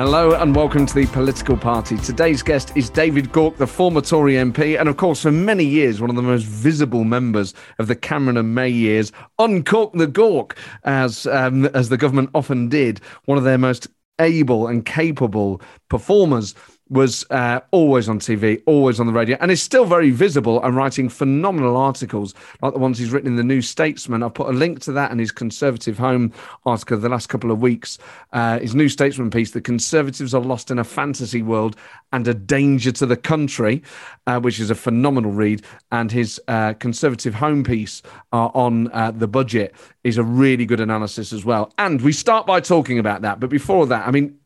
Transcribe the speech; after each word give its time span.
Hello 0.00 0.32
and 0.32 0.56
welcome 0.56 0.86
to 0.86 0.94
the 0.94 1.04
Political 1.08 1.58
Party. 1.58 1.98
Today's 1.98 2.42
guest 2.42 2.74
is 2.74 2.88
David 2.88 3.32
Gauke, 3.32 3.58
the 3.58 3.66
former 3.66 4.00
Tory 4.00 4.32
MP, 4.32 4.80
and 4.80 4.88
of 4.88 4.96
course, 4.96 5.20
for 5.20 5.30
many 5.30 5.62
years, 5.62 6.00
one 6.00 6.08
of 6.08 6.16
the 6.16 6.22
most 6.22 6.44
visible 6.44 7.04
members 7.04 7.52
of 7.78 7.86
the 7.86 7.94
Cameron 7.94 8.38
and 8.38 8.54
May 8.54 8.70
years. 8.70 9.12
Uncork 9.38 9.92
the 9.92 10.06
Gauke, 10.06 10.56
as 10.84 11.26
um, 11.26 11.66
as 11.66 11.90
the 11.90 11.98
government 11.98 12.30
often 12.34 12.70
did, 12.70 13.02
one 13.26 13.36
of 13.36 13.44
their 13.44 13.58
most 13.58 13.88
able 14.18 14.68
and 14.68 14.86
capable 14.86 15.60
performers 15.90 16.54
was 16.90 17.24
uh, 17.30 17.60
always 17.70 18.08
on 18.08 18.18
TV, 18.18 18.60
always 18.66 18.98
on 18.98 19.06
the 19.06 19.12
radio, 19.12 19.36
and 19.40 19.50
is 19.50 19.62
still 19.62 19.84
very 19.84 20.10
visible 20.10 20.62
and 20.62 20.76
writing 20.76 21.08
phenomenal 21.08 21.76
articles 21.76 22.34
like 22.62 22.72
the 22.72 22.78
ones 22.78 22.98
he's 22.98 23.12
written 23.12 23.28
in 23.30 23.36
the 23.36 23.44
New 23.44 23.62
Statesman. 23.62 24.22
I've 24.22 24.34
put 24.34 24.48
a 24.48 24.52
link 24.52 24.80
to 24.80 24.92
that 24.92 25.12
and 25.12 25.20
his 25.20 25.30
Conservative 25.30 25.96
Home 25.98 26.32
article 26.66 26.98
the 26.98 27.08
last 27.08 27.28
couple 27.28 27.50
of 27.50 27.62
weeks. 27.62 27.98
Uh, 28.32 28.58
his 28.58 28.74
New 28.74 28.88
Statesman 28.88 29.30
piece, 29.30 29.52
The 29.52 29.60
Conservatives 29.60 30.34
Are 30.34 30.40
Lost 30.40 30.70
in 30.70 30.78
a 30.80 30.84
Fantasy 30.84 31.42
World 31.42 31.76
and 32.12 32.26
a 32.26 32.34
Danger 32.34 32.90
to 32.92 33.06
the 33.06 33.16
Country, 33.16 33.82
uh, 34.26 34.40
which 34.40 34.58
is 34.58 34.70
a 34.70 34.74
phenomenal 34.74 35.30
read. 35.30 35.62
And 35.92 36.10
his 36.10 36.40
uh, 36.48 36.74
Conservative 36.74 37.34
Home 37.34 37.62
piece 37.62 38.02
uh, 38.32 38.46
on 38.46 38.90
uh, 38.92 39.12
the 39.12 39.28
budget 39.28 39.74
is 40.02 40.18
a 40.18 40.24
really 40.24 40.66
good 40.66 40.80
analysis 40.80 41.32
as 41.32 41.44
well. 41.44 41.72
And 41.78 42.00
we 42.00 42.12
start 42.12 42.46
by 42.46 42.60
talking 42.60 42.98
about 42.98 43.22
that. 43.22 43.38
But 43.38 43.50
before 43.50 43.86
that, 43.86 44.08
I 44.08 44.10
mean, 44.10 44.38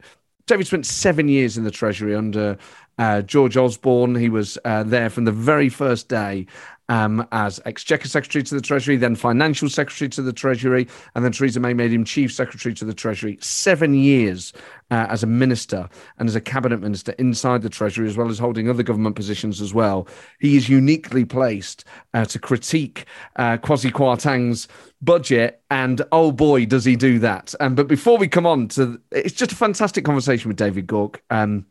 David 0.46 0.66
spent 0.66 0.86
seven 0.86 1.28
years 1.28 1.56
in 1.56 1.64
the 1.64 1.70
Treasury 1.70 2.14
under 2.14 2.58
uh, 2.98 3.22
George 3.22 3.56
Osborne. 3.56 4.14
He 4.14 4.28
was 4.28 4.58
uh, 4.64 4.82
there 4.82 5.08
from 5.10 5.24
the 5.24 5.32
very 5.32 5.68
first 5.68 6.08
day 6.08 6.46
um, 6.88 7.26
as 7.32 7.60
Exchequer 7.64 8.08
Secretary 8.08 8.42
to 8.42 8.54
the 8.54 8.60
Treasury, 8.60 8.96
then 8.96 9.14
Financial 9.14 9.68
Secretary 9.68 10.08
to 10.10 10.22
the 10.22 10.32
Treasury, 10.32 10.86
and 11.14 11.24
then 11.24 11.32
Theresa 11.32 11.60
May 11.60 11.74
made 11.74 11.92
him 11.92 12.04
Chief 12.04 12.32
Secretary 12.32 12.74
to 12.74 12.84
the 12.84 12.94
Treasury. 12.94 13.38
Seven 13.40 13.94
years 13.94 14.52
uh, 14.90 15.06
as 15.08 15.22
a 15.22 15.26
minister 15.26 15.88
and 16.18 16.28
as 16.28 16.34
a 16.34 16.40
cabinet 16.40 16.80
minister 16.80 17.12
inside 17.18 17.62
the 17.62 17.70
Treasury, 17.70 18.06
as 18.06 18.16
well 18.16 18.28
as 18.28 18.38
holding 18.38 18.68
other 18.68 18.82
government 18.82 19.16
positions 19.16 19.60
as 19.60 19.72
well. 19.72 20.06
He 20.40 20.56
is 20.56 20.68
uniquely 20.68 21.24
placed 21.24 21.84
uh, 22.12 22.26
to 22.26 22.38
critique 22.38 23.06
uh, 23.36 23.56
Kwasi 23.58 23.90
Kwarteng's 23.90 24.68
budget, 25.00 25.62
and 25.70 26.02
oh 26.12 26.32
boy, 26.32 26.66
does 26.66 26.84
he 26.84 26.96
do 26.96 27.18
that! 27.20 27.54
Um, 27.60 27.74
but 27.74 27.88
before 27.88 28.18
we 28.18 28.28
come 28.28 28.46
on 28.46 28.68
to, 28.68 29.00
it's 29.10 29.34
just 29.34 29.52
a 29.52 29.56
fantastic 29.56 30.04
conversation 30.04 30.48
with 30.48 30.56
David 30.56 30.86
Gauke. 30.86 31.16
Um, 31.30 31.66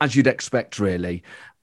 as 0.00 0.16
you'd 0.16 0.26
expect, 0.26 0.80
really 0.80 1.22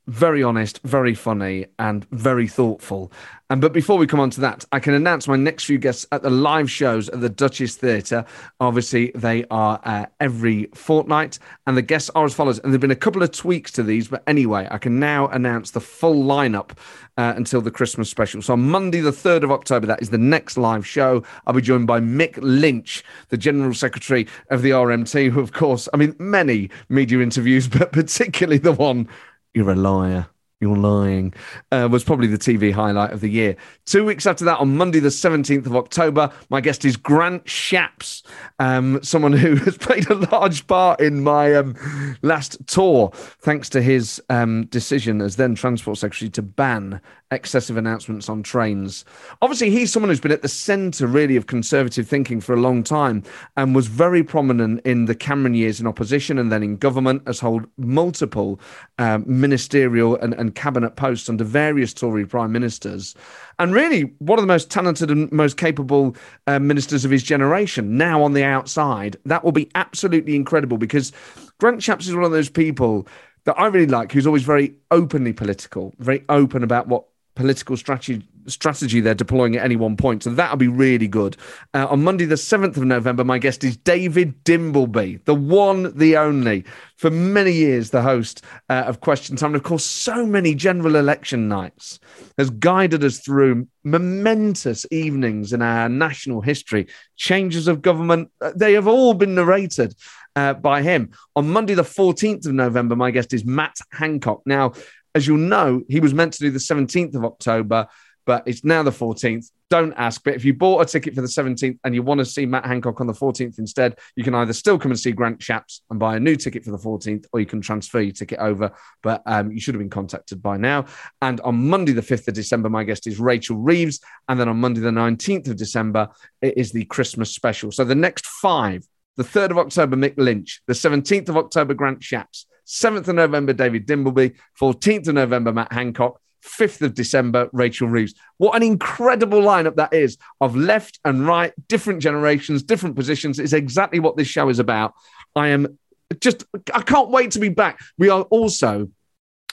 very 0.09 0.41
honest, 0.41 0.79
very 0.83 1.13
funny, 1.13 1.67
and 1.77 2.05
very 2.09 2.47
thoughtful. 2.47 3.11
And 3.51 3.61
but 3.61 3.73
before 3.73 3.97
we 3.97 4.05
come 4.05 4.19
on 4.19 4.29
to 4.31 4.41
that, 4.41 4.65
I 4.71 4.79
can 4.79 4.93
announce 4.93 5.27
my 5.27 5.35
next 5.35 5.63
few 5.65 5.79
guests 5.79 6.05
at 6.11 6.21
the 6.21 6.29
live 6.29 6.69
shows 6.69 7.09
at 7.09 7.21
the 7.21 7.29
Duchess 7.29 7.77
Theatre. 7.77 8.25
Obviously, 8.59 9.11
they 9.15 9.45
are 9.49 9.79
uh, 9.83 10.05
every 10.19 10.65
fortnight, 10.75 11.39
and 11.65 11.75
the 11.75 11.81
guests 11.81 12.11
are 12.13 12.25
as 12.25 12.33
follows. 12.33 12.59
And 12.59 12.71
there've 12.71 12.81
been 12.81 12.91
a 12.91 12.95
couple 12.95 13.23
of 13.23 13.31
tweaks 13.31 13.71
to 13.73 13.83
these, 13.83 14.07
but 14.07 14.23
anyway, 14.27 14.67
I 14.69 14.77
can 14.77 14.99
now 14.99 15.27
announce 15.27 15.71
the 15.71 15.81
full 15.81 16.23
lineup 16.23 16.71
uh, 17.17 17.33
until 17.35 17.61
the 17.61 17.71
Christmas 17.71 18.09
special. 18.09 18.41
So 18.41 18.53
on 18.53 18.69
Monday, 18.69 19.01
the 19.01 19.11
third 19.11 19.43
of 19.43 19.51
October, 19.51 19.87
that 19.87 20.01
is 20.01 20.09
the 20.09 20.17
next 20.17 20.57
live 20.57 20.85
show. 20.85 21.23
I'll 21.47 21.53
be 21.53 21.61
joined 21.61 21.87
by 21.87 21.99
Mick 21.99 22.37
Lynch, 22.41 23.03
the 23.29 23.37
General 23.37 23.73
Secretary 23.73 24.27
of 24.49 24.61
the 24.61 24.71
RMT, 24.71 25.31
who, 25.31 25.39
of 25.39 25.53
course, 25.53 25.89
I 25.93 25.97
mean, 25.97 26.15
many 26.19 26.69
media 26.87 27.19
interviews, 27.19 27.67
but 27.79 27.91
particularly 27.91 28.59
the 28.59 28.73
one 28.73 29.07
you're 29.53 29.71
a 29.71 29.75
liar. 29.75 30.29
You're 30.61 30.75
lying, 30.75 31.33
uh, 31.71 31.87
was 31.89 32.03
probably 32.03 32.27
the 32.27 32.37
TV 32.37 32.73
highlight 32.73 33.13
of 33.13 33.21
the 33.21 33.29
year. 33.29 33.55
Two 33.85 34.03
weeks 34.03 34.25
after 34.25 34.43
that, 34.43 34.59
on 34.59 34.75
Monday, 34.75 34.99
the 34.99 35.07
17th 35.07 35.65
of 35.65 35.73
October, 35.73 36.33
my 36.49 36.59
guest 36.59 36.83
is 36.83 36.97
Grant 36.97 37.45
Shapps, 37.45 38.23
um, 38.59 39.01
someone 39.01 39.31
who 39.31 39.55
has 39.63 39.77
played 39.77 40.09
a 40.09 40.15
large 40.15 40.67
part 40.67 40.99
in 40.99 41.23
my 41.23 41.55
um, 41.55 41.77
last 42.23 42.57
tour, 42.67 43.09
thanks 43.13 43.69
to 43.69 43.81
his 43.81 44.21
um, 44.29 44.65
decision 44.65 45.21
as 45.21 45.37
then 45.37 45.55
Transport 45.55 45.97
Secretary 45.97 46.29
to 46.31 46.41
ban 46.41 46.99
excessive 47.31 47.77
announcements 47.77 48.27
on 48.27 48.41
trains. 48.41 49.05
Obviously, 49.41 49.69
he's 49.69 49.91
someone 49.91 50.09
who's 50.09 50.19
been 50.19 50.31
at 50.31 50.41
the 50.41 50.49
centre, 50.49 51.07
really, 51.07 51.35
of 51.35 51.47
conservative 51.47 52.07
thinking 52.07 52.41
for 52.41 52.53
a 52.53 52.59
long 52.59 52.83
time 52.83 53.23
and 53.55 53.75
was 53.75 53.87
very 53.87 54.23
prominent 54.23 54.81
in 54.85 55.05
the 55.05 55.15
Cameron 55.15 55.53
years 55.53 55.79
in 55.79 55.87
opposition 55.87 56.37
and 56.39 56.51
then 56.51 56.63
in 56.63 56.77
government, 56.77 57.21
has 57.27 57.39
held 57.39 57.67
multiple 57.77 58.59
um, 58.97 59.23
ministerial 59.27 60.15
and, 60.17 60.33
and 60.33 60.48
cabinet 60.55 60.95
posts 60.95 61.29
under 61.29 61.43
various 61.43 61.93
Tory 61.93 62.25
prime 62.25 62.51
ministers. 62.51 63.15
And 63.57 63.73
really, 63.73 64.01
one 64.19 64.39
of 64.39 64.43
the 64.43 64.47
most 64.47 64.71
talented 64.71 65.11
and 65.11 65.31
most 65.31 65.57
capable 65.57 66.15
uh, 66.47 66.59
ministers 66.59 67.05
of 67.05 67.11
his 67.11 67.23
generation 67.23 67.97
now 67.97 68.23
on 68.23 68.33
the 68.33 68.43
outside. 68.43 69.17
That 69.25 69.43
will 69.43 69.51
be 69.51 69.69
absolutely 69.75 70.35
incredible 70.35 70.77
because 70.77 71.11
Grant 71.59 71.81
Shapps 71.81 72.07
is 72.07 72.15
one 72.15 72.23
of 72.23 72.31
those 72.31 72.49
people 72.49 73.07
that 73.45 73.59
I 73.59 73.67
really 73.67 73.87
like, 73.87 74.11
who's 74.11 74.27
always 74.27 74.43
very 74.43 74.75
openly 74.91 75.33
political, 75.33 75.93
very 75.99 76.23
open 76.29 76.63
about 76.63 76.87
what 76.87 77.05
political 77.35 77.77
strategy 77.77 78.27
strategy 78.51 78.99
they're 78.99 79.13
deploying 79.13 79.55
at 79.55 79.63
any 79.63 79.75
one 79.75 79.97
point. 79.97 80.23
So 80.23 80.31
that'll 80.31 80.57
be 80.57 80.67
really 80.67 81.07
good. 81.07 81.37
Uh, 81.73 81.87
on 81.89 82.03
Monday, 82.03 82.25
the 82.25 82.35
7th 82.35 82.77
of 82.77 82.83
November, 82.83 83.23
my 83.23 83.37
guest 83.37 83.63
is 83.63 83.77
David 83.77 84.43
Dimbleby, 84.43 85.23
the 85.25 85.35
one, 85.35 85.95
the 85.97 86.17
only, 86.17 86.65
for 86.97 87.09
many 87.09 87.51
years, 87.51 87.89
the 87.89 88.01
host 88.01 88.43
uh, 88.69 88.83
of 88.85 89.01
Question 89.01 89.35
Time. 89.35 89.49
And 89.49 89.55
of 89.55 89.63
course, 89.63 89.85
so 89.85 90.25
many 90.25 90.55
general 90.55 90.95
election 90.95 91.47
nights 91.47 91.99
has 92.37 92.49
guided 92.49 93.03
us 93.03 93.19
through 93.19 93.67
momentous 93.83 94.85
evenings 94.91 95.53
in 95.53 95.61
our 95.61 95.89
national 95.89 96.41
history. 96.41 96.87
Changes 97.15 97.67
of 97.67 97.81
government, 97.81 98.31
uh, 98.41 98.51
they 98.55 98.73
have 98.73 98.87
all 98.87 99.13
been 99.13 99.35
narrated. 99.35 99.95
Uh, 100.35 100.53
by 100.53 100.81
him. 100.81 101.11
On 101.35 101.49
Monday, 101.49 101.73
the 101.73 101.81
14th 101.81 102.45
of 102.45 102.53
November, 102.53 102.95
my 102.95 103.11
guest 103.11 103.33
is 103.33 103.43
Matt 103.43 103.77
Hancock. 103.91 104.41
Now, 104.45 104.71
as 105.15 105.27
you'll 105.27 105.37
know, 105.37 105.81
he 105.89 105.99
was 105.99 106.13
meant 106.13 106.33
to 106.33 106.39
do 106.39 106.51
the 106.51 106.59
17th 106.59 107.15
of 107.15 107.25
October, 107.25 107.87
but 108.29 108.43
it's 108.45 108.63
now 108.63 108.83
the 108.83 108.91
14th. 108.91 109.49
Don't 109.71 109.91
ask. 109.93 110.23
But 110.23 110.35
if 110.35 110.45
you 110.45 110.53
bought 110.53 110.81
a 110.81 110.85
ticket 110.85 111.15
for 111.15 111.21
the 111.21 111.27
17th 111.27 111.79
and 111.83 111.95
you 111.95 112.03
want 112.03 112.19
to 112.19 112.25
see 112.25 112.45
Matt 112.45 112.63
Hancock 112.63 113.01
on 113.01 113.07
the 113.07 113.13
14th 113.13 113.57
instead, 113.57 113.97
you 114.15 114.23
can 114.23 114.35
either 114.35 114.53
still 114.53 114.77
come 114.77 114.91
and 114.91 114.99
see 114.99 115.11
Grant 115.13 115.39
Shapps 115.39 115.81
and 115.89 115.99
buy 115.99 116.15
a 116.15 116.19
new 116.19 116.35
ticket 116.35 116.63
for 116.63 116.69
the 116.69 116.77
14th, 116.77 117.25
or 117.33 117.39
you 117.39 117.47
can 117.47 117.59
transfer 117.59 117.99
your 117.99 118.11
ticket 118.11 118.37
over. 118.37 118.71
But 119.01 119.23
um, 119.25 119.51
you 119.51 119.59
should 119.59 119.73
have 119.73 119.79
been 119.79 119.89
contacted 119.89 120.43
by 120.43 120.57
now. 120.57 120.85
And 121.23 121.41
on 121.41 121.67
Monday, 121.67 121.91
the 121.91 122.03
5th 122.03 122.27
of 122.27 122.35
December, 122.35 122.69
my 122.69 122.83
guest 122.83 123.07
is 123.07 123.19
Rachel 123.19 123.57
Reeves. 123.57 123.99
And 124.27 124.39
then 124.39 124.47
on 124.47 124.57
Monday, 124.57 124.81
the 124.81 124.91
19th 124.91 125.49
of 125.49 125.55
December, 125.55 126.09
it 126.43 126.55
is 126.55 126.71
the 126.71 126.85
Christmas 126.85 127.33
special. 127.33 127.71
So 127.71 127.83
the 127.83 127.95
next 127.95 128.27
five 128.27 128.87
the 129.17 129.23
3rd 129.25 129.51
of 129.51 129.57
October, 129.57 129.97
Mick 129.97 130.13
Lynch. 130.17 130.61
The 130.67 130.73
17th 130.73 131.27
of 131.29 131.35
October, 131.35 131.73
Grant 131.73 131.99
Shapps. 131.99 132.45
7th 132.67 133.07
of 133.07 133.15
November, 133.15 133.53
David 133.53 133.87
Dimbleby. 133.87 134.35
14th 134.61 135.07
of 135.09 135.15
November, 135.15 135.51
Matt 135.51 135.73
Hancock. 135.73 136.21
5th 136.43 136.81
of 136.81 136.93
December, 136.93 137.49
Rachel 137.51 137.87
Reeves. 137.87 138.13
What 138.37 138.55
an 138.55 138.63
incredible 138.63 139.41
lineup 139.41 139.75
that 139.75 139.93
is 139.93 140.17
of 140.41 140.55
left 140.55 140.99
and 141.05 141.25
right, 141.25 141.53
different 141.67 142.01
generations, 142.01 142.63
different 142.63 142.95
positions. 142.95 143.39
It's 143.39 143.53
exactly 143.53 143.99
what 143.99 144.17
this 144.17 144.27
show 144.27 144.49
is 144.49 144.59
about. 144.59 144.93
I 145.35 145.49
am 145.49 145.77
just, 146.19 146.45
I 146.73 146.81
can't 146.81 147.09
wait 147.09 147.31
to 147.31 147.39
be 147.39 147.49
back. 147.49 147.79
We 147.97 148.09
are 148.09 148.23
also 148.23 148.89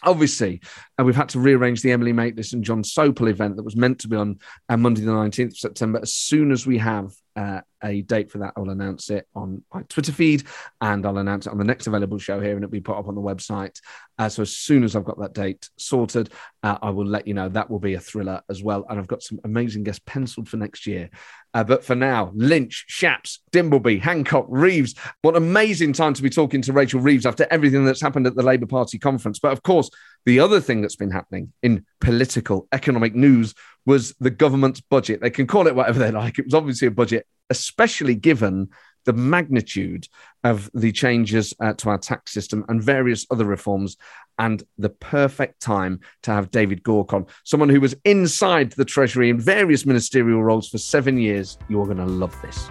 obviously, 0.03 0.61
uh, 0.99 1.05
we've 1.05 1.17
had 1.17 1.31
to 1.31 1.41
rearrange 1.41 1.83
the 1.83 1.93
Emily 1.93 2.13
Maitlis 2.13 2.53
and 2.53 2.63
John 2.63 2.83
Sopel 2.83 3.29
event 3.29 3.57
that 3.57 3.63
was 3.63 3.77
meant 3.77 4.01
to 4.01 4.09
be 4.09 4.17
on 4.17 4.39
uh, 4.69 4.77
Monday, 4.77 5.01
the 5.03 5.11
19th 5.11 5.49
of 5.49 5.57
September. 5.57 5.99
As 6.01 6.15
soon 6.15 6.53
as 6.53 6.67
we 6.67 6.79
have 6.79 7.13
uh, 7.35 7.63
a 7.83 8.03
date 8.03 8.31
for 8.31 8.39
that, 8.39 8.55
I'll 8.57 8.71
announce 8.71 9.11
it 9.11 9.27
on 9.35 9.63
my 9.73 9.83
Twitter 9.83 10.13
feed 10.13 10.45
and 10.81 11.05
I'll 11.05 11.19
announce 11.19 11.47
it 11.47 11.51
on 11.51 11.59
the 11.59 11.65
next 11.65 11.87
available 11.87 12.19
show 12.19 12.41
here 12.41 12.55
and 12.55 12.65
it'll 12.65 12.71
be 12.71 12.81
put 12.81 12.97
up 12.97 13.09
on 13.09 13.15
the 13.15 13.21
website. 13.21 13.81
Uh, 14.19 14.29
so 14.29 14.43
as 14.43 14.57
soon 14.57 14.85
as 14.85 14.97
I've 14.97 15.05
got 15.05 15.19
that 15.21 15.35
date 15.35 15.69
sorted, 15.77 16.31
uh, 16.63 16.79
I 16.81 16.91
will 16.91 17.07
let 17.07 17.27
you 17.27 17.35
know. 17.35 17.49
That 17.49 17.71
will 17.71 17.79
be 17.79 17.95
a 17.95 18.01
thriller 18.01 18.41
as 18.49 18.63
well. 18.63 18.87
And 18.89 18.99
I've 18.99 19.07
got 19.07 19.23
some 19.23 19.41
amazing 19.45 19.85
guests 19.85 20.03
penciled 20.07 20.49
for 20.49 20.57
next 20.57 20.87
year. 20.87 21.11
Uh, 21.53 21.65
but 21.65 21.85
for 21.85 21.95
now, 21.95 22.33
Lynch, 22.35 22.87
Shapps, 22.89 23.39
Dimbleby, 23.53 24.01
Hancock, 24.01 24.47
Reeves. 24.49 24.95
What 25.23 25.37
amazing 25.37 25.93
time 25.93 26.15
to 26.15 26.23
be 26.23 26.31
talking 26.31 26.63
to 26.63 26.73
Rachel 26.73 27.01
Reeves 27.01 27.25
after 27.25 27.47
everything 27.51 27.85
that's 27.85 28.03
happened 28.03 28.27
at 28.27 28.35
the 28.35 28.43
Labour 28.43 28.67
Party 28.67 28.99
conference. 28.99 29.39
But 29.39 29.53
of 29.53 29.63
course, 29.63 29.91
the 30.27 30.41
other 30.41 30.61
thing 30.61 30.83
that's 30.83 30.97
been 30.97 31.11
happening 31.11 31.53
in 31.63 31.87
political 32.01 32.69
economic 32.73 33.15
news 33.15 33.55
was 33.87 34.15
the 34.21 34.31
government's 34.31 34.81
budget. 34.81 35.21
They 35.21 35.31
can 35.31 35.47
call 35.47 35.67
it 35.67 35.75
whatever 35.75 35.99
they 35.99 36.11
like. 36.11 36.39
It 36.39 36.45
was 36.45 36.55
obviously 36.55 36.89
a 36.89 36.91
budget, 36.91 37.27
especially 37.51 38.15
given 38.15 38.69
the 39.05 39.13
magnitude 39.13 40.09
of 40.45 40.71
the 40.75 40.93
changes 40.93 41.55
uh, 41.61 41.73
to 41.75 41.89
our 41.89 41.99
tax 41.99 42.33
system 42.33 42.65
and 42.69 42.83
various 42.83 43.25
other 43.31 43.45
reforms, 43.45 43.97
and 44.39 44.63
the 44.79 44.91
perfect 44.91 45.61
time 45.61 46.01
to 46.23 46.31
have 46.31 46.51
David 46.51 46.83
Gauke 46.83 47.15
on, 47.15 47.27
someone 47.45 47.69
who 47.69 47.81
was 47.81 47.95
inside 48.05 48.73
the 48.73 48.85
Treasury 48.85 49.31
in 49.31 49.41
various 49.41 49.87
ministerial 49.87 50.43
roles 50.43 50.69
for 50.69 50.79
seven 50.79 51.19
years. 51.19 51.57
You're 51.69 51.87
going 51.87 51.97
to 51.99 52.05
love 52.07 52.37
this. 52.43 52.69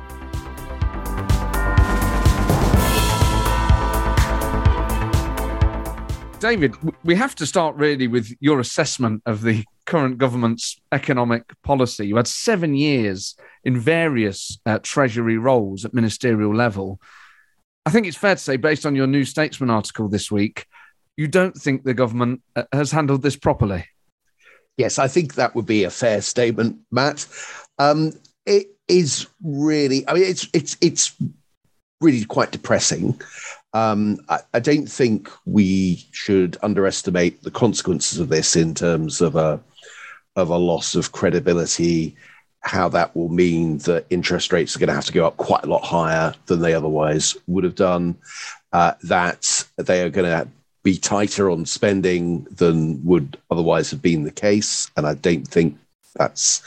David, 6.39 6.75
we 7.03 7.15
have 7.15 7.35
to 7.35 7.45
start 7.45 7.75
really 7.75 8.07
with 8.07 8.31
your 8.39 8.59
assessment 8.59 9.23
of 9.25 9.41
the 9.41 9.63
current 9.85 10.17
government's 10.17 10.79
economic 10.91 11.43
policy. 11.63 12.07
You 12.07 12.17
had 12.17 12.27
seven 12.27 12.75
years 12.75 13.35
in 13.63 13.79
various 13.79 14.59
uh, 14.65 14.79
Treasury 14.79 15.37
roles 15.37 15.85
at 15.85 15.93
ministerial 15.93 16.53
level. 16.53 16.99
I 17.85 17.89
think 17.89 18.05
it's 18.05 18.17
fair 18.17 18.35
to 18.35 18.41
say, 18.41 18.57
based 18.57 18.85
on 18.85 18.95
your 18.95 19.07
New 19.07 19.25
Statesman 19.25 19.69
article 19.69 20.07
this 20.07 20.31
week, 20.31 20.65
you 21.17 21.27
don't 21.27 21.55
think 21.55 21.83
the 21.83 21.93
government 21.93 22.41
uh, 22.55 22.63
has 22.71 22.91
handled 22.91 23.21
this 23.21 23.35
properly. 23.35 23.85
Yes, 24.77 24.99
I 24.99 25.07
think 25.07 25.35
that 25.35 25.55
would 25.55 25.65
be 25.65 25.85
a 25.85 25.89
fair 25.89 26.21
statement, 26.21 26.79
Matt. 26.91 27.27
Um, 27.79 28.11
it 28.45 28.67
is 28.88 29.27
really, 29.41 30.07
I 30.07 30.13
mean, 30.13 30.23
it's 30.23 30.47
it's 30.53 30.75
it's 30.81 31.15
really 32.01 32.25
quite 32.25 32.51
depressing 32.51 33.19
um, 33.75 34.22
I, 34.30 34.39
I, 34.54 34.60
don't 34.62 34.88
think 34.88 35.30
we 35.45 36.06
should 36.12 36.57
underestimate 36.63 37.44
the 37.44 37.51
consequences 37.51 38.19
of 38.19 38.30
this 38.30 38.56
in 38.56 38.74
terms 38.74 39.19
of 39.19 39.36
a 39.36 39.60
of 40.38 40.50
a 40.50 40.57
loss 40.57 40.95
of 40.95 41.12
credibility. 41.12 42.16
How 42.62 42.88
that 42.89 43.13
will 43.18 43.27
mean 43.27 43.80
that 43.80 44.06
interest 44.10 44.54
rates 44.54 44.75
are 44.75 44.80
going 44.80 44.88
to 44.88 44.95
have 44.95 45.06
to 45.07 45.12
go 45.12 45.27
up 45.27 45.36
quite 45.36 45.66
a 45.66 45.69
lot 45.69 45.83
higher 45.83 46.33
than 46.45 46.62
they 46.62 46.74
otherwise 46.74 47.36
would 47.48 47.66
have 47.66 47.75
done. 47.75 48.16
Uh, 48.72 48.94
that 49.04 49.66
they 49.75 50.01
are 50.04 50.10
going 50.10 50.30
to 50.30 50.48
be 50.83 50.98
tighter 50.98 51.51
on 51.51 51.66
spending 51.66 52.45
than 52.51 53.04
would 53.04 53.38
otherwise 53.51 53.92
have 53.92 54.01
been 54.01 54.24
the 54.24 54.31
case, 54.31 54.89
and 54.95 55.06
I 55.06 55.16
don't 55.16 55.45
think 55.45 55.77
that's 56.16 56.63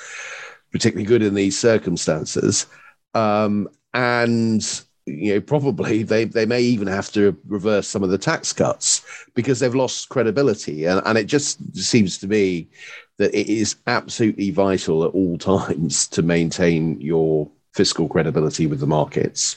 particularly 0.72 1.06
good 1.06 1.22
in 1.22 1.34
these 1.34 1.58
circumstances. 1.58 2.66
Um, 3.14 3.66
and 3.94 4.62
you 5.08 5.34
know, 5.34 5.40
probably 5.40 6.02
they, 6.02 6.24
they 6.24 6.46
may 6.46 6.60
even 6.60 6.86
have 6.86 7.10
to 7.12 7.36
reverse 7.46 7.88
some 7.88 8.02
of 8.02 8.10
the 8.10 8.18
tax 8.18 8.52
cuts 8.52 9.04
because 9.34 9.60
they've 9.60 9.74
lost 9.74 10.08
credibility. 10.08 10.84
And, 10.84 11.02
and 11.04 11.18
it 11.18 11.26
just 11.26 11.76
seems 11.76 12.18
to 12.18 12.26
me 12.26 12.68
that 13.16 13.34
it 13.34 13.48
is 13.48 13.76
absolutely 13.86 14.50
vital 14.50 15.04
at 15.04 15.12
all 15.12 15.38
times 15.38 16.06
to 16.08 16.22
maintain 16.22 17.00
your 17.00 17.50
fiscal 17.74 18.08
credibility 18.08 18.66
with 18.66 18.80
the 18.80 18.86
markets. 18.86 19.56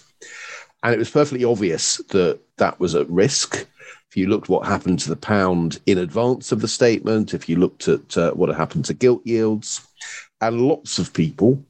And 0.84 0.94
it 0.94 1.00
was 1.00 1.12
perfectly 1.12 1.46
obvious 1.46 1.98
that 2.10 2.40
that 2.58 2.80
was 2.80 2.96
at 2.96 3.10
risk. 3.10 3.68
If 4.10 4.18
you 4.18 4.28
looked 4.28 4.50
what 4.50 4.66
happened 4.66 5.00
to 5.00 5.10
the 5.10 5.16
pound 5.16 5.80
in 5.86 5.98
advance 5.98 6.52
of 6.52 6.62
the 6.62 6.68
statement, 6.68 7.34
if 7.34 7.48
you 7.48 7.56
looked 7.56 7.88
at 7.88 8.18
uh, 8.18 8.32
what 8.32 8.50
had 8.50 8.58
happened 8.58 8.86
to 8.86 8.94
gilt 8.94 9.26
yields, 9.26 9.88
and 10.42 10.62
lots 10.62 10.98
of 10.98 11.14
people 11.14 11.64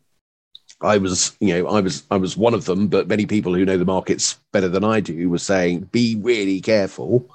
I 0.82 0.98
was, 0.98 1.36
you 1.40 1.54
know, 1.54 1.68
I 1.68 1.80
was, 1.82 2.04
I 2.12 2.18
was 2.18 2.36
one 2.36 2.54
of 2.54 2.66
them, 2.66 2.88
but 2.88 3.08
many 3.08 3.26
people 3.26 3.54
who 3.54 3.66
know 3.66 3.78
the 3.78 3.86
markets 3.86 4.38
better 4.52 4.68
than 4.70 4.84
I 4.84 5.00
do 5.00 5.30
were 5.30 5.38
saying, 5.38 5.90
"Be 5.92 6.16
really 6.16 6.62
careful, 6.62 7.30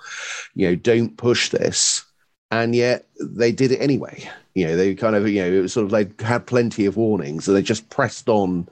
you 0.54 0.68
know, 0.68 0.74
don't 0.74 1.16
push 1.16 1.50
this." 1.50 2.04
And 2.50 2.74
yet 2.74 3.06
they 3.20 3.52
did 3.52 3.72
it 3.72 3.80
anyway. 3.80 4.28
You 4.54 4.68
know, 4.68 4.76
they 4.76 4.94
kind 4.94 5.16
of, 5.16 5.28
you 5.28 5.42
know, 5.42 5.52
it 5.52 5.60
was 5.60 5.72
sort 5.72 5.84
of 5.84 5.90
they 5.90 6.24
had 6.24 6.46
plenty 6.46 6.86
of 6.86 6.96
warnings, 6.96 7.44
so 7.44 7.52
they 7.52 7.62
just 7.62 7.90
pressed 7.90 8.28
on 8.28 8.68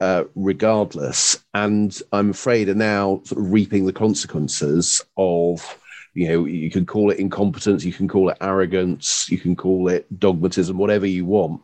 uh, 0.00 0.24
regardless. 0.34 1.38
And 1.54 1.98
I'm 2.12 2.30
afraid 2.30 2.68
are 2.68 2.74
now 2.74 3.20
sort 3.24 3.40
of 3.40 3.52
reaping 3.52 3.86
the 3.86 3.92
consequences 3.92 5.02
of 5.16 5.78
you 6.14 6.28
know 6.28 6.44
you 6.46 6.70
can 6.70 6.86
call 6.86 7.10
it 7.10 7.18
incompetence 7.18 7.84
you 7.84 7.92
can 7.92 8.08
call 8.08 8.30
it 8.30 8.36
arrogance 8.40 9.28
you 9.30 9.38
can 9.38 9.54
call 9.54 9.88
it 9.88 10.06
dogmatism 10.18 10.76
whatever 10.78 11.06
you 11.06 11.24
want 11.24 11.60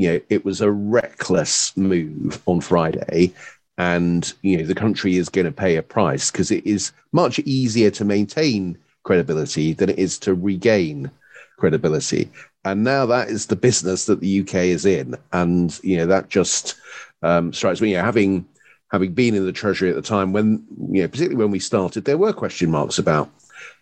you 0.00 0.12
know, 0.12 0.20
it 0.30 0.46
was 0.46 0.62
a 0.62 0.70
reckless 0.70 1.76
move 1.76 2.40
on 2.46 2.62
Friday. 2.62 3.34
And, 3.76 4.32
you 4.40 4.56
know, 4.56 4.64
the 4.64 4.74
country 4.74 5.16
is 5.16 5.28
going 5.28 5.44
to 5.44 5.52
pay 5.52 5.76
a 5.76 5.82
price 5.82 6.30
because 6.30 6.50
it 6.50 6.66
is 6.66 6.92
much 7.12 7.38
easier 7.40 7.90
to 7.90 8.04
maintain 8.06 8.78
credibility 9.02 9.74
than 9.74 9.90
it 9.90 9.98
is 9.98 10.18
to 10.20 10.32
regain 10.34 11.10
credibility. 11.58 12.30
And 12.64 12.82
now 12.82 13.04
that 13.06 13.28
is 13.28 13.46
the 13.46 13.56
business 13.56 14.06
that 14.06 14.20
the 14.20 14.40
UK 14.40 14.54
is 14.54 14.86
in. 14.86 15.16
And, 15.34 15.78
you 15.82 15.98
know, 15.98 16.06
that 16.06 16.30
just 16.30 16.76
um, 17.22 17.52
strikes 17.52 17.82
me, 17.82 17.90
you 17.90 17.98
know, 17.98 18.02
having 18.02 18.46
having 18.90 19.12
been 19.12 19.34
in 19.34 19.44
the 19.44 19.52
Treasury 19.52 19.90
at 19.90 19.96
the 19.96 20.02
time 20.02 20.32
when, 20.32 20.64
you 20.90 21.02
know, 21.02 21.08
particularly 21.08 21.36
when 21.36 21.50
we 21.50 21.60
started, 21.60 22.06
there 22.06 22.18
were 22.18 22.32
question 22.32 22.70
marks 22.70 22.98
about 22.98 23.30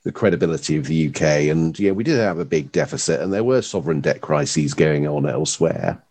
the 0.04 0.12
credibility 0.12 0.76
of 0.76 0.86
the 0.86 1.08
UK. 1.08 1.22
And 1.50 1.78
yeah, 1.78 1.92
we 1.92 2.04
did 2.04 2.18
have 2.18 2.38
a 2.38 2.44
big 2.44 2.72
deficit, 2.72 3.20
and 3.20 3.32
there 3.32 3.44
were 3.44 3.62
sovereign 3.62 4.00
debt 4.00 4.20
crises 4.20 4.74
going 4.74 5.06
on 5.06 5.28
elsewhere. 5.28 6.02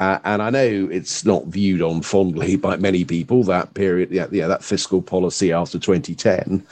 Uh, 0.00 0.18
and 0.24 0.42
I 0.42 0.50
know 0.50 0.88
it's 0.90 1.24
not 1.24 1.46
viewed 1.46 1.80
on 1.80 2.02
fondly 2.02 2.56
by 2.68 2.76
many 2.76 3.04
people 3.04 3.44
that 3.44 3.74
period, 3.74 4.10
yeah, 4.10 4.26
yeah, 4.30 4.48
that 4.48 4.64
fiscal 4.64 5.00
policy 5.00 5.52
after 5.52 5.78
2010, 5.78 6.66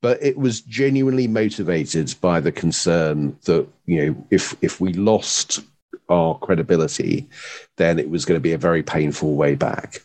but 0.00 0.22
it 0.22 0.38
was 0.38 0.60
genuinely 0.62 1.26
motivated 1.26 2.14
by 2.20 2.40
the 2.40 2.52
concern 2.52 3.36
that 3.44 3.66
you 3.86 4.06
know 4.06 4.26
if 4.30 4.56
if 4.62 4.80
we 4.80 4.92
lost 4.94 5.60
our 6.08 6.38
credibility, 6.38 7.28
then 7.76 7.98
it 7.98 8.10
was 8.10 8.24
going 8.24 8.36
to 8.36 8.42
be 8.42 8.52
a 8.52 8.58
very 8.58 8.82
painful 8.82 9.34
way 9.34 9.54
back. 9.54 10.02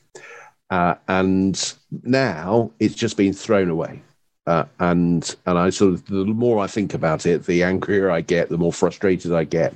Uh, 0.69 0.95
and 1.07 1.73
now 2.03 2.71
it's 2.79 2.95
just 2.95 3.17
been 3.17 3.33
thrown 3.33 3.69
away. 3.69 4.01
Uh, 4.47 4.65
and 4.79 5.35
and 5.47 5.57
I 5.57 5.71
sort 5.71 5.93
of 5.93 6.05
the 6.05 6.25
more 6.25 6.59
I 6.63 6.67
think 6.67 6.93
about 6.93 7.25
it, 7.25 7.45
the 7.45 7.63
angrier 7.63 8.11
I 8.11 8.21
get, 8.21 8.49
the 8.49 8.59
more 8.59 8.73
frustrated 8.73 9.33
I 9.33 9.43
get, 9.43 9.73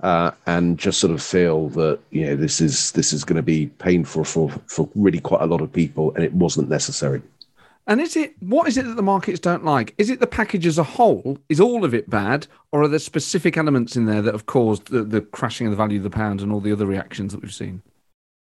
uh, 0.00 0.30
and 0.46 0.78
just 0.78 1.00
sort 1.00 1.12
of 1.12 1.22
feel 1.22 1.70
that 1.70 1.98
you 2.10 2.26
know 2.26 2.36
this 2.36 2.60
is 2.60 2.92
this 2.92 3.14
is 3.14 3.24
going 3.24 3.36
to 3.36 3.42
be 3.42 3.66
painful 3.78 4.24
for 4.24 4.50
for 4.66 4.88
really 4.94 5.20
quite 5.20 5.40
a 5.40 5.46
lot 5.46 5.62
of 5.62 5.72
people, 5.72 6.14
and 6.14 6.24
it 6.24 6.34
wasn't 6.34 6.68
necessary. 6.68 7.22
And 7.86 7.98
is 8.00 8.14
it 8.14 8.34
what 8.40 8.68
is 8.68 8.76
it 8.76 8.84
that 8.84 8.96
the 8.96 9.02
markets 9.02 9.40
don't 9.40 9.64
like? 9.64 9.94
Is 9.96 10.10
it 10.10 10.20
the 10.20 10.26
package 10.26 10.66
as 10.66 10.76
a 10.76 10.82
whole? 10.84 11.38
Is 11.48 11.60
all 11.60 11.82
of 11.82 11.94
it 11.94 12.10
bad, 12.10 12.46
or 12.72 12.82
are 12.82 12.88
there 12.88 12.98
specific 12.98 13.56
elements 13.56 13.96
in 13.96 14.04
there 14.04 14.20
that 14.20 14.34
have 14.34 14.44
caused 14.44 14.88
the, 14.88 15.02
the 15.02 15.22
crashing 15.22 15.66
of 15.66 15.70
the 15.70 15.76
value 15.78 15.98
of 15.98 16.04
the 16.04 16.10
pound 16.10 16.42
and 16.42 16.52
all 16.52 16.60
the 16.60 16.72
other 16.72 16.86
reactions 16.86 17.32
that 17.32 17.40
we've 17.40 17.54
seen? 17.54 17.80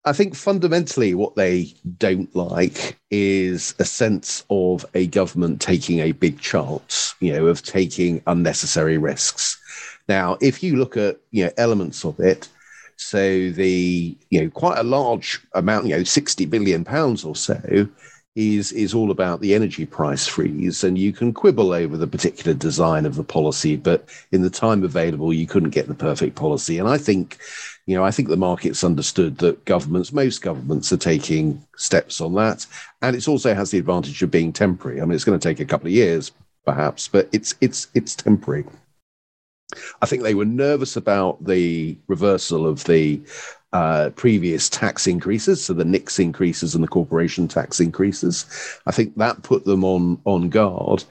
I 0.09 0.15
think 0.15 0.35
fundamentally 0.35 1.15
what 1.15 1.37
they 1.37 1.75
don't 1.99 2.35
like 2.35 2.99
is 3.11 3.75
a 3.79 3.85
sense 3.85 4.43
of 4.49 4.87
a 4.95 5.07
government 5.09 5.61
taking 5.61 5.99
a 5.99 6.13
big 6.13 6.41
chance, 6.41 7.15
you 7.21 7.35
know, 7.35 7.47
of 7.47 7.63
taking 7.63 8.23
unnecessary 8.27 8.97
risks. 8.97 9.61
Now, 10.09 10.39
if 10.41 10.63
you 10.63 10.77
look 10.77 10.97
at, 10.97 11.19
you 11.31 11.45
know, 11.45 11.51
elements 11.59 12.07
of 12.07 12.19
it, 12.21 12.49
so 12.97 13.19
the, 13.51 14.17
you 14.31 14.41
know, 14.41 14.49
quite 14.49 14.79
a 14.79 14.83
large 14.83 15.41
amount, 15.53 15.87
you 15.87 15.97
know, 15.97 16.05
60 16.05 16.47
billion 16.47 16.85
pounds 16.85 17.23
or 17.23 17.37
so 17.37 17.87
is 18.35 18.73
is 18.73 18.95
all 18.95 19.11
about 19.11 19.41
the 19.41 19.53
energy 19.55 19.85
price 19.85 20.27
freeze 20.27 20.85
and 20.85 20.97
you 20.97 21.13
can 21.13 21.33
quibble 21.33 21.73
over 21.73 21.97
the 21.97 22.07
particular 22.07 22.55
design 22.55 23.05
of 23.05 23.17
the 23.17 23.25
policy 23.25 23.75
but 23.75 24.09
in 24.31 24.43
the 24.43 24.51
time 24.51 24.85
available 24.85 25.33
you 25.33 25.45
couldn't 25.45 25.71
get 25.71 25.89
the 25.89 25.95
perfect 25.95 26.37
policy 26.37 26.79
and 26.79 26.89
i 26.89 26.97
think 26.97 27.39
you 27.89 27.95
know, 27.95 28.05
I 28.05 28.11
think 28.11 28.29
the 28.29 28.37
market's 28.37 28.85
understood 28.85 29.39
that 29.39 29.65
governments, 29.65 30.13
most 30.13 30.43
governments, 30.43 30.93
are 30.93 30.99
taking 30.99 31.65
steps 31.79 32.21
on 32.21 32.35
that, 32.35 32.67
and 33.01 33.17
it 33.17 33.27
also 33.27 33.55
has 33.55 33.71
the 33.71 33.79
advantage 33.79 34.23
of 34.23 34.31
being 34.31 34.53
temporary. 34.53 35.01
I 35.01 35.07
mean, 35.07 35.15
it's 35.15 35.25
going 35.25 35.41
to 35.41 35.49
take 35.49 35.59
a 35.59 35.65
couple 35.65 35.87
of 35.87 35.95
years, 35.95 36.31
perhaps, 36.67 37.09
but 37.09 37.31
it's 37.33 37.55
it's 37.63 37.87
it's 37.95 38.15
temporary. 38.15 38.67
I 40.03 40.07
think 40.07 40.23
they 40.23 40.35
were 40.35 40.45
nervous 40.45 40.97
about 40.97 41.43
the 41.43 41.97
reversal 42.09 42.67
of 42.67 42.85
the 42.85 43.23
uh, 43.73 44.11
previous 44.17 44.69
tax 44.69 45.07
increases, 45.07 45.65
so 45.65 45.73
the 45.73 45.87
NICS 45.87 46.19
increases 46.19 46.75
and 46.75 46.85
the 46.85 46.89
corporation 46.89 47.49
tax 47.49 47.81
increases. 47.81 48.45
I 48.85 48.93
think 48.93 49.17
that 49.17 49.43
put 49.45 49.65
them 49.65 49.83
on 49.83 50.21
on 50.27 50.51
guard, 50.51 51.05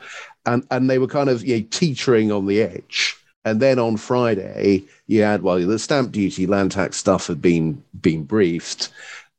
and 0.45 0.63
and 0.69 0.91
they 0.91 0.99
were 0.99 1.07
kind 1.07 1.29
of 1.29 1.43
you 1.43 1.57
know, 1.57 1.65
teetering 1.71 2.31
on 2.31 2.45
the 2.45 2.61
edge. 2.61 3.17
And 3.47 3.61
then 3.61 3.79
on 3.79 3.95
Friday, 3.95 4.83
you 5.07 5.21
had 5.21 5.41
well, 5.41 5.57
the 5.57 5.79
stamp 5.79 6.11
duty, 6.11 6.45
land 6.45 6.73
tax 6.73 6.97
stuff 6.97 7.27
had 7.27 7.41
been 7.41 7.81
been 8.01 8.23
briefed. 8.25 8.89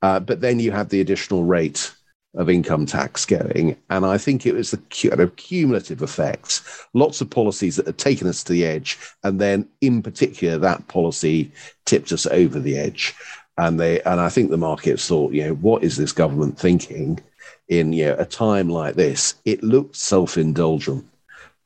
Uh, 0.01 0.19
but 0.19 0.41
then 0.41 0.61
you 0.61 0.71
had 0.71 0.89
the 0.89 1.03
additional 1.03 1.45
rate 1.45 1.93
of 2.35 2.49
income 2.49 2.87
tax 2.87 3.27
going. 3.27 3.77
And 3.91 4.07
I 4.07 4.17
think 4.17 4.47
it 4.47 4.55
was 4.55 4.71
the 4.71 4.79
kind 4.79 5.21
of 5.21 5.37
cumulative 5.37 6.01
effect. 6.01 6.63
Lots 6.95 7.21
of 7.21 7.29
policies 7.29 7.77
that 7.77 7.87
had 7.87 7.99
taken 7.99 8.29
us 8.29 8.43
to 8.45 8.53
the 8.53 8.65
edge. 8.65 8.99
And 9.25 9.41
then, 9.41 9.69
in 9.83 10.03
particular, 10.03 10.57
that 10.57 10.89
policy 10.89 11.53
tipped 11.85 12.11
us 12.11 12.27
over 12.27 12.59
the 12.59 12.79
edge. 12.79 13.15
And 13.59 13.79
they 13.79 14.01
and 14.03 14.21
I 14.21 14.31
think 14.31 14.49
the 14.51 14.57
markets 14.57 15.07
thought, 15.07 15.35
you 15.35 15.45
know, 15.45 15.55
what 15.55 15.85
is 15.85 15.99
this 15.99 16.13
government 16.13 16.59
thinking 16.59 17.21
in 17.69 17.93
you 17.93 18.07
know, 18.07 18.17
a 18.19 18.25
time 18.25 18.71
like 18.71 18.95
this? 18.95 19.35
It 19.45 19.63
looked 19.63 19.97
self-indulgent 19.97 21.05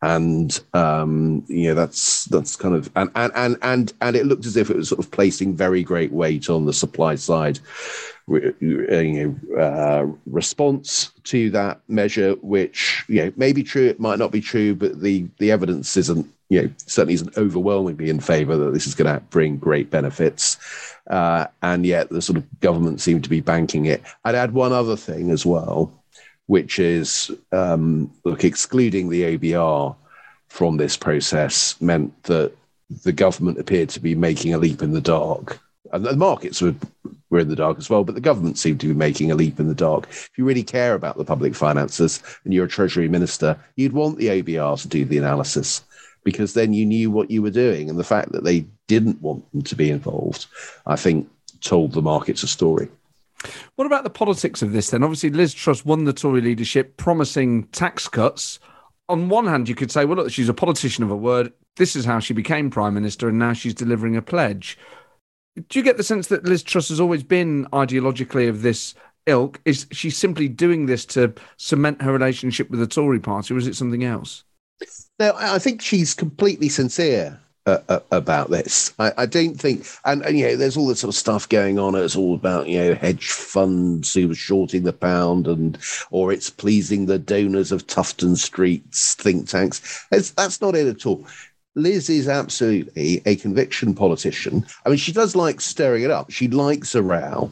and 0.03 0.61
um, 0.75 1.45
you 1.47 1.69
know 1.69 1.75
that's 1.75 2.25
that's 2.27 2.57
kind 2.57 2.75
of 2.75 2.91
and, 2.97 3.11
and 3.15 3.33
and 3.37 3.57
and 3.63 3.93
and 4.01 4.17
it 4.17 4.27
looked 4.27 4.47
as 4.47 4.57
if 4.57 4.69
it 4.69 4.77
was 4.77 4.89
sort 4.89 4.99
of 4.99 5.11
placing 5.11 5.57
very 5.57 5.83
great 5.83 6.13
weight 6.13 6.51
on 6.51 6.67
the 6.67 6.73
supply 6.73 7.15
side. 7.15 7.61
You 8.29 9.37
know, 9.51 9.61
uh, 9.61 10.07
response 10.27 11.13
to 11.25 11.51
that 11.51 11.81
measure, 11.89 12.33
which 12.43 13.05
you 13.09 13.25
know 13.25 13.33
may 13.37 13.53
be 13.53 13.63
true, 13.63 13.87
it 13.87 14.01
might 14.01 14.19
not 14.19 14.33
be 14.33 14.41
true, 14.41 14.75
but 14.75 15.01
the 15.01 15.27
the 15.39 15.53
evidence 15.53 15.97
isn't 15.97 16.27
you 16.49 16.63
know 16.63 16.71
certainly 16.79 17.15
isn't 17.15 17.37
overwhelmingly 17.37 18.11
in 18.11 18.19
favour 18.21 18.57
that 18.57 18.75
this 18.75 18.87
is 18.89 18.95
going 18.95 19.13
to 19.13 19.21
bring 19.27 19.57
great 19.57 19.91
benefits, 19.91 20.59
uh, 21.11 21.47
and 21.63 21.87
yet 21.87 22.11
the 22.11 22.23
sort 22.23 22.39
of 22.39 22.61
government 22.61 23.01
seemed 23.01 23.23
to 23.23 23.31
be 23.31 23.41
banking 23.41 23.87
it. 23.87 24.03
I'd 24.25 24.35
add 24.35 24.53
one 24.53 24.73
other 24.73 24.97
thing 24.97 25.31
as 25.31 25.47
well 25.47 25.93
which 26.47 26.79
is 26.79 27.31
um, 27.53 28.11
look 28.25 28.45
excluding 28.45 29.09
the 29.09 29.37
OBR 29.37 29.97
from 30.49 30.77
this 30.77 30.97
process 30.97 31.81
meant 31.81 32.23
that 32.25 32.53
the 33.05 33.13
government 33.13 33.59
appeared 33.59 33.89
to 33.89 34.01
be 34.01 34.15
making 34.15 34.53
a 34.53 34.59
leap 34.59 34.83
in 34.83 34.93
the 34.93 35.01
dark. 35.01 35.59
And 35.93 36.05
the 36.05 36.17
markets 36.17 36.61
were, 36.61 36.75
were 37.31 37.41
in 37.41 37.49
the 37.49 37.57
dark 37.57 37.79
as 37.79 37.89
well, 37.89 38.05
but 38.05 38.15
the 38.15 38.21
government 38.21 38.59
seemed 38.59 38.81
to 38.81 38.89
be 38.89 38.95
making 38.95 39.31
a 39.31 39.35
leap 39.35 39.61
in 39.61 39.69
the 39.69 39.75
dark. 39.75 40.09
If 40.11 40.31
you 40.37 40.45
really 40.45 40.63
care 40.63 40.95
about 40.95 41.17
the 41.17 41.25
public 41.25 41.55
finances 41.55 42.23
and 42.45 42.53
you're 42.53 42.67
a 42.67 42.69
Treasury 42.69 43.09
Minister, 43.09 43.59
you'd 43.77 43.93
want 43.93 44.19
the 44.19 44.29
OBR 44.29 44.81
to 44.83 44.89
do 44.89 45.05
the 45.05 45.19
analysis 45.19 45.83
because 46.25 46.55
then 46.55 46.73
you 46.73 46.87
knew 46.87 47.11
what 47.11 47.31
you 47.31 47.43
were 47.43 47.51
doing. 47.51 47.91
And 47.91 47.99
the 47.99 48.05
fact 48.05 48.33
that 48.33 48.45
they 48.45 48.67
didn't 48.89 49.21
want 49.21 49.51
them 49.53 49.63
to 49.63 49.75
be 49.75 49.91
involved, 49.91 50.47
I 50.87 50.97
think, 50.97 51.29
told 51.61 51.93
the 51.93 52.03
markets 52.03 52.43
a 52.43 52.49
story. 52.49 52.89
What 53.77 53.87
about 53.87 54.05
the 54.05 54.11
politics 54.11 54.63
of 54.63 54.73
this 54.73 54.91
then? 54.91 55.03
Obviously, 55.03 55.31
Liz 55.31 55.55
Truss 55.55 55.85
won 55.85 56.05
the 56.05 56.13
Tory 56.13 56.41
leadership 56.41 56.97
promising 56.97 57.65
tax 57.69 58.09
cuts. 58.09 58.59
On 59.09 59.29
one 59.29 59.47
hand, 59.47 59.69
you 59.69 59.75
could 59.75 59.91
say, 59.91 60.05
well, 60.05 60.17
look, 60.17 60.31
she's 60.31 60.49
a 60.49 60.55
politician 60.55 61.05
of 61.05 61.11
a 61.11 61.17
word. 61.17 61.53
This 61.77 61.97
is 61.97 62.05
how 62.05 62.19
she 62.19 62.35
became 62.35 62.71
prime 62.71 62.95
minister, 62.95 63.29
and 63.29 63.39
now 63.39 63.53
she's 63.53 63.75
delivering 63.75 64.17
a 64.17 64.23
pledge. 64.23 64.79
Do 65.69 65.79
you 65.79 65.83
get 65.83 65.97
the 65.97 66.05
sense 66.05 66.29
that 66.29 66.45
Liz 66.45 66.63
Truss 66.63 66.89
has 66.89 67.01
always 67.01 67.23
been 67.23 67.67
ideologically 67.73 68.49
of 68.49 68.63
this 68.63 68.95
ilk? 69.27 69.61
Is 69.65 69.87
she 69.93 70.09
simply 70.09 70.49
doing 70.49 70.87
this 70.87 71.05
to 71.07 71.35
cement 71.57 72.01
her 72.03 72.13
relationship 72.13 72.71
with 72.71 72.81
the 72.81 72.87
Tory 72.87 73.21
party, 73.21 73.53
or 73.53 73.59
is 73.59 73.67
it 73.67 73.77
something 73.77 74.05
else? 74.05 74.45
No, 75.19 75.35
I 75.37 75.59
think 75.59 75.83
she's 75.83 76.15
completely 76.15 76.69
sincere 76.69 77.42
uh, 77.67 78.01
about 78.11 78.51
this. 78.51 78.93
I, 78.99 79.13
I, 79.19 79.27
don't 79.27 79.55
think, 79.55 79.87
and, 80.05 80.23
and 80.23 80.39
you 80.39 80.47
know, 80.47 80.57
there's 80.57 80.77
all 80.77 80.89
this 80.89 81.01
sort 81.01 81.15
of 81.15 81.19
stuff 81.19 81.49
going 81.49 81.79
on. 81.79 81.95
It's 81.95 82.17
all 82.17 82.35
about 82.35 82.69
you 82.69 82.79
know 82.79 82.95
hedge 82.95 83.31
funds 83.31 84.15
who 84.15 84.31
are 84.31 84.35
shorting 84.35 84.83
the 84.83 84.93
pound, 84.93 85.47
and 85.47 85.79
or 86.11 86.33
it's 86.33 86.51
pleasing 86.51 87.07
the 87.07 87.19
donors 87.19 87.73
of 87.73 87.87
Tufton 87.87 88.37
Street's 88.37 89.15
think 89.15 89.49
tanks. 89.49 90.07
It's, 90.11 90.31
that's 90.31 90.61
not 90.61 90.75
it 90.75 90.87
at 90.87 91.07
all. 91.07 91.27
Liz 91.75 92.11
is 92.11 92.29
absolutely 92.29 93.23
a 93.25 93.37
conviction 93.37 93.95
politician. 93.95 94.67
I 94.85 94.91
mean, 94.91 94.99
she 94.99 95.13
does 95.13 95.35
like 95.35 95.61
stirring 95.61 96.03
it 96.03 96.11
up. 96.11 96.31
She 96.31 96.49
likes 96.49 96.95
a 96.95 97.03
row. 97.03 97.51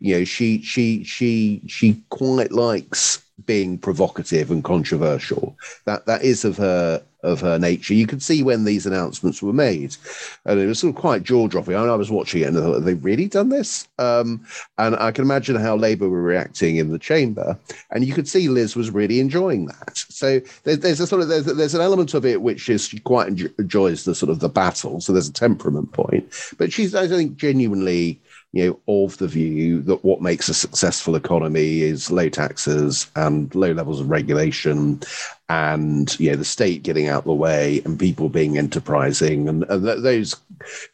You 0.00 0.18
know, 0.18 0.24
she 0.24 0.62
she 0.62 1.04
she 1.04 1.62
she 1.66 2.02
quite 2.08 2.50
likes 2.50 3.24
being 3.46 3.78
provocative 3.78 4.50
and 4.50 4.64
controversial. 4.64 5.56
That 5.84 6.06
that 6.06 6.22
is 6.22 6.44
of 6.44 6.56
her 6.56 7.02
of 7.22 7.40
her 7.40 7.58
nature. 7.58 7.94
You 7.94 8.06
could 8.06 8.22
see 8.22 8.42
when 8.42 8.64
these 8.64 8.86
announcements 8.86 9.42
were 9.42 9.52
made, 9.52 9.96
and 10.44 10.58
it 10.58 10.66
was 10.66 10.78
sort 10.78 10.94
of 10.94 11.00
quite 11.00 11.22
jaw 11.22 11.48
dropping. 11.48 11.76
I, 11.76 11.80
mean, 11.80 11.90
I 11.90 11.94
was 11.94 12.10
watching 12.10 12.42
it 12.42 12.48
and 12.48 12.58
I 12.58 12.60
thought, 12.60 12.80
they 12.80 12.94
really 12.94 13.26
done 13.26 13.48
this? 13.48 13.88
Um, 13.98 14.44
and 14.78 14.96
I 14.96 15.10
can 15.10 15.24
imagine 15.24 15.56
how 15.56 15.76
Labour 15.76 16.08
were 16.08 16.22
reacting 16.22 16.76
in 16.76 16.90
the 16.90 16.98
chamber, 16.98 17.58
and 17.90 18.04
you 18.04 18.12
could 18.12 18.28
see 18.28 18.48
Liz 18.48 18.76
was 18.76 18.90
really 18.90 19.20
enjoying 19.20 19.66
that. 19.66 19.96
So 19.96 20.40
there's, 20.64 20.78
there's 20.80 21.00
a 21.00 21.06
sort 21.06 21.22
of 21.22 21.28
there's, 21.28 21.46
there's 21.46 21.74
an 21.74 21.80
element 21.80 22.14
of 22.14 22.24
it 22.24 22.42
which 22.42 22.68
is 22.68 22.86
she 22.86 22.98
quite 23.00 23.28
enjoys 23.28 24.04
the 24.04 24.14
sort 24.14 24.30
of 24.30 24.40
the 24.40 24.48
battle. 24.48 25.00
So 25.00 25.12
there's 25.12 25.28
a 25.28 25.32
temperament 25.32 25.92
point, 25.92 26.32
but 26.58 26.72
she's 26.72 26.94
I 26.94 27.08
think 27.08 27.36
genuinely 27.36 28.20
you 28.52 28.66
know, 28.86 29.04
of 29.04 29.16
the 29.18 29.28
view 29.28 29.80
that 29.82 30.04
what 30.04 30.20
makes 30.20 30.48
a 30.48 30.54
successful 30.54 31.14
economy 31.14 31.82
is 31.82 32.10
low 32.10 32.28
taxes 32.28 33.08
and 33.14 33.54
low 33.54 33.72
levels 33.72 34.00
of 34.00 34.10
regulation 34.10 35.00
and 35.48 36.18
you 36.18 36.30
know 36.30 36.36
the 36.36 36.44
state 36.44 36.82
getting 36.82 37.08
out 37.08 37.20
of 37.20 37.24
the 37.24 37.32
way 37.32 37.80
and 37.84 37.98
people 37.98 38.28
being 38.28 38.58
enterprising 38.58 39.48
and, 39.48 39.64
th- 39.68 40.02
those 40.02 40.36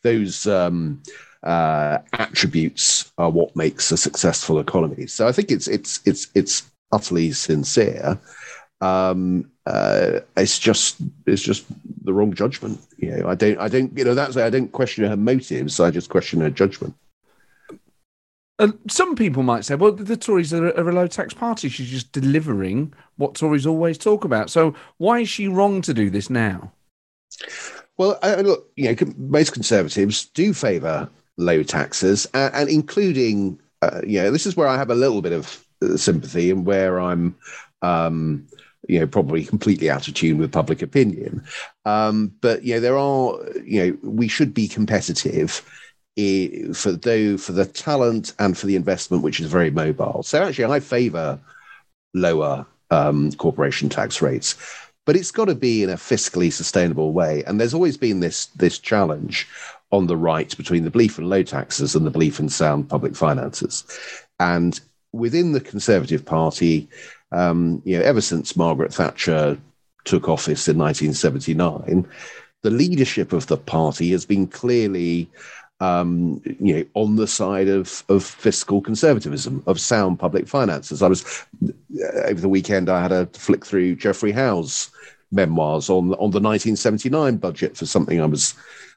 those 0.02 0.46
um, 0.46 1.02
uh, 1.42 1.98
attributes 2.12 3.10
are 3.16 3.30
what 3.30 3.56
makes 3.56 3.90
a 3.90 3.96
successful 3.96 4.58
economy. 4.58 5.06
So 5.06 5.26
I 5.26 5.32
think 5.32 5.50
it's 5.50 5.68
it's 5.68 6.00
it's 6.04 6.28
it's 6.34 6.70
utterly 6.92 7.32
sincere. 7.32 8.18
Um, 8.82 9.50
uh, 9.64 10.20
it's 10.36 10.58
just 10.58 10.96
it's 11.26 11.42
just 11.42 11.64
the 12.04 12.12
wrong 12.12 12.34
judgment. 12.34 12.80
You 12.98 13.16
know, 13.16 13.28
I 13.28 13.34
don't 13.34 13.58
I 13.58 13.68
don't 13.68 13.96
you 13.96 14.04
know 14.04 14.14
that's 14.14 14.36
I 14.36 14.50
don't 14.50 14.72
question 14.72 15.04
her 15.04 15.16
motives. 15.16 15.80
I 15.80 15.90
just 15.90 16.10
question 16.10 16.40
her 16.42 16.50
judgment. 16.50 16.94
Uh, 18.58 18.72
some 18.88 19.14
people 19.14 19.42
might 19.42 19.64
say, 19.64 19.74
well, 19.74 19.92
the 19.92 20.16
Tories 20.16 20.54
are, 20.54 20.70
a 20.70 20.92
low 20.92 21.06
tax 21.06 21.34
party. 21.34 21.68
She's 21.68 21.90
just 21.90 22.12
delivering 22.12 22.94
what 23.16 23.34
Tories 23.34 23.66
always 23.66 23.98
talk 23.98 24.24
about. 24.24 24.50
So 24.50 24.74
why 24.96 25.20
is 25.20 25.28
she 25.28 25.48
wrong 25.48 25.82
to 25.82 25.92
do 25.92 26.08
this 26.08 26.30
now? 26.30 26.72
Well, 27.98 28.18
uh, 28.22 28.42
look, 28.44 28.70
you 28.76 28.88
know, 28.88 29.12
most 29.18 29.52
Conservatives 29.52 30.26
do 30.26 30.54
favour 30.54 31.08
low 31.36 31.62
taxes, 31.62 32.26
and, 32.32 32.54
and 32.54 32.68
including, 32.70 33.60
uh, 33.82 34.00
you 34.06 34.22
know, 34.22 34.30
this 34.30 34.46
is 34.46 34.56
where 34.56 34.68
I 34.68 34.78
have 34.78 34.90
a 34.90 34.94
little 34.94 35.20
bit 35.20 35.32
of 35.32 35.64
uh, 35.82 35.96
sympathy 35.96 36.50
and 36.50 36.64
where 36.64 37.00
I'm. 37.00 37.36
Um, 37.82 38.46
you 38.88 39.00
know, 39.00 39.06
probably 39.06 39.44
completely 39.44 39.90
out 39.90 40.06
of 40.06 40.14
tune 40.14 40.38
with 40.38 40.52
public 40.52 40.80
opinion. 40.80 41.42
Um, 41.84 42.32
but 42.40 42.62
you 42.62 42.74
know, 42.74 42.80
there 42.80 42.96
are, 42.96 43.36
you 43.64 43.84
know, 43.84 43.98
we 44.02 44.28
should 44.28 44.54
be 44.54 44.68
competitive 44.68 45.60
for 46.16 46.92
though 46.92 47.36
for 47.36 47.52
the 47.52 47.66
talent 47.66 48.32
and 48.38 48.56
for 48.56 48.66
the 48.66 48.76
investment, 48.76 49.22
which 49.22 49.40
is 49.40 49.50
very 49.50 49.70
mobile. 49.70 50.22
So 50.22 50.42
actually, 50.42 50.64
I 50.64 50.80
favour 50.80 51.38
lower 52.14 52.66
um, 52.90 53.32
corporation 53.32 53.88
tax 53.88 54.22
rates, 54.22 54.56
but 55.04 55.16
it's 55.16 55.30
got 55.30 55.46
to 55.46 55.54
be 55.54 55.82
in 55.82 55.90
a 55.90 55.96
fiscally 55.96 56.50
sustainable 56.50 57.12
way. 57.12 57.44
And 57.44 57.60
there's 57.60 57.74
always 57.74 57.98
been 57.98 58.20
this 58.20 58.46
this 58.46 58.78
challenge 58.78 59.46
on 59.92 60.06
the 60.06 60.16
right 60.16 60.56
between 60.56 60.84
the 60.84 60.90
belief 60.90 61.18
in 61.18 61.28
low 61.28 61.42
taxes 61.42 61.94
and 61.94 62.06
the 62.06 62.10
belief 62.10 62.40
in 62.40 62.48
sound 62.48 62.88
public 62.88 63.14
finances. 63.14 63.84
And 64.40 64.80
within 65.12 65.52
the 65.52 65.60
Conservative 65.60 66.24
Party, 66.24 66.88
um, 67.30 67.82
you 67.84 67.98
know, 67.98 68.04
ever 68.04 68.20
since 68.20 68.56
Margaret 68.56 68.92
Thatcher 68.92 69.58
took 70.04 70.28
office 70.28 70.66
in 70.66 70.78
1979, 70.78 72.06
the 72.62 72.70
leadership 72.70 73.32
of 73.32 73.46
the 73.46 73.56
party 73.56 74.10
has 74.10 74.24
been 74.24 74.46
clearly 74.46 75.28
um, 75.80 76.40
you 76.44 76.74
know, 76.74 76.84
on 76.94 77.16
the 77.16 77.26
side 77.26 77.68
of, 77.68 78.02
of 78.08 78.24
fiscal 78.24 78.80
conservatism, 78.80 79.62
of 79.66 79.78
sound 79.78 80.18
public 80.18 80.48
finances. 80.48 81.02
I 81.02 81.08
was 81.08 81.44
uh, 81.68 82.20
over 82.24 82.40
the 82.40 82.48
weekend. 82.48 82.88
I 82.88 83.02
had 83.02 83.12
a 83.12 83.26
flick 83.26 83.64
through 83.64 83.96
Geoffrey 83.96 84.32
Howe's 84.32 84.90
memoirs 85.32 85.90
on 85.90 86.12
on 86.14 86.30
the 86.30 86.40
1979 86.40 87.36
budget 87.36 87.76
for 87.76 87.84
something 87.84 88.20
I 88.20 88.26
was 88.26 88.54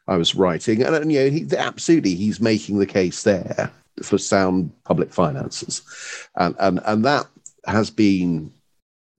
I 0.07 0.17
was 0.17 0.35
writing, 0.35 0.83
and, 0.83 0.95
and 0.95 1.11
you 1.11 1.19
know, 1.19 1.29
he, 1.29 1.47
absolutely, 1.57 2.15
he's 2.15 2.39
making 2.39 2.79
the 2.79 2.85
case 2.85 3.23
there 3.23 3.71
for 4.01 4.17
sound 4.17 4.71
public 4.85 5.13
finances, 5.13 5.81
and 6.35 6.55
and 6.59 6.79
and 6.85 7.03
that 7.05 7.27
has 7.65 7.89
been 7.89 8.51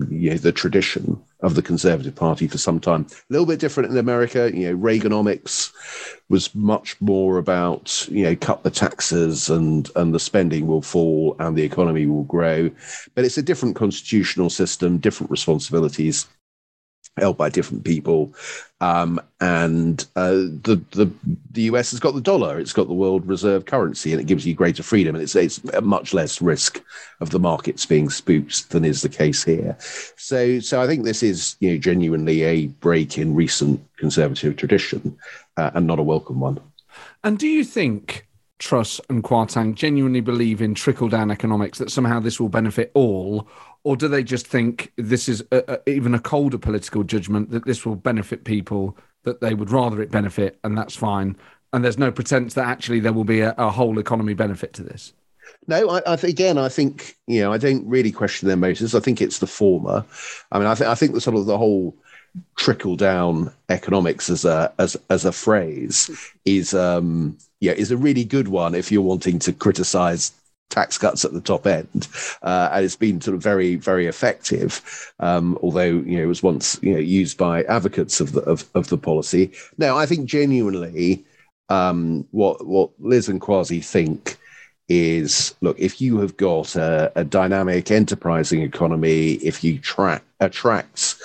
you 0.08 0.30
know, 0.30 0.36
the 0.36 0.52
tradition 0.52 1.22
of 1.42 1.54
the 1.54 1.62
Conservative 1.62 2.14
Party 2.14 2.46
for 2.46 2.58
some 2.58 2.80
time. 2.80 3.06
A 3.10 3.32
little 3.32 3.46
bit 3.46 3.60
different 3.60 3.90
in 3.90 3.96
America. 3.96 4.50
You 4.52 4.70
know, 4.70 4.78
Reaganomics 4.78 5.72
was 6.28 6.54
much 6.54 7.00
more 7.00 7.38
about 7.38 8.06
you 8.08 8.24
know 8.24 8.36
cut 8.36 8.62
the 8.62 8.70
taxes 8.70 9.50
and 9.50 9.90
and 9.96 10.14
the 10.14 10.20
spending 10.20 10.66
will 10.66 10.82
fall 10.82 11.36
and 11.38 11.56
the 11.56 11.62
economy 11.62 12.06
will 12.06 12.24
grow, 12.24 12.70
but 13.14 13.24
it's 13.24 13.38
a 13.38 13.42
different 13.42 13.76
constitutional 13.76 14.50
system, 14.50 14.98
different 14.98 15.30
responsibilities 15.30 16.26
held 17.16 17.36
by 17.36 17.48
different 17.48 17.84
people. 17.84 18.34
Um, 18.80 19.20
and 19.40 20.04
uh, 20.16 20.30
the, 20.30 20.82
the 20.92 21.10
the 21.50 21.62
US 21.62 21.90
has 21.90 22.00
got 22.00 22.14
the 22.14 22.20
dollar, 22.20 22.58
it's 22.58 22.72
got 22.72 22.88
the 22.88 22.94
world 22.94 23.26
reserve 23.26 23.66
currency, 23.66 24.12
and 24.12 24.20
it 24.20 24.26
gives 24.26 24.46
you 24.46 24.54
greater 24.54 24.82
freedom. 24.82 25.14
And 25.14 25.22
it's, 25.22 25.36
it's 25.36 25.62
much 25.82 26.14
less 26.14 26.40
risk 26.40 26.82
of 27.20 27.30
the 27.30 27.38
markets 27.38 27.84
being 27.84 28.08
spooked 28.08 28.70
than 28.70 28.84
is 28.84 29.02
the 29.02 29.08
case 29.08 29.44
here. 29.44 29.76
So, 30.16 30.60
so 30.60 30.80
I 30.80 30.86
think 30.86 31.04
this 31.04 31.22
is 31.22 31.56
you 31.60 31.72
know 31.72 31.78
genuinely 31.78 32.42
a 32.42 32.66
break 32.66 33.18
in 33.18 33.34
recent 33.34 33.84
conservative 33.98 34.56
tradition, 34.56 35.16
uh, 35.56 35.70
and 35.74 35.86
not 35.86 35.98
a 35.98 36.04
welcome 36.04 36.40
one. 36.40 36.58
And 37.22 37.38
do 37.38 37.46
you 37.46 37.64
think 37.64 38.26
Truss 38.58 39.00
and 39.08 39.22
Kwarteng 39.22 39.74
genuinely 39.74 40.20
believe 40.20 40.62
in 40.62 40.74
trickle 40.74 41.08
down 41.08 41.30
economics, 41.30 41.78
that 41.78 41.90
somehow 41.90 42.20
this 42.20 42.40
will 42.40 42.48
benefit 42.48 42.90
all? 42.94 43.46
Or 43.82 43.96
do 43.96 44.08
they 44.08 44.22
just 44.22 44.46
think 44.46 44.92
this 44.96 45.28
is 45.28 45.42
a, 45.52 45.80
a, 45.86 45.90
even 45.90 46.14
a 46.14 46.18
colder 46.18 46.58
political 46.58 47.02
judgment 47.02 47.50
that 47.50 47.64
this 47.64 47.86
will 47.86 47.96
benefit 47.96 48.44
people 48.44 48.96
that 49.24 49.40
they 49.40 49.54
would 49.54 49.70
rather 49.70 50.02
it 50.02 50.10
benefit, 50.10 50.58
and 50.64 50.76
that's 50.76 50.96
fine? 50.96 51.36
And 51.72 51.84
there's 51.84 51.98
no 51.98 52.10
pretense 52.10 52.54
that 52.54 52.66
actually 52.66 53.00
there 53.00 53.12
will 53.12 53.24
be 53.24 53.40
a, 53.40 53.54
a 53.56 53.70
whole 53.70 53.98
economy 53.98 54.34
benefit 54.34 54.72
to 54.74 54.82
this? 54.82 55.12
No, 55.66 55.88
I, 55.88 56.00
I 56.06 56.14
again, 56.22 56.58
I 56.58 56.68
think 56.68 57.16
you 57.26 57.40
know, 57.40 57.52
I 57.52 57.58
don't 57.58 57.86
really 57.86 58.12
question 58.12 58.48
their 58.48 58.56
motives. 58.56 58.94
I 58.94 59.00
think 59.00 59.20
it's 59.20 59.38
the 59.38 59.46
former. 59.46 60.04
I 60.52 60.58
mean, 60.58 60.66
I 60.66 60.74
think 60.74 60.88
I 60.88 60.94
think 60.94 61.14
the 61.14 61.20
sort 61.20 61.36
of 61.36 61.46
the 61.46 61.58
whole 61.58 61.94
trickle 62.56 62.96
down 62.96 63.52
economics 63.68 64.30
as 64.30 64.44
a 64.44 64.72
as 64.78 64.96
as 65.08 65.24
a 65.24 65.32
phrase 65.32 66.10
is 66.44 66.74
um 66.74 67.36
yeah 67.60 67.72
is 67.72 67.90
a 67.90 67.96
really 67.96 68.24
good 68.24 68.48
one 68.48 68.74
if 68.74 68.92
you're 68.92 69.02
wanting 69.02 69.38
to 69.40 69.52
criticize 69.52 70.32
tax 70.70 70.96
cuts 70.96 71.24
at 71.24 71.32
the 71.32 71.40
top 71.40 71.66
end, 71.66 72.08
uh, 72.42 72.70
and 72.72 72.84
it's 72.84 72.96
been 72.96 73.20
sort 73.20 73.34
of 73.34 73.42
very, 73.42 73.76
very 73.76 74.06
effective. 74.06 75.12
Um, 75.20 75.58
although 75.62 75.82
you 75.82 76.16
know 76.16 76.22
it 76.22 76.26
was 76.26 76.42
once 76.42 76.78
you 76.82 76.94
know 76.94 77.00
used 77.00 77.36
by 77.36 77.64
advocates 77.64 78.20
of 78.20 78.32
the 78.32 78.40
of, 78.42 78.64
of 78.74 78.88
the 78.88 78.98
policy. 78.98 79.52
Now, 79.76 79.98
I 79.98 80.06
think 80.06 80.28
genuinely, 80.28 81.24
um, 81.68 82.26
what 82.30 82.66
what 82.66 82.90
Liz 82.98 83.28
and 83.28 83.40
Kwasi 83.40 83.84
think 83.84 84.38
is 84.88 85.54
look 85.60 85.78
if 85.78 86.00
you 86.00 86.18
have 86.18 86.36
got 86.36 86.74
a, 86.76 87.12
a 87.14 87.24
dynamic, 87.24 87.90
enterprising 87.90 88.62
economy, 88.62 89.34
if 89.34 89.62
you 89.62 89.78
track 89.78 90.24
attracts 90.40 91.16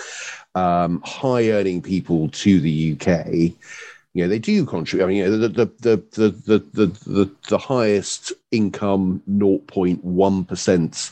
um, 0.56 1.02
high 1.04 1.50
earning 1.52 1.82
people 1.82 2.30
to 2.30 2.60
the 2.60 2.94
UK, 2.94 3.54
you 4.16 4.24
know 4.24 4.30
they 4.30 4.40
do 4.40 4.66
contribute. 4.66 5.06
I 5.06 5.08
mean, 5.08 5.18
you 5.18 5.26
know, 5.26 5.38
the 5.38 5.50
the 5.50 5.66
the 5.82 6.04
the 6.16 6.60
the 6.74 6.86
the, 6.88 7.32
the 7.50 7.58
highest 7.58 8.32
income 8.52 9.22
0.1 9.30 10.48
percent 10.48 11.12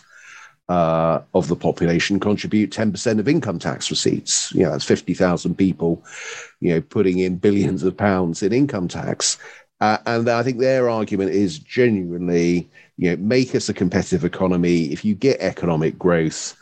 uh, 0.69 1.21
of 1.33 1.49
the 1.49 1.55
population 1.55 2.19
contribute 2.19 2.71
10% 2.71 3.19
of 3.19 3.27
income 3.27 3.59
tax 3.59 3.91
receipts. 3.91 4.51
You 4.53 4.63
know, 4.63 4.71
that's 4.71 4.85
50,000 4.85 5.55
people, 5.55 6.03
you 6.61 6.73
know, 6.73 6.81
putting 6.81 7.19
in 7.19 7.37
billions 7.37 7.83
of 7.83 7.97
pounds 7.97 8.41
in 8.41 8.53
income 8.53 8.87
tax. 8.87 9.37
Uh, 9.81 9.97
and 10.05 10.29
I 10.29 10.41
think 10.41 10.59
their 10.59 10.89
argument 10.89 11.31
is 11.31 11.59
genuinely, 11.59 12.69
you 12.95 13.09
know, 13.11 13.17
make 13.17 13.53
us 13.53 13.67
a 13.67 13.73
competitive 13.73 14.23
economy. 14.23 14.85
If 14.93 15.03
you 15.03 15.13
get 15.13 15.41
economic 15.41 15.99
growth, 15.99 16.55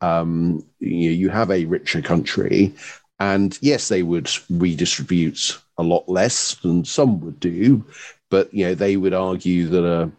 um, 0.00 0.64
you, 0.78 1.10
you 1.10 1.28
have 1.28 1.50
a 1.50 1.64
richer 1.64 2.00
country. 2.00 2.72
And 3.20 3.58
yes, 3.60 3.88
they 3.88 4.02
would 4.02 4.30
redistribute 4.50 5.58
a 5.76 5.82
lot 5.82 6.08
less 6.08 6.54
than 6.56 6.84
some 6.84 7.20
would 7.20 7.40
do, 7.40 7.84
but 8.30 8.52
you 8.52 8.66
know 8.66 8.74
they 8.74 8.96
would 8.96 9.14
argue 9.14 9.68
that 9.68 9.84
a 9.84 10.02
uh, 10.02 10.10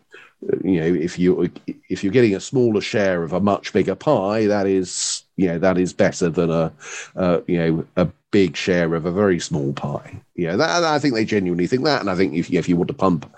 you 0.63 0.79
know 0.79 0.85
if 0.85 1.19
you 1.19 1.51
if 1.89 2.03
you're 2.03 2.13
getting 2.13 2.35
a 2.35 2.39
smaller 2.39 2.81
share 2.81 3.23
of 3.23 3.33
a 3.33 3.39
much 3.39 3.73
bigger 3.73 3.95
pie, 3.95 4.47
that 4.47 4.67
is 4.67 5.23
you 5.37 5.47
know 5.47 5.59
that 5.59 5.77
is 5.77 5.93
better 5.93 6.29
than 6.29 6.49
a 6.49 6.71
you 7.47 7.57
know 7.57 7.85
a 7.95 8.07
big 8.31 8.55
share 8.55 8.93
of 8.95 9.05
a 9.05 9.11
very 9.11 9.39
small 9.39 9.73
pie. 9.73 10.21
Yeah, 10.35 10.55
that, 10.55 10.83
I 10.83 10.99
think 10.99 11.13
they 11.13 11.25
genuinely 11.25 11.67
think 11.67 11.83
that, 11.85 12.01
and 12.01 12.09
I 12.09 12.15
think 12.15 12.33
if 12.33 12.49
you, 12.49 12.59
if 12.59 12.69
you 12.69 12.75
want 12.75 12.89
to 12.89 12.93
pump 12.93 13.29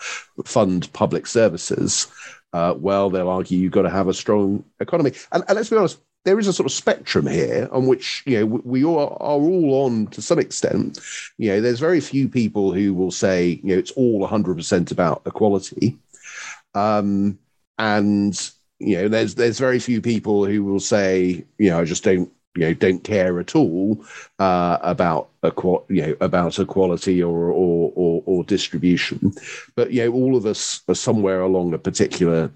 fund 0.46 0.92
public 0.94 1.28
services, 1.28 2.08
uh, 2.54 2.76
well, 2.78 3.10
they'll 3.10 3.30
argue 3.30 3.58
you've 3.58 3.72
got 3.72 3.84
to 3.84 3.90
have 3.90 4.08
a 4.08 4.14
strong 4.14 4.64
economy. 4.80 5.14
And, 5.32 5.44
and 5.48 5.56
let's 5.56 5.70
be 5.70 5.78
honest, 5.78 6.00
there 6.24 6.40
is 6.40 6.48
a 6.48 6.54
sort 6.54 6.66
of 6.66 6.72
spectrum 6.72 7.26
here 7.26 7.68
on 7.72 7.88
which 7.88 8.24
you 8.26 8.40
know 8.40 8.46
we 8.46 8.84
all 8.84 9.00
are 9.00 9.40
all 9.40 9.86
on 9.86 10.08
to 10.08 10.22
some 10.22 10.40
extent. 10.40 11.00
You 11.38 11.50
know, 11.50 11.62
there's 11.62 11.80
very 11.80 12.00
few 12.00 12.30
people 12.30 12.74
who 12.74 12.94
will 12.94 13.12
say 13.12 13.60
you 13.64 13.74
know 13.74 13.80
it's 13.80 13.92
all 13.92 14.28
100% 14.28 14.92
about 14.92 15.22
equality, 15.26 15.98
um, 16.76 17.40
and 17.78 18.52
you 18.80 18.98
know 18.98 19.08
there's 19.08 19.36
there's 19.36 19.60
very 19.60 19.80
few 19.80 20.02
people 20.02 20.46
who 20.46 20.64
will 20.64 20.80
say 20.80 21.46
you 21.58 21.70
know 21.70 21.80
I 21.80 21.86
just 21.86 22.04
don't 22.04 22.32
you 22.56 22.62
know 22.66 22.74
don't 22.74 23.04
care 23.04 23.40
at 23.40 23.56
all 23.56 24.06
uh, 24.40 24.78
about 24.82 25.30
equa- 25.44 25.86
you 25.90 26.02
know 26.02 26.16
about 26.22 26.60
equality 26.60 27.24
or, 27.24 27.52
or 27.52 27.92
or 27.96 28.24
or 28.26 28.44
distribution, 28.44 29.34
but 29.76 29.92
you 29.92 30.06
know 30.06 30.14
all 30.14 30.36
of 30.36 30.46
us 30.46 30.82
are 30.88 30.96
somewhere 30.96 31.42
along 31.42 31.74
a 31.74 31.80
particular 31.80 32.52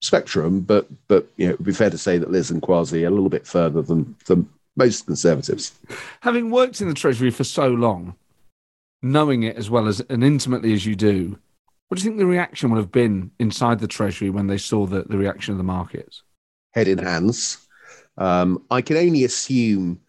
spectrum, 0.00 0.60
but 0.60 0.86
but 1.08 1.26
you 1.36 1.46
know, 1.46 1.52
it 1.52 1.58
would 1.58 1.66
be 1.66 1.72
fair 1.72 1.90
to 1.90 1.98
say 1.98 2.18
that 2.18 2.30
Liz 2.30 2.50
and 2.50 2.62
Kwasi 2.62 3.04
are 3.04 3.08
a 3.08 3.10
little 3.10 3.28
bit 3.28 3.46
further 3.46 3.82
than 3.82 4.14
than 4.26 4.48
most 4.76 5.06
conservatives. 5.06 5.72
Having 6.20 6.50
worked 6.50 6.80
in 6.80 6.88
the 6.88 6.94
Treasury 6.94 7.30
for 7.30 7.44
so 7.44 7.68
long, 7.68 8.14
knowing 9.02 9.42
it 9.42 9.56
as 9.56 9.70
well 9.70 9.86
as 9.86 10.00
and 10.00 10.24
intimately 10.24 10.72
as 10.72 10.86
you 10.86 10.96
do, 10.96 11.38
what 11.88 11.98
do 11.98 12.04
you 12.04 12.10
think 12.10 12.18
the 12.18 12.26
reaction 12.26 12.70
would 12.70 12.78
have 12.78 12.92
been 12.92 13.30
inside 13.38 13.78
the 13.78 13.88
Treasury 13.88 14.30
when 14.30 14.46
they 14.46 14.58
saw 14.58 14.86
the, 14.86 15.02
the 15.02 15.18
reaction 15.18 15.52
of 15.52 15.58
the 15.58 15.64
markets? 15.64 16.22
Head 16.72 16.88
in 16.88 16.98
hands. 16.98 17.66
Um, 18.16 18.64
I 18.70 18.82
can 18.82 18.96
only 18.96 19.24
assume 19.24 20.00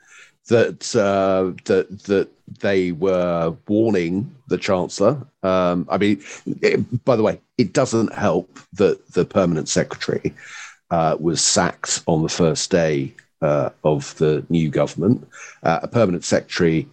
that 0.48 0.96
uh, 0.96 1.54
that 1.66 2.04
that 2.04 2.30
they 2.60 2.92
were 2.92 3.56
warning 3.68 4.36
the 4.48 4.58
chancellor. 4.58 5.26
Um, 5.44 5.88
I 5.90 5.98
mean, 5.98 6.22
it, 6.62 7.06
by 7.06 7.16
the 7.16 7.24
way, 7.24 7.40
it 7.58 7.74
doesn't 7.74 8.14
help 8.14 8.60
that 8.74 9.14
the 9.14 9.26
permanent 9.26 9.70
secretary 9.70 10.34
uh, 10.90 11.16
was 11.20 11.44
sacked 11.44 12.04
on 12.08 12.22
the 12.24 12.30
first 12.30 12.70
day 12.72 13.14
uh, 13.42 13.70
of 13.84 14.16
the 14.18 14.46
new 14.50 14.70
government. 14.70 15.28
Uh, 15.64 15.80
a 15.84 15.88
permanent 15.88 16.24
secretary 16.24 16.88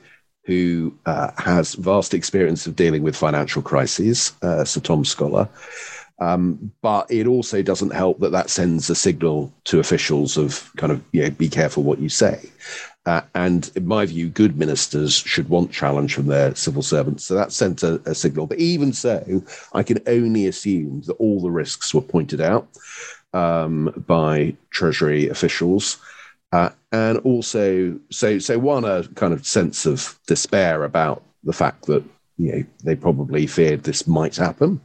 who 0.45 0.97
uh, 1.05 1.31
has 1.37 1.75
vast 1.75 2.15
experience 2.15 2.67
of 2.67 2.75
dealing 2.75 3.03
with 3.03 3.17
financial 3.17 3.61
crises, 3.61 4.33
uh, 4.43 4.65
Sir 4.65 4.81
Tom 4.81 5.05
Scholar. 5.05 5.49
Um, 6.21 6.73
but 6.83 7.11
it 7.11 7.27
also 7.27 7.63
doesn't 7.63 7.93
help 7.93 8.19
that 8.21 8.33
that 8.33 8.51
sends 8.51 8.91
a 8.91 8.95
signal 8.95 9.53
to 9.65 9.79
officials 9.79 10.37
of 10.37 10.71
kind 10.77 10.91
of, 10.91 11.03
you 11.13 11.23
know, 11.23 11.31
be 11.31 11.49
careful 11.49 11.83
what 11.83 12.01
you 12.01 12.09
say. 12.09 12.51
Uh, 13.09 13.23
and 13.35 13.71
in 13.75 13.87
my 13.87 14.05
view, 14.05 14.29
good 14.29 14.59
ministers 14.59 15.15
should 15.15 15.49
want 15.49 15.73
challenge 15.73 16.15
from 16.15 16.27
their 16.27 16.55
civil 16.55 16.83
servants. 16.83 17.25
So 17.25 17.35
that 17.37 17.53
sent 17.53 17.83
a, 17.83 17.95
a, 18.05 18.15
signal. 18.15 18.47
But 18.47 18.59
even 18.59 18.93
so, 18.93 19.43
I 19.73 19.83
can 19.83 19.99
only 20.07 20.47
assume 20.47 21.01
that 21.07 21.15
all 21.15 21.41
the 21.41 21.51
risks 21.51 21.95
were 21.95 22.03
pointed 22.03 22.43
out 22.43 22.69
um, 23.33 24.05
by 24.07 24.55
Treasury 24.69 25.27
officials. 25.31 25.97
Uh, 26.53 26.69
and 26.93 27.17
also, 27.21 27.99
so 28.11 28.39
so 28.39 28.59
one 28.59 28.85
a 28.85 29.09
kind 29.15 29.33
of 29.33 29.47
sense 29.47 29.87
of 29.87 30.19
despair 30.27 30.85
about 30.85 31.23
the 31.45 31.55
fact 31.55 31.87
that 31.87 32.05
you 32.37 32.53
know 32.53 32.65
they 32.85 32.95
probably 32.95 33.47
feared 33.47 33.85
this 33.85 34.07
might 34.07 34.37
happen, 34.37 34.83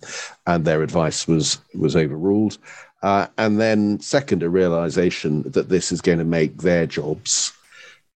and 0.48 0.64
their 0.64 0.82
advice 0.82 1.28
was 1.28 1.60
was 1.76 1.98
overruled. 1.98 2.58
Uh, 3.02 3.28
and 3.38 3.60
then 3.60 4.00
second, 4.00 4.44
a 4.44 4.50
realization 4.50 5.42
that 5.44 5.68
this 5.68 5.92
is 5.92 6.00
going 6.00 6.20
to 6.20 6.24
make 6.24 6.62
their 6.62 6.86
jobs 6.86 7.52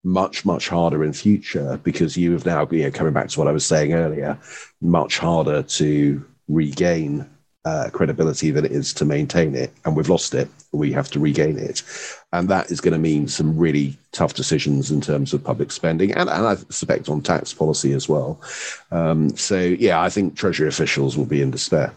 much 0.07 0.45
much 0.45 0.69
harder 0.69 1.03
in 1.03 1.13
future 1.13 1.81
because 1.83 2.17
you 2.17 2.31
have 2.31 2.47
now 2.47 2.67
you 2.71 2.85
know 2.85 2.91
coming 2.93 3.13
back 3.13 3.29
to 3.29 3.41
what 3.41 3.49
I 3.49 3.53
was 3.53 3.67
saying 3.67 3.93
earlier, 3.93 4.39
much 4.81 5.19
harder 5.19 5.63
to 5.63 6.25
regain 6.49 7.29
uh, 7.65 7.91
credibility 7.93 8.53
than 8.53 8.65
it 8.65 8.71
is 8.71 8.95
to 8.95 9.05
maintain 9.05 9.57
it, 9.57 9.73
and 9.85 9.97
we've 9.97 10.09
lost 10.09 10.33
it. 10.33 10.49
We 10.71 10.93
have 10.93 11.11
to 11.11 11.19
regain 11.19 11.59
it, 11.59 11.83
and 12.33 12.49
that 12.49 12.71
is 12.71 12.81
going 12.81 12.93
to 12.93 13.01
mean 13.01 13.27
some 13.27 13.59
really 13.59 13.99
tough 14.13 14.35
decisions 14.35 14.93
in 14.93 15.01
terms 15.01 15.35
of 15.35 15.43
public 15.43 15.73
spending, 15.73 16.13
and, 16.13 16.31
and 16.31 16.47
I 16.47 16.55
suspect 16.55 17.09
on 17.09 17.21
tax 17.21 17.53
policy 17.53 17.93
as 17.93 18.09
well. 18.09 18.41
Um, 18.93 19.37
so 19.37 19.59
yeah, 19.59 20.01
I 20.01 20.09
think 20.09 20.37
Treasury 20.37 20.69
officials 20.69 21.19
will 21.19 21.27
be 21.27 21.43
in 21.43 21.51
despair. 21.51 21.93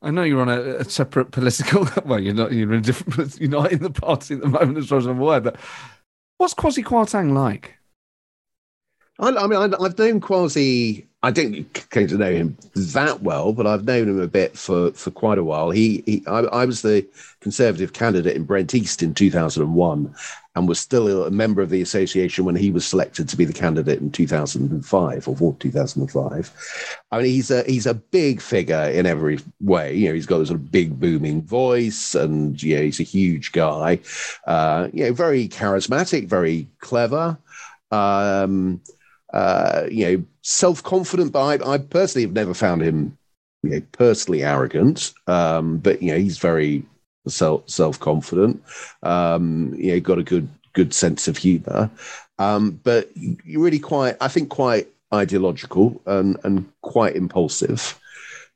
I 0.00 0.10
know 0.10 0.22
you're 0.22 0.40
on 0.40 0.48
a, 0.48 0.76
a 0.76 0.84
separate 0.84 1.30
political. 1.30 1.86
Well, 2.06 2.20
you're 2.20 2.32
not. 2.32 2.52
You're 2.52 2.72
in 2.72 2.80
different. 2.80 3.38
You're 3.40 3.50
not 3.50 3.70
in 3.70 3.82
the 3.82 3.90
party 3.90 4.34
at 4.34 4.40
the 4.40 4.48
moment, 4.48 4.78
as 4.78 4.88
far 4.88 4.96
as 4.96 5.04
I'm 5.04 5.20
aware. 5.20 5.40
But 5.40 5.56
What's 6.40 6.54
Kwasi 6.54 6.82
Kwarteng 6.82 7.34
like? 7.34 7.76
I, 9.18 9.28
I 9.28 9.46
mean, 9.46 9.58
I, 9.58 9.62
have 9.64 9.98
known 9.98 10.22
Kwasi. 10.22 11.06
I 11.22 11.30
didn't 11.30 11.90
came 11.90 12.08
to 12.08 12.16
know 12.16 12.32
him 12.32 12.56
that 12.74 13.22
well, 13.22 13.52
but 13.52 13.66
I've 13.66 13.84
known 13.84 14.08
him 14.08 14.20
a 14.20 14.26
bit 14.26 14.56
for, 14.56 14.90
for 14.92 15.10
quite 15.10 15.36
a 15.36 15.44
while. 15.44 15.70
He, 15.70 16.02
he 16.06 16.22
I, 16.26 16.40
I, 16.40 16.64
was 16.64 16.80
the 16.80 17.06
Conservative 17.40 17.92
candidate 17.92 18.36
in 18.36 18.44
Brent 18.44 18.74
East 18.74 19.02
in 19.02 19.12
2001 19.12 20.14
and 20.56 20.68
was 20.68 20.80
still 20.80 21.24
a 21.24 21.30
member 21.30 21.60
of 21.60 21.68
the 21.68 21.82
association 21.82 22.46
when 22.46 22.56
he 22.56 22.70
was 22.70 22.86
selected 22.86 23.28
to 23.28 23.36
be 23.36 23.44
the 23.44 23.52
candidate 23.52 24.00
in 24.00 24.10
2005 24.10 25.28
or 25.28 25.36
for 25.36 25.56
2005. 25.60 27.00
I 27.12 27.16
mean, 27.18 27.26
he's 27.26 27.50
a 27.50 27.64
he's 27.64 27.86
a 27.86 27.94
big 27.94 28.40
figure 28.40 28.90
in 28.90 29.04
every 29.04 29.40
way. 29.60 29.94
You 29.94 30.08
know, 30.08 30.14
he's 30.14 30.26
got 30.26 30.40
a 30.40 30.46
sort 30.46 30.58
of 30.58 30.72
big 30.72 30.98
booming 30.98 31.42
voice, 31.42 32.14
and 32.14 32.60
yeah, 32.62 32.80
he's 32.80 33.00
a 33.00 33.04
huge 33.04 33.52
guy. 33.52 34.00
Uh, 34.46 34.88
you 34.92 35.04
know, 35.04 35.12
very 35.12 35.48
charismatic, 35.48 36.28
very 36.28 36.66
clever. 36.80 37.36
Um, 37.90 38.80
uh, 39.32 39.86
you 39.90 40.04
know, 40.04 40.24
self 40.42 40.82
confident. 40.82 41.32
But 41.32 41.62
I, 41.62 41.74
I, 41.74 41.78
personally 41.78 42.26
have 42.26 42.34
never 42.34 42.54
found 42.54 42.82
him, 42.82 43.16
you 43.62 43.70
know, 43.70 43.82
personally 43.92 44.42
arrogant. 44.42 45.12
Um, 45.26 45.78
but 45.78 46.02
you 46.02 46.12
know, 46.12 46.18
he's 46.18 46.38
very 46.38 46.84
self 47.28 47.68
self 47.68 47.98
confident. 48.00 48.62
Um, 49.02 49.74
you 49.76 49.92
know, 49.92 50.00
got 50.00 50.18
a 50.18 50.24
good 50.24 50.48
good 50.72 50.94
sense 50.94 51.28
of 51.28 51.36
humour. 51.36 51.90
Um, 52.38 52.80
but 52.82 53.10
you're 53.14 53.62
really 53.62 53.78
quite, 53.78 54.16
I 54.20 54.28
think, 54.28 54.48
quite 54.48 54.88
ideological 55.12 56.00
and 56.06 56.38
and 56.44 56.70
quite 56.82 57.16
impulsive. 57.16 57.98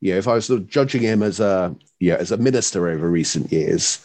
you 0.00 0.12
know, 0.12 0.18
if 0.18 0.28
I 0.28 0.34
was 0.34 0.46
sort 0.46 0.60
of 0.60 0.68
judging 0.68 1.02
him 1.02 1.22
as 1.22 1.40
a, 1.40 1.74
you 2.00 2.10
know, 2.10 2.16
as 2.16 2.32
a 2.32 2.36
minister 2.36 2.88
over 2.88 3.08
recent 3.08 3.52
years, 3.52 4.04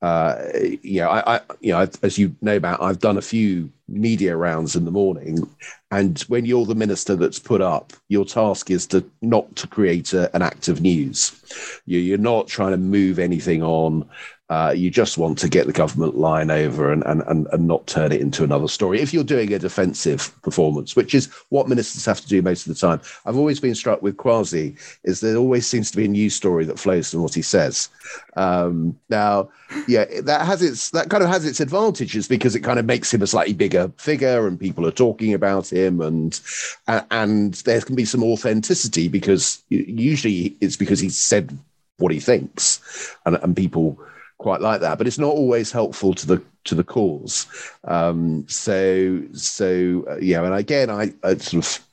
uh, 0.00 0.36
you 0.82 1.00
know, 1.00 1.08
I, 1.08 1.36
I, 1.36 1.40
you 1.60 1.72
know, 1.72 1.88
as 2.02 2.18
you 2.18 2.34
know 2.40 2.56
about, 2.56 2.80
I've 2.80 3.00
done 3.00 3.18
a 3.18 3.22
few 3.22 3.70
media 3.88 4.36
rounds 4.36 4.76
in 4.76 4.84
the 4.84 4.90
morning, 4.92 5.48
and 5.90 6.20
when 6.28 6.44
you're 6.44 6.66
the 6.66 6.74
minister 6.74 7.16
that's 7.16 7.38
put 7.40 7.60
up, 7.60 7.92
your 8.08 8.24
task 8.24 8.70
is 8.70 8.86
to 8.88 9.04
not 9.22 9.56
to 9.56 9.66
create 9.66 10.12
a, 10.12 10.34
an 10.36 10.42
act 10.42 10.68
of 10.68 10.80
news. 10.80 11.80
You, 11.86 11.98
you're 11.98 12.18
not 12.18 12.46
trying 12.46 12.72
to 12.72 12.76
move 12.76 13.18
anything 13.18 13.62
on. 13.62 14.08
Uh, 14.50 14.72
you 14.74 14.90
just 14.90 15.18
want 15.18 15.36
to 15.38 15.48
get 15.48 15.66
the 15.66 15.72
government 15.72 16.16
line 16.16 16.50
over 16.50 16.90
and, 16.90 17.02
and, 17.04 17.22
and, 17.26 17.46
and 17.52 17.66
not 17.66 17.86
turn 17.86 18.12
it 18.12 18.20
into 18.20 18.42
another 18.44 18.68
story. 18.68 18.98
If 19.00 19.12
you're 19.12 19.22
doing 19.22 19.52
a 19.52 19.58
defensive 19.58 20.32
performance, 20.42 20.96
which 20.96 21.14
is 21.14 21.26
what 21.50 21.68
ministers 21.68 22.06
have 22.06 22.22
to 22.22 22.28
do 22.28 22.40
most 22.40 22.66
of 22.66 22.74
the 22.74 22.80
time, 22.80 23.00
I've 23.26 23.36
always 23.36 23.60
been 23.60 23.74
struck 23.74 24.00
with 24.00 24.16
Kwasi 24.16 24.78
is 25.04 25.20
there 25.20 25.36
always 25.36 25.66
seems 25.66 25.90
to 25.90 25.96
be 25.98 26.06
a 26.06 26.08
news 26.08 26.34
story 26.34 26.64
that 26.64 26.78
flows 26.78 27.10
from 27.10 27.22
what 27.22 27.34
he 27.34 27.42
says. 27.42 27.90
Um, 28.36 28.98
now, 29.10 29.50
yeah, 29.86 30.06
that 30.22 30.46
has 30.46 30.62
its 30.62 30.90
that 30.90 31.10
kind 31.10 31.22
of 31.22 31.28
has 31.28 31.44
its 31.44 31.60
advantages 31.60 32.26
because 32.26 32.54
it 32.56 32.60
kind 32.60 32.78
of 32.78 32.86
makes 32.86 33.12
him 33.12 33.22
a 33.22 33.26
slightly 33.26 33.52
bigger 33.52 33.92
figure, 33.98 34.46
and 34.46 34.58
people 34.58 34.86
are 34.86 34.90
talking 34.92 35.34
about 35.34 35.70
him, 35.70 36.00
and 36.00 36.40
and 36.86 37.54
there 37.54 37.80
can 37.82 37.94
be 37.94 38.04
some 38.04 38.24
authenticity 38.24 39.08
because 39.08 39.62
usually 39.68 40.56
it's 40.60 40.76
because 40.76 41.00
he's 41.00 41.18
said 41.18 41.56
what 41.98 42.12
he 42.12 42.20
thinks, 42.20 42.80
and, 43.26 43.36
and 43.42 43.56
people 43.56 43.98
quite 44.38 44.60
like 44.60 44.80
that, 44.80 44.98
but 44.98 45.06
it's 45.06 45.18
not 45.18 45.34
always 45.34 45.70
helpful 45.70 46.14
to 46.14 46.26
the 46.26 46.42
to 46.64 46.74
the 46.74 46.84
cause. 46.84 47.46
Um, 47.84 48.46
so 48.48 49.22
so 49.32 50.04
uh, 50.08 50.16
yeah, 50.16 50.42
and 50.42 50.54
again, 50.54 50.90
I, 50.90 51.12
I, 51.22 51.36
sort 51.36 51.64
of 51.64 51.84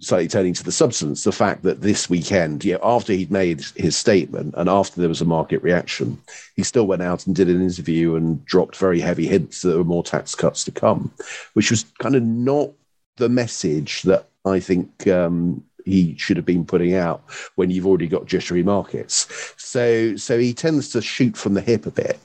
slightly 0.00 0.28
turning 0.28 0.54
to 0.54 0.64
the 0.64 0.72
substance, 0.72 1.24
the 1.24 1.32
fact 1.32 1.62
that 1.62 1.80
this 1.80 2.08
weekend, 2.08 2.64
yeah, 2.64 2.76
after 2.82 3.12
he'd 3.12 3.30
made 3.30 3.64
his 3.76 3.96
statement 3.96 4.54
and 4.56 4.68
after 4.68 5.00
there 5.00 5.08
was 5.08 5.20
a 5.20 5.26
market 5.26 5.62
reaction, 5.62 6.18
he 6.54 6.62
still 6.62 6.86
went 6.86 7.02
out 7.02 7.26
and 7.26 7.34
did 7.34 7.48
an 7.48 7.62
interview 7.62 8.14
and 8.14 8.44
dropped 8.44 8.76
very 8.76 9.00
heavy 9.00 9.26
hints 9.26 9.62
that 9.62 9.70
there 9.70 9.78
were 9.78 9.84
more 9.84 10.04
tax 10.04 10.34
cuts 10.34 10.64
to 10.64 10.70
come, 10.70 11.10
which 11.54 11.70
was 11.70 11.84
kind 11.98 12.14
of 12.14 12.22
not 12.22 12.70
the 13.16 13.28
message 13.28 14.02
that 14.02 14.28
I 14.44 14.60
think 14.60 15.06
um, 15.08 15.64
he 15.86 16.14
should 16.18 16.36
have 16.36 16.44
been 16.44 16.66
putting 16.66 16.94
out 16.94 17.22
when 17.54 17.70
you've 17.70 17.86
already 17.86 18.08
got 18.08 18.26
jittery 18.26 18.62
markets. 18.62 19.54
So 19.56 20.16
so 20.16 20.38
he 20.38 20.52
tends 20.52 20.90
to 20.90 21.00
shoot 21.00 21.36
from 21.36 21.54
the 21.54 21.62
hip 21.62 21.86
a 21.86 21.90
bit. 21.90 22.18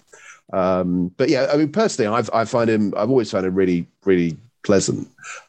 Um, 0.52 1.14
but 1.16 1.30
yeah, 1.30 1.48
I 1.54 1.56
mean 1.56 1.72
personally, 1.72 2.14
I've 2.14 2.30
I 2.34 2.44
find 2.44 2.70
him 2.70 2.94
I've 2.98 3.10
always 3.10 3.32
found 3.32 3.46
him 3.46 3.56
really 3.56 3.88
really 4.04 4.36
pleasant 4.64 5.08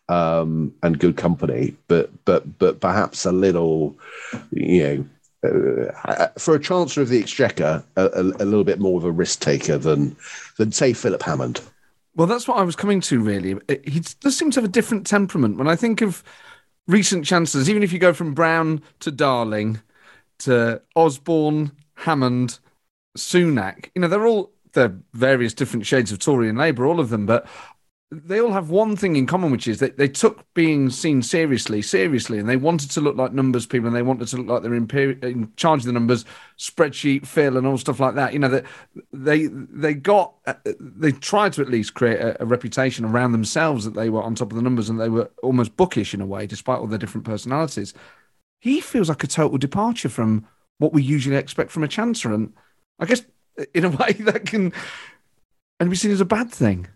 um, 0.08 0.72
and 0.82 0.98
good 0.98 1.16
company, 1.16 1.74
but 1.88 2.10
but 2.24 2.58
but 2.58 2.80
perhaps 2.80 3.24
a 3.24 3.32
little, 3.32 3.96
you 4.52 4.82
know. 4.82 5.04
Uh, 5.44 6.28
for 6.38 6.54
a 6.54 6.60
Chancellor 6.60 7.02
of 7.02 7.08
the 7.08 7.18
Exchequer, 7.18 7.82
a, 7.96 8.04
a, 8.04 8.22
a 8.22 8.46
little 8.46 8.62
bit 8.62 8.78
more 8.78 8.96
of 8.96 9.04
a 9.04 9.10
risk 9.10 9.40
taker 9.40 9.76
than 9.76 10.14
than 10.56 10.70
say 10.70 10.92
Philip 10.92 11.20
Hammond. 11.20 11.60
Well, 12.14 12.28
that's 12.28 12.46
what 12.46 12.58
I 12.58 12.62
was 12.62 12.76
coming 12.76 13.00
to. 13.00 13.20
Really, 13.20 13.56
he 13.84 14.04
does 14.20 14.38
seem 14.38 14.52
to 14.52 14.60
have 14.60 14.68
a 14.70 14.72
different 14.72 15.04
temperament. 15.04 15.56
When 15.56 15.66
I 15.66 15.74
think 15.74 16.00
of 16.00 16.22
recent 16.86 17.24
chancellors, 17.24 17.68
even 17.70 17.82
if 17.82 17.92
you 17.92 17.98
go 17.98 18.12
from 18.12 18.34
Brown 18.34 18.82
to 19.00 19.10
Darling 19.10 19.80
to 20.40 20.82
Osborne, 20.96 21.72
Hammond, 21.94 22.58
Sunak, 23.16 23.90
you 23.94 24.00
know, 24.00 24.08
they're 24.08 24.26
all 24.26 24.50
they're 24.72 24.96
various 25.12 25.52
different 25.52 25.86
shades 25.86 26.12
of 26.12 26.18
Tory 26.18 26.48
and 26.48 26.58
Labour, 26.58 26.86
all 26.86 26.98
of 26.98 27.10
them, 27.10 27.26
but 27.26 27.46
they 28.14 28.42
all 28.42 28.52
have 28.52 28.68
one 28.68 28.94
thing 28.94 29.16
in 29.16 29.26
common, 29.26 29.50
which 29.50 29.66
is 29.66 29.78
that 29.78 29.96
they 29.96 30.06
took 30.06 30.44
being 30.52 30.90
seen 30.90 31.22
seriously, 31.22 31.80
seriously, 31.80 32.38
and 32.38 32.46
they 32.46 32.58
wanted 32.58 32.90
to 32.90 33.00
look 33.00 33.16
like 33.16 33.32
numbers 33.32 33.64
people, 33.64 33.86
and 33.86 33.96
they 33.96 34.02
wanted 34.02 34.28
to 34.28 34.36
look 34.36 34.46
like 34.46 34.62
they're 34.62 34.74
in, 34.74 34.86
peri- 34.86 35.18
in 35.22 35.50
charge 35.56 35.80
of 35.80 35.86
the 35.86 35.92
numbers, 35.92 36.26
spreadsheet, 36.58 37.26
fill, 37.26 37.56
and 37.56 37.66
all 37.66 37.78
stuff 37.78 38.00
like 38.00 38.14
that. 38.14 38.34
You 38.34 38.38
know 38.38 38.48
that 38.48 38.66
they 39.14 39.46
they 39.46 39.94
got 39.94 40.34
uh, 40.46 40.54
they 40.78 41.12
tried 41.12 41.54
to 41.54 41.62
at 41.62 41.70
least 41.70 41.94
create 41.94 42.20
a, 42.20 42.42
a, 42.42 42.44
reputation 42.44 43.06
around 43.06 43.32
themselves 43.32 43.86
that 43.86 43.94
they 43.94 44.10
were 44.10 44.22
on 44.22 44.34
top 44.34 44.52
of 44.52 44.56
the 44.56 44.62
numbers 44.62 44.90
and 44.90 45.00
they 45.00 45.08
were 45.08 45.30
almost 45.42 45.76
bookish 45.78 46.12
in 46.12 46.20
a 46.20 46.26
way, 46.26 46.46
despite 46.46 46.80
all 46.80 46.86
their 46.86 46.98
different 46.98 47.24
personalities. 47.24 47.94
He 48.60 48.82
feels 48.82 49.08
like 49.08 49.24
a 49.24 49.26
total 49.26 49.56
departure 49.56 50.10
from 50.10 50.46
what 50.76 50.92
we 50.92 51.02
usually 51.02 51.36
expect 51.36 51.70
from 51.70 51.82
a 51.82 51.88
chancellor, 51.88 52.34
and 52.34 52.52
I 52.98 53.06
guess 53.06 53.22
uh, 53.58 53.64
in 53.72 53.86
a 53.86 53.90
way 53.96 54.12
that 54.20 54.44
can 54.44 54.74
and 55.80 55.88
be 55.88 55.96
seen 55.96 56.10
as 56.10 56.20
a 56.20 56.26
bad 56.26 56.50
thing. 56.50 56.88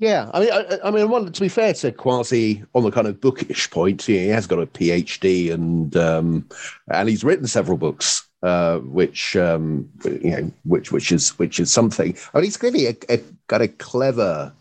Yeah, 0.00 0.30
I 0.32 0.40
mean, 0.40 0.50
I, 0.50 0.78
I 0.84 0.90
mean, 0.90 1.10
well, 1.10 1.30
to 1.30 1.40
be 1.40 1.50
fair 1.50 1.74
to 1.74 1.92
Kwasi 1.92 2.66
on 2.74 2.84
the 2.84 2.90
kind 2.90 3.06
of 3.06 3.20
bookish 3.20 3.70
point, 3.70 4.00
he 4.00 4.28
has 4.28 4.46
got 4.46 4.58
a 4.58 4.66
PhD 4.66 5.52
and 5.52 5.94
um, 5.94 6.48
and 6.90 7.06
he's 7.06 7.22
written 7.22 7.46
several 7.46 7.76
books, 7.76 8.26
uh, 8.42 8.78
which 8.78 9.36
um, 9.36 9.90
you 10.04 10.30
know, 10.30 10.52
which 10.64 10.90
which 10.90 11.12
is 11.12 11.38
which 11.38 11.60
is 11.60 11.70
something. 11.70 12.16
I 12.32 12.38
mean, 12.38 12.44
he's 12.44 12.56
clearly 12.56 12.86
a, 12.86 12.96
a 13.10 13.18
got 13.48 13.60
a 13.60 13.68
clever 13.68 14.54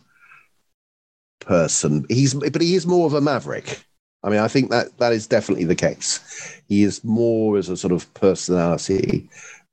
person. 1.39 2.06
He's 2.10 2.34
but 2.34 2.62
he 2.62 2.75
is 2.75 2.86
more 2.86 3.06
of 3.06 3.13
a 3.13 3.21
maverick. 3.21 3.86
I 4.25 4.30
mean, 4.30 4.39
I 4.39 4.49
think 4.49 4.71
that 4.71 4.97
that 4.97 5.13
is 5.13 5.25
definitely 5.25 5.63
the 5.63 5.75
case. 5.75 6.62
He 6.67 6.84
is 6.84 7.02
more 7.06 7.58
as 7.58 7.69
a 7.69 7.78
sort 7.78 7.93
of 7.93 8.13
personality, 8.13 9.30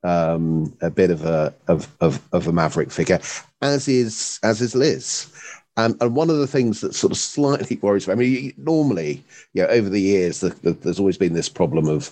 um, 0.07 0.73
a 0.81 0.90
bit 0.90 1.11
of 1.11 1.25
a 1.25 1.55
of, 1.66 1.88
of 2.01 2.21
of 2.33 2.47
a 2.47 2.53
maverick 2.53 2.90
figure, 2.90 3.21
as 3.61 3.88
is 3.88 4.38
as 4.42 4.61
is 4.61 4.75
Liz. 4.75 5.27
And, 5.78 5.94
and 6.00 6.16
one 6.16 6.30
of 6.30 6.38
the 6.38 6.46
things 6.46 6.80
that 6.80 6.94
sort 6.94 7.12
of 7.12 7.18
slightly 7.18 7.76
worries 7.82 8.06
me, 8.06 8.12
I 8.12 8.16
mean, 8.16 8.54
normally, 8.56 9.22
you 9.52 9.62
know, 9.62 9.68
over 9.68 9.90
the 9.90 10.00
years, 10.00 10.40
the, 10.40 10.48
the, 10.62 10.72
there's 10.72 10.98
always 10.98 11.18
been 11.18 11.34
this 11.34 11.50
problem 11.50 11.86
of 11.86 12.10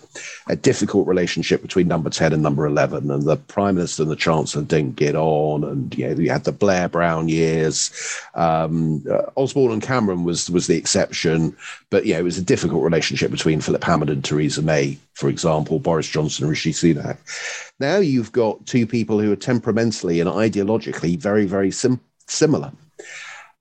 a 0.48 0.56
difficult 0.56 1.08
relationship 1.08 1.62
between 1.62 1.88
number 1.88 2.10
10 2.10 2.34
and 2.34 2.42
number 2.42 2.66
11, 2.66 3.10
and 3.10 3.22
the 3.22 3.36
Prime 3.36 3.76
Minister 3.76 4.02
and 4.02 4.12
the 4.12 4.16
Chancellor 4.16 4.62
didn't 4.62 4.96
get 4.96 5.16
on. 5.16 5.64
And, 5.64 5.96
you 5.96 6.08
know, 6.08 6.20
you 6.20 6.30
had 6.30 6.44
the 6.44 6.52
Blair 6.52 6.88
Brown 6.90 7.28
years. 7.28 7.90
Um, 8.34 9.02
uh, 9.10 9.30
Osborne 9.36 9.72
and 9.72 9.82
Cameron 9.82 10.24
was, 10.24 10.50
was 10.50 10.66
the 10.66 10.76
exception, 10.76 11.56
but, 11.88 12.04
yeah, 12.04 12.18
it 12.18 12.24
was 12.24 12.38
a 12.38 12.42
difficult 12.42 12.82
relationship 12.82 13.30
between 13.30 13.62
Philip 13.62 13.82
Hammond 13.82 14.10
and 14.10 14.22
Theresa 14.22 14.60
May, 14.60 14.98
for 15.14 15.30
example, 15.30 15.78
Boris 15.78 16.08
Johnson 16.08 16.44
and 16.44 16.50
Rishi 16.50 16.72
Sunak. 16.72 17.16
Now 17.80 17.96
you've 17.96 18.32
got 18.32 18.66
two 18.66 18.86
people 18.86 19.20
who 19.20 19.32
are 19.32 19.36
temperamentally 19.36 20.20
and 20.20 20.28
ideologically 20.28 21.18
very, 21.18 21.46
very 21.46 21.70
sim- 21.70 22.00
similar 22.26 22.70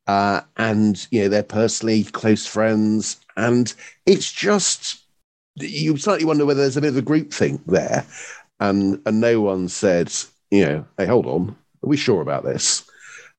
uh, 0.08 0.42
and 0.58 1.08
you 1.12 1.22
know 1.22 1.30
they're 1.30 1.44
personally 1.44 2.04
close 2.04 2.46
friends, 2.46 3.18
and 3.38 3.74
it's 4.06 4.32
just 4.32 5.04
you 5.56 5.98
slightly 5.98 6.26
wonder 6.26 6.46
whether 6.46 6.62
there's 6.62 6.78
a 6.78 6.82
bit 6.82 6.90
of 6.90 6.98
a 6.98 7.02
groupthink 7.02 7.62
there, 7.66 8.06
and 8.60 9.02
and 9.06 9.20
no 9.22 9.42
one 9.42 9.68
said, 9.68 10.12
you 10.52 10.66
know, 10.66 10.86
hey, 10.98 11.06
hold 11.06 11.26
on, 11.26 11.56
are 11.84 11.90
we 11.90 11.98
sure 11.98 12.22
about 12.22 12.44
this? 12.44 12.90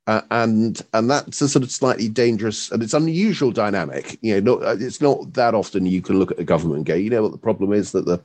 Uh, 0.07 0.21
and 0.31 0.83
and 0.93 1.09
that's 1.09 1.41
a 1.41 1.49
sort 1.49 1.63
of 1.63 1.71
slightly 1.71 2.11
dangerous 2.11 2.71
and 2.71 2.83
it's 2.83 2.93
unusual 2.93 3.51
dynamic. 3.51 4.19
You 4.21 4.39
know, 4.41 4.57
not, 4.59 4.83
it's 4.83 5.01
not 5.01 5.33
that 5.33 5.55
often 5.55 5.87
you 5.87 6.03
can 6.03 6.19
look 6.19 6.31
at 6.31 6.37
the 6.37 6.45
government 6.45 6.79
and 6.79 6.87
go, 6.87 6.95
you 6.95 7.09
know, 7.09 7.23
what 7.23 7.33
the 7.33 7.39
problem 7.39 7.73
is 7.73 7.93
that 7.93 8.05
the 8.05 8.21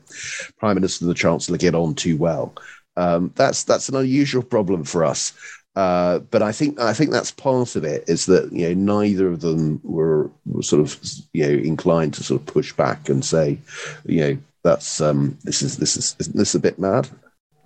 prime 0.57 0.75
minister 0.75 1.05
and 1.05 1.09
the 1.09 1.15
chancellor 1.15 1.57
get 1.57 1.75
on 1.75 1.95
too 1.95 2.17
well. 2.17 2.53
Um, 2.97 3.31
that's 3.35 3.63
that's 3.63 3.87
an 3.87 3.95
unusual 3.95 4.43
problem 4.43 4.83
for 4.83 5.05
us. 5.05 5.31
Uh, 5.75 6.19
but 6.19 6.41
I 6.41 6.51
think 6.51 6.79
I 6.79 6.93
think 6.93 7.11
that's 7.11 7.31
part 7.31 7.75
of 7.75 7.83
it 7.83 8.03
is 8.07 8.25
that 8.25 8.51
you 8.51 8.67
know 8.67 9.01
neither 9.01 9.27
of 9.27 9.41
them 9.41 9.79
were, 9.83 10.29
were 10.45 10.63
sort 10.63 10.81
of 10.81 10.99
you 11.33 11.43
know 11.43 11.63
inclined 11.63 12.13
to 12.15 12.23
sort 12.23 12.41
of 12.41 12.47
push 12.47 12.73
back 12.73 13.07
and 13.07 13.23
say 13.23 13.57
you 14.05 14.21
know 14.21 14.37
that's 14.63 14.99
um 14.99 15.37
this 15.43 15.61
is 15.61 15.77
this 15.77 15.95
is 15.95 16.15
isn't 16.19 16.35
this 16.35 16.55
a 16.55 16.59
bit 16.59 16.79
mad? 16.79 17.09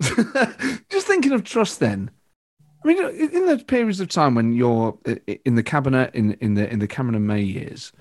Just 0.90 1.06
thinking 1.06 1.32
of 1.32 1.44
Truss, 1.44 1.76
then. 1.76 2.10
I 2.84 2.88
mean, 2.88 2.98
in 2.98 3.46
the 3.46 3.64
periods 3.66 4.00
of 4.00 4.08
time 4.08 4.34
when 4.34 4.52
you're 4.52 4.98
in 5.44 5.54
the 5.54 5.62
cabinet 5.62 6.14
in 6.14 6.34
in 6.34 6.54
the 6.54 6.70
in 6.70 6.80
the 6.80 6.86
Cameron 6.86 7.26
May 7.26 7.40
years, 7.40 7.92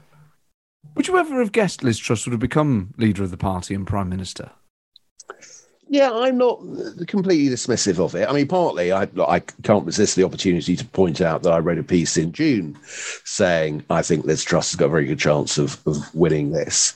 would 0.95 1.07
you 1.07 1.17
ever 1.17 1.39
have 1.39 1.53
guessed 1.53 1.83
Liz 1.83 1.97
Truss 1.97 2.25
would 2.25 2.33
have 2.33 2.41
become 2.41 2.93
leader 2.97 3.23
of 3.23 3.31
the 3.31 3.37
party 3.37 3.73
and 3.73 3.87
prime 3.87 4.09
minister? 4.09 4.51
Yeah, 5.93 6.11
I'm 6.11 6.39
not 6.39 6.59
completely 7.07 7.53
dismissive 7.53 8.03
of 8.03 8.15
it. 8.15 8.27
I 8.27 8.33
mean, 8.33 8.47
partly 8.47 8.91
I, 8.91 9.07
I 9.27 9.41
can't 9.61 9.85
resist 9.85 10.15
the 10.15 10.23
opportunity 10.23 10.75
to 10.75 10.85
point 10.85 11.21
out 11.21 11.43
that 11.43 11.53
I 11.53 11.59
read 11.59 11.77
a 11.77 11.83
piece 11.83 12.17
in 12.17 12.31
June 12.31 12.75
saying 13.25 13.85
I 13.91 14.01
think 14.01 14.25
Liz 14.25 14.43
Truss 14.43 14.71
has 14.71 14.79
got 14.79 14.87
a 14.87 14.89
very 14.89 15.05
good 15.05 15.19
chance 15.19 15.59
of, 15.59 15.79
of 15.85 15.97
winning 16.15 16.51
this. 16.51 16.95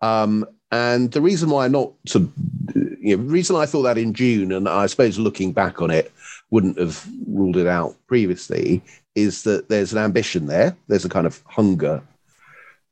Um, 0.00 0.46
and 0.72 1.12
the 1.12 1.20
reason 1.20 1.50
why 1.50 1.66
I'm 1.66 1.72
not 1.72 1.92
sort 2.06 2.24
of, 2.24 2.32
you 2.74 3.18
know, 3.18 3.22
the 3.22 3.30
reason 3.30 3.54
I 3.54 3.66
thought 3.66 3.82
that 3.82 3.98
in 3.98 4.14
June, 4.14 4.50
and 4.52 4.66
I 4.66 4.86
suppose 4.86 5.18
looking 5.18 5.52
back 5.52 5.82
on 5.82 5.90
it, 5.90 6.10
wouldn't 6.48 6.78
have 6.78 7.06
ruled 7.26 7.58
it 7.58 7.66
out 7.66 7.96
previously, 8.06 8.80
is 9.14 9.42
that 9.42 9.68
there's 9.68 9.92
an 9.92 9.98
ambition 9.98 10.46
there. 10.46 10.74
There's 10.86 11.04
a 11.04 11.10
kind 11.10 11.26
of 11.26 11.42
hunger 11.44 12.02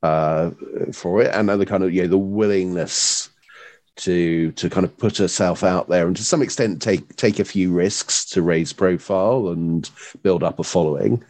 uh, 0.03 0.51
for 0.93 1.23
it, 1.23 1.35
and 1.35 1.49
the 1.49 1.65
kind 1.65 1.83
of 1.83 1.95
you 1.95 2.03
know 2.03 2.09
the 2.09 2.19
willingness 2.19 3.31
to 3.97 4.53
to 4.53 4.69
kind 4.69 4.85
of 4.85 4.97
put 4.99 5.17
herself 5.17 5.65
out 5.65 5.89
there 5.89 6.07
and 6.07 6.17
to 6.17 6.25
some 6.25 6.43
extent 6.43 6.83
take 6.83 7.17
take 7.17 7.39
a 7.39 7.45
few 7.45 7.73
risks 7.73 8.25
to 8.27 8.43
raise 8.43 8.73
profile 8.73 9.49
and 9.49 9.91
build 10.23 10.43
up 10.43 10.59
a 10.59 10.65
following 10.65 11.25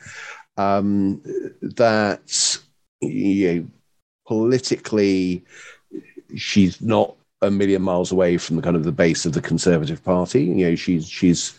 um, 0.57 1.21
that 1.63 2.59
you 3.01 3.55
know, 3.55 3.67
politically 4.27 5.45
she's 6.35 6.81
not 6.81 7.15
a 7.43 7.51
million 7.51 7.83
miles 7.83 8.13
away 8.13 8.39
from 8.39 8.57
the 8.57 8.63
kind 8.63 8.77
of 8.77 8.85
the 8.85 8.93
base 8.93 9.27
of 9.27 9.33
the 9.33 9.43
Conservative 9.43 10.03
Party. 10.03 10.45
You 10.45 10.71
know, 10.71 10.75
she's 10.75 11.09
she's 11.09 11.59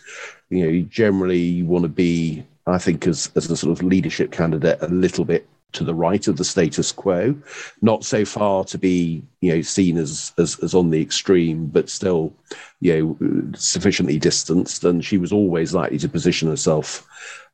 you 0.50 0.64
know 0.64 0.86
generally 0.88 1.62
want 1.62 1.84
to 1.84 1.88
be, 1.88 2.44
I 2.66 2.78
think, 2.78 3.06
as 3.06 3.30
as 3.36 3.50
a 3.50 3.56
sort 3.56 3.78
of 3.78 3.84
leadership 3.84 4.32
candidate, 4.32 4.78
a 4.82 4.88
little 4.88 5.24
bit 5.24 5.46
to 5.72 5.84
the 5.84 5.94
right 5.94 6.26
of 6.28 6.36
the 6.36 6.44
status 6.44 6.92
quo, 6.92 7.36
not 7.82 8.04
so 8.04 8.24
far 8.24 8.64
to 8.64 8.78
be 8.78 9.22
you 9.40 9.54
know 9.54 9.62
seen 9.62 9.96
as 9.96 10.32
as, 10.38 10.58
as 10.60 10.74
on 10.74 10.90
the 10.90 11.00
extreme, 11.00 11.66
but 11.66 11.88
still 11.88 12.32
you 12.80 13.16
know 13.20 13.52
sufficiently 13.56 14.18
distanced. 14.18 14.84
And 14.84 15.04
she 15.04 15.18
was 15.18 15.32
always 15.32 15.74
likely 15.74 15.98
to 15.98 16.08
position 16.08 16.48
herself 16.48 17.06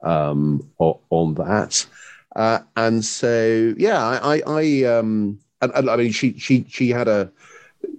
um, 0.03 0.69
on, 0.79 1.35
that. 1.35 1.87
Uh, 2.37 2.61
and 2.77 3.05
so 3.05 3.75
yeah, 3.77 4.03
I 4.05 4.43
I, 4.47 4.83
um 4.85 5.39
and, 5.61 5.73
and 5.75 5.91
I 5.91 5.97
mean 5.97 6.13
she 6.13 6.39
she 6.39 6.65
she 6.69 6.91
had 6.91 7.09
a 7.09 7.31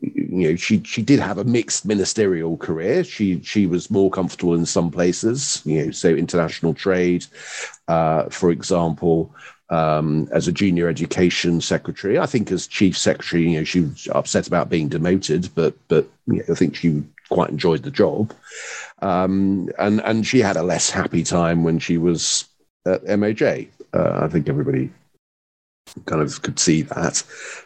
you 0.01 0.49
know 0.49 0.55
she 0.55 0.81
she 0.83 1.01
did 1.01 1.19
have 1.19 1.37
a 1.37 1.43
mixed 1.43 1.85
ministerial 1.85 2.57
career 2.57 3.03
she 3.03 3.41
she 3.41 3.65
was 3.67 3.89
more 3.89 4.09
comfortable 4.09 4.53
in 4.55 4.65
some 4.65 4.91
places 4.91 5.61
you 5.65 5.85
know 5.85 5.91
so 5.91 6.09
international 6.09 6.73
trade 6.73 7.25
uh, 7.87 8.23
for 8.29 8.51
example 8.51 9.33
um, 9.69 10.27
as 10.31 10.47
a 10.47 10.51
junior 10.51 10.87
education 10.87 11.61
secretary 11.61 12.19
i 12.19 12.25
think 12.25 12.51
as 12.51 12.67
chief 12.67 12.97
secretary 12.97 13.49
you 13.49 13.57
know 13.57 13.63
she 13.63 13.81
was 13.81 14.07
upset 14.13 14.47
about 14.47 14.69
being 14.69 14.87
demoted 14.87 15.49
but 15.55 15.75
but 15.87 16.07
you 16.27 16.37
know, 16.37 16.43
i 16.49 16.53
think 16.53 16.75
she 16.75 17.03
quite 17.29 17.49
enjoyed 17.49 17.83
the 17.83 17.91
job 17.91 18.33
um, 19.01 19.69
and 19.79 20.01
and 20.01 20.27
she 20.27 20.39
had 20.39 20.57
a 20.57 20.63
less 20.63 20.89
happy 20.89 21.23
time 21.23 21.63
when 21.63 21.79
she 21.79 21.97
was 21.97 22.45
at 22.85 23.03
moj 23.05 23.67
uh, 23.93 24.19
i 24.21 24.27
think 24.27 24.47
everybody 24.47 24.91
kind 26.05 26.21
of 26.21 26.41
could 26.41 26.59
see 26.59 26.81
that. 26.83 27.23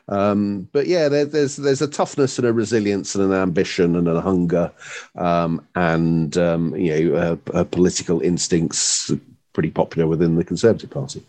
Um, 0.08 0.68
but 0.72 0.88
yeah, 0.88 1.10
there, 1.10 1.26
there's 1.26 1.56
there's 1.56 1.82
a 1.82 1.88
toughness 1.88 2.38
and 2.38 2.48
a 2.48 2.54
resilience 2.54 3.16
and 3.16 3.24
an 3.24 3.34
ambition 3.34 3.96
and 3.96 4.08
a 4.08 4.22
hunger, 4.22 4.72
um, 5.16 5.66
and 5.76 6.38
um, 6.38 6.76
you 6.76 7.12
know, 7.12 7.40
uh, 7.54 7.64
political 7.66 8.22
instincts 8.22 9.12
pretty 9.54 9.72
popular 9.72 10.08
within 10.08 10.36
the 10.36 10.44
Conservative 10.44 10.90
Party. 10.90 11.24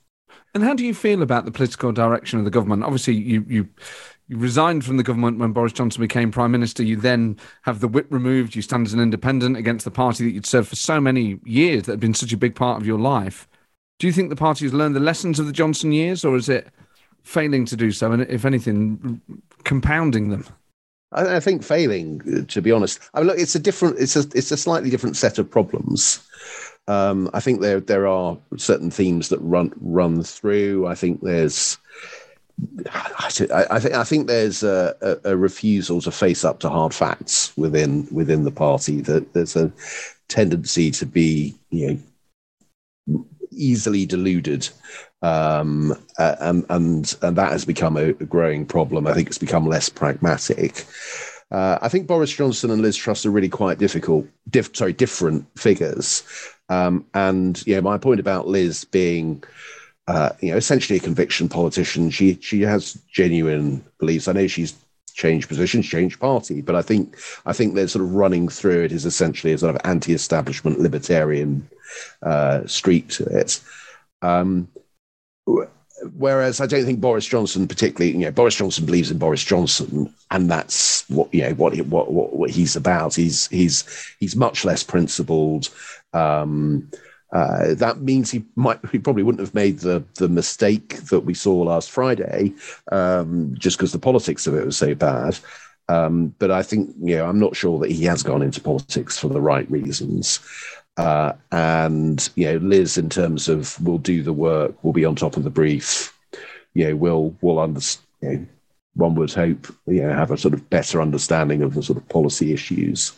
And 0.54 0.64
how 0.64 0.74
do 0.74 0.84
you 0.84 0.94
feel 0.94 1.22
about 1.22 1.44
the 1.44 1.52
political 1.52 1.92
direction 1.92 2.38
of 2.38 2.44
the 2.44 2.50
government? 2.50 2.84
Obviously, 2.84 3.14
you 3.14 3.44
you. 3.48 3.68
You 4.28 4.38
resigned 4.38 4.84
from 4.84 4.96
the 4.96 5.02
government 5.02 5.40
when 5.40 5.50
Boris 5.50 5.72
Johnson 5.72 6.00
became 6.00 6.30
prime 6.30 6.52
minister. 6.52 6.84
You 6.84 6.94
then 6.94 7.36
have 7.62 7.80
the 7.80 7.88
whip 7.88 8.06
removed. 8.10 8.54
You 8.54 8.62
stand 8.62 8.86
as 8.86 8.92
an 8.92 9.00
independent 9.00 9.56
against 9.56 9.84
the 9.84 9.90
party 9.90 10.22
that 10.22 10.30
you'd 10.30 10.46
served 10.46 10.68
for 10.68 10.76
so 10.76 11.00
many 11.00 11.40
years 11.44 11.82
that 11.82 11.94
had 11.94 12.00
been 12.00 12.14
such 12.14 12.32
a 12.32 12.36
big 12.36 12.54
part 12.54 12.80
of 12.80 12.86
your 12.86 13.00
life. 13.00 13.48
Do 13.98 14.06
you 14.06 14.12
think 14.12 14.30
the 14.30 14.36
party 14.36 14.64
has 14.64 14.72
learned 14.72 14.94
the 14.94 15.00
lessons 15.00 15.40
of 15.40 15.46
the 15.46 15.52
Johnson 15.52 15.90
years, 15.90 16.24
or 16.24 16.36
is 16.36 16.48
it 16.48 16.68
failing 17.24 17.64
to 17.66 17.76
do 17.76 17.90
so, 17.90 18.12
and 18.12 18.22
if 18.22 18.44
anything, 18.44 19.20
compounding 19.64 20.30
them? 20.30 20.46
I, 21.12 21.40
think 21.40 21.64
failing, 21.64 22.46
to 22.46 22.62
be 22.62 22.70
honest. 22.70 23.00
I 23.14 23.18
mean, 23.18 23.26
look, 23.28 23.38
it's 23.38 23.56
a 23.56 23.58
different, 23.58 23.98
it's 23.98 24.14
a, 24.14 24.20
it's 24.34 24.52
a 24.52 24.56
slightly 24.56 24.90
different 24.90 25.16
set 25.16 25.38
of 25.38 25.50
problems. 25.50 26.24
Um, 26.90 27.30
I 27.32 27.38
think 27.38 27.60
there 27.60 27.78
there 27.78 28.08
are 28.08 28.36
certain 28.56 28.90
themes 28.90 29.28
that 29.28 29.38
run 29.38 29.72
run 29.80 30.24
through. 30.24 30.88
I 30.88 30.96
think 30.96 31.20
there's, 31.22 31.78
I, 32.92 33.66
I 33.70 33.78
think 33.78 33.94
I 33.94 34.02
think 34.02 34.26
there's 34.26 34.64
a, 34.64 34.96
a, 35.00 35.30
a, 35.30 35.36
refusal 35.36 36.00
to 36.00 36.10
face 36.10 36.44
up 36.44 36.58
to 36.60 36.68
hard 36.68 36.92
facts 36.92 37.56
within 37.56 38.08
within 38.10 38.42
the 38.42 38.50
party. 38.50 39.02
That 39.02 39.32
there's 39.34 39.54
a 39.54 39.72
tendency 40.28 40.90
to 40.90 41.06
be 41.06 41.54
you 41.70 42.02
know 43.06 43.24
easily 43.52 44.04
deluded 44.04 44.68
um, 45.22 45.94
and 46.18 46.64
and 46.70 47.16
and 47.22 47.36
that 47.36 47.52
has 47.52 47.64
become 47.64 47.96
a, 47.96 48.08
a, 48.08 48.24
growing 48.24 48.66
problem. 48.66 49.06
I 49.06 49.14
think 49.14 49.28
it's 49.28 49.38
become 49.38 49.66
less 49.66 49.88
pragmatic. 49.88 50.86
Uh, 51.50 51.78
I 51.82 51.88
think 51.88 52.06
Boris 52.06 52.32
Johnson 52.32 52.70
and 52.70 52.80
Liz 52.80 52.96
Truss 52.96 53.26
are 53.26 53.30
really 53.30 53.48
quite 53.48 53.78
difficult, 53.78 54.26
diff, 54.48 54.74
sorry, 54.74 54.92
different 54.92 55.46
figures. 55.58 56.22
Um, 56.70 57.04
and 57.12 57.64
you 57.66 57.74
know, 57.74 57.82
my 57.82 57.98
point 57.98 58.20
about 58.20 58.46
Liz 58.46 58.84
being, 58.84 59.42
uh, 60.06 60.30
you 60.40 60.52
know, 60.52 60.56
essentially 60.56 60.98
a 60.98 61.02
conviction 61.02 61.48
politician. 61.48 62.10
She 62.10 62.38
she 62.40 62.62
has 62.62 62.94
genuine 63.12 63.84
beliefs. 63.98 64.28
I 64.28 64.32
know 64.32 64.46
she's 64.46 64.74
changed 65.12 65.48
positions, 65.48 65.86
changed 65.86 66.20
party, 66.20 66.62
but 66.62 66.76
I 66.76 66.82
think 66.82 67.18
I 67.44 67.52
think 67.52 67.74
they're 67.74 67.88
sort 67.88 68.04
of 68.04 68.14
running 68.14 68.48
through 68.48 68.84
it 68.84 68.92
is 68.92 69.04
essentially 69.04 69.52
a 69.52 69.58
sort 69.58 69.74
of 69.74 69.80
anti-establishment 69.84 70.78
libertarian 70.78 71.68
uh, 72.22 72.66
streak 72.66 73.08
to 73.10 73.24
it. 73.24 73.60
Um, 74.22 74.68
whereas 76.16 76.60
I 76.60 76.66
don't 76.66 76.84
think 76.84 77.00
Boris 77.00 77.26
Johnson 77.26 77.66
particularly, 77.66 78.12
you 78.12 78.24
know, 78.24 78.30
Boris 78.30 78.54
Johnson 78.54 78.86
believes 78.86 79.10
in 79.10 79.18
Boris 79.18 79.42
Johnson, 79.42 80.14
and 80.30 80.50
that's 80.50 81.08
what 81.10 81.32
you 81.34 81.42
know 81.42 81.54
what 81.54 81.76
what 81.82 82.12
what, 82.12 82.36
what 82.36 82.50
he's 82.50 82.76
about. 82.76 83.14
He's 83.14 83.48
he's 83.48 83.84
he's 84.20 84.36
much 84.36 84.64
less 84.64 84.82
principled. 84.82 85.68
Um, 86.12 86.90
uh, 87.32 87.74
that 87.74 88.00
means 88.00 88.30
he 88.30 88.44
might 88.56 88.80
he 88.90 88.98
probably 88.98 89.22
wouldn't 89.22 89.40
have 89.40 89.54
made 89.54 89.78
the 89.78 90.02
the 90.16 90.28
mistake 90.28 90.96
that 91.10 91.20
we 91.20 91.34
saw 91.34 91.54
last 91.54 91.90
Friday, 91.90 92.52
um, 92.90 93.54
just 93.56 93.78
because 93.78 93.92
the 93.92 93.98
politics 93.98 94.46
of 94.46 94.54
it 94.54 94.66
was 94.66 94.76
so 94.76 94.94
bad. 94.94 95.38
Um, 95.88 96.34
but 96.38 96.50
I 96.50 96.62
think 96.62 96.94
you 97.00 97.16
know 97.16 97.26
I'm 97.26 97.38
not 97.38 97.54
sure 97.56 97.78
that 97.80 97.90
he 97.90 98.04
has 98.04 98.22
gone 98.22 98.42
into 98.42 98.60
politics 98.60 99.16
for 99.18 99.28
the 99.28 99.40
right 99.40 99.70
reasons. 99.70 100.40
Uh, 100.96 101.32
and 101.52 102.28
you 102.34 102.46
know, 102.46 102.56
Liz, 102.56 102.98
in 102.98 103.08
terms 103.08 103.48
of 103.48 103.80
we'll 103.80 103.98
do 103.98 104.22
the 104.22 104.32
work, 104.32 104.74
we'll 104.82 104.92
be 104.92 105.04
on 105.04 105.14
top 105.14 105.36
of 105.36 105.44
the 105.44 105.50
brief. 105.50 106.16
You 106.74 106.88
know, 106.88 106.96
we'll 106.96 107.36
we'll 107.40 107.60
understand. 107.60 108.06
You 108.22 108.28
know, 108.30 108.46
one 108.94 109.14
would 109.14 109.32
hope 109.32 109.68
you 109.86 110.02
know 110.02 110.12
have 110.12 110.32
a 110.32 110.36
sort 110.36 110.52
of 110.52 110.68
better 110.68 111.00
understanding 111.00 111.62
of 111.62 111.74
the 111.74 111.82
sort 111.82 111.96
of 111.96 112.08
policy 112.08 112.52
issues 112.52 113.12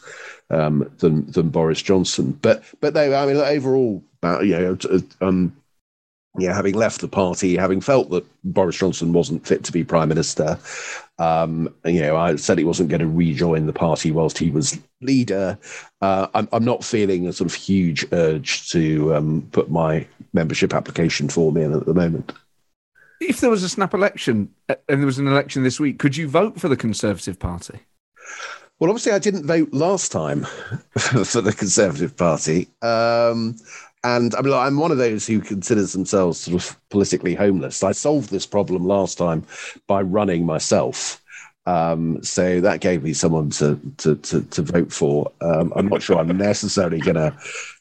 um, 0.50 0.90
than 0.98 1.30
than 1.30 1.50
Boris 1.50 1.82
Johnson. 1.82 2.38
But 2.42 2.64
but 2.80 2.94
they, 2.94 3.14
I 3.14 3.26
mean, 3.26 3.36
overall, 3.36 4.02
you 4.42 4.58
know, 4.58 4.76
um, 5.20 5.56
yeah, 6.38 6.54
having 6.54 6.74
left 6.74 7.00
the 7.00 7.08
party, 7.08 7.56
having 7.56 7.80
felt 7.80 8.10
that 8.10 8.24
Boris 8.42 8.76
Johnson 8.76 9.12
wasn't 9.12 9.46
fit 9.46 9.64
to 9.64 9.72
be 9.72 9.84
prime 9.84 10.08
minister, 10.08 10.58
um, 11.18 11.72
you 11.84 12.00
know, 12.00 12.16
I 12.16 12.36
said 12.36 12.56
he 12.56 12.64
wasn't 12.64 12.88
going 12.88 13.00
to 13.00 13.06
rejoin 13.06 13.66
the 13.66 13.72
party 13.72 14.10
whilst 14.10 14.38
he 14.38 14.50
was 14.50 14.78
leader. 15.02 15.58
Uh, 16.00 16.28
I'm, 16.34 16.48
I'm, 16.52 16.64
not 16.64 16.84
feeling 16.84 17.26
a 17.26 17.32
sort 17.32 17.50
of 17.50 17.54
huge 17.54 18.06
urge 18.12 18.70
to 18.70 19.14
um, 19.14 19.48
put 19.52 19.70
my 19.70 20.06
membership 20.32 20.72
application 20.72 21.28
form 21.28 21.58
in 21.58 21.74
at 21.74 21.84
the 21.84 21.94
moment. 21.94 22.32
If 23.20 23.40
there 23.40 23.50
was 23.50 23.62
a 23.62 23.68
snap 23.68 23.92
election 23.92 24.52
uh, 24.68 24.74
and 24.88 25.00
there 25.00 25.06
was 25.06 25.18
an 25.18 25.28
election 25.28 25.62
this 25.62 25.78
week, 25.78 25.98
could 25.98 26.16
you 26.16 26.28
vote 26.28 26.58
for 26.58 26.68
the 26.68 26.76
Conservative 26.76 27.38
Party? 27.38 27.80
Well, 28.82 28.90
obviously, 28.90 29.12
I 29.12 29.20
didn't 29.20 29.46
vote 29.46 29.72
last 29.72 30.10
time 30.10 30.42
for 30.98 31.40
the 31.40 31.54
Conservative 31.56 32.16
Party. 32.16 32.66
Um, 32.82 33.54
and 34.02 34.34
I 34.34 34.40
mean, 34.42 34.52
I'm 34.52 34.76
one 34.76 34.90
of 34.90 34.98
those 34.98 35.24
who 35.24 35.38
considers 35.38 35.92
themselves 35.92 36.40
sort 36.40 36.60
of 36.60 36.76
politically 36.90 37.36
homeless. 37.36 37.84
I 37.84 37.92
solved 37.92 38.30
this 38.30 38.44
problem 38.44 38.84
last 38.84 39.18
time 39.18 39.46
by 39.86 40.02
running 40.02 40.44
myself. 40.44 41.22
Um, 41.64 42.24
so 42.24 42.60
that 42.60 42.80
gave 42.80 43.04
me 43.04 43.12
someone 43.12 43.50
to 43.50 43.78
to 43.98 44.16
to, 44.16 44.42
to 44.42 44.62
vote 44.62 44.92
for. 44.92 45.30
Um, 45.40 45.72
I'm 45.76 45.86
not 45.86 46.02
sure 46.02 46.18
I'm 46.18 46.36
necessarily 46.36 46.98
going 46.98 47.14
to 47.14 47.32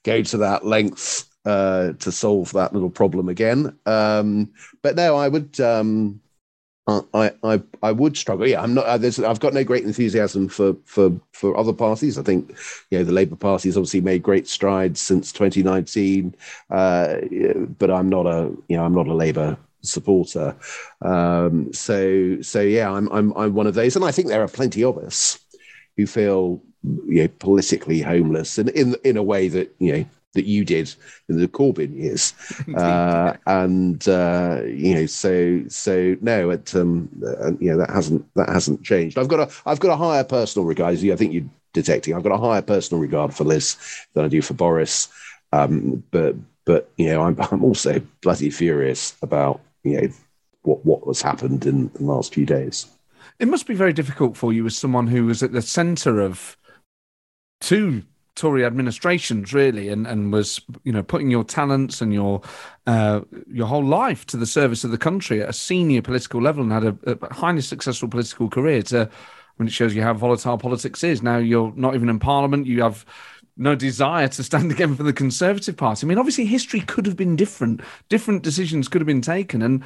go 0.03 0.21
to 0.21 0.37
that 0.37 0.67
length 0.67 1.27
uh, 1.45 1.93
to 1.93 2.11
solve 2.11 2.51
that 2.51 2.73
little 2.73 2.91
problem 2.91 3.27
again. 3.27 3.75
Um, 3.87 4.51
but 4.83 4.95
no, 4.95 5.17
I 5.17 5.29
would. 5.29 5.59
Um, 5.59 6.21
I, 6.87 7.31
I 7.43 7.61
I 7.83 7.91
would 7.91 8.17
struggle. 8.17 8.47
Yeah, 8.47 8.61
I'm 8.61 8.73
not. 8.73 8.85
Uh, 8.85 9.27
I've 9.27 9.39
got 9.39 9.53
no 9.53 9.63
great 9.63 9.83
enthusiasm 9.83 10.47
for 10.49 10.75
for 10.85 11.11
for 11.31 11.55
other 11.57 11.73
parties. 11.73 12.17
I 12.17 12.23
think 12.23 12.55
you 12.89 12.97
know 12.97 13.03
the 13.03 13.11
Labour 13.11 13.35
Party 13.35 13.69
has 13.69 13.77
obviously 13.77 14.01
made 14.01 14.23
great 14.23 14.47
strides 14.47 14.99
since 14.99 15.31
2019, 15.31 16.35
uh, 16.69 17.17
but 17.77 17.91
I'm 17.91 18.09
not 18.09 18.25
a 18.25 18.51
you 18.67 18.77
know 18.77 18.83
I'm 18.83 18.95
not 18.95 19.07
a 19.07 19.13
Labour 19.13 19.57
supporter. 19.81 20.55
Um, 21.01 21.71
so 21.71 22.41
so 22.41 22.61
yeah, 22.61 22.91
I'm 22.91 23.11
I'm 23.11 23.31
I'm 23.37 23.53
one 23.53 23.67
of 23.67 23.75
those, 23.75 23.95
and 23.95 24.03
I 24.03 24.11
think 24.11 24.27
there 24.27 24.43
are 24.43 24.47
plenty 24.47 24.83
of 24.83 24.97
us 24.97 25.39
who 25.97 26.07
feel 26.07 26.61
you 27.07 27.23
know 27.23 27.27
politically 27.39 28.01
homeless, 28.01 28.57
and 28.57 28.69
in 28.69 28.95
in 29.03 29.17
a 29.17 29.23
way 29.23 29.47
that 29.49 29.73
you 29.79 29.93
know 29.93 30.05
that 30.33 30.45
you 30.45 30.63
did 30.63 30.93
in 31.29 31.39
the 31.39 31.47
Corbyn 31.47 31.95
years, 31.95 32.33
uh, 32.75 33.35
and 33.47 34.07
uh, 34.07 34.61
you 34.65 34.95
know, 34.95 35.05
so 35.05 35.63
so 35.67 36.15
no, 36.21 36.49
it 36.51 36.75
um, 36.75 37.09
uh, 37.25 37.51
you 37.59 37.71
know 37.71 37.77
that 37.77 37.89
hasn't 37.89 38.25
that 38.35 38.49
hasn't 38.49 38.83
changed. 38.83 39.17
I've 39.17 39.27
got 39.27 39.39
a 39.39 39.53
I've 39.65 39.79
got 39.79 39.91
a 39.91 39.97
higher 39.97 40.23
personal 40.23 40.65
regard. 40.65 40.93
As 40.93 41.03
you 41.03 41.13
I 41.13 41.15
think 41.15 41.33
you're 41.33 41.49
detecting. 41.73 42.15
I've 42.15 42.23
got 42.23 42.33
a 42.33 42.37
higher 42.37 42.61
personal 42.61 43.01
regard 43.01 43.33
for 43.33 43.43
Liz 43.43 43.77
than 44.13 44.25
I 44.25 44.27
do 44.27 44.41
for 44.41 44.53
Boris, 44.53 45.07
um, 45.51 46.03
but 46.11 46.35
but 46.65 46.89
you 46.97 47.07
know, 47.07 47.23
I'm 47.23 47.37
I'm 47.51 47.63
also 47.63 48.01
bloody 48.21 48.49
furious 48.49 49.15
about 49.21 49.61
you 49.83 50.01
know 50.01 50.07
what 50.63 50.85
what 50.85 51.05
has 51.07 51.21
happened 51.21 51.65
in 51.65 51.89
the 51.93 52.03
last 52.03 52.33
few 52.33 52.45
days. 52.45 52.87
It 53.39 53.47
must 53.47 53.67
be 53.67 53.73
very 53.73 53.93
difficult 53.93 54.37
for 54.37 54.53
you 54.53 54.65
as 54.65 54.77
someone 54.77 55.07
who 55.07 55.25
was 55.25 55.41
at 55.41 55.51
the 55.51 55.61
centre 55.61 56.19
of 56.19 56.57
two 57.59 58.03
Tory 58.35 58.65
administrations, 58.65 59.53
really, 59.53 59.89
and, 59.89 60.07
and 60.07 60.31
was 60.31 60.61
you 60.83 60.91
know 60.91 61.03
putting 61.03 61.29
your 61.29 61.43
talents 61.43 62.01
and 62.01 62.13
your 62.13 62.41
uh, 62.87 63.21
your 63.51 63.67
whole 63.67 63.83
life 63.83 64.25
to 64.27 64.37
the 64.37 64.45
service 64.45 64.83
of 64.83 64.91
the 64.91 64.97
country 64.97 65.41
at 65.41 65.49
a 65.49 65.53
senior 65.53 66.01
political 66.01 66.41
level 66.41 66.63
and 66.63 66.71
had 66.71 66.85
a, 66.85 66.97
a 67.05 67.33
highly 67.33 67.61
successful 67.61 68.07
political 68.07 68.49
career. 68.49 68.81
To 68.83 69.01
I 69.01 69.53
mean, 69.63 69.67
it 69.67 69.73
shows 69.73 69.93
you 69.93 70.01
how 70.01 70.13
volatile 70.13 70.57
politics 70.57 71.03
is. 71.03 71.21
Now 71.21 71.37
you're 71.37 71.73
not 71.75 71.93
even 71.93 72.09
in 72.09 72.19
Parliament. 72.19 72.67
You 72.67 72.81
have 72.83 73.05
no 73.57 73.75
desire 73.75 74.27
to 74.27 74.43
stand 74.43 74.71
again 74.71 74.95
for 74.95 75.03
the 75.03 75.13
Conservative 75.13 75.77
Party. 75.77 76.05
I 76.05 76.07
mean, 76.07 76.17
obviously, 76.17 76.45
history 76.45 76.81
could 76.81 77.05
have 77.05 77.17
been 77.17 77.35
different. 77.35 77.81
Different 78.09 78.43
decisions 78.43 78.87
could 78.87 79.01
have 79.01 79.07
been 79.07 79.21
taken, 79.21 79.61
and 79.61 79.83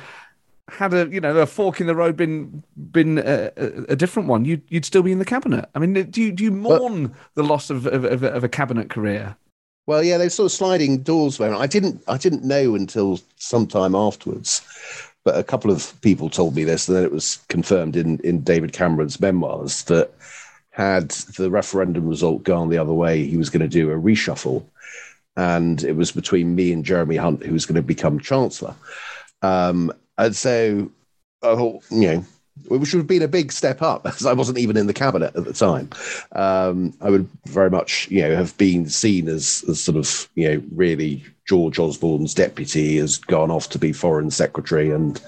had 0.69 0.93
a 0.93 1.07
you 1.07 1.21
know 1.21 1.37
a 1.37 1.45
fork 1.45 1.79
in 1.79 1.87
the 1.87 1.95
road 1.95 2.17
been 2.17 2.63
been 2.91 3.19
a, 3.19 3.51
a, 3.55 3.65
a 3.89 3.95
different 3.95 4.27
one, 4.27 4.45
you'd 4.45 4.63
you'd 4.69 4.85
still 4.85 5.03
be 5.03 5.11
in 5.11 5.19
the 5.19 5.25
cabinet. 5.25 5.69
I 5.75 5.79
mean, 5.79 5.93
do 5.93 6.21
you 6.21 6.31
do 6.31 6.43
you 6.43 6.51
mourn 6.51 7.13
the 7.35 7.43
loss 7.43 7.69
of, 7.69 7.85
of 7.85 8.03
of, 8.03 8.23
of 8.23 8.43
a 8.43 8.49
cabinet 8.49 8.89
career? 8.89 9.35
Well, 9.87 10.03
yeah, 10.03 10.17
they're 10.17 10.29
sort 10.31 10.45
of 10.45 10.51
sliding 10.51 11.03
doors. 11.03 11.39
Moment. 11.39 11.61
I 11.61 11.67
didn't 11.67 12.03
I 12.07 12.17
didn't 12.17 12.43
know 12.43 12.75
until 12.75 13.19
sometime 13.35 13.93
afterwards, 13.93 14.61
but 15.23 15.37
a 15.37 15.43
couple 15.43 15.69
of 15.69 15.93
people 16.01 16.29
told 16.29 16.55
me 16.55 16.63
this, 16.63 16.87
and 16.87 16.97
then 16.97 17.03
it 17.03 17.11
was 17.11 17.37
confirmed 17.47 17.95
in 17.95 18.19
in 18.19 18.41
David 18.41 18.73
Cameron's 18.73 19.19
memoirs 19.19 19.83
that 19.83 20.11
had 20.75 21.11
the 21.37 21.49
referendum 21.49 22.05
result 22.05 22.43
gone 22.43 22.67
the 22.67 22.77
other 22.77 22.91
way, 22.91 23.25
he 23.25 23.37
was 23.37 23.49
going 23.49 23.61
to 23.61 23.67
do 23.67 23.91
a 23.91 23.95
reshuffle, 23.95 24.61
and 25.37 25.83
it 25.85 25.93
was 25.95 26.11
between 26.11 26.53
me 26.53 26.73
and 26.73 26.83
Jeremy 26.83 27.15
Hunt 27.15 27.45
who 27.45 27.53
was 27.53 27.65
going 27.65 27.77
to 27.77 27.81
become 27.81 28.19
chancellor. 28.19 28.75
Um, 29.41 29.93
and 30.17 30.35
so 30.35 30.91
thought, 31.41 31.83
you 31.91 32.07
know, 32.07 32.25
which 32.67 32.93
would 32.93 32.99
have 32.99 33.07
been 33.07 33.21
a 33.21 33.27
big 33.27 33.51
step 33.51 33.81
up 33.81 34.05
as 34.05 34.25
I 34.25 34.33
wasn't 34.33 34.57
even 34.57 34.77
in 34.77 34.87
the 34.87 34.93
cabinet 34.93 35.35
at 35.35 35.45
the 35.45 35.53
time. 35.53 35.89
Um, 36.31 36.93
I 37.01 37.09
would 37.09 37.29
very 37.45 37.69
much, 37.69 38.09
you 38.09 38.21
know, 38.21 38.35
have 38.35 38.57
been 38.57 38.89
seen 38.89 39.27
as, 39.27 39.63
as 39.69 39.81
sort 39.81 39.97
of, 39.97 40.29
you 40.35 40.49
know, 40.49 40.63
really 40.73 41.23
George 41.45 41.77
Osborne's 41.77 42.33
deputy 42.33 42.97
has 42.97 43.17
gone 43.17 43.51
off 43.51 43.69
to 43.69 43.79
be 43.79 43.93
foreign 43.93 44.31
secretary, 44.31 44.89
and 44.89 45.21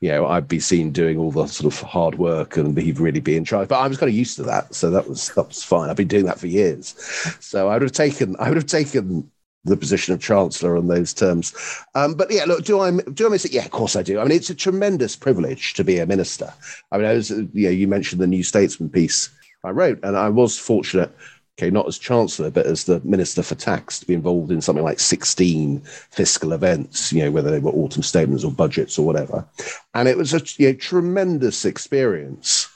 you 0.00 0.08
know 0.08 0.26
I'd 0.26 0.46
be 0.46 0.60
seen 0.60 0.92
doing 0.92 1.18
all 1.18 1.32
the 1.32 1.46
sort 1.46 1.72
of 1.72 1.80
hard 1.80 2.16
work, 2.16 2.56
and 2.56 2.78
he'd 2.78 3.00
really 3.00 3.20
be 3.20 3.36
in 3.36 3.44
charge. 3.44 3.68
But 3.68 3.80
I 3.80 3.88
was 3.88 3.98
kind 3.98 4.08
of 4.08 4.14
used 4.14 4.36
to 4.36 4.44
that, 4.44 4.72
so 4.72 4.90
that 4.90 5.08
was 5.08 5.30
that 5.30 5.48
was 5.48 5.64
fine. 5.64 5.90
I've 5.90 5.96
been 5.96 6.06
doing 6.06 6.26
that 6.26 6.38
for 6.38 6.46
years, 6.46 6.94
so 7.40 7.68
I 7.68 7.72
would 7.72 7.82
have 7.82 7.92
taken 7.92 8.36
I 8.38 8.48
would 8.48 8.56
have 8.56 8.66
taken 8.66 9.28
the 9.64 9.76
position 9.76 10.14
of 10.14 10.20
chancellor 10.20 10.76
on 10.76 10.88
those 10.88 11.14
terms. 11.14 11.54
Um, 11.94 12.14
but 12.14 12.30
yeah, 12.30 12.44
look, 12.44 12.64
do 12.64 12.80
I 12.80 12.90
do 12.90 13.26
I 13.26 13.30
miss 13.30 13.44
it? 13.44 13.52
Yeah, 13.52 13.64
of 13.64 13.70
course 13.70 13.96
I 13.96 14.02
do. 14.02 14.20
I 14.20 14.24
mean, 14.24 14.32
it's 14.32 14.50
a 14.50 14.54
tremendous 14.54 15.16
privilege 15.16 15.74
to 15.74 15.84
be 15.84 15.98
a 15.98 16.06
minister. 16.06 16.52
I 16.92 16.98
mean, 16.98 17.06
I 17.06 17.14
was, 17.14 17.30
you 17.30 17.48
know, 17.54 17.70
you 17.70 17.88
mentioned 17.88 18.20
the 18.20 18.26
New 18.26 18.42
Statesman 18.42 18.90
piece 18.90 19.30
I 19.64 19.70
wrote, 19.70 20.00
and 20.02 20.16
I 20.16 20.28
was 20.28 20.58
fortunate. 20.58 21.14
Okay, 21.56 21.70
not 21.70 21.86
as 21.86 21.98
chancellor, 21.98 22.50
but 22.50 22.66
as 22.66 22.82
the 22.82 23.00
minister 23.04 23.40
for 23.40 23.54
tax, 23.54 24.00
to 24.00 24.06
be 24.06 24.14
involved 24.14 24.50
in 24.50 24.60
something 24.60 24.82
like 24.82 24.98
16 24.98 25.80
fiscal 26.10 26.52
events, 26.52 27.12
you 27.12 27.22
know, 27.22 27.30
whether 27.30 27.48
they 27.52 27.60
were 27.60 27.70
autumn 27.70 28.02
statements 28.02 28.42
or 28.42 28.50
budgets 28.50 28.98
or 28.98 29.06
whatever. 29.06 29.46
And 29.94 30.08
it 30.08 30.16
was 30.16 30.34
a 30.34 30.42
you 30.60 30.72
know, 30.72 30.74
tremendous 30.74 31.64
experience 31.64 32.68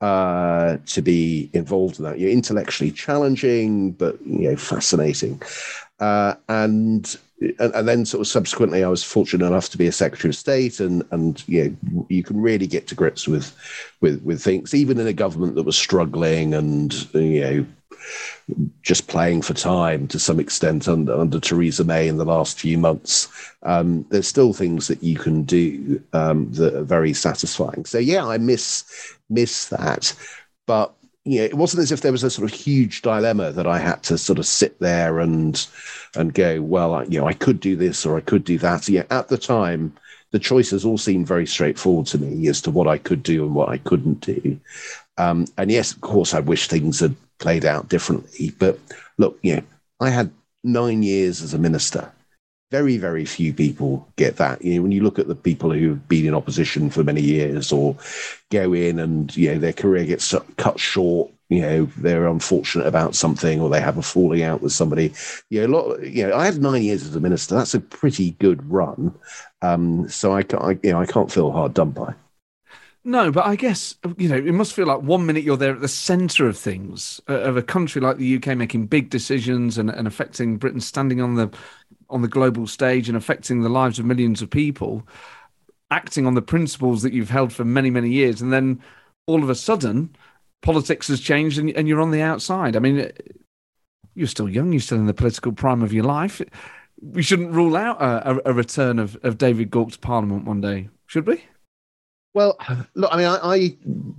uh, 0.00 0.78
to 0.86 1.02
be 1.02 1.50
involved 1.52 1.98
in 1.98 2.04
that. 2.04 2.18
You're 2.18 2.30
intellectually 2.30 2.90
challenging, 2.90 3.92
but 3.92 4.18
you 4.24 4.50
know, 4.50 4.56
fascinating. 4.56 5.42
Uh, 6.00 6.34
and, 6.48 7.16
and, 7.58 7.86
then 7.86 8.06
sort 8.06 8.22
of 8.22 8.26
subsequently, 8.26 8.82
I 8.82 8.88
was 8.88 9.04
fortunate 9.04 9.46
enough 9.46 9.68
to 9.70 9.78
be 9.78 9.86
a 9.86 9.92
Secretary 9.92 10.30
of 10.30 10.36
State, 10.36 10.80
and 10.80 11.04
and 11.10 11.46
you 11.46 11.76
know 11.92 12.06
you 12.08 12.22
can 12.22 12.40
really 12.40 12.66
get 12.66 12.86
to 12.88 12.94
grips 12.94 13.28
with 13.28 13.54
with 14.00 14.22
with 14.22 14.42
things, 14.42 14.74
even 14.74 14.98
in 14.98 15.06
a 15.06 15.12
government 15.12 15.56
that 15.56 15.64
was 15.64 15.76
struggling 15.76 16.54
and 16.54 16.92
you 17.14 17.40
know 17.40 17.66
just 18.82 19.08
playing 19.08 19.42
for 19.42 19.54
time 19.54 20.08
to 20.08 20.18
some 20.18 20.40
extent 20.40 20.88
under, 20.88 21.14
under 21.14 21.38
Theresa 21.38 21.84
May 21.84 22.08
in 22.08 22.16
the 22.16 22.24
last 22.24 22.58
few 22.58 22.78
months. 22.78 23.28
Um, 23.62 24.06
there's 24.10 24.26
still 24.26 24.52
things 24.52 24.88
that 24.88 25.02
you 25.02 25.16
can 25.16 25.42
do 25.42 26.02
um, 26.12 26.50
that 26.52 26.74
are 26.74 26.82
very 26.82 27.12
satisfying. 27.12 27.84
So 27.84 27.98
yeah, 27.98 28.26
I 28.26 28.38
miss 28.38 28.84
miss 29.28 29.68
that, 29.68 30.14
but 30.66 30.94
you 31.24 31.38
know, 31.38 31.44
it 31.44 31.54
wasn't 31.54 31.82
as 31.82 31.92
if 31.92 32.00
there 32.00 32.12
was 32.12 32.24
a 32.24 32.30
sort 32.30 32.50
of 32.50 32.58
huge 32.58 33.02
dilemma 33.02 33.52
that 33.52 33.66
I 33.66 33.78
had 33.78 34.02
to 34.04 34.16
sort 34.16 34.38
of 34.38 34.46
sit 34.46 34.78
there 34.80 35.20
and 35.20 35.66
and 36.16 36.32
go, 36.32 36.62
well, 36.62 36.94
I, 36.94 37.04
you 37.04 37.20
know, 37.20 37.26
I 37.26 37.34
could 37.34 37.60
do 37.60 37.76
this 37.76 38.06
or 38.06 38.16
I 38.16 38.20
could 38.20 38.44
do 38.44 38.58
that. 38.58 38.88
Yeah, 38.88 39.04
at 39.10 39.28
the 39.28 39.38
time, 39.38 39.92
the 40.30 40.38
choices 40.38 40.84
all 40.84 40.98
seemed 40.98 41.26
very 41.26 41.46
straightforward 41.46 42.06
to 42.06 42.18
me 42.18 42.48
as 42.48 42.62
to 42.62 42.70
what 42.70 42.86
I 42.86 42.98
could 42.98 43.22
do 43.22 43.44
and 43.44 43.54
what 43.54 43.68
I 43.68 43.78
couldn't 43.78 44.20
do. 44.20 44.58
Um, 45.18 45.46
and 45.58 45.70
yes, 45.70 45.92
of 45.92 46.00
course, 46.00 46.32
I 46.32 46.40
wish 46.40 46.68
things 46.68 47.00
had 47.00 47.14
played 47.38 47.64
out 47.64 47.88
differently. 47.88 48.52
But 48.58 48.78
look, 49.18 49.38
you 49.42 49.56
know, 49.56 49.62
I 50.00 50.08
had 50.08 50.30
nine 50.64 51.02
years 51.02 51.42
as 51.42 51.52
a 51.52 51.58
minister 51.58 52.10
very, 52.70 52.96
very 52.96 53.24
few 53.24 53.52
people 53.52 54.08
get 54.16 54.36
that. 54.36 54.64
You 54.64 54.76
know, 54.76 54.82
when 54.82 54.92
you 54.92 55.02
look 55.02 55.18
at 55.18 55.28
the 55.28 55.34
people 55.34 55.72
who've 55.72 56.08
been 56.08 56.26
in 56.26 56.34
opposition 56.34 56.88
for 56.88 57.02
many 57.02 57.20
years 57.20 57.72
or 57.72 57.96
go 58.50 58.72
in 58.72 58.98
and, 59.00 59.36
you 59.36 59.52
know, 59.52 59.58
their 59.58 59.72
career 59.72 60.04
gets 60.04 60.34
cut 60.56 60.78
short, 60.78 61.32
you 61.48 61.62
know, 61.62 61.84
they're 61.96 62.28
unfortunate 62.28 62.86
about 62.86 63.16
something 63.16 63.60
or 63.60 63.68
they 63.68 63.80
have 63.80 63.98
a 63.98 64.02
falling 64.02 64.44
out 64.44 64.62
with 64.62 64.72
somebody. 64.72 65.12
You 65.48 65.62
know, 65.62 65.66
a 65.66 65.72
lot, 65.72 66.02
you 66.04 66.28
know, 66.28 66.36
I 66.36 66.44
had 66.44 66.62
nine 66.62 66.82
years 66.82 67.02
as 67.02 67.16
a 67.16 67.20
minister. 67.20 67.56
That's 67.56 67.74
a 67.74 67.80
pretty 67.80 68.32
good 68.32 68.70
run. 68.70 69.18
Um, 69.62 70.08
so 70.08 70.32
I, 70.32 70.44
I, 70.56 70.78
you 70.82 70.92
know, 70.92 71.00
I 71.00 71.06
can't 71.06 71.32
feel 71.32 71.50
hard 71.50 71.74
done 71.74 71.90
by. 71.90 72.14
No, 73.02 73.32
but 73.32 73.46
I 73.46 73.56
guess 73.56 73.96
you 74.18 74.28
know 74.28 74.36
it 74.36 74.52
must 74.52 74.74
feel 74.74 74.86
like 74.86 75.00
one 75.00 75.24
minute 75.24 75.42
you're 75.42 75.56
there 75.56 75.74
at 75.74 75.80
the 75.80 75.88
centre 75.88 76.46
of 76.46 76.58
things 76.58 77.18
uh, 77.30 77.40
of 77.40 77.56
a 77.56 77.62
country 77.62 77.98
like 77.98 78.18
the 78.18 78.36
UK 78.36 78.48
making 78.58 78.88
big 78.88 79.08
decisions 79.08 79.78
and, 79.78 79.88
and 79.88 80.06
affecting 80.06 80.58
Britain 80.58 80.82
standing 80.82 81.18
on 81.18 81.36
the 81.36 81.50
on 82.10 82.22
the 82.22 82.28
global 82.28 82.66
stage 82.66 83.08
and 83.08 83.16
affecting 83.16 83.62
the 83.62 83.68
lives 83.68 83.98
of 83.98 84.04
millions 84.04 84.42
of 84.42 84.50
people, 84.50 85.06
acting 85.90 86.26
on 86.26 86.34
the 86.34 86.42
principles 86.42 87.02
that 87.02 87.12
you've 87.12 87.30
held 87.30 87.52
for 87.52 87.64
many, 87.64 87.90
many 87.90 88.10
years. 88.10 88.42
And 88.42 88.52
then 88.52 88.80
all 89.26 89.42
of 89.42 89.50
a 89.50 89.54
sudden, 89.54 90.14
politics 90.62 91.08
has 91.08 91.20
changed 91.20 91.58
and, 91.58 91.70
and 91.70 91.88
you're 91.88 92.00
on 92.00 92.10
the 92.10 92.22
outside. 92.22 92.76
I 92.76 92.80
mean, 92.80 93.10
you're 94.14 94.26
still 94.26 94.48
young, 94.48 94.72
you're 94.72 94.80
still 94.80 94.98
in 94.98 95.06
the 95.06 95.14
political 95.14 95.52
prime 95.52 95.82
of 95.82 95.92
your 95.92 96.04
life. 96.04 96.42
We 97.00 97.22
shouldn't 97.22 97.52
rule 97.52 97.76
out 97.76 98.00
a, 98.02 98.50
a 98.50 98.52
return 98.52 98.98
of, 98.98 99.16
of 99.22 99.38
David 99.38 99.70
Gauke 99.70 99.92
to 99.92 99.98
Parliament 99.98 100.44
one 100.44 100.60
day, 100.60 100.90
should 101.06 101.26
we? 101.26 101.44
Well, 102.32 102.58
look, 102.94 103.12
I 103.12 103.16
mean, 103.16 103.26
I, 103.26 103.38
I, 103.42 103.76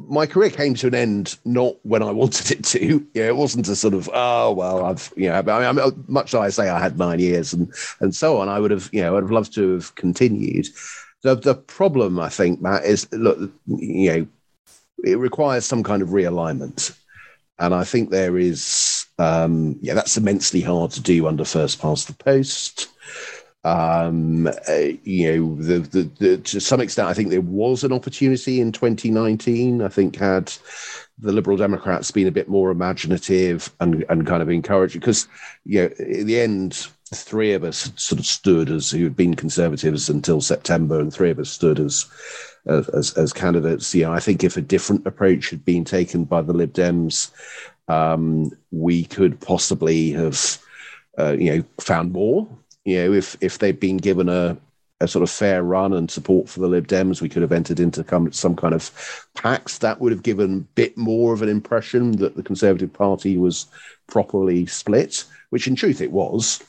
my 0.07 0.25
career 0.25 0.49
came 0.49 0.73
to 0.75 0.87
an 0.87 0.95
end 0.95 1.37
not 1.45 1.75
when 1.83 2.03
I 2.03 2.11
wanted 2.21 2.51
it 2.51 2.63
to. 2.65 3.05
Yeah, 3.13 3.27
it 3.27 3.35
wasn't 3.35 3.67
a 3.67 3.75
sort 3.75 3.93
of 3.93 4.09
oh 4.13 4.51
well, 4.53 4.85
I've 4.85 5.11
you 5.15 5.29
know, 5.29 5.35
I 5.35 5.71
mean, 5.71 6.05
much 6.07 6.33
as 6.33 6.39
I 6.39 6.49
say 6.49 6.69
I 6.69 6.79
had 6.79 6.97
nine 6.97 7.19
years 7.19 7.53
and 7.53 7.73
and 7.99 8.13
so 8.13 8.37
on, 8.39 8.49
I 8.49 8.59
would 8.59 8.71
have 8.71 8.89
you 8.91 9.01
know 9.01 9.17
I'd 9.17 9.23
have 9.23 9.31
loved 9.31 9.53
to 9.55 9.73
have 9.73 9.95
continued. 9.95 10.67
The 11.23 11.35
the 11.35 11.55
problem 11.55 12.19
I 12.19 12.29
think 12.29 12.61
Matt 12.61 12.83
is 12.85 13.11
look 13.11 13.37
you 13.67 14.11
know 14.11 14.27
it 15.03 15.17
requires 15.17 15.65
some 15.65 15.83
kind 15.83 16.01
of 16.01 16.09
realignment, 16.09 16.97
and 17.59 17.73
I 17.73 17.83
think 17.83 18.09
there 18.09 18.37
is 18.37 19.05
um, 19.19 19.77
yeah 19.81 19.93
that's 19.93 20.17
immensely 20.17 20.61
hard 20.61 20.91
to 20.91 21.01
do 21.01 21.27
under 21.27 21.45
first 21.45 21.81
past 21.81 22.07
the 22.07 22.13
post. 22.13 22.87
Um, 23.63 24.47
uh, 24.47 24.73
you 25.03 25.31
know, 25.31 25.55
the, 25.55 25.79
the, 25.79 26.03
the, 26.17 26.37
to 26.37 26.59
some 26.59 26.81
extent, 26.81 27.07
I 27.07 27.13
think 27.13 27.29
there 27.29 27.41
was 27.41 27.83
an 27.83 27.93
opportunity 27.93 28.59
in 28.59 28.71
2019. 28.71 29.83
I 29.83 29.87
think 29.87 30.15
had 30.15 30.51
the 31.19 31.31
Liberal 31.31 31.57
Democrats 31.57 32.09
been 32.09 32.27
a 32.27 32.31
bit 32.31 32.49
more 32.49 32.71
imaginative 32.71 33.71
and, 33.79 34.03
and 34.09 34.25
kind 34.25 34.41
of 34.41 34.49
encouraging, 34.49 34.99
because 34.99 35.27
you 35.63 35.83
know, 35.83 35.89
in 35.99 36.25
the 36.25 36.39
end, 36.39 36.87
three 37.13 37.53
of 37.53 37.63
us 37.63 37.91
sort 37.97 38.19
of 38.19 38.25
stood 38.25 38.69
as 38.69 38.89
who 38.89 39.03
had 39.03 39.15
been 39.15 39.35
Conservatives 39.35 40.09
until 40.09 40.41
September, 40.41 40.99
and 40.99 41.13
three 41.13 41.29
of 41.29 41.39
us 41.39 41.49
stood 41.49 41.79
as 41.79 42.05
as, 42.65 43.13
as 43.13 43.33
candidates. 43.33 43.93
You 43.93 44.03
know, 44.03 44.13
I 44.13 44.19
think 44.19 44.43
if 44.43 44.57
a 44.57 44.61
different 44.61 45.05
approach 45.05 45.49
had 45.49 45.65
been 45.65 45.83
taken 45.83 46.25
by 46.25 46.41
the 46.41 46.53
Lib 46.53 46.73
Dems, 46.73 47.31
um, 47.87 48.51
we 48.71 49.03
could 49.03 49.39
possibly 49.39 50.11
have, 50.11 50.57
uh, 51.19 51.33
you 51.33 51.55
know, 51.55 51.63
found 51.79 52.11
more 52.13 52.47
you 52.85 52.97
know, 52.97 53.13
if 53.13 53.37
if 53.41 53.59
they'd 53.59 53.79
been 53.79 53.97
given 53.97 54.29
a 54.29 54.57
a 55.01 55.07
sort 55.07 55.23
of 55.23 55.29
fair 55.29 55.63
run 55.63 55.93
and 55.93 56.09
support 56.09 56.47
for 56.47 56.59
the 56.59 56.67
Lib 56.67 56.87
Dems, 56.87 57.21
we 57.21 57.29
could 57.29 57.41
have 57.41 57.51
entered 57.51 57.79
into 57.79 58.05
some 58.31 58.55
kind 58.55 58.73
of 58.73 59.27
pacts 59.33 59.79
that 59.79 59.99
would 59.99 60.11
have 60.11 60.23
given 60.23 60.57
a 60.57 60.75
bit 60.75 60.95
more 60.95 61.33
of 61.33 61.41
an 61.41 61.49
impression 61.49 62.11
that 62.17 62.35
the 62.35 62.43
Conservative 62.43 62.93
Party 62.93 63.35
was 63.37 63.65
properly 64.07 64.67
split, 64.67 65.25
which 65.49 65.67
in 65.67 65.75
truth 65.75 66.01
it 66.01 66.11
was, 66.11 66.61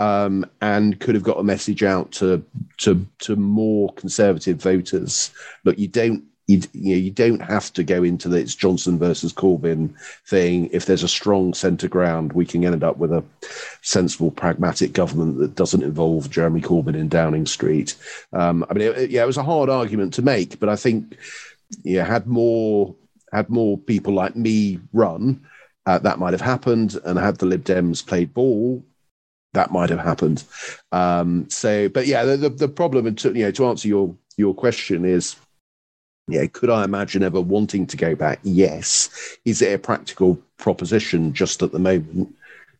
um, 0.00 0.44
and 0.60 0.98
could 0.98 1.14
have 1.14 1.24
got 1.24 1.38
a 1.38 1.44
message 1.44 1.82
out 1.82 2.10
to 2.12 2.44
to 2.78 3.06
to 3.20 3.36
more 3.36 3.92
Conservative 3.94 4.60
voters. 4.60 5.30
Look, 5.64 5.78
you 5.78 5.88
don't 5.88 6.24
you, 6.48 6.62
you, 6.72 6.94
know, 6.94 7.00
you 7.00 7.10
don't 7.12 7.42
have 7.42 7.72
to 7.74 7.84
go 7.84 8.02
into 8.02 8.28
the 8.28 8.38
it's 8.38 8.54
Johnson 8.54 8.98
versus 8.98 9.32
Corbyn 9.32 9.94
thing. 10.26 10.68
If 10.72 10.86
there's 10.86 11.04
a 11.04 11.08
strong 11.08 11.54
centre 11.54 11.88
ground, 11.88 12.32
we 12.32 12.44
can 12.44 12.64
end 12.64 12.82
up 12.82 12.96
with 12.96 13.12
a 13.12 13.22
sensible, 13.82 14.32
pragmatic 14.32 14.92
government 14.92 15.38
that 15.38 15.54
doesn't 15.54 15.84
involve 15.84 16.30
Jeremy 16.30 16.62
Corbyn 16.62 16.96
in 16.96 17.08
Downing 17.08 17.46
Street. 17.46 17.94
Um, 18.32 18.64
I 18.68 18.74
mean, 18.74 18.88
it, 18.88 19.10
yeah, 19.10 19.22
it 19.22 19.26
was 19.26 19.36
a 19.36 19.44
hard 19.44 19.68
argument 19.68 20.14
to 20.14 20.22
make, 20.22 20.58
but 20.58 20.68
I 20.68 20.74
think 20.74 21.16
yeah, 21.84 22.04
had 22.04 22.26
more 22.26 22.94
had 23.32 23.50
more 23.50 23.76
people 23.76 24.14
like 24.14 24.36
me 24.36 24.80
run, 24.92 25.46
uh, 25.86 25.98
that 25.98 26.18
might 26.18 26.32
have 26.32 26.40
happened. 26.40 26.98
And 27.04 27.18
had 27.18 27.36
the 27.36 27.46
Lib 27.46 27.64
Dems 27.64 28.04
played 28.04 28.32
ball, 28.32 28.82
that 29.54 29.70
might 29.70 29.90
have 29.90 29.98
happened. 29.98 30.44
Um, 30.92 31.48
so, 31.50 31.88
but 31.88 32.06
yeah, 32.06 32.24
the, 32.24 32.36
the, 32.36 32.48
the 32.48 32.68
problem, 32.68 33.14
to, 33.14 33.28
you 33.32 33.44
know, 33.44 33.50
to 33.52 33.66
answer 33.66 33.88
your 33.88 34.14
your 34.36 34.54
question 34.54 35.04
is, 35.04 35.36
yeah, 36.28 36.46
could 36.46 36.70
I 36.70 36.84
imagine 36.84 37.22
ever 37.22 37.40
wanting 37.40 37.86
to 37.86 37.96
go 37.96 38.14
back? 38.14 38.38
Yes. 38.42 39.38
Is 39.44 39.62
it 39.62 39.74
a 39.74 39.78
practical 39.78 40.40
proposition 40.58 41.32
just 41.32 41.62
at 41.62 41.72
the 41.72 41.78
moment? 41.78 42.34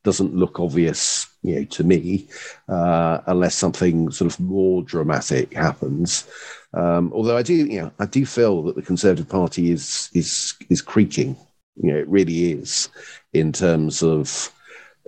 Doesn't 0.05 0.35
look 0.35 0.61
obvious, 0.61 1.27
you 1.43 1.57
know, 1.57 1.65
to 1.65 1.85
me, 1.85 2.29
uh, 2.69 3.21
unless 3.27 3.55
something 3.55 4.11
sort 4.11 4.33
of 4.33 4.39
more 4.39 4.83
dramatic 4.83 5.53
happens. 5.55 6.27
Um, 6.75 7.13
although 7.13 7.37
I 7.37 7.43
do, 7.43 7.55
you 7.55 7.81
know, 7.81 7.93
I 7.99 8.07
do 8.07 8.25
feel 8.25 8.63
that 8.65 8.77
the 8.77 8.83
Conservative 8.83 9.29
Party 9.29 9.73
is 9.73 10.11
is 10.15 10.55
is 10.69 10.83
creaking. 10.83 11.37
You 11.83 11.93
know, 11.93 11.99
it 11.99 12.09
really 12.09 12.53
is 12.53 12.89
in 13.33 13.53
terms 13.53 14.03
of 14.03 14.53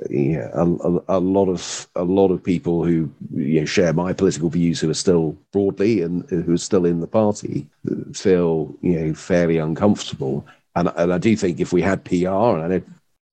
yeah, 0.09 0.49
a, 0.55 0.65
a, 0.65 1.03
a, 1.09 1.21
lot 1.21 1.49
of 1.49 1.87
a 1.95 2.05
lot 2.05 2.31
of 2.31 2.43
people 2.43 2.85
who 2.85 3.11
you 3.35 3.61
know, 3.61 3.67
share 3.67 3.93
my 3.93 4.13
political 4.13 4.49
views, 4.49 4.81
who 4.81 4.89
are 4.89 4.95
still 4.95 5.37
broadly 5.53 6.03
and 6.03 6.29
who 6.31 6.55
are 6.55 6.59
still 6.59 6.87
in 6.87 7.01
the 7.01 7.07
party, 7.07 7.67
feel 8.15 8.75
you 8.81 8.99
know 8.99 9.15
fairly 9.15 9.59
uncomfortable. 9.59 10.47
And, 10.77 10.91
and 10.97 11.13
I 11.13 11.19
do 11.19 11.37
think 11.37 11.61
if 11.61 11.73
we 11.73 11.83
had 11.83 12.05
PR, 12.05 12.15
and 12.29 12.63
I 12.63 12.69
know, 12.69 12.83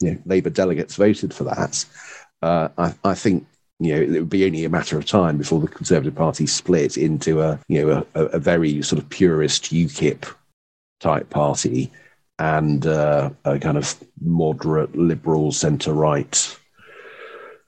you 0.02 0.12
know 0.12 0.18
Labour 0.26 0.50
delegates 0.50 0.96
voted 0.96 1.34
for 1.34 1.46
that, 1.46 1.86
uh, 2.42 2.70
I, 2.78 2.94
I 3.04 3.14
think 3.14 3.46
you 3.80 3.94
know, 3.94 4.02
it 4.02 4.20
would 4.20 4.30
be 4.30 4.46
only 4.46 4.66
a 4.66 4.70
matter 4.70 4.98
of 4.98 5.06
time 5.06 5.38
before 5.38 5.60
the 5.60 5.68
Conservative 5.68 6.16
Party 6.16 6.48
split 6.48 6.98
into 6.98 7.42
a, 7.42 7.60
you 7.68 7.86
know, 7.86 8.06
a, 8.16 8.26
a 8.26 8.40
very 8.40 8.82
sort 8.82 9.02
of 9.02 9.08
purist 9.10 9.66
UKIP 9.66 10.26
type 11.00 11.30
party 11.30 11.92
and 12.40 12.86
uh, 12.86 13.30
a 13.46 13.60
kind 13.60 13.78
of 13.78 13.96
moderate 14.22 14.96
liberal 14.96 15.52
centre 15.52 15.94
right, 15.94 16.57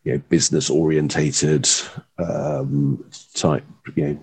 you 0.03 0.13
know, 0.13 0.21
business 0.29 0.69
orientated 0.69 1.67
um, 2.17 3.03
type, 3.33 3.63
you 3.95 4.05
know, 4.05 4.19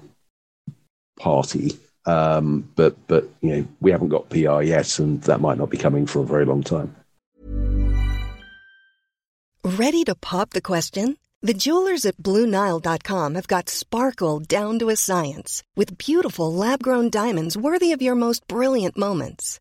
party. 1.18 1.78
Um, 2.06 2.70
but 2.76 2.94
but 3.08 3.28
you 3.40 3.56
know, 3.56 3.68
we 3.80 3.90
haven't 3.90 4.08
got 4.08 4.30
PR 4.30 4.62
yet, 4.62 4.98
and 4.98 5.22
that 5.22 5.40
might 5.40 5.58
not 5.58 5.70
be 5.70 5.78
coming 5.78 6.06
for 6.06 6.20
a 6.20 6.26
very 6.26 6.44
long 6.44 6.62
time. 6.62 6.94
Ready 9.64 10.04
to 10.04 10.14
pop 10.14 10.50
the 10.50 10.62
question? 10.62 11.16
The 11.42 11.54
jewelers 11.54 12.06
at 12.06 12.16
BlueNile.com 12.16 13.34
have 13.34 13.48
got 13.48 13.68
sparkle 13.68 14.38
down 14.40 14.78
to 14.78 14.88
a 14.88 14.96
science 14.96 15.62
with 15.74 15.98
beautiful 15.98 16.52
lab 16.52 16.82
grown 16.82 17.10
diamonds 17.10 17.56
worthy 17.56 17.92
of 17.92 18.00
your 18.00 18.14
most 18.14 18.46
brilliant 18.46 18.96
moments. 18.96 19.60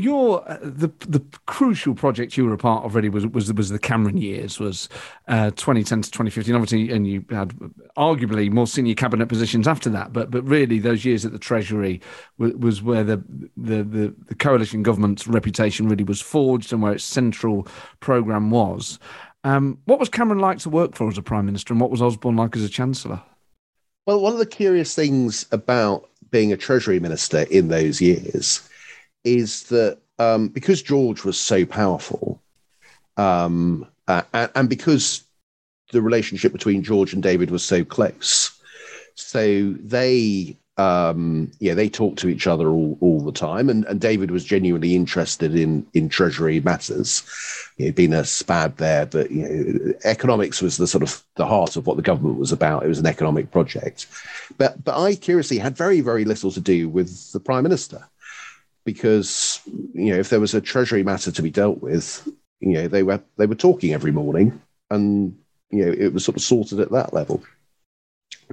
Your 0.00 0.48
uh, 0.48 0.58
the 0.62 0.92
the 1.08 1.20
crucial 1.46 1.92
project 1.92 2.36
you 2.36 2.44
were 2.44 2.52
a 2.52 2.58
part 2.58 2.84
of 2.84 2.94
really 2.94 3.08
was 3.08 3.26
was 3.26 3.52
was 3.52 3.68
the 3.70 3.80
Cameron 3.80 4.16
years 4.16 4.60
was 4.60 4.88
uh, 5.26 5.50
2010 5.50 6.02
to 6.02 6.10
2015 6.12 6.54
obviously 6.54 6.92
and 6.92 7.04
you 7.04 7.24
had 7.30 7.48
arguably 7.96 8.48
more 8.48 8.68
senior 8.68 8.94
cabinet 8.94 9.28
positions 9.28 9.66
after 9.66 9.90
that 9.90 10.12
but 10.12 10.30
but 10.30 10.44
really 10.44 10.78
those 10.78 11.04
years 11.04 11.24
at 11.24 11.32
the 11.32 11.38
Treasury 11.38 12.00
was, 12.38 12.52
was 12.52 12.80
where 12.80 13.02
the, 13.02 13.16
the 13.56 13.82
the 13.82 14.14
the 14.28 14.34
coalition 14.36 14.84
government's 14.84 15.26
reputation 15.26 15.88
really 15.88 16.04
was 16.04 16.20
forged 16.20 16.72
and 16.72 16.80
where 16.80 16.92
its 16.92 17.02
central 17.02 17.66
program 17.98 18.52
was. 18.52 19.00
Um, 19.42 19.78
what 19.86 19.98
was 19.98 20.08
Cameron 20.08 20.38
like 20.38 20.58
to 20.58 20.70
work 20.70 20.94
for 20.94 21.08
as 21.08 21.18
a 21.18 21.22
prime 21.22 21.46
minister 21.46 21.74
and 21.74 21.80
what 21.80 21.90
was 21.90 22.02
Osborne 22.02 22.36
like 22.36 22.54
as 22.54 22.62
a 22.62 22.68
chancellor? 22.68 23.20
Well, 24.06 24.20
one 24.20 24.32
of 24.32 24.38
the 24.38 24.46
curious 24.46 24.94
things 24.94 25.44
about 25.50 26.08
being 26.30 26.52
a 26.52 26.56
Treasury 26.56 27.00
minister 27.00 27.46
in 27.50 27.66
those 27.66 28.00
years 28.00 28.68
is 29.24 29.64
that 29.64 29.98
um, 30.18 30.48
because 30.48 30.82
George 30.82 31.24
was 31.24 31.38
so 31.38 31.64
powerful, 31.64 32.40
um, 33.16 33.86
uh, 34.08 34.22
and, 34.32 34.50
and, 34.54 34.68
because 34.68 35.22
the 35.92 36.02
relationship 36.02 36.52
between 36.52 36.82
George 36.82 37.12
and 37.12 37.22
David 37.22 37.50
was 37.50 37.64
so 37.64 37.84
close, 37.84 38.58
so 39.14 39.72
they 39.72 40.56
um, 40.76 41.50
yeah 41.58 41.74
they 41.74 41.88
talked 41.88 42.18
to 42.20 42.28
each 42.28 42.46
other 42.46 42.68
all, 42.68 42.96
all 43.00 43.20
the 43.20 43.32
time, 43.32 43.68
and, 43.68 43.84
and 43.84 44.00
David 44.00 44.30
was 44.30 44.44
genuinely 44.44 44.96
interested 44.96 45.54
in 45.54 45.86
in 45.94 46.08
Treasury 46.08 46.60
matters. 46.60 47.22
He'd 47.76 47.94
been 47.94 48.12
a 48.12 48.24
spad 48.24 48.76
there, 48.78 49.06
but 49.06 49.30
you 49.30 49.42
know, 49.42 49.94
economics 50.04 50.62
was 50.62 50.78
the 50.78 50.86
sort 50.86 51.02
of 51.02 51.22
the 51.36 51.46
heart 51.46 51.76
of 51.76 51.86
what 51.86 51.96
the 51.96 52.02
government 52.02 52.38
was 52.38 52.50
about. 52.50 52.84
It 52.84 52.88
was 52.88 52.98
an 52.98 53.06
economic 53.06 53.50
project, 53.52 54.06
but 54.56 54.82
but 54.84 55.00
I 55.00 55.14
curiously 55.14 55.58
had 55.58 55.76
very 55.76 56.00
very 56.00 56.24
little 56.24 56.50
to 56.52 56.60
do 56.60 56.88
with 56.88 57.32
the 57.32 57.40
prime 57.40 57.62
minister 57.62 58.04
because 58.88 59.60
you 59.92 60.14
know 60.14 60.18
if 60.18 60.30
there 60.30 60.40
was 60.40 60.54
a 60.54 60.62
treasury 60.62 61.02
matter 61.02 61.30
to 61.30 61.42
be 61.42 61.50
dealt 61.50 61.82
with, 61.82 62.26
you 62.60 62.72
know 62.72 62.88
they 62.88 63.02
were 63.02 63.20
they 63.36 63.44
were 63.44 63.54
talking 63.54 63.92
every 63.92 64.12
morning, 64.12 64.62
and 64.90 65.36
you 65.68 65.84
know 65.84 65.92
it 65.92 66.14
was 66.14 66.24
sort 66.24 66.38
of 66.38 66.42
sorted 66.42 66.80
at 66.80 66.90
that 66.92 67.12
level. 67.12 67.42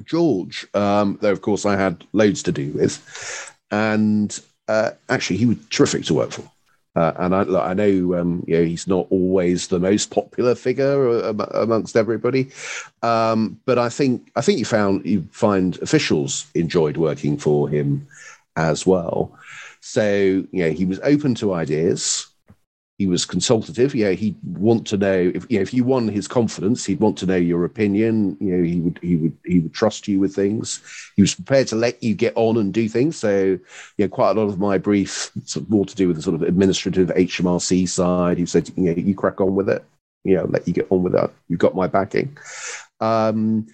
George, 0.03 0.67
um, 0.73 1.17
though, 1.21 1.31
of 1.31 1.41
course, 1.41 1.65
I 1.65 1.77
had 1.77 2.03
loads 2.11 2.43
to 2.43 2.51
do 2.51 2.69
with, 2.73 3.55
and 3.71 4.38
uh, 4.67 4.91
actually, 5.07 5.38
he 5.38 5.45
was 5.45 5.57
terrific 5.69 6.03
to 6.05 6.13
work 6.13 6.31
for. 6.31 6.43
Uh, 6.97 7.13
and 7.17 7.33
I, 7.33 7.69
I 7.71 7.73
know, 7.73 8.19
um, 8.19 8.43
you 8.45 8.57
know, 8.57 8.63
he's 8.65 8.88
not 8.88 9.07
always 9.09 9.67
the 9.67 9.79
most 9.79 10.11
popular 10.11 10.53
figure 10.53 11.29
amongst 11.53 11.95
everybody, 11.95 12.51
um, 13.03 13.57
but 13.65 13.79
I 13.79 13.88
think 13.88 14.31
I 14.36 14.41
think 14.41 14.59
you 14.59 14.65
found 14.65 15.05
you 15.05 15.25
find 15.31 15.81
officials 15.81 16.45
enjoyed 16.55 16.97
working 16.97 17.38
for 17.38 17.69
him 17.69 18.05
as 18.57 18.86
well. 18.86 19.31
So, 19.88 20.03
you 20.09 20.47
know, 20.51 20.71
he 20.71 20.83
was 20.83 20.99
open 21.03 21.36
to 21.36 21.53
ideas. 21.53 22.25
He 22.97 23.05
was 23.05 23.23
consultative. 23.23 23.93
Yeah, 23.93 24.11
he'd 24.11 24.36
want 24.43 24.88
to 24.88 24.97
know 24.97 25.31
if 25.36 25.45
you 25.47 25.59
know, 25.59 25.61
if 25.61 25.75
you 25.75 25.83
won 25.83 26.07
his 26.07 26.27
confidence, 26.27 26.83
he'd 26.83 26.99
want 26.99 27.19
to 27.19 27.27
know 27.27 27.36
your 27.36 27.65
opinion. 27.65 28.36
You 28.39 28.57
know, 28.57 28.63
he 28.63 28.79
would 28.79 28.99
he 29.03 29.15
would 29.15 29.38
he 29.45 29.59
would 29.59 29.75
trust 29.75 30.07
you 30.07 30.19
with 30.19 30.33
things. 30.33 30.81
He 31.15 31.21
was 31.21 31.36
prepared 31.36 31.67
to 31.67 31.75
let 31.75 32.01
you 32.01 32.15
get 32.15 32.33
on 32.36 32.57
and 32.57 32.73
do 32.73 32.89
things. 32.89 33.15
So, 33.17 33.29
you 33.38 33.59
know, 33.99 34.07
quite 34.07 34.31
a 34.31 34.41
lot 34.41 34.49
of 34.49 34.57
my 34.57 34.79
brief 34.79 35.31
sort 35.43 35.65
of 35.65 35.69
more 35.69 35.86
to 35.86 35.95
do 35.95 36.07
with 36.07 36.17
the 36.17 36.23
sort 36.23 36.36
of 36.36 36.41
administrative 36.41 37.09
HMRC 37.09 37.88
side. 37.88 38.39
He 38.39 38.47
said, 38.47 38.71
you 38.75 38.86
know, 38.86 38.93
you 38.93 39.13
crack 39.13 39.39
on 39.39 39.53
with 39.53 39.69
it. 39.69 39.86
You 40.23 40.38
know, 40.38 40.45
let 40.45 40.67
you 40.67 40.73
get 40.73 40.88
on 40.89 41.03
with 41.03 41.13
that. 41.13 41.29
You've 41.47 41.59
got 41.59 41.75
my 41.75 41.86
backing. 41.86 42.36
Um, 42.99 43.67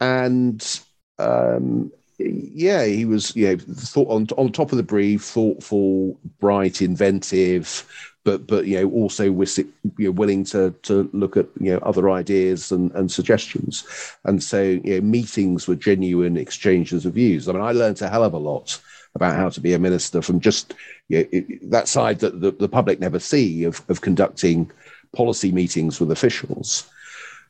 and 0.00 0.80
um, 1.18 1.92
yeah, 2.18 2.84
he 2.84 3.04
was 3.04 3.34
you 3.36 3.48
know 3.48 3.56
thought 3.56 4.08
on 4.08 4.26
on 4.36 4.52
top 4.52 4.72
of 4.72 4.76
the 4.76 4.82
brief, 4.82 5.22
thoughtful, 5.22 6.18
bright, 6.40 6.80
inventive, 6.82 7.86
but 8.24 8.46
but 8.46 8.66
you 8.66 8.80
know 8.80 8.90
also 8.90 9.30
was 9.30 9.58
you 9.58 9.66
know, 9.98 10.10
willing 10.10 10.44
to 10.44 10.74
to 10.82 11.08
look 11.12 11.36
at 11.36 11.46
you 11.60 11.72
know 11.72 11.78
other 11.78 12.10
ideas 12.10 12.72
and, 12.72 12.90
and 12.92 13.10
suggestions, 13.10 13.86
and 14.24 14.42
so 14.42 14.62
you 14.62 14.94
know 14.94 15.00
meetings 15.00 15.68
were 15.68 15.76
genuine 15.76 16.36
exchanges 16.36 17.04
of 17.06 17.14
views. 17.14 17.48
I 17.48 17.52
mean, 17.52 17.62
I 17.62 17.72
learned 17.72 18.00
a 18.02 18.08
hell 18.08 18.24
of 18.24 18.34
a 18.34 18.38
lot 18.38 18.80
about 19.14 19.36
how 19.36 19.48
to 19.48 19.60
be 19.60 19.72
a 19.72 19.78
minister 19.78 20.20
from 20.20 20.40
just 20.40 20.74
you 21.08 21.18
know, 21.18 21.24
it, 21.32 21.70
that 21.70 21.88
side 21.88 22.18
that 22.20 22.40
the, 22.40 22.50
the 22.50 22.68
public 22.68 22.98
never 22.98 23.18
see 23.18 23.64
of 23.64 23.82
of 23.88 24.00
conducting 24.00 24.70
policy 25.14 25.52
meetings 25.52 26.00
with 26.00 26.10
officials 26.10 26.90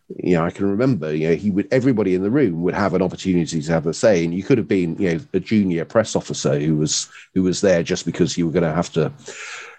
you 0.09 0.36
know, 0.36 0.44
I 0.44 0.50
can 0.50 0.70
remember, 0.70 1.14
you 1.14 1.28
know, 1.28 1.34
he 1.34 1.50
would 1.50 1.68
everybody 1.72 2.14
in 2.14 2.22
the 2.22 2.30
room 2.30 2.62
would 2.62 2.74
have 2.74 2.94
an 2.94 3.02
opportunity 3.02 3.61
to 3.61 3.72
have 3.72 3.86
a 3.86 3.94
say, 3.94 4.24
and 4.24 4.34
you 4.34 4.42
could 4.42 4.59
have 4.59 4.68
been, 4.68 4.96
you 4.98 5.14
know, 5.14 5.20
a 5.34 5.40
junior 5.40 5.84
press 5.84 6.14
officer 6.14 6.59
who 6.59 6.76
was 6.76 7.09
who 7.34 7.42
was 7.42 7.61
there 7.61 7.82
just 7.82 8.07
because 8.07 8.38
you 8.38 8.46
were 8.46 8.52
going 8.52 8.62
to 8.62 8.72
have 8.72 8.92
to, 8.92 9.12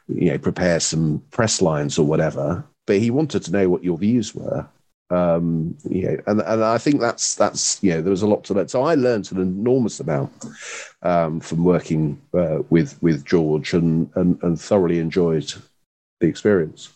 you 0.07 0.31
know, 0.31 0.37
prepare 0.37 0.79
some 0.79 1.23
press 1.31 1.61
lines 1.61 1.97
or 1.97 2.05
whatever. 2.05 2.65
But 2.85 2.97
he 2.97 3.11
wanted 3.11 3.43
to 3.43 3.51
know 3.51 3.69
what 3.69 3.83
your 3.83 3.97
views 3.97 4.35
were, 4.35 4.67
Um, 5.09 5.77
you 5.89 6.03
know, 6.03 6.17
and, 6.27 6.41
and 6.41 6.63
I 6.63 6.77
think 6.77 6.99
that's 6.99 7.35
that's 7.35 7.81
you 7.81 7.91
know 7.93 8.01
there 8.01 8.11
was 8.11 8.23
a 8.23 8.27
lot 8.27 8.43
to 8.45 8.53
learn. 8.53 8.67
So 8.67 8.83
I 8.83 8.95
learned 8.95 9.31
an 9.31 9.39
enormous 9.39 9.99
amount 10.01 10.33
um, 11.01 11.39
from 11.39 11.63
working 11.63 12.21
uh, 12.33 12.59
with 12.69 13.01
with 13.01 13.23
George 13.25 13.73
and, 13.73 14.09
and 14.15 14.37
and 14.43 14.59
thoroughly 14.59 14.99
enjoyed 14.99 15.53
the 16.19 16.27
experience. 16.27 16.89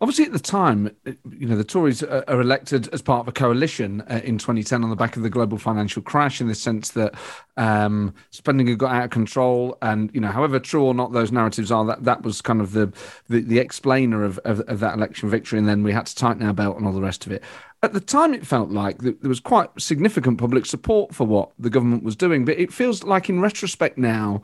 Obviously, 0.00 0.24
at 0.24 0.32
the 0.32 0.38
time, 0.38 0.94
you 1.04 1.46
know, 1.46 1.56
the 1.56 1.64
Tories 1.64 2.02
are 2.02 2.40
elected 2.40 2.88
as 2.92 3.02
part 3.02 3.20
of 3.20 3.28
a 3.28 3.32
coalition 3.32 4.02
uh, 4.02 4.20
in 4.24 4.38
2010 4.38 4.84
on 4.84 4.90
the 4.90 4.96
back 4.96 5.16
of 5.16 5.22
the 5.22 5.30
global 5.30 5.58
financial 5.58 6.02
crash, 6.02 6.40
in 6.40 6.48
the 6.48 6.54
sense 6.54 6.90
that 6.90 7.14
um, 7.56 8.14
spending 8.30 8.66
had 8.66 8.78
got 8.78 8.92
out 8.92 9.04
of 9.04 9.10
control, 9.10 9.76
and 9.82 10.10
you 10.14 10.20
know, 10.20 10.28
however 10.28 10.58
true 10.58 10.84
or 10.84 10.94
not 10.94 11.12
those 11.12 11.32
narratives 11.32 11.72
are, 11.72 11.84
that 11.84 12.04
that 12.04 12.22
was 12.22 12.40
kind 12.40 12.60
of 12.60 12.72
the 12.72 12.92
the, 13.28 13.40
the 13.40 13.58
explainer 13.58 14.24
of, 14.24 14.38
of, 14.44 14.60
of 14.60 14.80
that 14.80 14.94
election 14.94 15.28
victory, 15.28 15.58
and 15.58 15.68
then 15.68 15.82
we 15.82 15.92
had 15.92 16.06
to 16.06 16.14
tighten 16.14 16.46
our 16.46 16.52
belt 16.52 16.76
and 16.76 16.86
all 16.86 16.92
the 16.92 17.00
rest 17.00 17.26
of 17.26 17.32
it. 17.32 17.42
At 17.82 17.92
the 17.92 18.00
time, 18.00 18.34
it 18.34 18.44
felt 18.44 18.70
like 18.70 18.98
there 18.98 19.14
was 19.22 19.38
quite 19.38 19.70
significant 19.78 20.38
public 20.38 20.66
support 20.66 21.14
for 21.14 21.26
what 21.26 21.52
the 21.58 21.70
government 21.70 22.02
was 22.02 22.16
doing, 22.16 22.44
but 22.44 22.58
it 22.58 22.72
feels 22.72 23.04
like, 23.04 23.28
in 23.28 23.40
retrospect 23.40 23.96
now, 23.96 24.42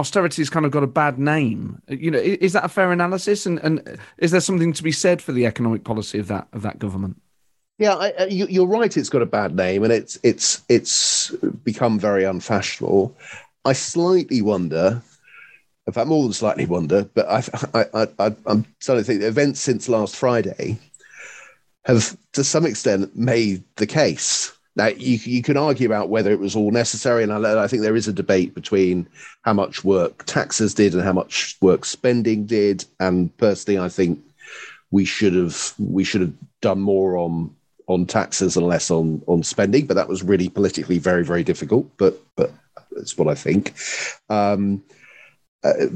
austerity's 0.00 0.50
kind 0.50 0.66
of 0.66 0.72
got 0.72 0.82
a 0.82 0.88
bad 0.88 1.18
name. 1.18 1.80
Uh, 1.90 1.94
you 1.94 2.10
know, 2.10 2.18
is 2.18 2.52
that 2.54 2.64
a 2.64 2.68
fair 2.68 2.90
analysis? 2.90 3.46
And 3.46 3.58
and 3.60 3.98
is 4.18 4.32
there 4.32 4.40
something 4.40 4.72
to 4.72 4.82
be 4.82 4.92
said 4.92 5.22
for 5.22 5.32
the 5.32 5.46
economic 5.46 5.84
policy 5.84 6.18
of 6.18 6.26
that 6.28 6.48
of 6.52 6.62
that 6.62 6.78
government? 6.78 7.20
Yeah, 7.78 7.94
I, 7.94 8.26
you, 8.26 8.62
are 8.62 8.66
right. 8.66 8.94
It's 8.94 9.08
got 9.08 9.22
a 9.22 9.26
bad 9.26 9.56
name, 9.56 9.84
and 9.84 9.92
it's 9.92 10.18
it's 10.22 10.62
it's 10.68 11.30
become 11.64 11.98
very 11.98 12.24
unfashionable. 12.24 13.16
I 13.64 13.72
slightly 13.72 14.42
wonder, 14.42 15.02
in 15.86 15.92
fact, 15.92 16.08
more 16.08 16.22
than 16.22 16.32
slightly 16.32 16.66
wonder, 16.66 17.04
but 17.14 17.26
I, 17.28 17.42
I, 17.94 18.06
I, 18.18 18.36
I'm 18.46 18.66
starting 18.80 19.02
to 19.02 19.06
think 19.06 19.20
the 19.20 19.28
events 19.28 19.60
since 19.60 19.88
last 19.88 20.16
Friday 20.16 20.78
have, 21.84 22.16
to 22.32 22.44
some 22.44 22.66
extent, 22.66 23.16
made 23.16 23.64
the 23.76 23.86
case 23.86 24.52
now, 24.76 24.86
you, 24.86 25.18
you 25.24 25.42
can 25.42 25.56
argue 25.56 25.86
about 25.86 26.10
whether 26.10 26.30
it 26.30 26.38
was 26.38 26.54
all 26.54 26.70
necessary, 26.70 27.24
and 27.24 27.32
I, 27.32 27.64
I, 27.64 27.66
think 27.66 27.82
there 27.82 27.96
is 27.96 28.06
a 28.06 28.12
debate 28.12 28.54
between 28.54 29.06
how 29.42 29.52
much 29.52 29.82
work 29.84 30.24
taxes 30.26 30.74
did 30.74 30.94
and 30.94 31.02
how 31.02 31.12
much 31.12 31.56
work 31.60 31.84
spending 31.84 32.46
did. 32.46 32.84
And 33.00 33.36
personally, 33.36 33.80
I 33.80 33.88
think 33.88 34.20
we 34.92 35.04
should 35.04 35.34
have 35.34 35.74
we 35.78 36.04
should 36.04 36.20
have 36.20 36.32
done 36.60 36.80
more 36.80 37.16
on 37.16 37.54
on 37.88 38.06
taxes 38.06 38.56
and 38.56 38.66
less 38.66 38.92
on 38.92 39.22
on 39.26 39.42
spending. 39.42 39.86
But 39.86 39.94
that 39.94 40.08
was 40.08 40.22
really 40.22 40.48
politically 40.48 40.98
very 40.98 41.24
very 41.24 41.42
difficult. 41.42 41.90
But 41.96 42.20
but 42.36 42.52
that's 42.92 43.18
what 43.18 43.26
I 43.26 43.34
think. 43.34 43.74
Um, 44.28 44.84
uh, 45.64 45.86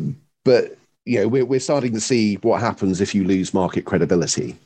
but 0.42 0.76
you 1.04 1.20
know, 1.20 1.28
we're 1.28 1.44
we're 1.44 1.60
starting 1.60 1.92
to 1.92 2.00
see 2.00 2.36
what 2.36 2.60
happens 2.60 3.00
if 3.00 3.14
you 3.14 3.24
lose 3.24 3.54
market 3.54 3.84
credibility. 3.84 4.56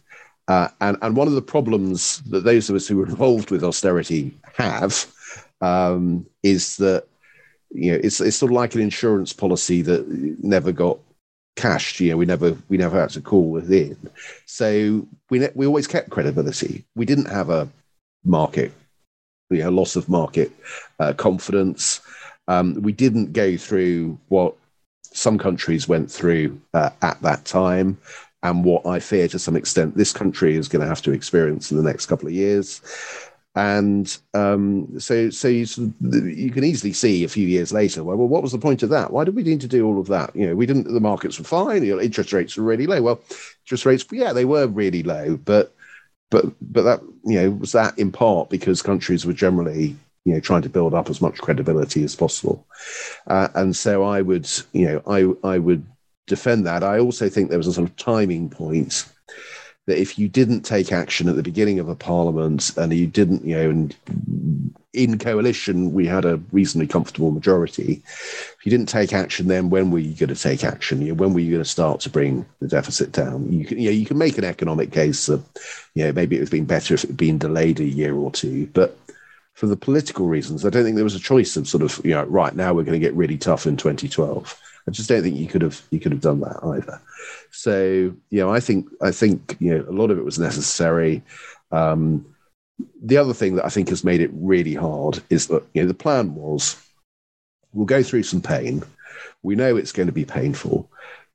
Uh, 0.49 0.69
and, 0.81 0.97
and 1.03 1.15
one 1.15 1.29
of 1.29 1.35
the 1.35 1.43
problems 1.43 2.23
that 2.23 2.43
those 2.43 2.71
of 2.71 2.77
us 2.77 2.89
who 2.89 3.01
are 3.03 3.07
involved 3.07 3.51
with 3.51 3.63
austerity 3.63 4.35
have 4.57 5.07
um, 5.61 6.27
is 6.43 6.79
that 6.79 7.05
you 7.71 7.93
know 7.93 8.01
it's, 8.03 8.21
it's 8.21 8.39
sort 8.39 8.51
of 8.51 8.57
like 8.57 8.75
an 8.75 8.81
insurance 8.81 9.33
policy 9.33 9.83
that 9.83 10.09
never 10.43 10.73
got 10.73 10.99
cashed. 11.57 12.01
You 12.01 12.13
know, 12.13 12.17
we 12.17 12.25
never 12.25 12.57
we 12.69 12.79
never 12.79 12.99
had 12.99 13.11
to 13.11 13.21
call 13.21 13.51
within. 13.51 13.97
So 14.47 15.07
we 15.29 15.41
ne- 15.41 15.53
we 15.55 15.67
always 15.67 15.87
kept 15.87 16.11
credibility. 16.11 16.85
We 16.97 17.05
didn't 17.05 17.27
have 17.27 17.51
a 17.51 17.69
market, 18.25 18.73
you 19.51 19.59
know, 19.59 19.71
loss 19.71 19.97
of 19.97 20.09
market 20.09 20.51
uh, 20.99 21.13
confidence. 21.13 22.01
Um, 22.47 22.81
we 22.81 22.93
didn't 22.93 23.35
go 23.35 23.59
through 23.59 24.19
what 24.29 24.55
some 25.03 25.37
countries 25.37 25.89
went 25.89 26.11
through 26.11 26.59
uh, 26.73 26.91
at 27.03 27.21
that 27.21 27.45
time 27.45 27.99
and 28.43 28.65
what 28.65 28.87
I 28.87 29.01
fear 29.01 29.29
to 29.29 29.39
some 29.39 29.57
extent 29.57 29.97
this 29.97 30.13
country 30.13 30.55
is 30.55 30.69
going 30.69 30.83
to 30.83 30.89
have 30.89 31.03
to 31.03 31.13
experience 31.13 31.71
in 31.71 31.77
the 31.77 31.83
next 31.83 32.07
couple 32.07 32.29
of 32.29 32.35
years. 32.35 32.81
And 33.55 34.17
um, 34.35 35.01
so, 35.01 35.31
so 35.31 35.49
you, 35.49 35.67
you, 36.01 36.51
can 36.53 36.63
easily 36.63 36.93
see 36.93 37.25
a 37.25 37.29
few 37.29 37.47
years 37.47 37.73
later, 37.73 38.05
well, 38.05 38.17
well, 38.17 38.29
what 38.29 38.43
was 38.43 38.53
the 38.53 38.59
point 38.59 38.85
of 38.85 38.91
that? 38.91 39.13
Why 39.13 39.25
did 39.25 39.35
we 39.35 39.43
need 39.43 39.61
to 39.63 39.67
do 39.67 39.85
all 39.85 39.99
of 39.99 40.07
that? 40.09 40.37
You 40.37 40.47
know, 40.47 40.55
we 40.55 40.65
didn't. 40.65 40.93
The 40.93 41.01
markets 41.01 41.39
were 41.39 41.45
fine. 41.45 41.83
You 41.83 41.97
know, 41.97 42.01
interest 42.01 42.33
rates 42.33 42.57
were 42.57 42.63
really 42.63 42.87
low. 42.87 43.03
Well, 43.03 43.21
interest 43.65 43.85
rates, 43.85 44.05
yeah, 44.13 44.33
they 44.33 44.45
were 44.45 44.69
really 44.69 45.03
low, 45.03 45.39
but 45.39 45.75
but 46.31 46.45
but 46.61 46.83
that 46.83 47.01
you 47.25 47.41
know 47.41 47.51
was 47.51 47.73
that 47.73 47.99
in 47.99 48.13
part 48.13 48.49
because 48.49 48.81
countries 48.81 49.27
were 49.27 49.33
generally 49.33 49.97
you 50.25 50.35
know 50.35 50.41
trying 50.41 50.63
to 50.63 50.69
build 50.69 50.95
up 50.95 51.11
as 51.11 51.21
much 51.21 51.39
credibility 51.39 52.05
as 52.05 52.15
possible, 52.15 52.65
uh, 53.27 53.49
and 53.57 53.75
so 53.75 54.05
I 54.05 54.23
would 54.23 54.49
you 54.73 54.87
know 54.87 55.03
I 55.45 55.49
I 55.55 55.59
would 55.59 55.85
defend 56.29 56.67
that. 56.67 56.85
I 56.85 56.99
also 56.99 57.29
think 57.29 57.49
there 57.49 57.59
was 57.59 57.67
a 57.67 57.73
sort 57.73 57.89
of 57.89 57.97
timing 57.97 58.51
point 58.51 59.07
that 59.87 59.99
if 59.99 60.19
you 60.19 60.29
didn't 60.29 60.63
take 60.63 60.93
action 60.93 61.29
at 61.29 61.37
the 61.37 61.43
beginning 61.43 61.79
of 61.79 61.89
a 61.89 61.95
parliament 61.95 62.77
and 62.77 62.93
you 62.93 63.07
didn't, 63.07 63.45
you 63.45 63.57
know, 63.57 63.71
and 63.71 63.97
in 64.93 65.19
coalition 65.19 65.93
we 65.93 66.07
had 66.07 66.25
a 66.25 66.37
reasonably 66.53 66.87
comfortable 66.87 67.31
majority. 67.31 68.03
If 68.05 68.59
you 68.65 68.71
didn't 68.71 68.89
take 68.89 69.13
action, 69.15 69.49
then 69.49 69.71
when 69.71 69.91
were 69.91 69.99
you 69.99 70.15
going 70.15 70.35
to 70.35 70.41
take 70.41 70.63
action? 70.63 71.01
You 71.01 71.09
know, 71.09 71.15
when 71.15 71.33
were 71.33 71.41
you 71.41 71.53
going 71.53 71.65
to 71.65 71.69
start 71.69 72.01
to 72.01 72.11
bring 72.11 72.45
the 72.61 72.69
deficit 72.69 73.13
down? 73.13 73.51
You 73.51 73.65
can, 73.65 73.79
you 73.79 73.87
know, 73.87 73.97
you 73.97 74.05
can 74.05 74.19
make 74.19 74.37
an 74.37 74.45
economic 74.45 74.93
case 74.93 75.27
that, 75.27 75.43
you 75.95 76.05
know, 76.05 76.13
maybe 76.13 76.37
it 76.37 76.41
would 76.41 76.49
have 76.49 76.53
been 76.53 76.67
better 76.67 76.95
if 76.95 77.05
it 77.05 77.09
had 77.09 77.17
been 77.17 77.39
delayed 77.39 77.81
a 77.81 77.85
year 77.85 78.15
or 78.15 78.31
two, 78.31 78.67
but 78.75 78.99
for 79.55 79.67
the 79.67 79.77
political 79.77 80.27
reasons, 80.27 80.65
I 80.65 80.71
don't 80.71 80.85
think 80.85 80.95
there 80.95 81.03
was 81.03 81.17
a 81.17 81.21
choice 81.21 81.57
of 81.57 81.67
sort 81.67 81.83
of, 81.83 82.01
you 82.05 82.13
know, 82.13 82.25
right 82.25 82.55
now 82.55 82.73
we're 82.73 82.85
going 82.85 83.01
to 83.01 83.05
get 83.05 83.15
really 83.15 83.39
tough 83.39 83.67
in 83.67 83.77
2012. 83.77 84.61
I 84.89 84.91
just 84.91 85.09
don't 85.09 85.23
think 85.23 85.37
you 85.37 85.47
could 85.47 85.61
have 85.61 85.81
you 85.91 86.01
could 86.01 86.13
have 86.13 86.23
done 86.23 86.41
that 86.41 86.65
either. 86.65 87.01
So 87.51 88.15
you 88.31 88.41
know, 88.41 88.51
I 88.51 88.59
think 88.59 88.89
I 89.03 89.11
think 89.11 89.57
you 89.61 89.77
know 89.77 89.85
a 89.89 89.93
lot 89.93 90.11
of 90.11 90.19
it 90.19 90.25
was 90.25 90.39
necessary. 90.39 91.23
Um, 91.71 92.25
the 93.03 93.19
other 93.19 93.35
thing 93.35 93.57
that 93.57 93.67
I 93.67 93.69
think 93.69 93.91
has 93.91 94.03
made 94.03 94.23
it 94.23 94.31
really 94.33 94.75
hard 94.75 95.23
is 95.29 95.49
that 95.49 95.63
you 95.75 95.83
know 95.83 95.89
the 95.89 95.95
plan 95.95 96.35
was 96.35 96.83
we'll 97.75 97.85
go 97.85 98.03
through 98.03 98.23
some 98.23 98.41
pain. 98.41 98.83
We 99.43 99.57
know 99.57 99.77
it's 99.77 99.93
going 99.93 100.07
to 100.07 100.13
be 100.13 100.25
painful, 100.25 100.91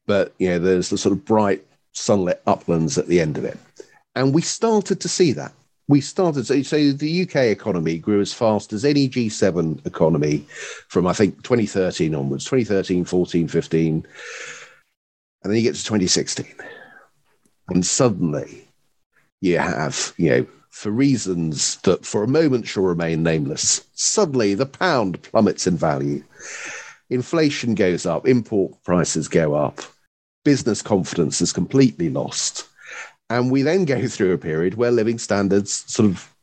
but 0.08 0.34
you 0.40 0.50
know 0.50 0.60
there's 0.60 0.90
the 0.90 0.98
sort 0.98 1.14
of 1.14 1.24
bright 1.24 1.64
sunlit 1.92 2.42
uplands 2.48 2.98
at 2.98 3.08
the 3.08 3.22
end 3.22 3.38
of 3.38 3.46
it, 3.46 3.60
and 4.16 4.34
we 4.34 4.42
started 4.42 5.00
to 5.02 5.10
see 5.10 5.32
that 5.34 5.54
we 5.94 6.02
started 6.02 6.48
so, 6.48 6.60
so 6.64 6.92
the 6.92 7.22
UK 7.22 7.36
economy 7.36 8.00
grew 8.00 8.20
as 8.20 8.34
fast 8.34 8.74
as 8.74 8.84
any 8.84 9.08
G7 9.08 9.86
economy 9.86 10.44
from 10.88 11.06
I 11.06 11.14
think 11.14 11.44
2013 11.44 12.16
onwards 12.16 12.46
2013 12.46 13.06
14 13.06 13.48
15 13.48 13.94
and 13.94 14.04
then 15.44 15.56
you 15.56 15.62
get 15.62 15.76
to 15.76 15.84
2016 15.84 16.48
and 17.70 17.86
suddenly 17.86 18.68
you 19.42 19.60
have 19.60 20.16
you 20.18 20.30
know 20.32 20.48
for 20.72 20.90
reasons 20.90 21.76
that 21.82 22.04
for 22.04 22.24
a 22.24 22.28
moment 22.28 22.66
shall 22.66 22.82
remain 22.82 23.22
nameless 23.22 23.86
suddenly 23.94 24.56
the 24.56 24.66
pound 24.66 25.22
plummets 25.22 25.68
in 25.68 25.78
value. 25.78 26.24
Inflation 27.12 27.76
goes 27.76 28.08
up 28.08 28.28
import 28.28 28.74
prices 28.84 29.28
go 29.28 29.54
up 29.54 29.80
business 30.44 30.82
confidence 30.82 31.40
is 31.40 31.54
completely 31.54 32.10
lost 32.10 32.68
and 33.30 33.52
we 33.52 33.62
then 33.62 33.86
go 33.86 34.08
through 34.08 34.34
a 34.34 34.38
period 34.38 34.76
where 34.76 34.92
living 34.92 35.18
standards 35.18 35.86
sort 35.92 36.10
of, 36.10 36.34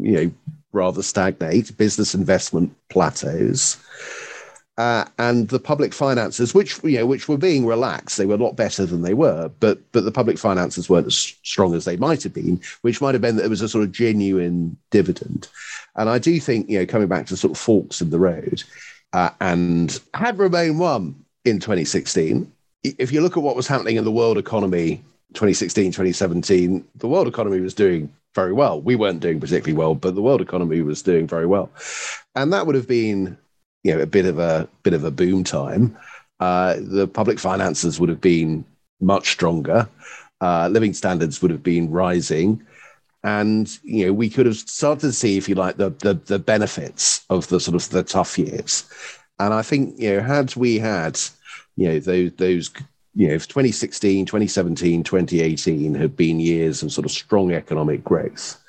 you 0.00 0.12
know, 0.12 0.30
rather 0.72 1.02
stagnate, 1.02 1.76
business 1.76 2.14
investment 2.14 2.74
plateaus. 2.88 3.76
Uh, 4.78 5.06
and 5.18 5.48
the 5.48 5.58
public 5.58 5.94
finances, 5.94 6.52
which 6.52 6.78
you 6.84 6.98
know, 6.98 7.06
which 7.06 7.28
were 7.28 7.38
being 7.38 7.64
relaxed, 7.64 8.18
they 8.18 8.26
were 8.26 8.34
a 8.34 8.38
lot 8.38 8.56
better 8.56 8.84
than 8.84 9.00
they 9.00 9.14
were, 9.14 9.50
but 9.58 9.80
but 9.92 10.04
the 10.04 10.12
public 10.12 10.36
finances 10.38 10.90
weren't 10.90 11.06
as 11.06 11.16
strong 11.16 11.74
as 11.74 11.86
they 11.86 11.96
might 11.96 12.22
have 12.22 12.34
been, 12.34 12.60
which 12.82 13.00
might 13.00 13.14
have 13.14 13.22
been 13.22 13.36
that 13.36 13.42
there 13.42 13.50
was 13.50 13.62
a 13.62 13.70
sort 13.70 13.84
of 13.84 13.92
genuine 13.92 14.76
dividend. 14.90 15.48
And 15.96 16.10
I 16.10 16.18
do 16.18 16.38
think, 16.38 16.68
you 16.68 16.78
know, 16.78 16.84
coming 16.84 17.08
back 17.08 17.24
to 17.26 17.38
sort 17.38 17.52
of 17.52 17.58
forks 17.58 18.02
in 18.02 18.10
the 18.10 18.18
road, 18.18 18.64
uh, 19.14 19.30
and 19.40 19.98
had 20.12 20.38
Remain 20.38 20.76
won 20.76 21.24
in 21.46 21.58
2016, 21.58 22.52
if 22.82 23.12
you 23.12 23.22
look 23.22 23.38
at 23.38 23.42
what 23.42 23.56
was 23.56 23.66
happening 23.66 23.96
in 23.96 24.04
the 24.04 24.12
world 24.12 24.36
economy 24.36 25.02
2016, 25.34 25.86
2017, 25.86 26.84
the 26.96 27.08
world 27.08 27.28
economy 27.28 27.60
was 27.60 27.74
doing 27.74 28.12
very 28.34 28.52
well. 28.52 28.80
We 28.80 28.94
weren't 28.96 29.20
doing 29.20 29.40
particularly 29.40 29.76
well, 29.76 29.94
but 29.94 30.14
the 30.14 30.22
world 30.22 30.40
economy 30.40 30.82
was 30.82 31.02
doing 31.02 31.26
very 31.26 31.46
well. 31.46 31.70
And 32.34 32.52
that 32.52 32.66
would 32.66 32.74
have 32.76 32.86
been, 32.86 33.36
you 33.82 33.94
know, 33.94 34.00
a 34.00 34.06
bit 34.06 34.26
of 34.26 34.38
a 34.38 34.68
bit 34.82 34.94
of 34.94 35.04
a 35.04 35.10
boom 35.10 35.42
time. 35.42 35.96
Uh, 36.38 36.76
the 36.78 37.08
public 37.08 37.38
finances 37.38 37.98
would 37.98 38.10
have 38.10 38.20
been 38.20 38.64
much 39.00 39.30
stronger. 39.30 39.88
Uh, 40.40 40.68
living 40.68 40.92
standards 40.92 41.40
would 41.40 41.50
have 41.50 41.62
been 41.62 41.90
rising. 41.90 42.64
And 43.24 43.66
you 43.82 44.06
know, 44.06 44.12
we 44.12 44.28
could 44.30 44.46
have 44.46 44.56
started 44.56 45.00
to 45.00 45.12
see, 45.12 45.36
if 45.36 45.48
you 45.48 45.54
like, 45.56 45.78
the, 45.78 45.90
the 45.90 46.14
the 46.14 46.38
benefits 46.38 47.24
of 47.30 47.48
the 47.48 47.58
sort 47.58 47.74
of 47.74 47.88
the 47.88 48.02
tough 48.02 48.38
years. 48.38 48.84
And 49.38 49.52
I 49.52 49.62
think, 49.62 49.98
you 49.98 50.16
know, 50.16 50.22
had 50.22 50.54
we 50.56 50.78
had, 50.78 51.18
you 51.76 51.88
know, 51.88 51.98
those 51.98 52.32
those 52.36 52.70
you 53.16 53.28
know, 53.28 53.34
if 53.34 53.48
2016, 53.48 54.26
2017, 54.26 55.02
2018 55.02 55.94
had 55.94 56.16
been 56.16 56.38
years 56.38 56.82
of 56.82 56.92
sort 56.92 57.06
of 57.06 57.10
strong 57.10 57.52
economic 57.52 58.04
growth, 58.04 58.62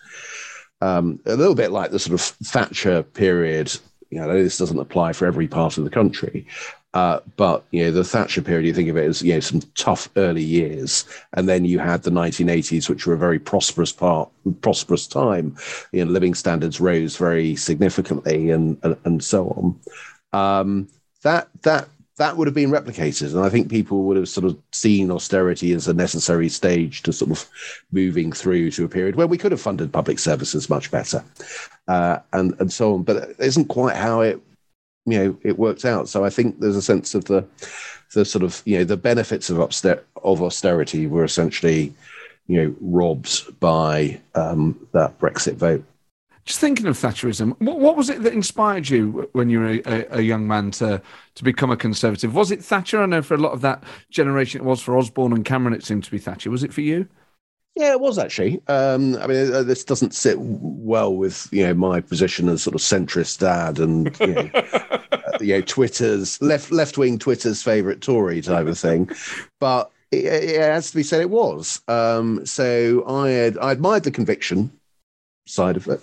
um, 0.81 1.19
a 1.25 1.35
little 1.35 1.55
bit 1.55 1.71
like 1.71 1.91
the 1.91 1.99
sort 1.99 2.13
of 2.13 2.21
Thatcher 2.21 3.03
period. 3.03 3.77
You 4.09 4.21
know, 4.21 4.41
this 4.41 4.57
doesn't 4.57 4.79
apply 4.79 5.11
for 5.13 5.25
every 5.25 5.47
part 5.47 5.77
of 5.77 5.83
the 5.83 5.89
country, 5.89 6.47
Uh, 6.93 7.19
but 7.35 7.65
you 7.71 7.83
know 7.83 7.91
the 7.91 8.03
Thatcher 8.03 8.41
period, 8.41 8.65
you 8.65 8.73
think 8.73 8.89
of 8.89 8.97
it 8.97 9.05
as 9.05 9.21
you 9.21 9.33
know 9.33 9.39
some 9.41 9.61
tough 9.75 10.09
early 10.15 10.41
years, 10.41 11.05
and 11.33 11.47
then 11.47 11.65
you 11.65 11.77
had 11.77 12.01
the 12.01 12.09
1980s, 12.09 12.89
which 12.89 13.05
were 13.05 13.13
a 13.13 13.17
very 13.17 13.37
prosperous 13.37 13.91
part, 13.91 14.29
prosperous 14.61 15.05
time. 15.05 15.55
You 15.91 16.05
know, 16.05 16.11
living 16.11 16.33
standards 16.33 16.79
rose 16.79 17.17
very 17.17 17.55
significantly, 17.55 18.49
and 18.49 18.77
and, 18.83 18.97
and 19.03 19.23
so 19.23 19.75
on. 20.33 20.59
Um, 20.59 20.87
that 21.23 21.49
that 21.63 21.89
that 22.17 22.35
would 22.35 22.47
have 22.47 22.55
been 22.55 22.71
replicated, 22.71 23.33
and 23.33 23.45
I 23.45 23.49
think 23.49 23.69
people 23.69 24.03
would 24.03 24.17
have 24.17 24.27
sort 24.27 24.45
of 24.45 24.57
seen 24.71 25.11
austerity 25.11 25.71
as 25.73 25.87
a 25.87 25.93
necessary 25.93 26.49
stage 26.49 27.03
to 27.03 27.13
sort 27.13 27.31
of 27.31 27.47
moving 27.91 28.31
through 28.31 28.71
to 28.71 28.85
a 28.85 28.89
period 28.89 29.15
where 29.15 29.27
we 29.27 29.37
could 29.37 29.51
have 29.51 29.61
funded 29.61 29.93
public 29.93 30.17
services 30.17 30.69
much 30.69 30.89
better, 30.89 31.23
uh, 31.87 32.17
and 32.33 32.55
and 32.59 32.73
so 32.73 32.95
on. 32.95 33.03
But 33.03 33.17
it 33.17 33.35
isn't 33.39 33.65
quite 33.65 33.95
how 33.95 34.21
it 34.21 34.41
you 35.05 35.19
know 35.19 35.37
it 35.43 35.59
worked 35.59 35.85
out. 35.85 36.09
So 36.09 36.25
I 36.25 36.29
think 36.31 36.59
there's 36.59 36.75
a 36.75 36.81
sense 36.81 37.13
of 37.13 37.25
the 37.25 37.45
the 38.13 38.25
sort 38.25 38.43
of 38.43 38.63
you 38.65 38.79
know 38.79 38.83
the 38.83 38.97
benefits 38.97 39.49
of 39.49 39.57
upster- 39.57 40.03
of 40.23 40.41
austerity 40.41 41.05
were 41.05 41.23
essentially 41.23 41.93
you 42.47 42.63
know 42.63 42.75
robbed 42.81 43.59
by 43.59 44.19
um, 44.33 44.87
that 44.93 45.19
Brexit 45.19 45.55
vote. 45.55 45.83
Just 46.47 46.61
thinking 46.61 46.85
of 46.87 46.95
Thatcherism, 46.95 47.59
what, 47.59 47.77
what, 47.77 47.97
was 47.97 48.09
it 48.09 48.23
that 48.23 48.31
inspired 48.31 48.87
you 48.87 49.27
when 49.33 49.49
you 49.49 49.59
were 49.59 49.81
a, 49.85 50.05
a, 50.11 50.21
young 50.21 50.47
man 50.47 50.71
to 50.71 51.01
to 51.35 51.43
become 51.43 51.71
a 51.71 51.75
conservative? 51.75 52.33
Was 52.33 52.51
it 52.51 52.63
Thatcher? 52.63 53.03
I 53.03 53.05
know 53.05 53.21
for 53.21 53.33
a 53.33 53.37
lot 53.37 53.51
of 53.51 53.59
that 53.61 53.83
generation, 54.09 54.61
it 54.61 54.63
was 54.63 54.81
for 54.81 54.97
Osborne 54.97 55.33
and 55.33 55.43
Cameron. 55.43 55.73
It 55.73 55.83
seemed 55.83 56.05
to 56.05 56.11
be 56.11 56.19
Thatcher. 56.19 56.49
Was 56.49 56.63
it 56.63 56.71
for 56.71 56.79
you? 56.79 57.05
Yeah, 57.75 57.91
it 57.91 57.99
was 57.99 58.17
actually. 58.17 58.61
Um, 58.69 59.17
I 59.17 59.27
mean, 59.27 59.53
uh, 59.53 59.63
this 59.63 59.83
doesn't 59.83 60.15
sit 60.15 60.37
well 60.39 61.13
with 61.13 61.49
you 61.51 61.67
know 61.67 61.73
my 61.73 61.99
position 61.99 62.47
as 62.47 62.63
sort 62.63 62.75
of 62.75 62.81
centrist 62.81 63.39
dad 63.39 63.77
and 63.79 64.17
you 64.21 64.27
know, 64.27 64.49
uh, 65.11 65.37
you 65.41 65.55
know 65.55 65.61
Twitter's 65.61 66.41
left 66.41 66.71
left 66.71 66.97
wing 66.97 67.19
Twitter's 67.19 67.61
favorite 67.61 67.99
Tory 67.99 68.41
type 68.41 68.67
of 68.67 68.79
thing, 68.79 69.11
but 69.59 69.91
it, 70.11 70.23
it, 70.23 70.61
has 70.61 70.91
to 70.91 70.95
be 70.95 71.03
said 71.03 71.19
it 71.19 71.29
was. 71.29 71.81
Um, 71.89 72.45
so 72.45 73.03
I 73.05 73.31
had 73.31 73.57
I 73.57 73.73
admired 73.73 74.03
the 74.03 74.11
conviction 74.11 74.71
side 75.49 75.77
of 75.77 75.87
it. 75.87 76.01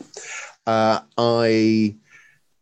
Uh, 0.67 1.01
I 1.19 1.95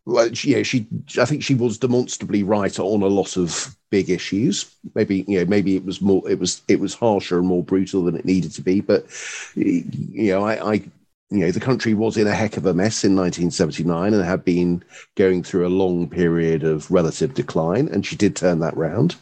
well, 0.04 0.28
yeah, 0.28 0.62
she. 0.62 0.86
I 1.20 1.24
think 1.24 1.44
she 1.44 1.54
was 1.54 1.78
demonstrably 1.78 2.42
right 2.42 2.76
on 2.78 3.02
a 3.02 3.06
lot 3.06 3.36
of 3.36 3.76
big 3.90 4.10
issues. 4.10 4.74
Maybe 4.94 5.24
you 5.28 5.38
know, 5.38 5.44
maybe 5.44 5.76
it 5.76 5.84
was 5.84 6.00
more. 6.00 6.28
It 6.28 6.40
was 6.40 6.62
it 6.66 6.80
was 6.80 6.94
harsher 6.94 7.38
and 7.38 7.46
more 7.46 7.62
brutal 7.62 8.04
than 8.04 8.16
it 8.16 8.24
needed 8.24 8.52
to 8.52 8.62
be. 8.62 8.80
But 8.80 9.06
you 9.54 9.84
know, 10.32 10.44
I, 10.44 10.72
I 10.72 10.72
you 10.74 11.38
know, 11.38 11.50
the 11.52 11.60
country 11.60 11.94
was 11.94 12.16
in 12.16 12.26
a 12.26 12.34
heck 12.34 12.56
of 12.56 12.66
a 12.66 12.74
mess 12.74 13.04
in 13.04 13.16
1979 13.16 14.12
and 14.12 14.24
had 14.24 14.44
been 14.44 14.82
going 15.14 15.42
through 15.42 15.66
a 15.66 15.68
long 15.68 16.08
period 16.08 16.64
of 16.64 16.90
relative 16.90 17.34
decline, 17.34 17.88
and 17.88 18.04
she 18.04 18.16
did 18.16 18.34
turn 18.34 18.58
that 18.58 18.76
round. 18.76 19.14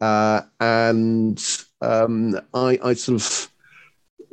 Uh, 0.00 0.42
and 0.58 1.42
um, 1.80 2.38
I, 2.52 2.78
I 2.82 2.94
sort 2.94 3.22
of 3.22 3.50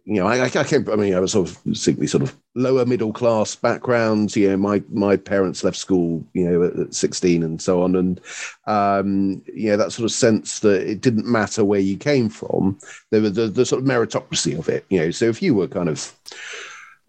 you 0.05 0.15
know, 0.21 0.27
I, 0.27 0.43
I 0.43 0.63
came. 0.63 0.87
I 0.89 0.95
mean, 0.95 1.15
I 1.15 1.19
was 1.19 1.31
sort 1.31 1.49
of 1.49 1.77
simply 1.77 2.05
sort 2.05 2.21
of 2.21 2.37
lower 2.53 2.85
middle 2.85 3.11
class 3.11 3.55
background. 3.55 4.35
You 4.35 4.49
know, 4.49 4.57
my 4.57 4.83
my 4.91 5.17
parents 5.17 5.63
left 5.63 5.77
school, 5.77 6.23
you 6.33 6.47
know, 6.47 6.63
at, 6.63 6.75
at 6.77 6.93
sixteen 6.93 7.41
and 7.41 7.59
so 7.59 7.81
on, 7.81 7.95
and 7.95 8.21
um, 8.67 9.41
you 9.51 9.71
know 9.71 9.77
that 9.77 9.91
sort 9.91 10.05
of 10.05 10.11
sense 10.11 10.59
that 10.59 10.87
it 10.87 11.01
didn't 11.01 11.25
matter 11.25 11.65
where 11.65 11.79
you 11.79 11.97
came 11.97 12.29
from. 12.29 12.77
There 13.09 13.21
was 13.21 13.33
the, 13.33 13.47
the 13.47 13.65
sort 13.65 13.81
of 13.81 13.87
meritocracy 13.87 14.57
of 14.57 14.69
it. 14.69 14.85
You 14.89 14.99
know, 14.99 15.11
so 15.11 15.25
if 15.25 15.41
you 15.41 15.55
were 15.55 15.67
kind 15.67 15.89
of 15.89 16.13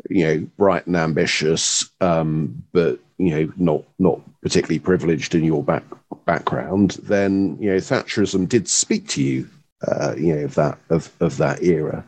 you 0.09 0.25
know 0.25 0.47
bright 0.57 0.87
and 0.87 0.97
ambitious, 0.97 1.91
um, 2.01 2.65
but 2.73 2.99
you 3.19 3.31
know 3.31 3.53
not 3.59 3.85
not 3.99 4.21
particularly 4.41 4.79
privileged 4.79 5.35
in 5.35 5.45
your 5.45 5.63
back 5.63 5.85
background, 6.25 6.93
then 7.03 7.59
you 7.61 7.71
know 7.71 7.77
Thatcherism 7.77 8.49
did 8.49 8.69
speak 8.69 9.07
to 9.09 9.23
you. 9.23 9.51
Uh, 9.87 10.15
you 10.17 10.35
know 10.35 10.45
of 10.45 10.55
that 10.55 10.79
of 10.89 11.13
of 11.21 11.37
that 11.37 11.63
era. 11.63 12.03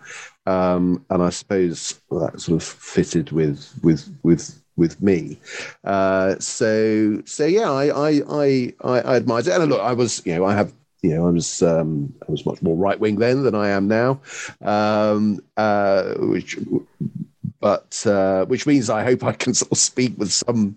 Um, 0.49 1.05
and 1.11 1.22
I 1.22 1.30
suppose 1.30 2.01
that 2.11 2.40
sort 2.40 2.62
of 2.62 2.66
fitted 2.66 3.32
with 3.32 3.78
with 3.82 4.09
with 4.22 4.62
with 4.76 5.03
me. 5.03 5.38
Uh, 5.84 6.36
so 6.38 7.20
so 7.26 7.44
yeah, 7.44 7.70
I 7.70 8.09
I 8.09 8.22
I 8.30 8.74
I 9.05 9.16
admired 9.16 9.46
it. 9.46 9.53
And 9.53 9.70
look, 9.70 9.80
I 9.80 9.92
was 9.92 10.22
you 10.24 10.34
know 10.34 10.46
I 10.46 10.55
have 10.55 10.72
you 11.03 11.14
know 11.14 11.26
I 11.26 11.30
was 11.30 11.62
um, 11.62 12.14
I 12.26 12.30
was 12.30 12.46
much 12.46 12.62
more 12.62 12.76
right 12.76 12.99
wing 12.99 13.16
then 13.16 13.42
than 13.42 13.55
I 13.55 13.68
am 13.68 13.88
now, 13.88 14.20
um, 14.62 15.40
uh, 15.57 16.14
which 16.14 16.57
but 17.61 18.07
uh, 18.07 18.44
which 18.46 18.66
means 18.66 18.88
I 18.88 19.05
hope 19.05 19.24
I 19.24 19.32
can 19.32 19.53
sort 19.55 19.72
of 19.72 19.78
speak 19.78 20.16
with 20.16 20.32
some. 20.32 20.76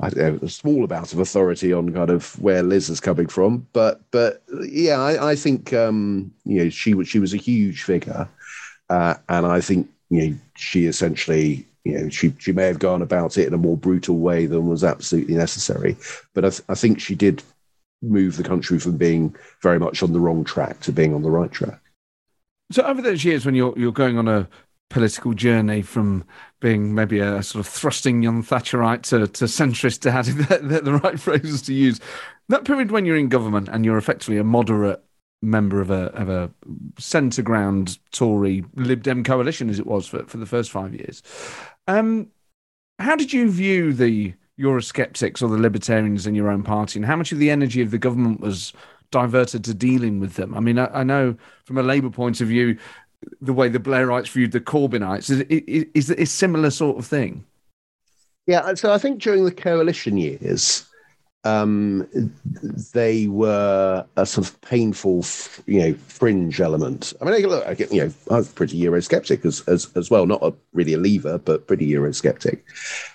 I 0.00 0.10
don't 0.10 0.40
know, 0.42 0.46
a 0.46 0.48
small 0.48 0.84
amount 0.84 1.12
of 1.12 1.18
authority 1.18 1.72
on 1.72 1.92
kind 1.92 2.10
of 2.10 2.40
where 2.40 2.62
Liz 2.62 2.88
is 2.88 3.00
coming 3.00 3.26
from, 3.26 3.66
but 3.72 4.00
but 4.10 4.42
yeah, 4.62 5.00
I, 5.00 5.30
I 5.30 5.36
think 5.36 5.72
um, 5.72 6.32
you 6.44 6.64
know 6.64 6.70
she 6.70 7.04
she 7.04 7.18
was 7.18 7.34
a 7.34 7.38
huge 7.38 7.82
figure, 7.82 8.28
uh, 8.90 9.14
and 9.28 9.46
I 9.46 9.60
think 9.60 9.88
you 10.10 10.28
know 10.28 10.36
she 10.56 10.86
essentially 10.86 11.66
you 11.84 11.98
know 11.98 12.08
she 12.08 12.34
she 12.38 12.52
may 12.52 12.66
have 12.66 12.78
gone 12.78 13.02
about 13.02 13.38
it 13.38 13.46
in 13.46 13.54
a 13.54 13.58
more 13.58 13.76
brutal 13.76 14.18
way 14.18 14.46
than 14.46 14.68
was 14.68 14.84
absolutely 14.84 15.34
necessary, 15.34 15.96
but 16.34 16.44
I, 16.44 16.50
th- 16.50 16.62
I 16.68 16.74
think 16.74 17.00
she 17.00 17.14
did 17.14 17.42
move 18.02 18.36
the 18.36 18.44
country 18.44 18.78
from 18.78 18.96
being 18.96 19.34
very 19.60 19.78
much 19.78 20.02
on 20.02 20.12
the 20.12 20.20
wrong 20.20 20.44
track 20.44 20.80
to 20.80 20.92
being 20.92 21.14
on 21.14 21.22
the 21.22 21.30
right 21.30 21.50
track. 21.50 21.80
So 22.70 22.82
over 22.82 23.02
those 23.02 23.24
years 23.24 23.44
when 23.44 23.54
you're 23.54 23.76
you're 23.78 23.92
going 23.92 24.18
on 24.18 24.28
a 24.28 24.48
political 24.90 25.34
journey 25.34 25.82
from 25.82 26.24
being 26.60 26.94
maybe 26.94 27.20
a 27.20 27.42
sort 27.42 27.64
of 27.64 27.70
thrusting 27.70 28.22
young 28.22 28.42
Thatcherite 28.42 29.02
to, 29.02 29.26
to 29.26 29.44
centrist 29.44 30.00
to 30.00 30.32
the, 30.32 30.66
the, 30.66 30.80
the 30.80 30.94
right 30.94 31.20
phrases 31.20 31.62
to 31.62 31.74
use. 31.74 32.00
That 32.48 32.64
period 32.64 32.90
when 32.90 33.04
you're 33.04 33.16
in 33.16 33.28
government 33.28 33.68
and 33.68 33.84
you're 33.84 33.98
effectively 33.98 34.38
a 34.38 34.44
moderate 34.44 35.02
member 35.40 35.80
of 35.80 35.90
a 35.90 36.06
of 36.14 36.28
a 36.28 36.50
centre 36.98 37.42
ground 37.42 37.98
Tory 38.10 38.64
Lib 38.74 39.02
Dem 39.02 39.22
coalition 39.22 39.70
as 39.70 39.78
it 39.78 39.86
was 39.86 40.06
for, 40.06 40.24
for 40.24 40.36
the 40.36 40.46
first 40.46 40.70
five 40.70 40.94
years. 40.94 41.22
Um, 41.86 42.28
how 42.98 43.14
did 43.14 43.32
you 43.32 43.50
view 43.50 43.92
the 43.92 44.34
Eurosceptics 44.58 45.40
or 45.40 45.48
the 45.48 45.58
Libertarians 45.58 46.26
in 46.26 46.34
your 46.34 46.50
own 46.50 46.62
party, 46.62 46.98
and 46.98 47.06
how 47.06 47.16
much 47.16 47.30
of 47.30 47.38
the 47.38 47.50
energy 47.50 47.80
of 47.80 47.90
the 47.90 47.98
government 47.98 48.40
was 48.40 48.72
diverted 49.10 49.64
to 49.64 49.74
dealing 49.74 50.18
with 50.18 50.34
them? 50.34 50.54
I 50.54 50.60
mean, 50.60 50.78
I, 50.78 50.86
I 50.86 51.02
know 51.04 51.36
from 51.64 51.78
a 51.78 51.82
Labour 51.82 52.10
point 52.10 52.40
of 52.40 52.48
view, 52.48 52.76
the 53.40 53.52
way 53.52 53.68
the 53.68 53.78
Blairites 53.78 54.30
viewed 54.30 54.52
the 54.52 54.60
Corbynites 54.60 55.30
is 55.30 55.40
is, 55.42 56.10
is 56.10 56.10
a 56.10 56.26
similar 56.26 56.70
sort 56.70 56.98
of 56.98 57.06
thing. 57.06 57.44
Yeah, 58.46 58.74
so 58.74 58.92
I 58.92 58.98
think 58.98 59.20
during 59.20 59.44
the 59.44 59.52
coalition 59.52 60.16
years, 60.16 60.87
um, 61.48 62.32
they 62.94 63.26
were 63.28 64.06
a 64.16 64.26
sort 64.26 64.48
of 64.48 64.60
painful, 64.60 65.24
you 65.66 65.80
know, 65.80 65.94
fringe 65.94 66.60
element. 66.60 67.12
I 67.20 67.24
mean, 67.24 67.46
look, 67.46 67.66
I 67.66 67.74
get, 67.74 67.92
you 67.92 68.04
know, 68.04 68.12
I 68.30 68.36
was 68.36 68.52
pretty 68.52 68.80
Eurosceptic 68.80 69.44
as, 69.44 69.62
as, 69.62 69.88
as 69.96 70.10
well, 70.10 70.26
not 70.26 70.42
a, 70.42 70.52
really 70.72 70.94
a 70.94 70.98
leaver, 70.98 71.38
but 71.38 71.66
pretty 71.66 71.90
Eurosceptic. 71.90 72.60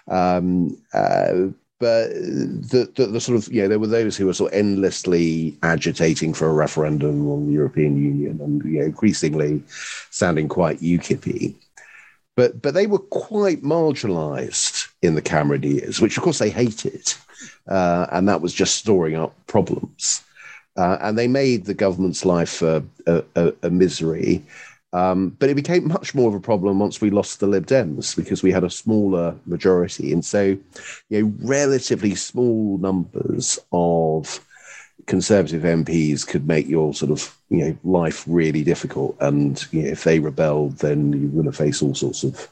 Um, 0.07 0.77
uh, 0.93 1.51
but 1.79 2.09
the, 2.09 2.89
the, 2.95 3.07
the, 3.07 3.21
sort 3.21 3.38
of, 3.38 3.51
you 3.51 3.61
know, 3.61 3.67
there 3.67 3.79
were 3.79 3.88
those 3.88 4.15
who 4.15 4.25
were 4.25 4.34
sort 4.34 4.53
of 4.53 4.59
endlessly 4.59 5.57
agitating 5.63 6.34
for 6.34 6.47
a 6.47 6.53
referendum 6.53 7.29
on 7.29 7.47
the 7.47 7.53
European 7.53 8.01
Union 8.01 8.39
and, 8.41 8.63
you 8.63 8.79
know, 8.79 8.86
increasingly 8.86 9.61
sounding 10.11 10.47
quite 10.47 10.79
UKIP 10.79 11.55
but 12.36 12.61
but 12.61 12.73
they 12.73 12.88
were 12.88 12.99
quite 12.99 13.61
marginalised 13.61 14.82
in 15.04 15.16
the 15.16 15.22
Cameron 15.22 15.64
years, 15.64 16.01
which 16.01 16.18
of 16.18 16.24
course 16.24 16.39
they 16.39 16.49
hated 16.49 17.14
uh, 17.68 18.08
and 18.12 18.28
that 18.28 18.41
was 18.41 18.54
just 18.54 18.76
storing 18.76 19.16
up 19.16 19.34
problems. 19.47 20.24
Uh, 20.76 20.97
and 21.01 21.18
they 21.18 21.28
made 21.28 21.66
the 21.66 21.74
government's 21.74 22.26
life 22.26 22.62
a, 22.62 22.84
a, 23.06 23.54
a 23.62 23.70
misery. 23.70 24.43
Um, 24.91 25.30
but 25.39 25.49
it 25.49 25.56
became 25.56 25.88
much 25.88 26.14
more 26.14 26.30
of 26.30 26.36
a 26.36 26.39
problem 26.39 26.80
once 26.80 27.01
we 27.01 27.10
lost 27.10 27.39
the 27.39 27.47
Lib 27.47 27.66
Dems 27.66 28.16
because 28.16 28.43
we 28.43 28.51
had 28.51 28.64
a 28.64 28.70
smaller 28.70 29.36
majority. 29.45 30.12
And 30.14 30.24
so, 30.24 30.58
you 31.10 31.22
know, 31.22 31.34
relatively 31.41 32.16
small 32.16 32.78
numbers 32.78 33.60
of 33.72 34.39
conservative 35.06 35.64
MPs 35.64 36.28
could 36.28 36.47
make 36.47 36.68
your 36.68 36.93
sort 36.93 37.12
of, 37.12 37.36
you 37.49 37.58
know, 37.58 37.78
life 37.84 38.24
really 38.28 38.64
difficult. 38.64 39.16
And 39.20 39.64
you 39.72 39.84
know, 39.84 39.89
if 39.89 40.04
they 40.04 40.20
rebelled, 40.20 40.78
then 40.78 41.12
you're 41.12 41.32
going 41.32 41.45
to 41.45 41.51
face 41.51 41.82
all 41.82 41.95
sorts 41.95 42.24
of 42.24 42.47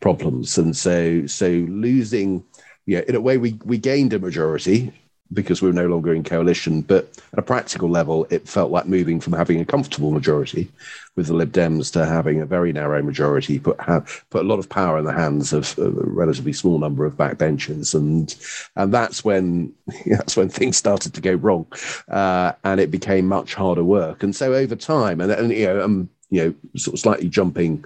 problems. 0.00 0.58
And 0.58 0.76
so, 0.76 1.26
so 1.26 1.48
losing 1.48 2.44
yeah, 2.88 3.02
in 3.06 3.14
a 3.14 3.20
way, 3.20 3.36
we, 3.36 3.52
we 3.66 3.76
gained 3.76 4.14
a 4.14 4.18
majority 4.18 4.94
because 5.30 5.60
we 5.60 5.68
were 5.68 5.74
no 5.74 5.88
longer 5.88 6.14
in 6.14 6.24
coalition. 6.24 6.80
But 6.80 7.20
at 7.34 7.38
a 7.38 7.42
practical 7.42 7.90
level, 7.90 8.26
it 8.30 8.48
felt 8.48 8.70
like 8.70 8.86
moving 8.86 9.20
from 9.20 9.34
having 9.34 9.60
a 9.60 9.64
comfortable 9.66 10.10
majority 10.10 10.70
with 11.14 11.26
the 11.26 11.34
Lib 11.34 11.52
Dems 11.52 11.92
to 11.92 12.06
having 12.06 12.40
a 12.40 12.46
very 12.46 12.72
narrow 12.72 13.02
majority, 13.02 13.58
put 13.58 13.76
put 13.76 14.42
a 14.42 14.48
lot 14.48 14.58
of 14.58 14.70
power 14.70 14.98
in 14.98 15.04
the 15.04 15.12
hands 15.12 15.52
of 15.52 15.78
a 15.78 15.90
relatively 15.90 16.54
small 16.54 16.78
number 16.78 17.04
of 17.04 17.12
backbenchers, 17.12 17.94
and 17.94 18.34
and 18.76 18.94
that's 18.94 19.22
when 19.22 19.70
that's 20.06 20.34
when 20.34 20.48
things 20.48 20.78
started 20.78 21.12
to 21.12 21.20
go 21.20 21.34
wrong, 21.34 21.66
uh, 22.08 22.52
and 22.64 22.80
it 22.80 22.90
became 22.90 23.26
much 23.26 23.52
harder 23.52 23.84
work. 23.84 24.22
And 24.22 24.34
so 24.34 24.54
over 24.54 24.76
time, 24.76 25.20
and, 25.20 25.30
and 25.30 25.52
you 25.52 25.66
know, 25.66 25.84
um, 25.84 26.08
you 26.30 26.42
know, 26.42 26.54
sort 26.78 26.94
of 26.94 27.00
slightly 27.00 27.28
jumping 27.28 27.84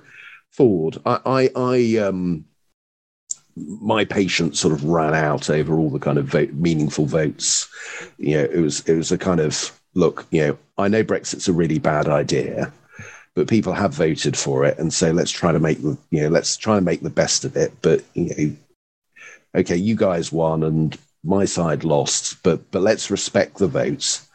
forward, 0.52 0.98
I 1.04 1.20
I, 1.26 1.50
I 1.56 1.96
um 1.98 2.44
my 3.56 4.04
patience 4.04 4.60
sort 4.60 4.72
of 4.72 4.84
ran 4.84 5.14
out 5.14 5.50
over 5.50 5.78
all 5.78 5.90
the 5.90 5.98
kind 5.98 6.18
of 6.18 6.26
vote, 6.26 6.52
meaningful 6.52 7.06
votes. 7.06 7.68
You 8.18 8.36
know, 8.36 8.44
it 8.44 8.60
was 8.60 8.80
it 8.88 8.94
was 8.94 9.12
a 9.12 9.18
kind 9.18 9.40
of 9.40 9.78
look. 9.94 10.26
You 10.30 10.46
know, 10.46 10.58
I 10.78 10.88
know 10.88 11.02
Brexit's 11.02 11.48
a 11.48 11.52
really 11.52 11.78
bad 11.78 12.08
idea, 12.08 12.72
but 13.34 13.48
people 13.48 13.72
have 13.72 13.94
voted 13.94 14.36
for 14.36 14.64
it, 14.64 14.78
and 14.78 14.92
so 14.92 15.10
let's 15.10 15.30
try 15.30 15.52
to 15.52 15.58
make 15.58 15.82
the 15.82 15.98
you 16.10 16.22
know 16.22 16.28
let's 16.28 16.56
try 16.56 16.76
and 16.76 16.84
make 16.84 17.02
the 17.02 17.10
best 17.10 17.44
of 17.44 17.56
it. 17.56 17.72
But 17.82 18.02
you 18.14 18.34
know, 18.34 18.56
okay, 19.60 19.76
you 19.76 19.96
guys 19.96 20.32
won 20.32 20.62
and 20.62 20.96
my 21.24 21.44
side 21.44 21.84
lost, 21.84 22.42
but 22.42 22.70
but 22.70 22.82
let's 22.82 23.10
respect 23.10 23.58
the 23.58 23.68
votes. 23.68 24.28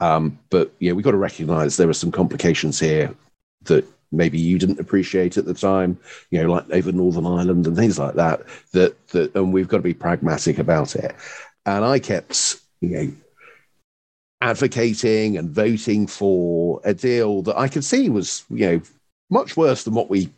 Um, 0.00 0.38
but 0.50 0.72
yeah, 0.80 0.92
we've 0.92 1.04
got 1.04 1.12
to 1.12 1.16
recognise 1.16 1.76
there 1.76 1.88
are 1.88 1.94
some 1.94 2.12
complications 2.12 2.78
here 2.78 3.14
that 3.62 3.84
maybe 4.12 4.38
you 4.38 4.58
didn't 4.58 4.80
appreciate 4.80 5.36
at 5.36 5.44
the 5.44 5.54
time, 5.54 5.98
you 6.30 6.42
know, 6.42 6.50
like 6.50 6.70
over 6.70 6.92
Northern 6.92 7.26
Ireland 7.26 7.66
and 7.66 7.76
things 7.76 7.98
like 7.98 8.14
that. 8.14 8.42
That 8.72 9.08
that, 9.08 9.34
and 9.34 9.52
we've 9.52 9.68
got 9.68 9.78
to 9.78 9.82
be 9.82 9.94
pragmatic 9.94 10.58
about 10.58 10.96
it. 10.96 11.14
And 11.64 11.84
I 11.84 11.98
kept, 11.98 12.60
you 12.80 12.88
know, 12.88 13.12
advocating 14.40 15.36
and 15.36 15.50
voting 15.50 16.06
for 16.06 16.80
a 16.84 16.94
deal 16.94 17.42
that 17.42 17.56
I 17.56 17.68
could 17.68 17.84
see 17.84 18.08
was, 18.08 18.44
you 18.50 18.66
know, 18.66 18.80
much 19.30 19.56
worse 19.56 19.84
than 19.84 19.94
what 19.94 20.10
we 20.10 20.30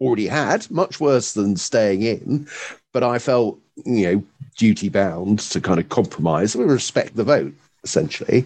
already 0.00 0.26
had, 0.26 0.68
much 0.70 1.00
worse 1.00 1.34
than 1.34 1.56
staying 1.56 2.02
in. 2.02 2.48
But 2.92 3.04
I 3.04 3.18
felt, 3.18 3.58
you 3.84 4.12
know, 4.12 4.24
duty 4.56 4.88
bound 4.88 5.38
to 5.38 5.60
kind 5.60 5.78
of 5.78 5.88
compromise 5.88 6.54
and 6.54 6.68
respect 6.68 7.16
the 7.16 7.24
vote, 7.24 7.54
essentially. 7.84 8.44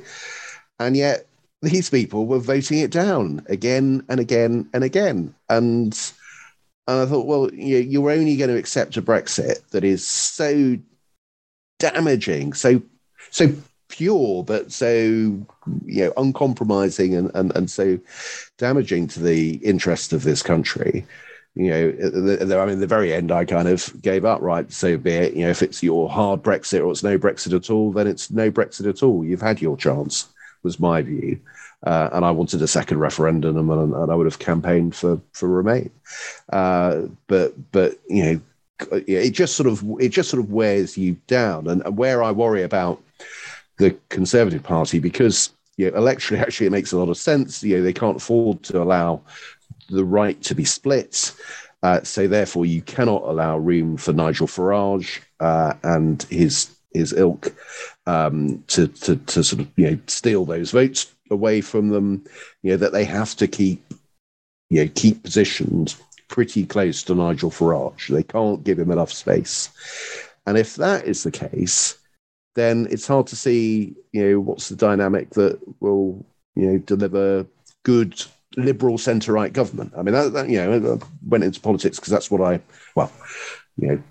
And 0.79 0.97
yet 0.97 1.27
these 1.67 1.91
people 1.91 2.27
were 2.27 2.39
voting 2.39 2.79
it 2.79 2.91
down 2.91 3.45
again 3.49 4.05
and 4.09 4.21
again 4.21 4.69
and 4.73 4.85
again. 4.85 5.35
And 5.49 5.99
and 6.89 7.01
I 7.01 7.07
thought, 7.07 7.27
well, 7.27 7.53
you, 7.53 7.79
you're 7.79 8.13
only 8.13 8.37
going 8.37 8.51
to 8.51 8.57
accept 8.57 8.97
a 8.97 9.03
Brexit 9.03 9.69
that 9.71 9.83
is 9.83 10.07
so 10.07 10.79
damaging, 11.81 12.53
so 12.53 12.81
so 13.31 13.53
pure, 13.89 14.45
but 14.45 14.71
so 14.71 14.89
you 14.89 15.47
know 15.87 16.13
uncompromising 16.17 17.15
and, 17.15 17.31
and, 17.35 17.55
and 17.57 17.71
so 17.71 17.99
damaging 18.59 19.09
to 19.09 19.21
the 19.21 19.57
interest 19.57 20.13
of 20.13 20.23
this 20.23 20.43
country. 20.43 21.05
You 21.57 21.71
know, 21.71 21.91
the, 21.91 22.45
the, 22.45 22.59
I 22.59 22.67
mean, 22.67 22.81
the 22.81 22.87
very 22.87 23.15
end, 23.15 23.33
I 23.33 23.47
kind 23.47 23.67
of 23.67 23.91
gave 24.03 24.25
up. 24.25 24.43
Right, 24.43 24.71
so 24.71 24.97
be 24.97 25.13
it. 25.13 25.35
You 25.35 25.47
know, 25.47 25.51
if 25.51 25.63
it's 25.63 25.83
your 25.83 26.09
hard 26.09 26.43
Brexit 26.43 26.85
or 26.85 26.93
it's 26.93 27.03
no 27.03 27.19
Brexit 27.19 27.57
at 27.57 27.71
all, 27.71 27.91
then 27.93 28.07
it's 28.07 28.31
no 28.31 28.51
Brexit 28.51 28.89
at 28.89 29.03
all. 29.03 29.25
You've 29.25 29.41
had 29.41 29.61
your 29.61 29.77
chance 29.77 30.29
was 30.67 30.81
my 30.81 31.01
view. 31.01 31.41
Uh, 31.87 32.11
and 32.13 32.25
I 32.25 32.33
wanted 32.33 32.61
a 32.63 32.67
second 32.67 32.99
referendum, 32.99 33.71
and, 33.71 33.95
and, 33.95 34.11
I 34.11 34.15
would 34.15 34.27
have 34.27 34.41
campaigned 34.41 34.95
for 34.95 35.21
for 35.33 35.49
Remain. 35.49 35.91
Uh, 36.53 37.03
but 37.29 37.55
but 37.71 37.99
you 38.09 38.25
know, 38.25 38.41
it 39.07 39.31
just 39.31 39.57
sort 39.57 39.69
of 39.69 39.85
it 40.01 40.09
just 40.09 40.31
sort 40.31 40.43
of 40.43 40.51
wears 40.51 40.99
you 40.99 41.17
down. 41.27 41.69
And, 41.69 41.97
where 41.97 42.23
I 42.23 42.33
worry 42.33 42.63
about 42.63 43.01
the 43.79 43.97
Conservative 44.09 44.63
Party 44.63 44.99
because 44.99 45.51
you 45.77 45.91
know, 45.91 45.99
electorally 45.99 46.41
actually 46.41 46.67
it 46.67 46.73
makes 46.73 46.93
a 46.93 46.99
lot 46.99 47.09
of 47.09 47.17
sense. 47.17 47.63
You 47.63 47.77
know, 47.77 47.83
they 47.85 47.93
can't 47.93 48.17
afford 48.17 48.63
to 48.65 48.83
allow 48.83 49.21
the 49.89 50.05
right 50.05 50.41
to 50.43 50.55
be 50.55 50.65
split. 50.65 51.33
Uh, 51.83 52.03
so 52.03 52.27
therefore, 52.27 52.67
you 52.67 52.83
cannot 52.83 53.23
allow 53.23 53.59
room 53.59 53.97
for 53.97 54.13
Nigel 54.13 54.49
Farage 54.49 55.21
uh, 55.41 55.75
and 55.83 56.23
his 56.25 56.71
his 56.93 57.13
ilk 57.13 57.53
um, 58.07 58.63
to, 58.69 58.89
to 58.89 59.17
to 59.17 59.45
sort 59.45 59.63
of 59.63 59.69
you 59.77 59.91
know 59.91 59.99
steal 60.07 60.45
those 60.45 60.71
votes 60.71 61.13
away 61.31 61.61
from 61.61 61.89
them. 61.89 62.25
You 62.63 62.73
know 62.73 62.77
that 62.79 62.93
they 62.93 63.05
have 63.05 63.35
to 63.37 63.49
keep 63.49 63.83
you 64.71 64.85
know 64.85 64.91
keep 64.95 65.23
positioned 65.23 65.97
pretty 66.29 66.67
close 66.67 67.03
to 67.05 67.15
Nigel 67.15 67.51
Farage. 67.51 68.09
They 68.09 68.23
can't 68.23 68.65
give 68.65 68.79
him 68.79 68.91
enough 68.91 69.13
space. 69.13 69.71
And 70.47 70.57
if 70.57 70.77
that 70.77 71.07
is 71.07 71.23
the 71.23 71.31
case, 71.31 71.99
then 72.55 72.87
it's 72.91 73.07
hard 73.07 73.27
to 73.29 73.37
see 73.37 73.95
you 74.13 74.23
know 74.23 74.41
what's 74.41 74.69
the 74.69 74.77
dynamic 74.77 75.31
that 75.31 75.61
will 75.81 76.25
you 76.55 76.71
know 76.71 76.79
deliver 76.79 77.47
good 77.85 78.23
liberal 78.57 78.99
centre 78.99 79.33
right 79.33 79.53
government. 79.53 79.93
I 79.97 80.03
mean 80.03 80.15
that, 80.15 80.33
that 80.33 80.49
you 80.49 80.59
know 80.59 81.01
went 81.27 81.45
into 81.45 81.61
politics 81.61 81.99
because 81.99 82.13
that's 82.13 82.31
what 82.31 82.41
I 82.41 82.61
well 82.95 83.13
you 83.77 83.89
know 83.89 84.03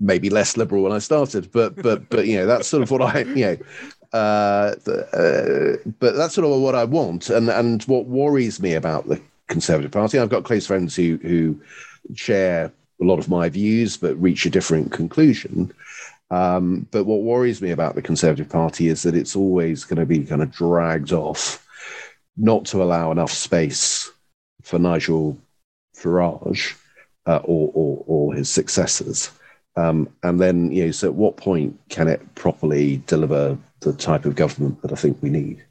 maybe 0.00 0.30
less 0.30 0.56
liberal 0.56 0.82
when 0.82 0.92
I 0.92 0.98
started, 0.98 1.50
but 1.52 1.80
but 1.82 2.08
but 2.08 2.26
you 2.26 2.36
know 2.36 2.46
that's 2.46 2.68
sort 2.68 2.82
of 2.82 2.90
what 2.90 3.02
I 3.02 3.20
you 3.20 3.46
know. 3.46 3.56
Uh, 4.12 4.74
uh, 4.86 5.76
but 5.98 6.14
that's 6.16 6.34
sort 6.34 6.46
of 6.46 6.60
what 6.60 6.74
I 6.74 6.84
want, 6.84 7.30
and 7.30 7.48
and 7.48 7.82
what 7.84 8.06
worries 8.06 8.60
me 8.60 8.74
about 8.74 9.08
the 9.08 9.20
Conservative 9.48 9.90
Party. 9.90 10.18
I've 10.18 10.30
got 10.30 10.44
close 10.44 10.66
friends 10.66 10.94
who 10.96 11.18
who 11.22 11.60
share 12.14 12.72
a 13.00 13.04
lot 13.04 13.18
of 13.18 13.28
my 13.28 13.48
views, 13.48 13.96
but 13.96 14.20
reach 14.20 14.46
a 14.46 14.50
different 14.50 14.92
conclusion. 14.92 15.72
Um, 16.30 16.88
but 16.90 17.04
what 17.04 17.22
worries 17.22 17.62
me 17.62 17.70
about 17.70 17.94
the 17.94 18.02
Conservative 18.02 18.48
Party 18.48 18.88
is 18.88 19.02
that 19.02 19.14
it's 19.14 19.36
always 19.36 19.84
going 19.84 20.00
to 20.00 20.06
be 20.06 20.24
kind 20.24 20.42
of 20.42 20.50
dragged 20.50 21.12
off, 21.12 21.64
not 22.36 22.64
to 22.66 22.82
allow 22.82 23.12
enough 23.12 23.30
space 23.30 24.10
for 24.62 24.78
Nigel 24.78 25.38
Farage 25.96 26.74
uh, 27.26 27.40
or, 27.44 27.70
or, 27.74 28.04
or 28.06 28.34
his 28.34 28.50
successors. 28.50 29.30
Um, 29.76 30.08
and 30.22 30.40
then, 30.40 30.72
you 30.72 30.86
know, 30.86 30.90
so 30.90 31.08
at 31.08 31.14
what 31.14 31.36
point 31.36 31.78
can 31.88 32.08
it 32.08 32.34
properly 32.34 33.02
deliver 33.06 33.58
the 33.80 33.92
type 33.92 34.24
of 34.24 34.34
government 34.34 34.80
that 34.82 34.92
I 34.92 34.96
think 34.96 35.18
we 35.20 35.28
need? 35.28 35.62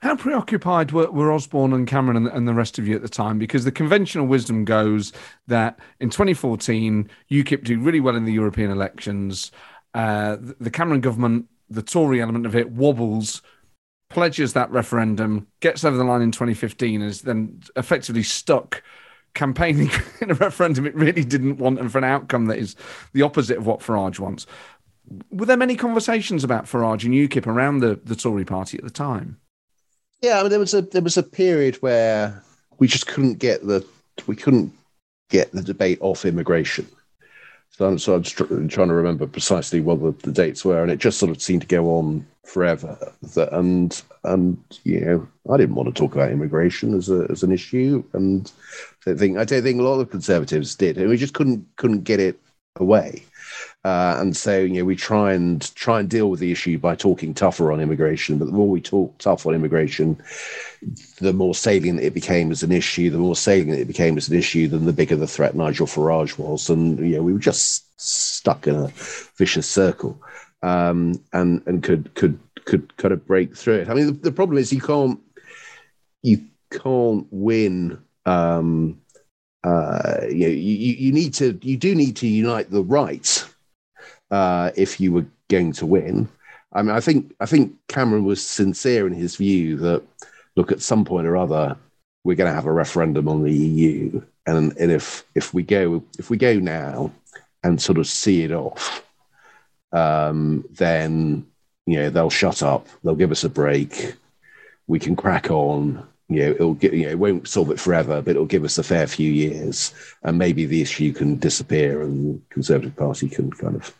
How 0.00 0.16
preoccupied 0.16 0.92
were, 0.92 1.10
were 1.10 1.32
Osborne 1.32 1.74
and 1.74 1.86
Cameron 1.86 2.16
and, 2.16 2.28
and, 2.28 2.48
the 2.48 2.54
rest 2.54 2.78
of 2.78 2.88
you 2.88 2.96
at 2.96 3.02
the 3.02 3.08
time? 3.08 3.38
Because 3.38 3.64
the 3.64 3.72
conventional 3.72 4.26
wisdom 4.26 4.64
goes 4.64 5.12
that 5.46 5.78
in 5.98 6.08
2014, 6.08 7.10
UKIP 7.30 7.64
do 7.64 7.78
really 7.78 8.00
well 8.00 8.16
in 8.16 8.24
the 8.24 8.32
European 8.32 8.70
elections. 8.70 9.50
Uh, 9.92 10.36
the, 10.36 10.56
the 10.58 10.70
Cameron 10.70 11.02
government, 11.02 11.46
the 11.68 11.82
Tory 11.82 12.22
element 12.22 12.46
of 12.46 12.56
it, 12.56 12.70
wobbles, 12.70 13.42
pledges 14.08 14.54
that 14.54 14.70
referendum, 14.70 15.46
gets 15.60 15.84
over 15.84 15.98
the 15.98 16.04
line 16.04 16.22
in 16.22 16.32
2015, 16.32 17.02
and 17.02 17.10
is 17.10 17.22
then 17.22 17.60
effectively 17.76 18.22
stuck 18.22 18.82
campaigning 19.34 19.90
in 20.20 20.30
a 20.30 20.34
referendum 20.34 20.86
it 20.86 20.94
really 20.94 21.24
didn't 21.24 21.58
want 21.58 21.78
and 21.78 21.90
for 21.90 21.98
an 21.98 22.04
outcome 22.04 22.46
that 22.46 22.58
is 22.58 22.76
the 23.12 23.22
opposite 23.22 23.58
of 23.58 23.66
what 23.66 23.80
Farage 23.80 24.18
wants. 24.18 24.46
Were 25.30 25.46
there 25.46 25.56
many 25.56 25.76
conversations 25.76 26.44
about 26.44 26.66
Farage 26.66 27.04
and 27.04 27.14
UKIP 27.14 27.46
around 27.46 27.80
the, 27.80 28.00
the 28.04 28.14
Tory 28.14 28.44
party 28.44 28.78
at 28.78 28.84
the 28.84 28.90
time? 28.90 29.40
Yeah, 30.22 30.38
I 30.38 30.42
mean 30.42 30.50
there 30.50 30.58
was 30.58 30.74
a 30.74 30.82
there 30.82 31.02
was 31.02 31.16
a 31.16 31.22
period 31.22 31.76
where 31.76 32.42
we 32.78 32.86
just 32.86 33.06
couldn't 33.06 33.38
get 33.38 33.66
the 33.66 33.84
we 34.26 34.36
couldn't 34.36 34.72
get 35.30 35.50
the 35.52 35.62
debate 35.62 35.98
off 36.00 36.24
immigration. 36.24 36.86
Um, 37.80 37.98
so 37.98 38.14
I'm, 38.14 38.24
so 38.24 38.46
I'm 38.50 38.68
trying 38.68 38.88
to 38.88 38.94
remember 38.94 39.26
precisely 39.26 39.80
what 39.80 40.02
the, 40.02 40.12
the, 40.26 40.32
dates 40.32 40.64
were, 40.64 40.82
and 40.82 40.90
it 40.90 40.98
just 40.98 41.18
sort 41.18 41.30
of 41.30 41.40
seemed 41.40 41.62
to 41.62 41.66
go 41.66 41.96
on 41.96 42.26
forever. 42.44 42.98
That, 43.34 43.52
and 43.52 44.00
and 44.24 44.58
you 44.84 45.00
know, 45.00 45.28
I 45.52 45.56
didn't 45.56 45.76
want 45.76 45.94
to 45.94 45.98
talk 45.98 46.14
about 46.14 46.30
immigration 46.30 46.94
as 46.94 47.08
a 47.08 47.26
as 47.30 47.42
an 47.42 47.52
issue, 47.52 48.04
and 48.12 48.50
I 49.06 49.14
think 49.14 49.38
I 49.38 49.44
don't 49.44 49.62
think 49.62 49.80
a 49.80 49.84
lot 49.84 50.00
of 50.00 50.10
conservatives 50.10 50.74
did, 50.74 50.98
and 50.98 51.08
we 51.08 51.16
just 51.16 51.34
couldn't 51.34 51.66
couldn't 51.76 52.04
get 52.04 52.20
it 52.20 52.38
away. 52.76 53.24
Uh, 53.82 54.16
and 54.18 54.36
so, 54.36 54.58
you 54.58 54.80
know, 54.80 54.84
we 54.84 54.94
try 54.94 55.32
and 55.32 55.74
try 55.74 56.00
and 56.00 56.10
deal 56.10 56.28
with 56.28 56.38
the 56.38 56.52
issue 56.52 56.78
by 56.78 56.94
talking 56.94 57.32
tougher 57.32 57.72
on 57.72 57.80
immigration. 57.80 58.36
But 58.36 58.46
the 58.46 58.52
more 58.52 58.68
we 58.68 58.80
talk 58.80 59.16
tough 59.18 59.46
on 59.46 59.54
immigration, 59.54 60.20
the 61.20 61.32
more 61.32 61.54
salient 61.54 62.00
it 62.00 62.12
became 62.12 62.50
as 62.50 62.62
an 62.62 62.72
issue. 62.72 63.08
The 63.08 63.18
more 63.18 63.36
salient 63.36 63.80
it 63.80 63.86
became 63.86 64.18
as 64.18 64.28
an 64.28 64.36
issue, 64.36 64.68
then 64.68 64.84
the 64.84 64.92
bigger 64.92 65.16
the 65.16 65.26
threat 65.26 65.54
Nigel 65.54 65.86
Farage 65.86 66.36
was. 66.36 66.68
And 66.68 66.98
you 66.98 67.16
know, 67.16 67.22
we 67.22 67.32
were 67.32 67.38
just 67.38 67.86
stuck 67.98 68.66
in 68.66 68.74
a 68.74 68.88
vicious 69.36 69.68
circle, 69.68 70.20
um, 70.62 71.14
and 71.32 71.62
and 71.66 71.82
could 71.82 72.14
could 72.14 72.38
could 72.66 72.94
kind 72.98 73.12
of 73.12 73.26
break 73.26 73.56
through 73.56 73.76
it. 73.76 73.88
I 73.88 73.94
mean, 73.94 74.06
the, 74.06 74.12
the 74.12 74.32
problem 74.32 74.58
is 74.58 74.74
you 74.74 74.82
can't 74.82 75.18
you 76.22 76.44
can't 76.70 77.26
win. 77.30 77.98
Um, 78.26 79.00
uh, 79.64 80.20
you, 80.28 80.46
know, 80.46 80.54
you 80.54 80.74
you 80.74 81.12
need 81.12 81.34
to 81.34 81.58
you 81.62 81.78
do 81.78 81.94
need 81.94 82.16
to 82.16 82.26
unite 82.26 82.70
the 82.70 82.82
right 82.82 83.46
uh, 84.30 84.70
if 84.76 85.00
you 85.00 85.12
were 85.12 85.26
going 85.48 85.72
to 85.72 85.86
win. 85.86 86.28
I 86.72 86.82
mean, 86.82 86.94
I 86.94 87.00
think 87.00 87.34
I 87.40 87.46
think 87.46 87.74
Cameron 87.88 88.24
was 88.24 88.44
sincere 88.44 89.06
in 89.06 89.12
his 89.12 89.36
view 89.36 89.76
that 89.78 90.02
look 90.56 90.70
at 90.72 90.82
some 90.82 91.04
point 91.04 91.26
or 91.26 91.36
other 91.36 91.76
we're 92.24 92.36
going 92.36 92.50
to 92.50 92.54
have 92.54 92.66
a 92.66 92.72
referendum 92.72 93.28
on 93.28 93.42
the 93.42 93.52
EU, 93.52 94.22
and 94.46 94.76
and 94.76 94.92
if 94.92 95.24
if 95.34 95.54
we 95.54 95.62
go 95.62 96.02
if 96.18 96.30
we 96.30 96.36
go 96.36 96.54
now 96.54 97.10
and 97.62 97.80
sort 97.80 97.98
of 97.98 98.06
see 98.06 98.42
it 98.42 98.52
off, 98.52 99.04
um, 99.92 100.64
then 100.70 101.46
you 101.86 101.96
know 101.96 102.10
they'll 102.10 102.30
shut 102.30 102.62
up, 102.62 102.86
they'll 103.02 103.14
give 103.14 103.32
us 103.32 103.44
a 103.44 103.48
break, 103.48 104.14
we 104.86 104.98
can 104.98 105.16
crack 105.16 105.50
on. 105.50 106.06
You 106.30 106.46
know, 106.46 106.50
it'll 106.52 106.74
get, 106.74 106.92
you 106.92 107.04
know, 107.04 107.10
it 107.10 107.18
won't 107.18 107.48
solve 107.48 107.70
it 107.70 107.80
forever, 107.80 108.22
but 108.22 108.30
it'll 108.32 108.46
give 108.46 108.64
us 108.64 108.78
a 108.78 108.82
fair 108.82 109.06
few 109.06 109.30
years, 109.30 109.92
and 110.22 110.38
maybe 110.38 110.64
the 110.64 110.80
issue 110.80 111.12
can 111.12 111.36
disappear, 111.36 112.02
and 112.02 112.36
the 112.36 112.40
Conservative 112.50 112.96
Party 112.96 113.28
can 113.28 113.50
kind 113.50 113.76
of 113.76 113.94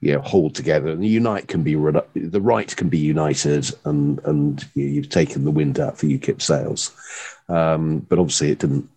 you 0.00 0.12
know, 0.12 0.20
hold 0.20 0.54
together 0.54 0.90
and 0.90 1.02
the 1.02 1.08
unite 1.08 1.48
can 1.48 1.62
be 1.62 1.74
the 1.74 2.40
right 2.40 2.76
can 2.76 2.90
be 2.90 2.98
united 2.98 3.70
and 3.86 4.20
and 4.24 4.68
you 4.74 4.96
have 4.96 5.08
taken 5.08 5.44
the 5.44 5.50
wind 5.50 5.80
out 5.80 5.96
for 5.96 6.04
UKIP 6.04 6.42
sails 6.42 6.92
um, 7.48 8.00
but 8.00 8.18
obviously 8.18 8.50
it 8.50 8.58
didn't 8.58 8.88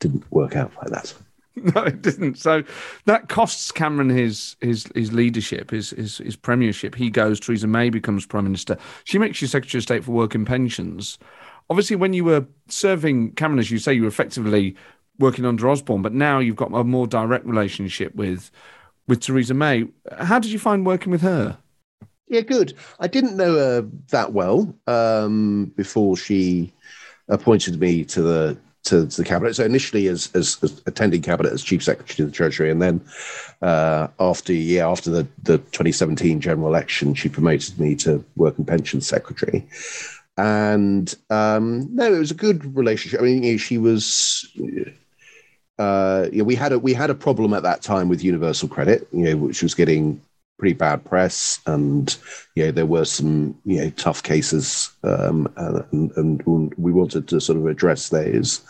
didn't 0.00 0.30
work 0.32 0.56
out 0.56 0.72
like 0.76 0.90
that. 0.90 1.14
no, 1.56 1.82
it 1.82 2.02
didn't. 2.02 2.38
So 2.38 2.64
that 3.04 3.28
costs 3.28 3.70
Cameron 3.70 4.08
his 4.08 4.56
his 4.60 4.90
his 4.94 5.12
leadership, 5.12 5.70
his 5.70 5.90
his, 5.90 6.18
his 6.18 6.36
premiership. 6.36 6.94
He 6.94 7.10
goes. 7.10 7.38
Theresa 7.38 7.66
May 7.66 7.90
becomes 7.90 8.26
prime 8.26 8.44
minister. 8.44 8.76
She 9.04 9.18
makes 9.18 9.40
you 9.40 9.48
secretary 9.48 9.78
of 9.78 9.82
state 9.82 10.04
for 10.04 10.12
work 10.12 10.34
and 10.34 10.46
pensions. 10.46 11.18
Obviously, 11.70 11.96
when 11.96 12.12
you 12.12 12.24
were 12.24 12.44
serving 12.68 13.32
Cameron, 13.32 13.60
as 13.60 13.70
you 13.70 13.78
say, 13.78 13.94
you 13.94 14.02
were 14.02 14.08
effectively 14.08 14.76
working 15.20 15.44
under 15.44 15.68
Osborne, 15.68 16.02
but 16.02 16.12
now 16.12 16.40
you've 16.40 16.56
got 16.56 16.74
a 16.74 16.82
more 16.84 17.06
direct 17.06 17.46
relationship 17.46 18.14
with 18.14 18.50
with 19.06 19.20
Theresa 19.20 19.54
May. 19.54 19.86
How 20.18 20.38
did 20.38 20.50
you 20.50 20.58
find 20.58 20.84
working 20.84 21.10
with 21.10 21.22
her? 21.22 21.58
Yeah, 22.28 22.42
good. 22.42 22.74
I 23.00 23.08
didn't 23.08 23.36
know 23.36 23.54
her 23.54 23.88
that 24.10 24.32
well 24.32 24.72
um, 24.86 25.72
before 25.76 26.16
she 26.16 26.72
appointed 27.28 27.80
me 27.80 28.04
to 28.04 28.22
the 28.22 28.58
to, 28.84 29.06
to, 29.06 29.16
the 29.16 29.24
cabinet. 29.24 29.54
So 29.54 29.64
initially, 29.64 30.06
as, 30.06 30.30
as, 30.34 30.58
as 30.62 30.80
attending 30.86 31.22
cabinet 31.22 31.52
as 31.52 31.62
chief 31.62 31.82
secretary 31.82 32.24
of 32.24 32.32
the 32.32 32.36
treasury, 32.36 32.70
and 32.70 32.80
then 32.80 33.00
uh, 33.62 34.08
after 34.18 34.52
yeah 34.52 34.88
after 34.88 35.10
the 35.10 35.26
the 35.42 35.58
2017 35.58 36.40
general 36.40 36.68
election, 36.68 37.14
she 37.14 37.28
promoted 37.28 37.78
me 37.78 37.94
to 37.96 38.24
work 38.36 38.56
and 38.58 38.66
pension 38.66 39.00
secretary. 39.00 39.68
And 40.36 41.14
um, 41.28 41.94
no, 41.94 42.14
it 42.14 42.18
was 42.18 42.30
a 42.30 42.34
good 42.34 42.76
relationship. 42.76 43.20
I 43.20 43.24
mean, 43.24 43.58
she 43.58 43.78
was. 43.78 44.48
Uh, 45.78 46.28
you 46.30 46.38
know, 46.38 46.44
we 46.44 46.54
had 46.54 46.72
a 46.72 46.78
we 46.78 46.92
had 46.92 47.10
a 47.10 47.14
problem 47.14 47.54
at 47.54 47.62
that 47.62 47.82
time 47.82 48.08
with 48.08 48.22
universal 48.22 48.68
credit, 48.68 49.08
you 49.12 49.24
know, 49.24 49.36
which 49.36 49.62
was 49.62 49.74
getting 49.74 50.20
pretty 50.60 50.74
bad 50.74 51.02
press, 51.04 51.58
and 51.66 52.16
you 52.54 52.64
know 52.64 52.70
there 52.70 52.86
were 52.86 53.06
some 53.06 53.58
you 53.64 53.78
know 53.78 53.90
tough 53.90 54.22
cases, 54.22 54.90
um, 55.02 55.50
and, 55.56 56.12
and, 56.16 56.74
we 56.76 56.92
wanted 56.92 57.26
to 57.26 57.40
sort 57.40 57.58
of 57.58 57.66
address 57.66 58.10
those. 58.10 58.60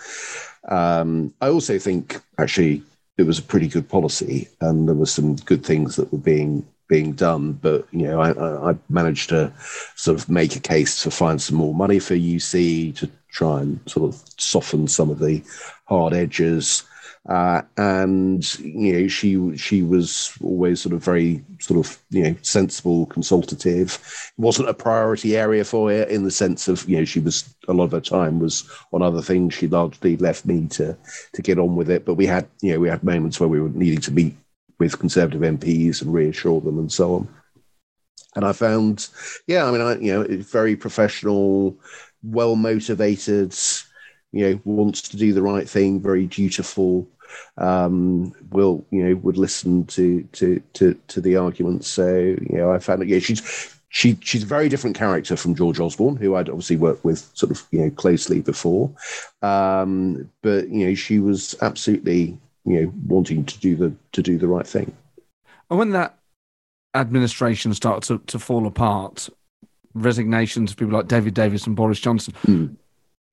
Um, 0.68 1.34
I 1.40 1.48
also 1.48 1.78
think 1.78 2.20
actually 2.38 2.82
it 3.18 3.24
was 3.24 3.40
a 3.40 3.42
pretty 3.42 3.66
good 3.66 3.88
policy, 3.88 4.48
and 4.60 4.88
there 4.88 4.94
were 4.94 5.06
some 5.06 5.34
good 5.36 5.66
things 5.66 5.96
that 5.96 6.12
were 6.12 6.18
being 6.18 6.64
being 6.90 7.12
done. 7.12 7.52
But 7.52 7.86
you 7.92 8.02
know, 8.02 8.20
I, 8.20 8.70
I 8.70 8.76
managed 8.90 9.30
to 9.30 9.50
sort 9.94 10.20
of 10.20 10.28
make 10.28 10.56
a 10.56 10.60
case 10.60 11.02
to 11.04 11.10
find 11.10 11.40
some 11.40 11.56
more 11.56 11.72
money 11.72 12.00
for 12.00 12.14
UC 12.14 12.94
to 12.96 13.08
try 13.30 13.60
and 13.60 13.80
sort 13.86 14.12
of 14.12 14.20
soften 14.36 14.88
some 14.88 15.08
of 15.08 15.20
the 15.20 15.42
hard 15.86 16.12
edges. 16.12 16.82
Uh, 17.28 17.60
and 17.76 18.58
you 18.60 18.92
know 18.94 19.06
she 19.06 19.54
she 19.56 19.82
was 19.82 20.32
always 20.42 20.80
sort 20.80 20.94
of 20.94 21.04
very 21.04 21.44
sort 21.60 21.78
of 21.78 21.98
you 22.10 22.22
know 22.22 22.34
sensible, 22.42 23.06
consultative. 23.06 23.98
It 24.38 24.40
wasn't 24.40 24.70
a 24.70 24.74
priority 24.74 25.36
area 25.36 25.64
for 25.64 25.90
her 25.90 26.04
in 26.04 26.24
the 26.24 26.30
sense 26.30 26.66
of 26.66 26.88
you 26.88 26.96
know 26.96 27.04
she 27.04 27.20
was 27.20 27.54
a 27.68 27.74
lot 27.74 27.84
of 27.84 27.92
her 27.92 28.00
time 28.00 28.40
was 28.40 28.68
on 28.92 29.02
other 29.02 29.22
things. 29.22 29.54
She 29.54 29.68
largely 29.68 30.16
left 30.16 30.46
me 30.46 30.66
to 30.68 30.96
to 31.34 31.42
get 31.42 31.58
on 31.58 31.76
with 31.76 31.90
it. 31.90 32.06
But 32.06 32.14
we 32.14 32.26
had 32.26 32.48
you 32.62 32.72
know 32.72 32.80
we 32.80 32.88
had 32.88 33.04
moments 33.04 33.38
where 33.38 33.50
we 33.50 33.60
were 33.60 33.68
needing 33.68 34.00
to 34.00 34.12
meet 34.12 34.34
with 34.80 34.98
Conservative 34.98 35.42
MPs 35.42 36.02
and 36.02 36.12
reassure 36.12 36.60
them 36.60 36.78
and 36.78 36.90
so 36.90 37.14
on. 37.14 37.28
And 38.34 38.44
I 38.44 38.52
found, 38.52 39.08
yeah, 39.46 39.64
I 39.64 39.70
mean, 39.70 39.80
I 39.80 39.98
you 39.98 40.12
know 40.12 40.26
very 40.38 40.74
professional, 40.74 41.76
well 42.22 42.56
motivated 42.56 43.54
you 44.32 44.48
know 44.48 44.60
wants 44.64 45.02
to 45.02 45.16
do 45.16 45.32
the 45.32 45.42
right 45.42 45.68
thing, 45.68 46.00
very 46.00 46.26
dutiful. 46.26 47.08
Um, 47.58 48.34
will 48.50 48.84
you 48.90 49.04
know 49.04 49.16
would 49.16 49.36
listen 49.36 49.86
to 49.86 50.22
to 50.32 50.60
to 50.74 50.94
to 51.08 51.20
the 51.20 51.36
arguments. 51.36 51.88
So 51.88 52.08
you 52.16 52.48
know, 52.50 52.72
I 52.72 52.78
found 52.78 53.02
that 53.02 53.08
yeah, 53.08 53.18
she's 53.18 53.76
she 53.88 54.16
she's 54.20 54.42
a 54.42 54.46
very 54.46 54.68
different 54.68 54.96
character 54.96 55.36
from 55.36 55.54
George 55.54 55.80
Osborne, 55.80 56.16
who 56.16 56.34
I'd 56.34 56.48
obviously 56.48 56.76
worked 56.76 57.04
with 57.04 57.28
sort 57.34 57.50
of 57.50 57.62
you 57.70 57.80
know 57.80 57.90
closely 57.90 58.40
before. 58.40 58.90
Um, 59.42 60.30
but 60.42 60.68
you 60.68 60.86
know, 60.86 60.94
she 60.94 61.18
was 61.18 61.54
absolutely 61.60 62.38
you 62.64 62.80
know 62.80 62.92
wanting 63.06 63.44
to 63.44 63.58
do 63.58 63.76
the 63.76 63.92
to 64.12 64.22
do 64.22 64.38
the 64.38 64.48
right 64.48 64.66
thing. 64.66 64.94
And 65.70 65.78
when 65.78 65.90
that 65.90 66.18
administration 66.94 67.72
started 67.74 68.06
to, 68.08 68.18
to 68.32 68.38
fall 68.38 68.66
apart, 68.66 69.28
resignations 69.94 70.72
of 70.72 70.76
people 70.76 70.94
like 70.94 71.06
David 71.06 71.34
Davis 71.34 71.66
and 71.66 71.76
Boris 71.76 72.00
Johnson. 72.00 72.34
Mm 72.46 72.76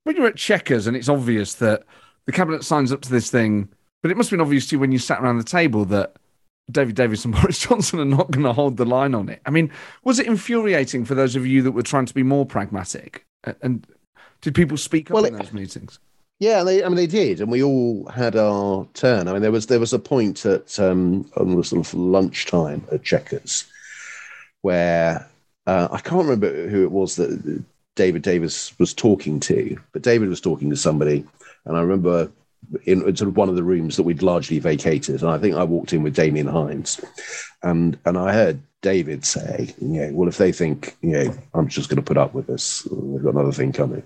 when 0.07 0.15
you're 0.15 0.27
at 0.27 0.37
Chequers 0.37 0.87
and 0.87 0.95
it's 0.95 1.09
obvious 1.09 1.55
that 1.55 1.83
the 2.25 2.31
cabinet 2.31 2.63
signs 2.63 2.93
up 2.93 3.01
to 3.01 3.11
this 3.11 3.29
thing, 3.29 3.67
but 4.01 4.09
it 4.09 4.15
must 4.15 4.29
have 4.29 4.37
been 4.37 4.45
obvious 4.45 4.65
to 4.67 4.75
you 4.75 4.79
when 4.79 4.93
you 4.93 4.99
sat 4.99 5.21
around 5.21 5.37
the 5.37 5.43
table 5.43 5.83
that 5.85 6.15
David 6.71 6.95
Davis 6.95 7.25
and 7.25 7.33
Boris 7.41 7.59
Johnson 7.59 7.99
are 7.99 8.05
not 8.05 8.31
going 8.31 8.45
to 8.45 8.53
hold 8.53 8.77
the 8.77 8.85
line 8.85 9.13
on 9.13 9.27
it. 9.27 9.41
I 9.45 9.49
mean, 9.49 9.69
was 10.05 10.17
it 10.17 10.25
infuriating 10.25 11.03
for 11.03 11.13
those 11.13 11.35
of 11.35 11.45
you 11.45 11.61
that 11.63 11.73
were 11.73 11.83
trying 11.83 12.05
to 12.05 12.13
be 12.13 12.23
more 12.23 12.45
pragmatic? 12.45 13.25
And 13.61 13.85
did 14.39 14.55
people 14.55 14.77
speak 14.77 15.11
up 15.11 15.15
well, 15.15 15.25
in 15.25 15.35
those 15.35 15.51
meetings? 15.51 15.99
Yeah, 16.39 16.63
they, 16.63 16.83
I 16.83 16.87
mean 16.87 16.97
they 16.97 17.07
did, 17.07 17.41
and 17.41 17.51
we 17.51 17.63
all 17.63 18.07
had 18.09 18.35
our 18.35 18.87
turn. 18.93 19.27
I 19.27 19.33
mean, 19.33 19.41
there 19.41 19.51
was 19.51 19.67
there 19.67 19.79
was 19.79 19.93
a 19.93 19.99
point 19.99 20.45
at 20.45 20.79
um, 20.79 21.29
sort 21.33 21.73
of 21.73 21.93
lunchtime 21.93 22.85
at 22.91 23.03
Chequers 23.03 23.65
where 24.61 25.27
uh, 25.65 25.87
I 25.91 25.99
can't 25.99 26.23
remember 26.23 26.67
who 26.67 26.83
it 26.83 26.91
was 26.91 27.15
that 27.15 27.63
David 27.95 28.21
Davis 28.21 28.77
was 28.77 28.93
talking 28.93 29.39
to, 29.41 29.77
but 29.93 30.03
David 30.03 30.29
was 30.29 30.41
talking 30.41 30.69
to 30.69 30.77
somebody, 30.77 31.25
and 31.65 31.75
I 31.75 31.81
remember 31.81 32.31
in, 32.85 33.07
in, 33.07 33.15
sort 33.15 33.29
of 33.29 33.37
one 33.37 33.49
of 33.49 33.55
the 33.55 33.63
rooms 33.63 33.95
that 33.97 34.03
we'd 34.03 34.21
largely 34.21 34.59
vacated, 34.59 35.21
and 35.21 35.31
I 35.31 35.39
think 35.39 35.55
I 35.55 35.63
walked 35.63 35.93
in 35.93 36.03
with 36.03 36.15
Damian 36.15 36.47
Hinds, 36.47 37.03
and 37.63 37.97
and 38.05 38.15
I 38.17 38.33
heard 38.33 38.61
David 38.81 39.25
say, 39.25 39.73
you 39.81 39.87
know, 39.87 40.11
well, 40.13 40.29
if 40.29 40.37
they 40.37 40.51
think, 40.51 40.95
you 41.01 41.11
know, 41.11 41.37
I'm 41.53 41.67
just 41.67 41.89
going 41.89 41.97
to 41.97 42.03
put 42.03 42.17
up 42.17 42.33
with 42.33 42.47
this, 42.47 42.83
they've 42.83 43.23
got 43.23 43.33
another 43.33 43.51
thing 43.51 43.71
coming, 43.71 44.03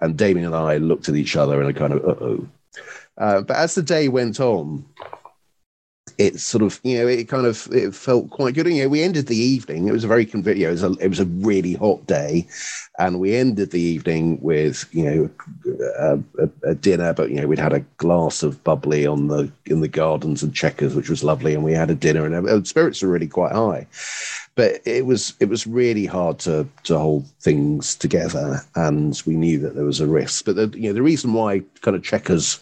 and 0.00 0.16
Damian 0.16 0.46
and 0.46 0.56
I 0.56 0.78
looked 0.78 1.08
at 1.08 1.14
each 1.16 1.36
other 1.36 1.60
and 1.60 1.70
a 1.70 1.78
kind 1.78 1.92
of, 1.92 2.04
uh 2.04 2.24
oh. 2.24 2.48
Uh, 3.16 3.40
but 3.42 3.56
as 3.56 3.74
the 3.74 3.82
day 3.82 4.08
went 4.08 4.38
on, 4.38 4.84
it 6.18 6.40
sort 6.40 6.62
of 6.62 6.80
you 6.82 6.98
know 6.98 7.06
it 7.06 7.28
kind 7.28 7.46
of 7.46 7.68
it 7.70 7.94
felt 7.94 8.28
quite 8.30 8.54
good. 8.54 8.66
You 8.66 8.82
know, 8.82 8.88
we 8.88 9.02
ended 9.02 9.28
the 9.28 9.36
evening. 9.36 9.86
It 9.86 9.92
was 9.92 10.02
a 10.02 10.08
very 10.08 10.26
convenient. 10.26 10.58
You 10.58 10.66
know, 10.66 10.70
it 10.70 10.72
was 10.72 10.82
a 10.82 11.04
it 11.04 11.08
was 11.08 11.20
a 11.20 11.26
really 11.26 11.74
hot 11.74 12.04
day, 12.08 12.46
and 12.98 13.20
we 13.20 13.36
ended 13.36 13.70
the 13.70 13.80
evening 13.80 14.38
with 14.42 14.84
you 14.90 15.04
know 15.04 15.30
a, 15.96 16.18
a, 16.40 16.70
a, 16.70 16.74
dinner. 16.74 17.14
But 17.14 17.30
you 17.30 17.40
know, 17.40 17.46
we'd 17.46 17.60
had 17.60 17.72
a 17.72 17.84
glass 17.98 18.42
of 18.42 18.62
bubbly 18.64 19.06
on 19.06 19.28
the 19.28 19.50
in 19.66 19.80
the 19.80 19.88
gardens 19.88 20.42
and 20.42 20.52
Chequers, 20.52 20.96
which 20.96 21.08
was 21.08 21.22
lovely, 21.22 21.54
and 21.54 21.62
we 21.62 21.72
had 21.72 21.90
a 21.90 21.94
dinner, 21.94 22.26
and, 22.26 22.34
and 22.34 22.66
spirits 22.66 23.00
were 23.00 23.08
really 23.08 23.28
quite 23.28 23.52
high. 23.52 23.86
But 24.56 24.84
it 24.84 25.06
was 25.06 25.34
it 25.38 25.48
was 25.48 25.68
really 25.68 26.04
hard 26.06 26.40
to 26.40 26.66
to 26.82 26.98
hold 26.98 27.28
things 27.40 27.94
together, 27.94 28.60
and 28.74 29.22
we 29.24 29.36
knew 29.36 29.60
that 29.60 29.76
there 29.76 29.84
was 29.84 30.00
a 30.00 30.06
risk. 30.08 30.46
But 30.46 30.56
the 30.56 30.76
you 30.76 30.88
know 30.88 30.94
the 30.94 31.02
reason 31.02 31.32
why 31.32 31.62
kind 31.80 31.96
of 31.96 32.02
Chequers 32.02 32.58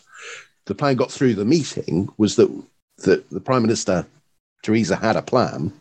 the 0.66 0.74
plan 0.74 0.96
got 0.96 1.10
through 1.10 1.34
the 1.34 1.44
meeting 1.44 2.08
was 2.18 2.36
that 2.36 2.50
that 2.98 3.28
the 3.30 3.40
Prime 3.40 3.62
Minister, 3.62 4.06
Theresa, 4.62 4.96
had 4.96 5.16
a 5.16 5.22
plan, 5.22 5.72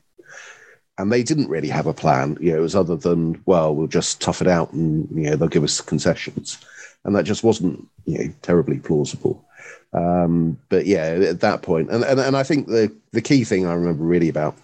and 0.97 1.11
they 1.11 1.23
didn't 1.23 1.49
really 1.49 1.69
have 1.69 1.87
a 1.87 1.93
plan. 1.93 2.37
You 2.39 2.51
know, 2.51 2.57
it 2.59 2.61
was 2.61 2.75
other 2.75 2.95
than, 2.95 3.41
well, 3.45 3.75
we'll 3.75 3.87
just 3.87 4.21
tough 4.21 4.41
it 4.41 4.47
out 4.47 4.71
and, 4.73 5.09
you 5.11 5.29
know, 5.29 5.35
they'll 5.35 5.47
give 5.47 5.63
us 5.63 5.81
concessions. 5.81 6.57
And 7.03 7.15
that 7.15 7.25
just 7.25 7.43
wasn't, 7.43 7.87
you 8.05 8.17
know, 8.17 8.33
terribly 8.41 8.79
plausible. 8.79 9.45
Um, 9.93 10.57
but 10.69 10.85
yeah, 10.85 11.03
at 11.03 11.41
that 11.41 11.61
point, 11.61 11.89
and, 11.89 12.03
and, 12.03 12.19
and 12.19 12.37
I 12.37 12.43
think 12.43 12.67
the, 12.67 12.91
the 13.11 13.21
key 13.21 13.43
thing 13.43 13.65
I 13.65 13.73
remember 13.73 14.03
really 14.03 14.29
about 14.29 14.55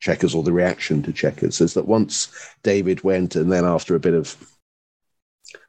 Chequers 0.00 0.34
or 0.34 0.42
the 0.42 0.52
reaction 0.52 1.02
to 1.02 1.12
Chequers 1.12 1.60
is 1.60 1.74
that 1.74 1.86
once 1.86 2.28
David 2.62 3.02
went, 3.04 3.36
and 3.36 3.50
then 3.50 3.64
after 3.64 3.94
a 3.94 4.00
bit 4.00 4.14
of 4.14 4.36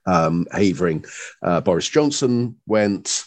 um, 0.06 0.48
havering, 0.52 1.06
uh, 1.42 1.62
Boris 1.62 1.88
Johnson 1.88 2.56
went, 2.68 3.26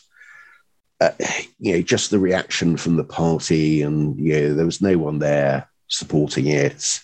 uh, 1.01 1.11
you 1.59 1.75
know, 1.75 1.83
just 1.83 2.11
the 2.11 2.19
reaction 2.19 2.77
from 2.77 2.97
the 2.97 3.05
party, 3.05 3.83
and 3.83 4.19
you 4.19 4.33
know, 4.33 4.55
there 4.55 4.67
was 4.67 4.81
no 4.81 4.97
one 4.99 5.19
there 5.19 5.69
supporting 5.89 6.47
it. 6.47 7.01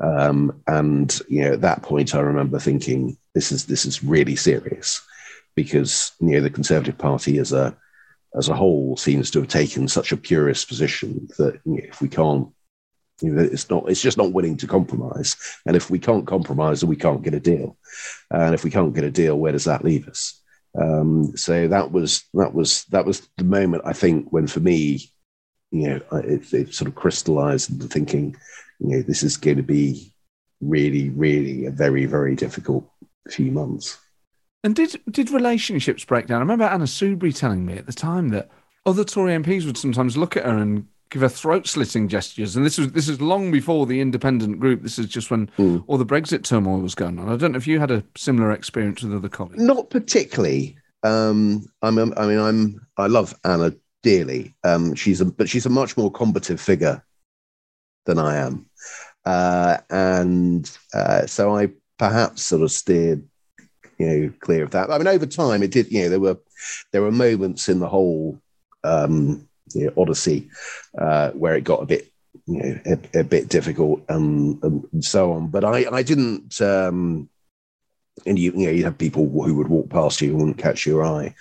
Um, 0.00 0.62
and 0.66 1.18
you 1.28 1.42
know, 1.42 1.52
at 1.52 1.62
that 1.62 1.82
point, 1.82 2.14
I 2.14 2.20
remember 2.20 2.58
thinking, 2.58 3.16
this 3.34 3.52
is 3.52 3.64
this 3.66 3.86
is 3.86 4.04
really 4.04 4.36
serious, 4.36 5.00
because 5.54 6.12
you 6.20 6.32
know, 6.32 6.40
the 6.40 6.50
Conservative 6.50 6.98
Party 6.98 7.38
as 7.38 7.52
a 7.52 7.76
as 8.36 8.48
a 8.48 8.54
whole 8.54 8.96
seems 8.96 9.30
to 9.30 9.40
have 9.40 9.48
taken 9.48 9.88
such 9.88 10.12
a 10.12 10.16
purist 10.16 10.68
position 10.68 11.28
that 11.38 11.60
you 11.64 11.72
know, 11.72 11.80
if 11.84 12.00
we 12.00 12.08
can't 12.08 12.48
you 13.22 13.30
know, 13.30 13.42
it's 13.42 13.70
not 13.70 13.88
it's 13.88 14.02
just 14.02 14.18
not 14.18 14.32
willing 14.32 14.56
to 14.58 14.66
compromise. 14.66 15.36
And 15.66 15.76
if 15.76 15.88
we 15.88 15.98
can't 15.98 16.26
compromise 16.26 16.80
then 16.80 16.90
we 16.90 16.96
can't 16.96 17.22
get 17.22 17.32
a 17.32 17.40
deal. 17.40 17.78
And 18.30 18.54
if 18.54 18.64
we 18.64 18.70
can't 18.70 18.94
get 18.94 19.04
a 19.04 19.10
deal 19.10 19.38
where 19.38 19.52
does 19.52 19.64
that 19.64 19.84
leave 19.84 20.08
us 20.08 20.42
um, 20.80 21.36
so 21.36 21.68
that 21.68 21.92
was 21.92 22.24
that 22.34 22.52
was 22.52 22.84
that 22.86 23.06
was 23.06 23.28
the 23.36 23.44
moment 23.44 23.84
I 23.86 23.92
think 23.92 24.32
when 24.32 24.46
for 24.46 24.60
me, 24.60 25.10
you 25.70 25.88
know, 25.88 26.00
it, 26.18 26.52
it 26.52 26.74
sort 26.74 26.88
of 26.88 26.94
crystallized 26.94 27.70
into 27.70 27.86
thinking, 27.86 28.36
you 28.80 28.88
know, 28.88 29.02
this 29.02 29.22
is 29.22 29.36
going 29.36 29.56
to 29.56 29.62
be 29.62 30.14
really, 30.60 31.10
really 31.10 31.66
a 31.66 31.70
very, 31.70 32.06
very 32.06 32.34
difficult 32.34 32.88
few 33.30 33.50
months. 33.52 33.98
And 34.64 34.74
did 34.74 35.00
did 35.10 35.30
relationships 35.30 36.04
break 36.04 36.26
down? 36.26 36.38
I 36.38 36.40
remember 36.40 36.64
Anna 36.64 36.84
Soubry 36.84 37.36
telling 37.36 37.66
me 37.66 37.76
at 37.76 37.86
the 37.86 37.92
time 37.92 38.30
that 38.30 38.50
other 38.86 39.04
Tory 39.04 39.32
MPs 39.32 39.66
would 39.66 39.76
sometimes 39.76 40.16
look 40.16 40.36
at 40.36 40.44
her 40.44 40.56
and 40.56 40.88
give 41.14 41.22
her 41.22 41.28
throat 41.28 41.68
slitting 41.68 42.08
gestures. 42.08 42.56
And 42.56 42.66
this 42.66 42.76
was 42.76 42.90
this 42.90 43.08
is 43.08 43.20
long 43.20 43.52
before 43.52 43.86
the 43.86 44.00
independent 44.00 44.58
group. 44.58 44.82
This 44.82 44.98
is 44.98 45.06
just 45.06 45.30
when 45.30 45.46
mm. 45.56 45.84
all 45.86 45.96
the 45.96 46.04
Brexit 46.04 46.42
turmoil 46.42 46.80
was 46.80 46.96
going 46.96 47.20
on. 47.20 47.28
I 47.28 47.36
don't 47.36 47.52
know 47.52 47.56
if 47.56 47.68
you 47.68 47.78
had 47.78 47.92
a 47.92 48.02
similar 48.16 48.50
experience 48.50 49.02
with 49.02 49.14
other 49.14 49.28
colleagues. 49.28 49.62
Not 49.62 49.90
particularly. 49.90 50.76
Um, 51.04 51.66
I'm, 51.82 51.98
I 51.98 52.26
mean, 52.26 52.40
I'm, 52.40 52.84
I 52.96 53.06
love 53.06 53.32
Anna 53.44 53.72
dearly. 54.02 54.56
Um, 54.64 54.96
she's 54.96 55.20
a, 55.20 55.24
but 55.24 55.48
she's 55.48 55.66
a 55.66 55.70
much 55.70 55.96
more 55.96 56.10
combative 56.10 56.60
figure 56.60 57.04
than 58.06 58.18
I 58.18 58.36
am, 58.36 58.66
uh, 59.24 59.78
and 59.90 60.68
uh, 60.92 61.26
so 61.26 61.56
I 61.56 61.70
perhaps 61.96 62.42
sort 62.42 62.62
of 62.62 62.72
steered, 62.72 63.24
you 63.98 64.06
know, 64.06 64.32
clear 64.40 64.64
of 64.64 64.72
that. 64.72 64.90
I 64.90 64.98
mean, 64.98 65.06
over 65.06 65.26
time, 65.26 65.62
it 65.62 65.70
did. 65.70 65.92
You 65.92 66.02
know, 66.02 66.08
there 66.08 66.20
were 66.20 66.38
there 66.90 67.02
were 67.02 67.12
moments 67.12 67.68
in 67.68 67.78
the 67.78 67.88
whole 67.88 68.40
um, 68.82 69.48
know, 69.74 69.92
Odyssey 69.96 70.48
uh, 70.98 71.30
where 71.30 71.56
it 71.56 71.64
got 71.64 71.82
a 71.82 71.86
bit, 71.86 72.10
you 72.46 72.58
know, 72.58 72.80
a, 72.86 73.20
a 73.20 73.24
bit 73.24 73.48
difficult 73.48 74.02
and, 74.08 74.62
and, 74.62 75.04
so 75.04 75.32
on. 75.32 75.48
But 75.48 75.64
I, 75.64 75.86
I 75.90 76.02
didn't. 76.02 76.60
Um, 76.60 77.28
and 78.26 78.38
you, 78.38 78.52
you 78.52 78.66
know, 78.66 78.72
you'd 78.72 78.84
have 78.84 78.98
people 78.98 79.28
who 79.28 79.54
would 79.54 79.68
walk 79.68 79.90
past 79.90 80.20
you 80.20 80.30
and 80.30 80.38
wouldn't 80.38 80.58
catch 80.58 80.86
your 80.86 81.04
eye, 81.04 81.34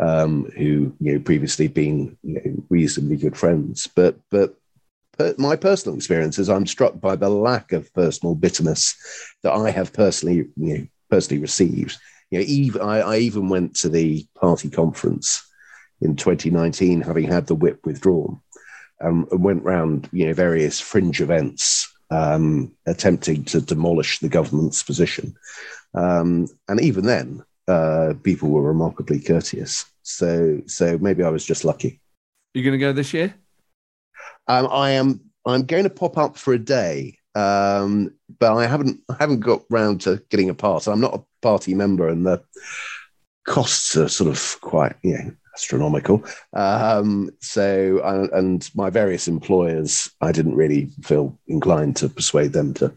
um, 0.00 0.50
who 0.56 0.94
you 0.98 1.12
know 1.12 1.18
previously 1.18 1.68
been 1.68 2.16
you 2.22 2.34
know, 2.34 2.64
reasonably 2.70 3.16
good 3.16 3.36
friends. 3.36 3.86
But 3.94 4.18
but 4.30 4.56
but 5.18 5.38
my 5.38 5.54
personal 5.54 5.96
experience 5.96 6.38
is 6.38 6.48
I'm 6.48 6.66
struck 6.66 6.98
by 6.98 7.16
the 7.16 7.28
lack 7.28 7.72
of 7.72 7.92
personal 7.92 8.34
bitterness 8.34 8.96
that 9.42 9.52
I 9.52 9.70
have 9.70 9.92
personally 9.92 10.48
you 10.56 10.78
know 10.78 10.86
personally 11.10 11.42
received. 11.42 11.98
You 12.30 12.38
know, 12.38 12.44
even 12.48 12.80
I, 12.80 13.00
I 13.00 13.16
even 13.18 13.48
went 13.48 13.76
to 13.76 13.88
the 13.88 14.26
party 14.34 14.70
conference 14.70 15.46
in 16.04 16.16
2019, 16.16 17.00
having 17.00 17.26
had 17.26 17.46
the 17.46 17.54
whip 17.54 17.84
withdrawn, 17.84 18.40
um, 19.00 19.26
and 19.30 19.42
went 19.42 19.64
round 19.64 20.08
you 20.12 20.26
know 20.26 20.34
various 20.34 20.80
fringe 20.80 21.20
events 21.20 21.92
um, 22.10 22.72
attempting 22.86 23.44
to 23.44 23.60
demolish 23.60 24.18
the 24.18 24.28
government's 24.28 24.82
position. 24.82 25.34
Um, 25.94 26.48
and 26.68 26.80
even 26.80 27.04
then, 27.04 27.44
uh, 27.68 28.14
people 28.22 28.50
were 28.50 28.62
remarkably 28.62 29.20
courteous. 29.20 29.86
So, 30.02 30.60
so 30.66 30.98
maybe 30.98 31.22
I 31.22 31.30
was 31.30 31.44
just 31.44 31.64
lucky. 31.64 32.00
You 32.52 32.62
going 32.62 32.72
to 32.72 32.78
go 32.78 32.92
this 32.92 33.14
year? 33.14 33.34
Um, 34.46 34.68
I 34.70 34.90
am. 34.90 35.20
I'm 35.46 35.64
going 35.66 35.84
to 35.84 35.90
pop 35.90 36.16
up 36.16 36.36
for 36.36 36.54
a 36.54 36.58
day, 36.58 37.18
um, 37.34 38.14
but 38.38 38.54
I 38.54 38.66
haven't. 38.66 39.00
I 39.08 39.16
haven't 39.18 39.40
got 39.40 39.62
round 39.70 40.02
to 40.02 40.22
getting 40.30 40.50
a 40.50 40.54
pass. 40.54 40.86
I'm 40.86 41.00
not 41.00 41.14
a 41.14 41.24
party 41.42 41.74
member, 41.74 42.08
and 42.08 42.24
the 42.24 42.42
costs 43.44 43.96
are 43.96 44.08
sort 44.08 44.30
of 44.30 44.60
quite, 44.60 44.96
you 45.02 45.18
know, 45.18 45.32
astronomical. 45.54 46.24
Um, 46.52 47.30
so, 47.40 48.00
uh, 48.04 48.26
and 48.36 48.68
my 48.74 48.90
various 48.90 49.28
employers, 49.28 50.10
I 50.20 50.32
didn't 50.32 50.56
really 50.56 50.90
feel 51.02 51.38
inclined 51.46 51.96
to 51.96 52.08
persuade 52.08 52.52
them 52.52 52.74
to 52.74 52.96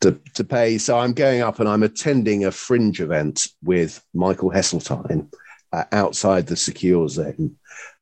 to, 0.00 0.20
to 0.34 0.44
pay. 0.44 0.76
So 0.76 0.98
I'm 0.98 1.14
going 1.14 1.40
up 1.40 1.60
and 1.60 1.68
I'm 1.68 1.82
attending 1.82 2.44
a 2.44 2.50
fringe 2.50 3.00
event 3.00 3.48
with 3.62 4.04
Michael 4.12 4.50
Heseltine 4.50 5.32
uh, 5.72 5.84
outside 5.92 6.46
the 6.46 6.56
secure 6.56 7.08
zone. 7.08 7.56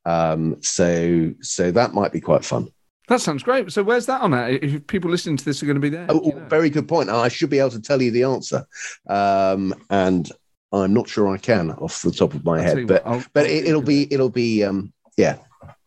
Um, 0.05 0.61
so 0.63 1.33
so 1.41 1.71
that 1.71 1.95
might 1.95 2.13
be 2.13 2.21
quite 2.21 2.45
fun. 2.45 2.69
That 3.09 3.21
sounds 3.21 3.43
great. 3.43 3.71
So 3.73 3.83
where's 3.83 4.07
that 4.07 4.21
on? 4.21 4.35
At? 4.35 4.51
If 4.65 4.87
people 4.87 5.11
listening 5.11 5.37
to 5.37 5.45
this 5.45 5.63
are 5.63 5.67
going 5.67 5.77
to 5.77 5.81
be 5.81 5.91
there. 5.91 6.07
Oh, 6.09 6.23
you 6.25 6.33
know? 6.33 6.47
very 6.49 6.71
good 6.71 6.89
point. 6.89 7.11
I 7.11 7.29
should 7.29 7.51
be 7.51 7.59
able 7.59 7.71
to 7.71 7.81
tell 7.81 8.01
you 8.01 8.11
the 8.11 8.25
answer, 8.25 8.67
um, 9.09 9.75
and 9.91 10.31
I'm 10.73 10.95
not 10.95 11.09
sure 11.09 11.29
I 11.29 11.39
can 11.39 11.71
off 11.73 12.03
the 12.03 12.11
top 12.11 12.35
of 12.35 12.45
my 12.45 12.59
I'll 12.59 12.65
head. 12.65 12.87
But 12.87 13.07
I'll, 13.07 13.25
but 13.33 13.47
it, 13.47 13.73
will 13.73 13.83
be 13.83 14.13
it'll 14.13 14.31
be 14.31 14.65
um, 14.65 14.93
yeah. 15.17 15.39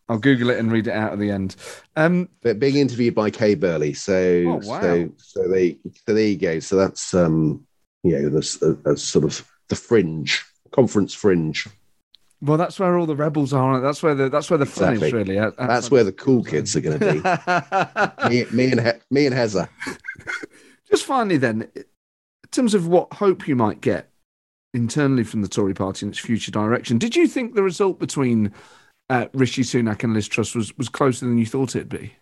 I'll 0.08 0.20
Google 0.20 0.52
it 0.52 0.60
and 0.60 0.72
read 0.72 0.86
it 0.86 0.94
out 0.94 1.14
at 1.14 1.20
the 1.20 1.32
end. 1.32 1.56
Um, 1.96 2.30
but 2.44 2.60
being 2.60 2.76
interviewed 2.76 3.16
by 3.16 3.32
Kay 3.32 3.56
Burley, 3.56 3.96
so 3.96 4.14
oh, 4.14 4.62
wow. 4.64 4.82
so 4.82 5.10
so 5.18 5.48
they 5.48 5.78
so 6.06 6.14
there 6.14 6.28
you 6.28 6.38
go. 6.38 6.60
So 6.60 6.76
that's 6.76 7.14
um, 7.16 7.66
you 8.04 8.22
know, 8.22 8.30
that's 8.30 8.62
a, 8.62 8.96
sort 8.98 9.26
of 9.26 9.44
the 9.70 9.76
fringe 9.76 10.46
conference 10.72 11.14
fringe. 11.14 11.68
Well, 12.42 12.58
that's 12.58 12.80
where 12.80 12.98
all 13.00 13.08
the 13.08 13.16
rebels 13.16 13.52
are. 13.52 13.80
That's 13.80 14.04
where 14.04 14.14
the 14.14 14.30
that's 14.30 14.52
where 14.52 14.60
the 14.60 14.68
fun 14.68 14.94
exactly. 14.94 15.08
is 15.08 15.14
really. 15.14 15.38
At, 15.40 15.58
at 15.58 15.68
that's 15.68 15.90
where 15.90 16.04
the 16.04 16.12
cool 16.12 16.44
kids 16.44 16.76
are 16.76 16.82
going 16.82 17.00
to 17.00 17.14
be. 17.14 18.30
me, 18.30 18.46
me, 18.52 18.72
and 18.72 18.82
he, 18.82 18.92
me 19.10 19.26
and 19.26 19.36
Hezza. 19.36 19.68
Just 20.88 21.06
finally, 21.06 21.38
then, 21.38 21.68
in 21.76 21.84
terms 22.52 22.76
of 22.76 22.88
what 22.88 23.12
hope 23.14 23.48
you 23.48 23.56
might 23.56 23.82
get 23.82 24.12
internally 24.76 25.24
from 25.24 25.42
the 25.42 25.48
Tory 25.48 25.74
party 25.74 26.06
and 26.06 26.14
its 26.14 26.24
future 26.24 26.52
direction, 26.52 26.98
did 26.98 27.16
you 27.16 27.28
think 27.28 27.56
the 27.56 27.64
result 27.64 28.00
between 28.00 28.54
uh, 29.10 29.28
Rishi 29.34 29.64
Sunak 29.64 30.04
and 30.04 30.14
Liz 30.14 30.28
Truss 30.28 30.54
was 30.56 30.78
was 30.78 30.90
closer 30.90 31.26
than 31.26 31.38
you 31.38 31.46
thought 31.46 31.76
it'd 31.76 31.90
be? 31.90 32.14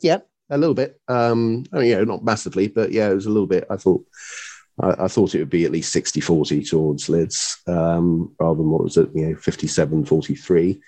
Yeah, 0.00 0.18
a 0.50 0.58
little 0.58 0.74
bit. 0.74 1.00
Um, 1.08 1.64
I 1.72 1.78
mean, 1.78 1.90
yeah, 1.90 2.02
not 2.02 2.24
massively, 2.24 2.68
but 2.68 2.92
yeah, 2.92 3.10
it 3.10 3.14
was 3.14 3.26
a 3.26 3.30
little 3.30 3.46
bit. 3.46 3.66
I 3.70 3.76
thought. 3.76 4.04
I, 4.80 5.04
I 5.04 5.08
thought 5.08 5.34
it 5.34 5.40
would 5.40 5.50
be 5.50 5.64
at 5.64 5.72
least 5.72 5.92
60 5.92 6.20
40 6.20 6.62
towards 6.62 7.08
Liz 7.08 7.56
um, 7.66 8.32
rather 8.38 8.58
than 8.58 8.70
what 8.70 8.84
was 8.84 8.96
it, 8.96 9.10
you 9.12 9.26
know, 9.26 9.36
57 9.36 10.04
43. 10.04 10.80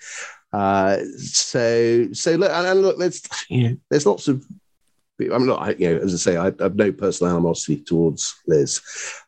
Uh, 0.53 0.97
so, 1.17 2.07
so 2.13 2.35
look, 2.35 2.51
and, 2.51 2.81
look, 2.81 2.97
there's, 2.97 3.21
you 3.49 3.69
know, 3.69 3.77
there's 3.89 4.05
lots 4.05 4.29
of 4.29 4.45
I'm 5.29 5.45
not, 5.45 5.79
you 5.79 5.93
know, 5.93 6.01
as 6.01 6.13
I 6.13 6.17
say, 6.17 6.37
I, 6.37 6.47
I 6.47 6.63
have 6.63 6.75
no 6.75 6.91
personal 6.91 7.33
animosity 7.33 7.77
towards 7.77 8.33
Liz, 8.47 8.81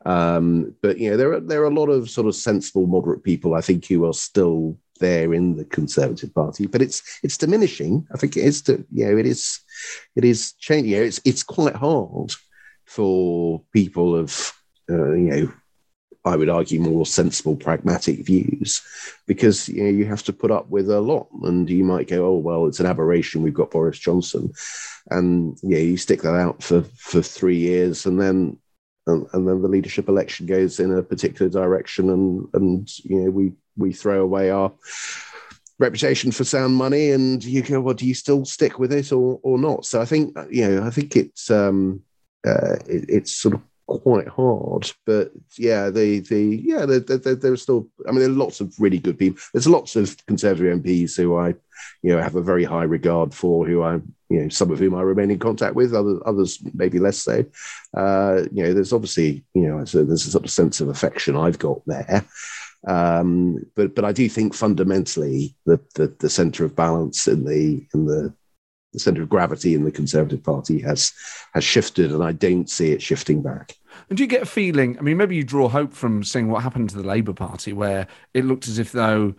um, 0.05 0.75
but 0.81 0.97
you 0.97 1.11
know, 1.11 1.17
there 1.17 1.33
are 1.33 1.39
there 1.39 1.61
are 1.61 1.71
a 1.71 1.73
lot 1.73 1.89
of 1.89 2.09
sort 2.09 2.27
of 2.27 2.35
sensible, 2.35 2.87
moderate 2.87 3.23
people 3.23 3.53
I 3.55 3.61
think 3.61 3.85
who 3.85 4.05
are 4.05 4.13
still 4.13 4.77
there 4.99 5.33
in 5.33 5.57
the 5.57 5.65
Conservative 5.65 6.33
Party, 6.33 6.65
but 6.65 6.81
it's 6.81 7.01
it's 7.23 7.37
diminishing. 7.37 8.07
I 8.13 8.17
think 8.17 8.37
it 8.37 8.45
is 8.45 8.61
to 8.63 8.85
you 8.91 9.05
know 9.05 9.17
it 9.17 9.25
is 9.25 9.59
it 10.15 10.25
is 10.25 10.53
changing. 10.53 10.91
You 10.91 10.99
know, 10.99 11.03
it's 11.03 11.21
it's 11.25 11.43
quite 11.43 11.75
hard 11.75 12.33
for 12.85 13.61
people 13.71 14.15
of 14.15 14.53
uh, 14.89 15.13
you 15.13 15.29
know 15.31 15.53
I 16.25 16.37
would 16.37 16.49
argue 16.49 16.79
more 16.79 17.05
sensible, 17.05 17.55
pragmatic 17.55 18.25
views, 18.25 18.81
because 19.27 19.67
you 19.67 19.83
know 19.83 19.89
you 19.89 20.05
have 20.05 20.23
to 20.23 20.33
put 20.33 20.51
up 20.51 20.69
with 20.69 20.89
a 20.89 21.01
lot, 21.01 21.27
and 21.43 21.69
you 21.69 21.83
might 21.83 22.07
go, 22.07 22.25
"Oh 22.27 22.37
well, 22.37 22.65
it's 22.65 22.79
an 22.79 22.85
aberration. 22.85 23.43
We've 23.43 23.53
got 23.53 23.71
Boris 23.71 23.99
Johnson," 23.99 24.53
and 25.09 25.57
yeah, 25.61 25.79
you 25.79 25.97
stick 25.97 26.21
that 26.21 26.35
out 26.35 26.63
for 26.63 26.83
for 26.97 27.21
three 27.21 27.57
years, 27.57 28.05
and 28.05 28.21
then 28.21 28.57
and, 29.05 29.27
and, 29.33 29.47
then 29.47 29.61
the 29.61 29.67
leadership 29.67 30.07
election 30.07 30.45
goes 30.45 30.79
in 30.79 30.97
a 30.97 31.03
particular 31.03 31.49
direction, 31.49 32.09
and 32.09 32.47
and 32.53 32.99
you 32.99 33.17
know 33.17 33.29
we 33.29 33.51
we 33.75 33.91
throw 33.91 34.21
away 34.21 34.49
our 34.49 34.71
reputation 35.77 36.31
for 36.31 36.45
sound 36.45 36.75
money, 36.75 37.11
and 37.11 37.43
you 37.43 37.61
go, 37.61 37.81
well, 37.81 37.95
do 37.95 38.07
you 38.07 38.13
still 38.13 38.45
stick 38.45 38.79
with 38.79 38.93
it 38.93 39.11
or 39.11 39.41
or 39.43 39.57
not? 39.57 39.85
So 39.85 39.99
I 39.99 40.05
think 40.05 40.37
you 40.49 40.69
know 40.69 40.83
I 40.83 40.89
think 40.89 41.17
it's 41.17 41.51
um 41.51 42.01
uh, 42.47 42.75
it, 42.87 43.05
it's 43.09 43.33
sort 43.33 43.55
of 43.55 43.61
quite 44.01 44.27
hard. 44.27 44.91
But 45.05 45.31
yeah, 45.57 45.89
the 45.89 46.19
the 46.19 46.61
yeah, 46.63 46.85
there, 46.85 46.99
there, 46.99 47.35
there 47.35 47.53
are 47.53 47.57
still. 47.57 47.87
I 48.07 48.11
mean, 48.11 48.19
there 48.19 48.29
are 48.29 48.33
lots 48.33 48.61
of 48.61 48.73
really 48.79 48.99
good 48.99 49.19
people. 49.19 49.41
There's 49.53 49.67
lots 49.67 49.95
of 49.95 50.15
Conservative 50.25 50.79
MPs 50.79 51.15
who 51.15 51.37
I, 51.37 51.49
you 52.01 52.15
know, 52.15 52.21
have 52.21 52.35
a 52.35 52.41
very 52.41 52.63
high 52.63 52.83
regard 52.83 53.33
for. 53.33 53.65
Who 53.65 53.83
I, 53.83 53.95
you 54.29 54.41
know, 54.41 54.49
some 54.49 54.71
of 54.71 54.79
whom 54.79 54.95
I 54.95 55.01
remain 55.01 55.31
in 55.31 55.39
contact 55.39 55.75
with. 55.75 55.93
Others, 55.93 56.19
others 56.25 56.63
maybe 56.73 56.99
less 56.99 57.19
so. 57.19 57.45
Uh, 57.95 58.43
you 58.51 58.63
know, 58.63 58.73
there's 58.73 58.93
obviously, 58.93 59.43
you 59.53 59.67
know, 59.67 59.85
so 59.85 60.03
there's 60.03 60.25
a 60.25 60.31
sort 60.31 60.45
of 60.45 60.51
sense 60.51 60.81
of 60.81 60.89
affection 60.89 61.35
I've 61.35 61.59
got 61.59 61.81
there. 61.85 62.25
Um, 62.85 63.65
but 63.75 63.95
but 63.95 64.03
I 64.05 64.11
do 64.11 64.27
think 64.27 64.53
fundamentally 64.53 65.55
the, 65.65 65.79
the 65.95 66.13
the 66.19 66.29
centre 66.29 66.65
of 66.65 66.75
balance 66.75 67.27
in 67.27 67.45
the 67.45 67.85
in 67.93 68.05
the 68.05 68.33
the 68.93 68.99
centre 68.99 69.21
of 69.21 69.29
gravity 69.29 69.73
in 69.73 69.83
the 69.83 69.91
Conservative 69.91 70.43
Party 70.43 70.79
has 70.81 71.11
has 71.53 71.63
shifted, 71.63 72.11
and 72.11 72.23
I 72.23 72.31
don't 72.31 72.69
see 72.69 72.91
it 72.91 73.01
shifting 73.01 73.41
back. 73.41 73.75
And 74.09 74.17
do 74.17 74.23
you 74.23 74.27
get 74.27 74.43
a 74.43 74.47
feeling? 74.47 74.97
I 74.97 75.01
mean, 75.01 75.17
maybe 75.17 75.35
you 75.35 75.43
draw 75.43 75.67
hope 75.67 75.93
from 75.93 76.23
seeing 76.23 76.49
what 76.49 76.63
happened 76.63 76.89
to 76.91 76.97
the 76.97 77.07
Labour 77.07 77.33
Party, 77.33 77.73
where 77.73 78.07
it 78.33 78.45
looked 78.45 78.67
as 78.67 78.79
if 78.79 78.91
though 78.91 79.35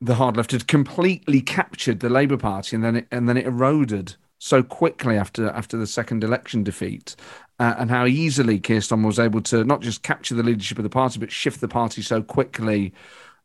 the 0.00 0.14
hard 0.14 0.36
left 0.36 0.52
had 0.52 0.68
completely 0.68 1.40
captured 1.40 2.00
the 2.00 2.08
Labour 2.08 2.36
Party, 2.36 2.76
and 2.76 2.84
then 2.84 2.96
it, 2.96 3.08
and 3.10 3.28
then 3.28 3.36
it 3.36 3.46
eroded 3.46 4.14
so 4.38 4.62
quickly 4.62 5.16
after 5.16 5.48
after 5.50 5.76
the 5.76 5.86
second 5.86 6.22
election 6.22 6.62
defeat, 6.62 7.16
uh, 7.58 7.74
and 7.78 7.90
how 7.90 8.06
easily 8.06 8.60
Keir 8.60 8.80
Starmer 8.80 9.06
was 9.06 9.18
able 9.18 9.40
to 9.42 9.64
not 9.64 9.80
just 9.80 10.02
capture 10.02 10.34
the 10.34 10.42
leadership 10.42 10.78
of 10.78 10.84
the 10.84 10.90
party, 10.90 11.18
but 11.18 11.32
shift 11.32 11.60
the 11.60 11.68
party 11.68 12.02
so 12.02 12.22
quickly, 12.22 12.92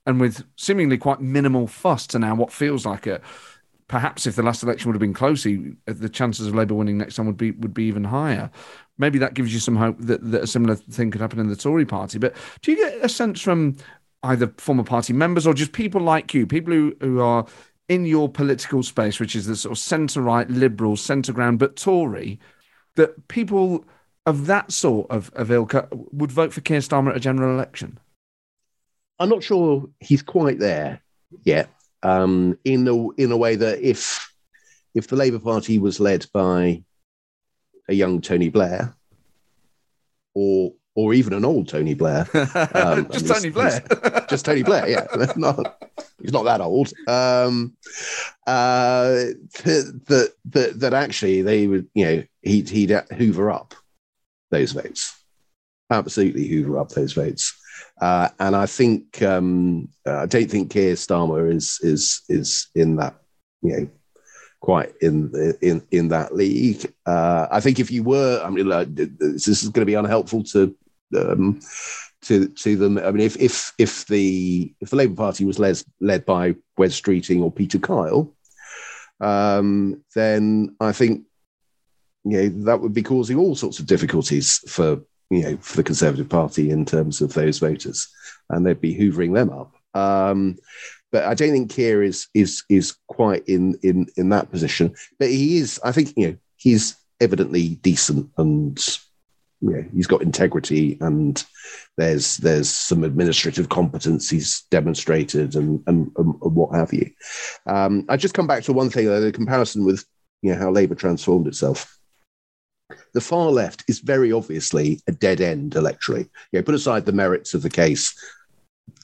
and 0.06 0.20
with 0.20 0.44
seemingly 0.56 0.98
quite 0.98 1.22
minimal 1.22 1.68
fuss 1.68 2.06
to 2.08 2.20
now 2.20 2.36
what 2.36 2.52
feels 2.52 2.86
like 2.86 3.08
a 3.08 3.22
perhaps 3.88 4.26
if 4.26 4.36
the 4.36 4.44
last 4.44 4.64
election 4.64 4.90
would 4.90 4.96
have 4.96 5.02
been 5.02 5.14
close, 5.14 5.44
the 5.44 6.10
chances 6.12 6.48
of 6.48 6.56
Labour 6.56 6.76
winning 6.76 6.98
next 6.98 7.16
time 7.16 7.26
would 7.26 7.38
be 7.38 7.52
would 7.52 7.74
be 7.74 7.86
even 7.86 8.04
higher. 8.04 8.50
Maybe 8.98 9.20
that 9.20 9.34
gives 9.34 9.54
you 9.54 9.60
some 9.60 9.76
hope 9.76 9.98
that, 10.00 10.32
that 10.32 10.44
a 10.44 10.48
similar 10.48 10.76
thing 10.76 11.12
could 11.12 11.22
happen 11.22 11.40
in 11.40 11.50
the 11.50 11.56
Tory 11.56 11.86
party. 11.86 12.20
But 12.20 12.36
do 12.62 12.72
you 12.72 12.78
get 12.78 13.04
a 13.04 13.10
sense 13.10 13.42
from 13.42 13.76
either 14.22 14.54
former 14.58 14.84
party 14.84 15.14
members 15.14 15.46
or 15.46 15.54
just 15.54 15.74
people 15.74 16.02
like 16.02 16.34
you, 16.34 16.46
people 16.48 16.74
who, 16.74 16.96
who 17.02 17.20
are 17.20 17.46
in 17.90 18.06
your 18.06 18.30
political 18.30 18.84
space, 18.84 19.20
which 19.20 19.36
is 19.36 19.46
the 19.46 19.56
sort 19.56 19.72
of 19.72 19.78
centre 19.78 20.22
right, 20.22 20.50
liberal, 20.50 20.96
centre 20.96 21.34
ground, 21.34 21.60
but 21.60 21.76
Tory, 21.76 22.40
that 22.96 23.28
people 23.28 23.84
of 24.26 24.46
that 24.46 24.72
sort 24.72 25.10
of, 25.12 25.32
of 25.36 25.52
ilk 25.52 25.74
would 25.92 26.32
vote 26.32 26.54
for 26.54 26.62
Keir 26.62 26.80
Starmer 26.80 27.10
at 27.10 27.18
a 27.18 27.20
general 27.20 27.54
election? 27.54 28.00
I'm 29.20 29.30
not 29.30 29.44
sure 29.44 29.90
he's 30.00 30.24
quite 30.24 30.60
there 30.60 31.02
yet 31.44 31.70
um, 32.04 32.58
in 32.64 32.88
a 32.88 33.10
in 33.12 33.32
a 33.32 33.38
way 33.38 33.56
that 33.56 33.82
if 33.82 34.32
if 34.94 35.08
the 35.08 35.16
Labour 35.16 35.40
Party 35.40 35.80
was 35.80 36.00
led 36.00 36.26
by 36.34 36.84
a 37.90 37.94
young 37.94 38.22
Tony 38.22 38.50
Blair, 38.50 38.96
or 40.34 40.74
or 40.96 41.14
even 41.14 41.34
an 41.34 41.46
old 41.46 41.68
Tony 41.68 41.94
Blair. 41.94 42.28
Um, 42.76 43.10
just 43.10 43.28
Tony 43.28 43.50
Blair. 43.50 43.84
just 44.30 44.46
Tony 44.46 44.64
Blair, 44.64 44.88
yeah. 44.88 45.08
not, 45.36 45.90
he's 46.22 46.32
not 46.32 46.44
that 46.44 46.62
old. 46.62 46.92
Um, 47.08 47.76
uh, 48.46 49.32
that, 49.64 50.34
that, 50.46 50.80
that 50.80 50.94
actually 50.94 51.42
they 51.42 51.68
would, 51.68 51.88
you 51.94 52.06
know, 52.06 52.24
he'd, 52.42 52.70
he'd 52.70 52.92
hoover 53.16 53.52
up 53.52 53.74
those 54.52 54.72
votes. 54.72 55.20
Absolutely 55.90 56.48
hoover 56.48 56.80
up 56.80 56.90
those 56.90 57.14
votes. 57.14 57.58
Uh, 58.00 58.30
and 58.40 58.56
I 58.56 58.66
think 58.66 59.22
um, 59.22 59.90
I 60.06 60.26
don't 60.26 60.50
think 60.50 60.72
Keir 60.72 60.96
Starmer 60.96 61.52
is 61.52 61.80
is 61.82 62.22
is 62.28 62.68
in 62.76 62.96
that 62.98 63.16
you 63.62 63.78
know 63.78 63.90
quite 64.60 64.94
in 65.02 65.32
in 65.62 65.84
in 65.92 66.08
that 66.08 66.34
league. 66.36 66.92
Uh, 67.06 67.48
I 67.52 67.60
think 67.60 67.80
if 67.80 67.92
you 67.92 68.04
were, 68.04 68.42
I 68.44 68.50
mean, 68.50 68.72
uh, 68.72 68.86
this 68.88 69.48
is 69.48 69.64
going 69.70 69.82
to 69.82 69.86
be 69.86 69.94
unhelpful 69.94 70.44
to 70.46 70.76
um, 71.16 71.60
to 72.24 72.48
to 72.48 72.76
them. 72.76 72.98
I 72.98 73.12
mean, 73.12 73.26
if 73.26 73.40
if 73.40 73.74
if 73.78 74.06
the 74.08 74.74
if 74.80 74.90
the 74.90 74.96
Labour 74.96 75.16
Party 75.16 75.46
was 75.46 75.60
led 75.60 75.82
led 76.00 76.26
by 76.26 76.56
Wes 76.78 77.00
Streeting 77.00 77.42
or 77.42 77.52
Peter 77.52 77.78
Kyle, 77.78 78.34
um, 79.20 80.04
then 80.16 80.76
I 80.80 80.94
think 80.94 81.26
you 82.24 82.38
know 82.38 82.66
that 82.66 82.80
would 82.80 82.94
be 82.94 83.04
causing 83.04 83.38
all 83.38 83.56
sorts 83.56 83.80
of 83.80 83.86
difficulties 83.86 84.60
for 84.70 85.02
you 85.30 85.44
know 85.44 85.58
for 85.58 85.78
the 85.78 85.84
Conservative 85.84 86.30
Party 86.30 86.70
in 86.70 86.86
terms 86.86 87.22
of 87.22 87.34
those 87.34 87.60
voters, 87.60 88.08
and 88.50 88.66
they'd 88.66 88.82
be 88.82 88.96
hoovering 88.96 89.34
them 89.34 89.50
up. 89.50 89.76
Um, 89.96 90.58
but 91.12 91.26
I 91.26 91.36
don't 91.36 91.52
think 91.52 91.72
Keir 91.72 92.04
is 92.04 92.28
is 92.34 92.64
is 92.70 92.96
quite 93.08 93.48
in 93.48 93.78
in 93.84 94.08
in 94.18 94.30
that 94.30 94.52
position. 94.52 94.96
But 95.20 95.30
he 95.30 95.58
is. 95.58 95.80
I 95.84 95.92
think 95.92 96.14
you 96.18 96.28
know 96.28 96.38
he's 96.58 96.96
evidently 97.22 97.76
decent 97.76 98.30
and 98.38 98.78
yeah, 99.62 99.82
he's 99.94 100.08
got 100.08 100.22
integrity 100.22 100.98
and 101.00 101.44
there's 101.96 102.38
there's 102.38 102.70
some 102.70 103.04
administrative 103.04 103.70
competence 103.70 104.30
he's 104.30 104.64
demonstrated 104.72 105.56
and 105.56 105.82
and, 105.88 106.12
and, 106.18 106.36
and 106.42 106.56
what 106.56 106.76
have 106.76 106.94
you. 106.94 107.10
Um, 107.66 108.06
I 108.10 108.18
just 108.18 108.34
come 108.34 108.48
back 108.48 108.64
to 108.64 108.74
one 108.74 108.90
thing, 108.90 109.06
the 109.06 109.32
comparison 109.32 109.86
with 109.86 110.06
you 110.42 110.52
know 110.52 110.60
how 110.60 110.72
Labour 110.72 110.96
transformed 110.96 111.48
itself. 111.48 111.98
The 113.14 113.22
far 113.22 113.50
left 113.52 113.84
is 113.88 114.00
very 114.00 114.32
obviously 114.32 115.02
a 115.08 115.12
dead 115.12 115.40
end 115.40 115.74
electorally. 115.74 116.30
Yeah, 116.52 116.62
put 116.62 116.76
aside 116.76 117.06
the 117.06 117.12
merits 117.12 117.54
of 117.54 117.62
the 117.62 117.70
case, 117.70 118.16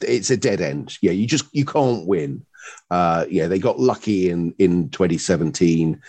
it's 0.02 0.32
a 0.32 0.38
dead 0.38 0.62
end. 0.62 0.98
Yeah, 1.02 1.12
you 1.12 1.28
just 1.28 1.46
you 1.54 1.66
can't 1.66 2.08
win. 2.08 2.46
Uh, 2.90 3.26
yeah, 3.30 3.48
they 3.48 3.60
got 3.60 3.80
lucky 3.80 4.30
in 4.30 4.54
in 4.58 4.90
2017 4.90 6.02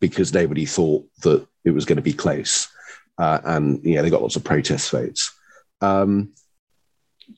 because 0.00 0.32
nobody 0.32 0.64
thought 0.64 1.04
that 1.22 1.46
it 1.64 1.72
was 1.72 1.84
going 1.84 1.96
to 1.96 2.02
be 2.02 2.12
close 2.12 2.68
uh, 3.18 3.40
and 3.44 3.84
know 3.94 4.02
they 4.02 4.10
got 4.10 4.22
lots 4.22 4.36
of 4.36 4.44
protest 4.44 4.90
votes. 4.90 5.32
Um, 5.80 6.32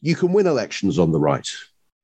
you 0.01 0.15
can 0.15 0.33
win 0.33 0.47
elections 0.47 0.99
on 0.99 1.13
the 1.13 1.19
right. 1.19 1.49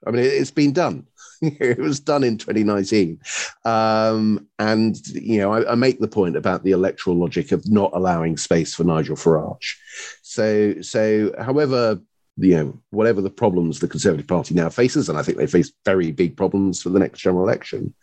I 0.06 0.10
mean, 0.10 0.24
it, 0.24 0.38
has 0.38 0.50
been 0.50 0.72
done. 0.72 1.06
it 1.60 1.78
was 1.78 2.00
done 2.00 2.24
in 2.24 2.38
2019, 2.38 3.20
um, 3.64 4.46
and 4.58 4.96
you 5.08 5.38
know 5.38 5.52
I, 5.52 5.72
I, 5.72 5.74
make 5.74 6.00
the 6.00 6.08
point 6.08 6.36
about 6.36 6.64
the 6.64 6.72
electoral 6.72 7.16
logic 7.16 7.52
of 7.52 7.70
not 7.70 7.90
allowing 7.94 8.36
space 8.36 8.74
for 8.74 8.84
Nigel 8.84 9.16
Farage. 9.16 9.74
So, 10.22 10.80
so 10.82 11.32
however 11.38 12.00
you 12.38 12.56
know, 12.56 12.80
whatever 12.90 13.20
the 13.20 13.30
problems 13.30 13.80
the 13.80 13.88
Conservative 13.88 14.26
Party 14.26 14.54
now 14.54 14.68
faces, 14.68 15.08
and 15.08 15.18
I 15.18 15.22
think 15.22 15.38
they 15.38 15.46
face 15.46 15.72
very 15.84 16.12
big 16.12 16.36
problems 16.36 16.82
for 16.82 16.90
the 16.90 16.98
next 16.98 17.20
general 17.20 17.44
election. 17.44 17.94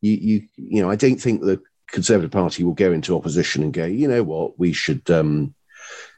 You, 0.00 0.12
you, 0.12 0.42
you 0.56 0.82
know, 0.82 0.90
I 0.90 0.96
don't 0.96 1.20
think 1.20 1.40
the 1.40 1.60
Conservative 1.88 2.30
Party 2.30 2.64
will 2.64 2.74
go 2.74 2.92
into 2.92 3.16
opposition 3.16 3.62
and 3.62 3.72
go, 3.72 3.84
you 3.84 4.08
know 4.08 4.22
what, 4.22 4.58
we 4.58 4.72
should, 4.72 5.08
um, 5.10 5.54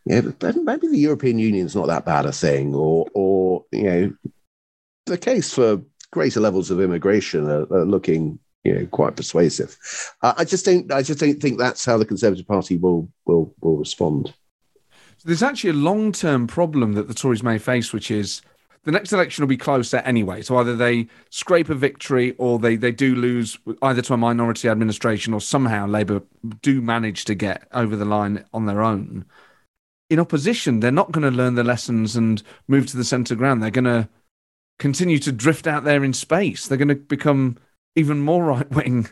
yeah, 0.07 0.23
maybe 0.41 0.89
the 0.89 0.99
European 0.99 1.39
Union 1.39 1.67
is 1.67 1.77
not 1.77 1.89
that 1.89 2.05
bad 2.05 2.27
a 2.27 2.33
thing, 2.33 2.75
or, 2.75 3.07
or 3.15 3.65
you 3.71 3.83
know, 3.83 4.15
the 5.07 5.19
case 5.19 5.53
for 5.53 5.83
greater 6.13 6.41
levels 6.41 6.71
of 6.71 6.81
immigration 6.81 7.49
are, 7.51 7.67
are 7.73 7.85
looking, 7.85 8.39
you 8.63 8.75
know, 8.75 8.87
quite 8.87 9.17
persuasive. 9.17 9.77
Uh, 10.23 10.35
I 10.37 10.45
just 10.45 10.65
don't, 10.65 10.93
I 10.93 11.03
just 11.03 11.19
don't 11.19 11.41
think 11.41 11.59
that's 11.59 11.85
how 11.85 11.99
the 11.99 12.07
Conservative 12.07 12.47
Party 12.47 12.77
will 12.77 13.09
will 13.27 13.53
will 13.61 13.77
respond. 13.77 14.33
So 15.19 15.29
there's 15.29 15.43
actually 15.43 15.71
a 15.71 15.75
long 15.75 16.13
term 16.13 16.47
problem 16.47 16.93
that 16.93 17.09
the 17.09 17.15
Tories 17.15 17.43
may 17.43 17.59
face, 17.59 17.93
which 17.93 18.11
is 18.11 18.43
the 18.85 18.91
next 18.91 19.13
election 19.13 19.43
will 19.43 19.49
be 19.49 19.57
closer 19.57 19.99
anyway. 19.99 20.43
So 20.43 20.57
either 20.57 20.75
they 20.75 21.07
scrape 21.31 21.69
a 21.69 21.75
victory 21.75 22.35
or 22.39 22.59
they, 22.59 22.75
they 22.75 22.91
do 22.91 23.15
lose 23.15 23.57
either 23.81 24.03
to 24.03 24.15
a 24.15 24.17
minority 24.17 24.69
administration 24.69 25.33
or 25.33 25.41
somehow 25.41 25.87
Labour 25.87 26.23
do 26.63 26.83
manage 26.83 27.25
to 27.27 27.35
get 27.35 27.69
over 27.73 27.95
the 27.95 28.05
line 28.05 28.45
on 28.53 28.67
their 28.67 28.83
own. 28.83 29.25
In 30.11 30.19
opposition, 30.19 30.81
they're 30.81 30.91
not 30.91 31.13
going 31.13 31.23
to 31.23 31.37
learn 31.37 31.55
the 31.55 31.65
lessons 31.65 32.17
and 32.17 32.43
move 32.67 32.89
to 32.89 32.97
the 32.97 33.05
centre 33.05 33.37
ground. 33.37 33.63
They're 33.63 33.71
going 33.71 33.85
to 33.85 34.09
continue 34.83 35.21
to 35.21 35.31
drift 35.31 35.69
out 35.69 35.85
there 35.85 36.03
in 36.03 36.13
space. 36.13 36.67
They're 36.67 36.77
going 36.77 36.89
to 36.89 36.97
become 36.97 37.57
even 37.95 38.21
more 38.21 38.45
right 38.53 38.69
wing. 38.73 39.09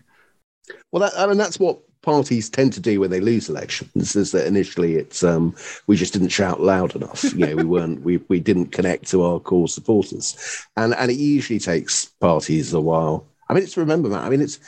Well, 0.90 1.02
that, 1.02 1.16
I 1.16 1.26
mean, 1.28 1.38
that's 1.38 1.60
what 1.60 1.78
parties 2.02 2.50
tend 2.50 2.72
to 2.72 2.80
do 2.80 2.98
when 2.98 3.10
they 3.10 3.20
lose 3.20 3.48
elections 3.48 4.16
is 4.16 4.32
that 4.32 4.46
initially 4.48 4.96
it's 4.96 5.22
um, 5.22 5.54
we 5.86 5.96
just 5.96 6.12
didn't 6.12 6.30
shout 6.30 6.60
loud 6.60 6.96
enough. 6.96 7.22
You 7.22 7.46
know, 7.46 7.56
we 7.56 7.64
weren't 7.76 8.02
we 8.02 8.16
we 8.28 8.40
didn't 8.40 8.72
connect 8.72 9.08
to 9.10 9.22
our 9.22 9.38
core 9.38 9.68
supporters, 9.68 10.66
and 10.76 10.92
and 10.94 11.10
it 11.10 11.18
usually 11.18 11.60
takes 11.60 12.06
parties 12.20 12.72
a 12.72 12.80
while. 12.80 13.26
I 13.48 13.54
mean, 13.54 13.62
it's 13.62 13.76
remember 13.76 14.08
that. 14.08 14.24
I 14.24 14.28
mean, 14.28 14.40
it's 14.40 14.58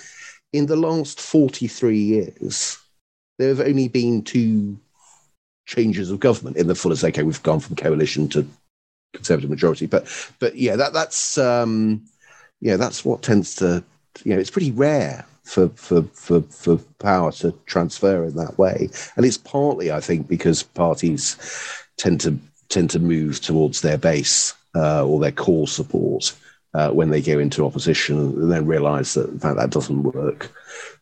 in 0.53 0.67
the 0.67 0.77
last 0.77 1.21
forty 1.21 1.67
three 1.67 1.99
years 1.99 2.79
there 3.39 3.49
have 3.49 3.61
only 3.61 3.89
been 3.89 4.23
two 4.23 4.79
changes 5.67 6.11
of 6.11 6.21
government 6.21 6.57
in 6.57 6.69
the 6.69 6.75
fullest. 6.77 7.03
Okay, 7.03 7.25
we've 7.25 7.43
gone 7.43 7.61
from 7.61 7.77
coalition 7.77 8.29
to 8.29 8.47
conservative 9.13 9.51
majority, 9.51 9.87
but 9.87 10.07
but 10.39 10.57
yeah, 10.57 10.77
that 10.77 10.93
that's 10.93 11.39
um, 11.39 12.03
yeah, 12.61 12.77
that's 12.77 13.05
what 13.05 13.23
tends 13.23 13.55
to 13.57 13.83
you 14.25 14.35
know, 14.35 14.41
it's 14.41 14.51
pretty 14.51 14.71
rare 14.71 15.25
for, 15.45 15.69
for, 15.71 16.03
for, 16.13 16.43
for 16.43 16.77
power 16.99 17.33
to 17.33 17.53
transfer 17.67 18.25
in 18.25 18.37
that 18.37 18.59
way. 18.59 18.89
And 19.17 19.25
it's 19.25 19.39
partly, 19.39 19.91
I 19.91 20.01
think, 20.01 20.29
because 20.29 20.63
parties 20.63 21.37
tend 21.97 22.21
to 22.23 22.39
tend 22.69 22.89
to 22.91 22.99
move 22.99 23.41
towards 23.41 23.83
their 23.83 23.99
base 23.99 24.55
uh, 24.75 25.05
or 25.07 25.21
their 25.21 25.33
core 25.33 25.69
support 25.69 26.35
uh, 26.75 26.91
when 26.91 27.11
they 27.11 27.21
go 27.21 27.39
into 27.39 27.67
opposition 27.67 28.19
and 28.19 28.51
then 28.51 28.67
realize 28.67 29.15
that 29.15 29.29
fact 29.41 29.57
that 29.57 29.71
doesn't 29.71 30.03
work 30.05 30.51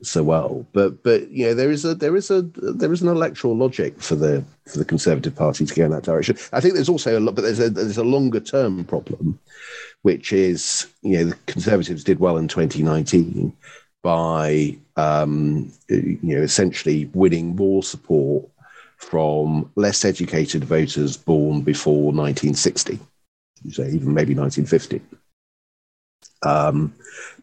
so 0.02 0.22
well. 0.22 0.66
But 0.72 1.02
but 1.02 1.30
you 1.30 1.46
know 1.46 1.54
there 1.54 1.70
is 1.70 1.84
a 1.84 1.94
there 1.94 2.16
is 2.16 2.30
a 2.30 2.42
there 2.42 2.92
is 2.92 3.02
an 3.02 3.08
electoral 3.08 3.56
logic 3.56 4.00
for 4.00 4.16
the 4.16 4.44
for 4.66 4.78
the 4.78 4.84
Conservative 4.84 5.34
Party 5.34 5.64
to 5.64 5.74
go 5.74 5.84
in 5.84 5.92
that 5.92 6.02
direction. 6.02 6.36
I 6.52 6.60
think 6.60 6.74
there's 6.74 6.88
also 6.88 7.18
a 7.18 7.20
lot, 7.20 7.34
but 7.34 7.42
there's 7.42 7.60
a 7.60 7.70
there's 7.70 7.98
a 7.98 8.04
longer 8.04 8.40
term 8.40 8.84
problem, 8.84 9.38
which 10.02 10.32
is 10.32 10.88
you 11.02 11.18
know 11.18 11.24
the 11.30 11.36
Conservatives 11.46 12.04
did 12.04 12.18
well 12.18 12.36
in 12.36 12.48
2019 12.48 13.52
by 14.02 14.76
um, 14.96 15.72
you 15.88 16.18
know 16.22 16.42
essentially 16.42 17.08
winning 17.14 17.54
more 17.54 17.82
support 17.82 18.48
from 18.96 19.70
less 19.76 20.04
educated 20.04 20.64
voters 20.64 21.16
born 21.16 21.62
before 21.62 22.12
1960, 22.12 22.98
say 23.70 23.90
even 23.90 24.12
maybe 24.12 24.34
1950. 24.34 25.00
Um, 26.42 26.94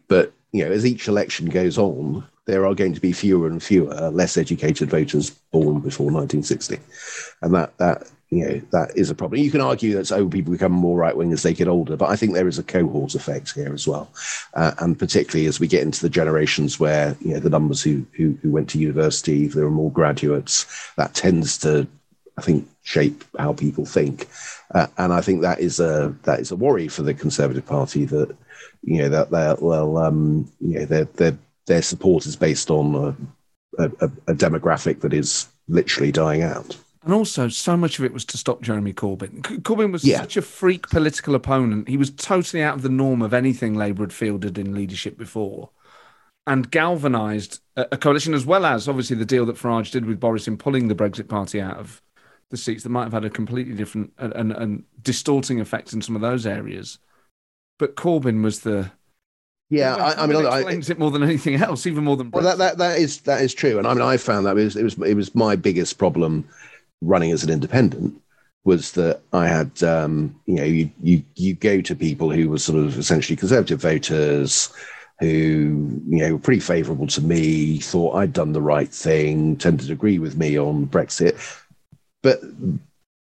but 0.08 0.32
you 0.52 0.64
know, 0.64 0.72
as 0.72 0.86
each 0.86 1.08
election 1.08 1.46
goes 1.46 1.78
on, 1.78 2.24
there 2.46 2.66
are 2.66 2.74
going 2.74 2.94
to 2.94 3.00
be 3.00 3.12
fewer 3.12 3.46
and 3.46 3.62
fewer 3.62 4.10
less 4.10 4.36
educated 4.36 4.88
voters 4.88 5.30
born 5.52 5.80
before 5.80 6.06
1960, 6.06 6.78
and 7.42 7.54
that 7.54 7.76
that 7.76 8.10
you 8.30 8.46
know 8.46 8.62
that 8.72 8.96
is 8.96 9.10
a 9.10 9.14
problem. 9.14 9.40
You 9.40 9.50
can 9.50 9.60
argue 9.60 9.94
that 9.94 10.06
so 10.06 10.26
people 10.28 10.52
become 10.52 10.72
more 10.72 10.96
right 10.96 11.16
wing 11.16 11.32
as 11.32 11.42
they 11.42 11.52
get 11.52 11.68
older, 11.68 11.96
but 11.96 12.08
I 12.08 12.16
think 12.16 12.32
there 12.32 12.48
is 12.48 12.58
a 12.58 12.62
cohort 12.62 13.14
effect 13.14 13.54
here 13.54 13.72
as 13.72 13.86
well, 13.86 14.10
uh, 14.54 14.72
and 14.78 14.98
particularly 14.98 15.46
as 15.46 15.60
we 15.60 15.66
get 15.66 15.82
into 15.82 16.00
the 16.00 16.08
generations 16.08 16.80
where 16.80 17.16
you 17.20 17.34
know 17.34 17.40
the 17.40 17.50
numbers 17.50 17.82
who, 17.82 18.06
who 18.12 18.38
who 18.42 18.50
went 18.50 18.70
to 18.70 18.78
university, 18.78 19.46
there 19.46 19.64
are 19.64 19.70
more 19.70 19.92
graduates, 19.92 20.66
that 20.96 21.14
tends 21.14 21.58
to, 21.58 21.86
I 22.38 22.42
think, 22.42 22.66
shape 22.82 23.24
how 23.38 23.52
people 23.52 23.84
think, 23.84 24.28
uh, 24.74 24.86
and 24.96 25.12
I 25.12 25.20
think 25.20 25.42
that 25.42 25.60
is 25.60 25.80
a 25.80 26.14
that 26.22 26.40
is 26.40 26.50
a 26.50 26.56
worry 26.56 26.88
for 26.88 27.02
the 27.02 27.12
Conservative 27.12 27.66
Party 27.66 28.06
that 28.06 28.34
you 28.82 28.98
know 28.98 29.08
that 29.08 29.30
they're 29.30 29.56
well 29.60 29.98
um, 29.98 30.50
you 30.60 30.80
know 30.80 30.84
their 30.84 31.04
their 31.04 31.38
their 31.66 31.82
support 31.82 32.26
is 32.26 32.36
based 32.36 32.70
on 32.70 33.16
a, 33.78 33.84
a, 33.84 34.10
a 34.26 34.34
demographic 34.34 35.00
that 35.00 35.12
is 35.12 35.46
literally 35.68 36.10
dying 36.10 36.42
out. 36.42 36.76
And 37.04 37.14
also, 37.14 37.48
so 37.48 37.76
much 37.76 37.98
of 37.98 38.04
it 38.04 38.12
was 38.12 38.24
to 38.26 38.36
stop 38.36 38.60
Jeremy 38.60 38.92
Corbyn. 38.92 39.40
Corbyn 39.62 39.92
was 39.92 40.04
yeah. 40.04 40.20
such 40.20 40.36
a 40.36 40.42
freak 40.42 40.88
political 40.90 41.34
opponent. 41.34 41.88
He 41.88 41.96
was 41.96 42.10
totally 42.10 42.62
out 42.62 42.74
of 42.74 42.82
the 42.82 42.88
norm 42.88 43.22
of 43.22 43.32
anything 43.32 43.74
Labour 43.74 44.02
had 44.02 44.12
fielded 44.12 44.58
in 44.58 44.74
leadership 44.74 45.16
before 45.16 45.70
and 46.48 46.70
galvanised 46.70 47.60
a, 47.76 47.96
coalition, 47.98 48.32
as 48.32 48.46
well 48.46 48.64
as 48.64 48.88
obviously 48.88 49.14
the 49.14 49.26
deal 49.26 49.44
that 49.46 49.56
Farage 49.56 49.90
did 49.90 50.06
with 50.06 50.18
Boris 50.18 50.48
in 50.48 50.56
pulling 50.56 50.88
the 50.88 50.94
Brexit 50.94 51.28
Party 51.28 51.60
out 51.60 51.76
of 51.76 52.02
the 52.50 52.56
seats 52.56 52.82
that 52.82 52.88
might 52.88 53.04
have 53.04 53.12
had 53.12 53.26
a 53.26 53.30
completely 53.30 53.74
different 53.74 54.12
and, 54.18 54.32
and, 54.32 54.52
and 54.52 54.84
distorting 55.02 55.60
effect 55.60 55.92
in 55.92 56.00
some 56.00 56.16
of 56.16 56.22
those 56.22 56.46
areas. 56.46 56.98
But 57.78 57.96
Corbyn 57.96 58.42
was 58.42 58.60
the 58.60 58.90
yeah, 59.70 59.96
I, 59.96 60.24
I, 60.24 60.26
mean, 60.26 60.44
explains 60.46 60.88
I, 60.88 60.92
it 60.94 60.98
more 60.98 61.10
than 61.10 61.22
anything 61.22 61.56
else, 61.56 61.86
even 61.86 62.04
more 62.04 62.16
than. 62.16 62.30
Brexit. 62.30 62.34
Well, 62.34 62.44
that, 62.44 62.58
that 62.58 62.78
that 62.78 62.98
is 62.98 63.20
that 63.22 63.42
is 63.42 63.52
true, 63.52 63.78
and 63.78 63.86
I 63.86 63.92
mean, 63.92 64.02
I 64.02 64.16
found 64.16 64.46
that 64.46 64.56
it 64.56 64.64
was 64.64 64.76
it 64.76 64.82
was 64.82 64.98
it 64.98 65.14
was 65.14 65.34
my 65.34 65.56
biggest 65.56 65.98
problem 65.98 66.48
running 67.02 67.30
as 67.32 67.44
an 67.44 67.50
independent 67.50 68.20
was 68.64 68.92
that 68.92 69.20
I 69.32 69.46
had, 69.46 69.82
um, 69.82 70.38
you 70.46 70.56
know, 70.56 70.64
you, 70.64 70.90
you 71.02 71.22
you 71.36 71.54
go 71.54 71.80
to 71.80 71.94
people 71.94 72.30
who 72.30 72.48
were 72.48 72.58
sort 72.58 72.78
of 72.78 72.98
essentially 72.98 73.36
conservative 73.36 73.80
voters 73.80 74.72
who, 75.20 76.00
you 76.08 76.18
know, 76.18 76.32
were 76.32 76.38
pretty 76.38 76.60
favourable 76.60 77.06
to 77.08 77.20
me, 77.20 77.78
thought 77.78 78.14
I'd 78.14 78.32
done 78.32 78.52
the 78.52 78.62
right 78.62 78.92
thing, 78.92 79.56
tended 79.56 79.86
to 79.88 79.92
agree 79.92 80.18
with 80.18 80.36
me 80.36 80.58
on 80.58 80.86
Brexit, 80.86 81.36
but 82.22 82.40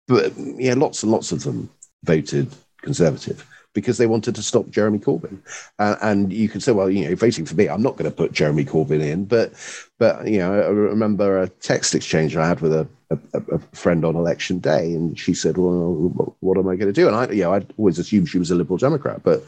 but 0.06 0.32
yeah, 0.36 0.74
lots 0.74 1.02
and 1.02 1.10
lots 1.10 1.32
of 1.32 1.42
them 1.42 1.70
voted 2.04 2.54
conservative 2.82 3.44
because 3.76 3.98
they 3.98 4.06
wanted 4.06 4.34
to 4.34 4.42
stop 4.42 4.70
Jeremy 4.70 4.98
Corbyn. 4.98 5.38
Uh, 5.78 5.96
and 6.00 6.32
you 6.32 6.48
could 6.48 6.62
say, 6.62 6.72
well, 6.72 6.90
you 6.90 7.06
know, 7.06 7.14
voting 7.14 7.44
for 7.44 7.54
me, 7.54 7.68
I'm 7.68 7.82
not 7.82 7.98
going 7.98 8.10
to 8.10 8.16
put 8.16 8.32
Jeremy 8.32 8.64
Corbyn 8.64 9.02
in. 9.02 9.26
But, 9.26 9.52
but 9.98 10.26
you 10.26 10.38
know, 10.38 10.54
I 10.54 10.68
remember 10.68 11.42
a 11.42 11.48
text 11.48 11.94
exchange 11.94 12.34
I 12.36 12.48
had 12.48 12.60
with 12.60 12.72
a, 12.72 12.88
a, 13.10 13.18
a 13.52 13.58
friend 13.76 14.02
on 14.02 14.16
election 14.16 14.60
day, 14.60 14.94
and 14.94 15.18
she 15.18 15.34
said, 15.34 15.58
well, 15.58 16.34
what 16.40 16.56
am 16.56 16.68
I 16.68 16.76
going 16.76 16.92
to 16.92 17.00
do? 17.00 17.06
And 17.06 17.14
I, 17.14 17.30
you 17.30 17.42
know, 17.42 17.52
I'd 17.52 17.74
always 17.76 17.98
assumed 17.98 18.30
she 18.30 18.38
was 18.38 18.50
a 18.50 18.54
Liberal 18.54 18.78
Democrat, 18.78 19.20
but, 19.22 19.44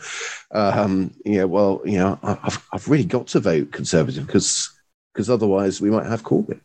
um, 0.51 1.15
you 1.25 1.39
know, 1.39 1.47
well, 1.47 1.81
you 1.87 1.99
know, 1.99 2.19
I've, 2.23 2.63
I've 2.71 2.89
really 2.89 3.05
got 3.05 3.29
to 3.29 3.41
vote 3.41 3.73
Conservative 3.73 4.27
because 4.27 4.71
because 5.15 5.31
otherwise 5.31 5.81
we 5.81 5.91
might 5.91 6.07
have 6.07 6.23
Corbyn. 6.23 6.61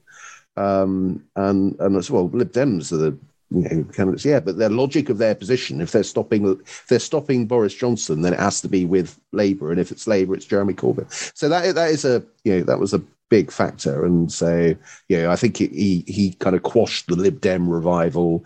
Um, 0.58 1.24
and 1.36 1.76
and 1.80 1.96
as 1.96 2.12
well, 2.12 2.28
Lib 2.28 2.52
Dems 2.52 2.92
are 2.92 2.98
the 2.98 3.18
you 3.54 3.70
know, 3.70 3.84
candidates, 3.94 4.26
yeah, 4.26 4.40
but 4.40 4.58
their 4.58 4.70
logic 4.70 5.10
of 5.10 5.18
their 5.18 5.36
position, 5.36 5.82
if 5.82 5.92
they're 5.92 6.04
stopping, 6.04 6.46
if 6.48 6.88
they're 6.88 7.00
stopping 7.00 7.46
Boris 7.46 7.74
Johnson, 7.74 8.22
then 8.22 8.34
it 8.34 8.40
has 8.40 8.62
to 8.62 8.68
be 8.68 8.86
with 8.86 9.20
Labour, 9.32 9.72
and 9.72 9.80
if 9.80 9.92
it's 9.92 10.08
Labour, 10.08 10.36
it's 10.36 10.46
Jeremy 10.46 10.74
Corbyn. 10.74 11.12
So 11.38 11.50
that 11.50 11.76
that 11.76 11.92
is 11.92 12.04
a, 12.04 12.24
you 12.44 12.58
know, 12.58 12.64
that 12.64 12.80
was 12.80 12.94
a 12.94 13.02
big 13.30 13.52
factor, 13.52 14.06
and 14.06 14.32
so 14.32 14.76
yeah, 15.08 15.32
I 15.32 15.36
think 15.36 15.58
he 15.58 16.04
he 16.08 16.34
kind 16.40 16.56
of 16.56 16.64
quashed 16.64 17.08
the 17.08 17.16
Lib 17.16 17.42
Dem 17.42 17.70
revival, 17.70 18.44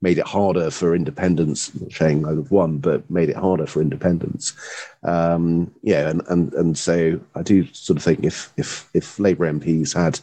made 0.00 0.18
it 0.18 0.26
harder 0.26 0.70
for 0.70 0.94
independents. 0.94 1.72
saying 1.90 2.26
I'd 2.26 2.36
have 2.36 2.50
won, 2.50 2.78
but 2.78 3.08
made 3.10 3.30
it 3.30 3.36
harder 3.36 3.66
for 3.66 3.80
independence. 3.80 4.54
Um, 5.02 5.72
yeah, 5.82 6.08
and 6.08 6.22
and 6.28 6.52
and 6.54 6.78
so 6.78 7.20
I 7.34 7.42
do 7.42 7.66
sort 7.72 7.96
of 7.96 8.02
think 8.02 8.24
if 8.24 8.52
if 8.56 8.88
if 8.94 9.18
Labour 9.18 9.52
MPs 9.52 9.94
had 9.94 10.20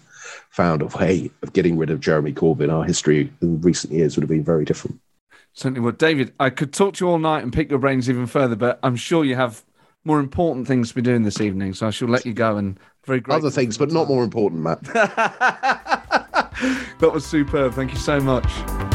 found 0.50 0.82
a 0.82 0.86
way 0.86 1.32
of 1.42 1.54
getting 1.54 1.78
rid 1.78 1.90
of 1.90 2.00
Jeremy 2.00 2.34
Corbyn, 2.34 2.72
our 2.72 2.84
history 2.84 3.32
in 3.42 3.62
recent 3.62 3.94
years 3.94 4.16
would 4.16 4.24
have 4.24 4.30
been 4.30 4.44
very 4.44 4.66
different. 4.66 5.00
Certainly 5.54 5.82
would. 5.82 5.98
David, 5.98 6.34
I 6.40 6.50
could 6.50 6.74
talk 6.74 6.96
to 6.96 7.06
you 7.06 7.12
all 7.12 7.20
night 7.20 7.44
and 7.44 7.54
pick 7.54 7.70
your 7.70 7.80
brains 7.80 8.10
even 8.10 8.28
further, 8.28 8.56
but 8.56 8.80
I'm 8.84 8.96
sure 8.98 9.24
you 9.24 9.36
have 9.36 9.64
more 10.04 10.20
important 10.20 10.68
things 10.68 10.90
to 10.90 10.96
be 10.96 11.02
doing 11.02 11.24
this 11.24 11.42
evening, 11.42 11.74
so 11.74 11.88
I 11.88 11.92
shall 11.92 12.10
let 12.10 12.26
you 12.26 12.34
go. 12.34 12.58
And 12.58 12.80
very 13.06 13.20
great. 13.20 13.36
Other 13.36 13.50
things, 13.50 13.78
but 13.78 13.92
not 13.92 14.08
more 14.08 14.24
important, 14.24 14.62
Matt. 14.62 14.84
that 17.00 17.12
was 17.14 17.26
superb. 17.26 17.74
Thank 17.74 17.92
you 17.92 18.00
so 18.00 18.20
much. 18.20 18.95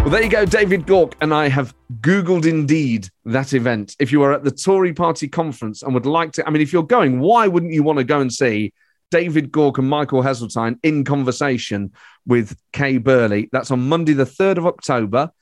Well, 0.00 0.08
there 0.08 0.22
you 0.22 0.30
go. 0.30 0.46
David 0.46 0.86
Gauke 0.86 1.12
and 1.20 1.34
I 1.34 1.48
have 1.48 1.74
Googled 2.00 2.46
indeed 2.46 3.10
that 3.26 3.52
event. 3.52 3.96
If 3.98 4.10
you 4.10 4.22
are 4.22 4.32
at 4.32 4.42
the 4.42 4.50
Tory 4.50 4.94
party 4.94 5.28
conference 5.28 5.82
and 5.82 5.92
would 5.92 6.06
like 6.06 6.32
to, 6.32 6.46
I 6.46 6.50
mean, 6.50 6.62
if 6.62 6.72
you're 6.72 6.82
going, 6.82 7.20
why 7.20 7.46
wouldn't 7.48 7.74
you 7.74 7.82
want 7.82 7.98
to 7.98 8.04
go 8.04 8.18
and 8.18 8.32
see 8.32 8.72
David 9.10 9.52
Gauke 9.52 9.76
and 9.76 9.88
Michael 9.90 10.22
Heseltine 10.22 10.78
in 10.82 11.04
conversation 11.04 11.92
with 12.26 12.56
Kay 12.72 12.96
Burley? 12.96 13.50
That's 13.52 13.70
on 13.70 13.90
Monday, 13.90 14.14
the 14.14 14.24
3rd 14.24 14.56
of 14.56 14.66
October, 14.66 15.32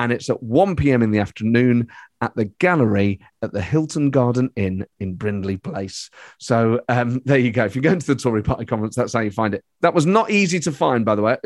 and 0.00 0.10
it's 0.10 0.28
at 0.28 0.42
1 0.42 0.74
p.m. 0.74 1.02
in 1.02 1.12
the 1.12 1.20
afternoon 1.20 1.86
at 2.20 2.34
the 2.36 2.46
gallery 2.46 3.20
at 3.42 3.52
the 3.52 3.62
Hilton 3.62 4.10
Garden 4.10 4.50
Inn 4.56 4.86
in 4.98 5.14
Brindley 5.14 5.56
Place. 5.56 6.10
So 6.38 6.80
um, 6.88 7.20
there 7.24 7.38
you 7.38 7.50
go. 7.50 7.64
If 7.64 7.76
you 7.76 7.82
go 7.82 7.88
going 7.88 8.00
to 8.00 8.06
the 8.06 8.20
Tory 8.20 8.42
Party 8.42 8.66
conference, 8.66 8.96
that's 8.96 9.12
how 9.12 9.20
you 9.20 9.30
find 9.30 9.54
it. 9.54 9.64
That 9.80 9.94
was 9.94 10.06
not 10.06 10.30
easy 10.30 10.60
to 10.60 10.72
find, 10.72 11.04
by 11.04 11.14
the 11.14 11.22
way. 11.22 11.36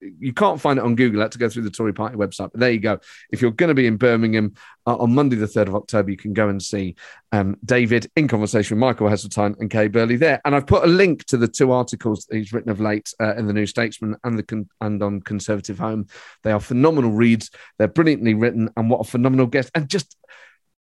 You 0.00 0.32
can't 0.32 0.60
find 0.60 0.78
it 0.78 0.84
on 0.84 0.96
Google. 0.96 1.20
I 1.20 1.24
had 1.24 1.32
to 1.32 1.38
go 1.38 1.48
through 1.48 1.62
the 1.62 1.70
Tory 1.70 1.92
Party 1.92 2.16
website. 2.16 2.50
But 2.50 2.60
there 2.60 2.70
you 2.70 2.80
go. 2.80 2.98
If 3.30 3.40
you're 3.40 3.52
going 3.52 3.68
to 3.68 3.74
be 3.74 3.86
in 3.86 3.96
Birmingham 3.96 4.54
uh, 4.86 4.96
on 4.96 5.14
Monday, 5.14 5.36
the 5.36 5.46
3rd 5.46 5.68
of 5.68 5.74
October, 5.76 6.10
you 6.10 6.16
can 6.16 6.32
go 6.32 6.48
and 6.48 6.60
see 6.60 6.96
um, 7.30 7.56
David 7.64 8.10
in 8.16 8.28
conversation 8.28 8.76
with 8.76 8.80
Michael 8.80 9.08
Heseltine 9.08 9.58
and 9.60 9.70
Kay 9.70 9.88
Burley 9.88 10.16
there. 10.16 10.40
And 10.44 10.56
I've 10.56 10.66
put 10.66 10.84
a 10.84 10.88
link 10.88 11.24
to 11.26 11.36
the 11.36 11.46
two 11.46 11.70
articles 11.70 12.26
he's 12.32 12.52
written 12.52 12.70
of 12.70 12.80
late 12.80 13.14
uh, 13.20 13.36
in 13.36 13.46
the 13.46 13.52
New 13.52 13.66
Statesman 13.66 14.16
and 14.24 14.38
the 14.38 14.42
con- 14.42 14.68
and 14.80 15.02
on 15.02 15.20
Conservative 15.20 15.78
Home. 15.78 16.06
They 16.42 16.50
are 16.50 16.60
phenomenal 16.60 17.12
reads. 17.12 17.50
They're 17.78 17.88
brilliantly 17.88 18.34
written, 18.34 18.70
and 18.76 18.90
what 18.90 19.00
a 19.00 19.04
phenomenal 19.04 19.46
guest! 19.46 19.70
And 19.74 19.88
just 19.88 20.16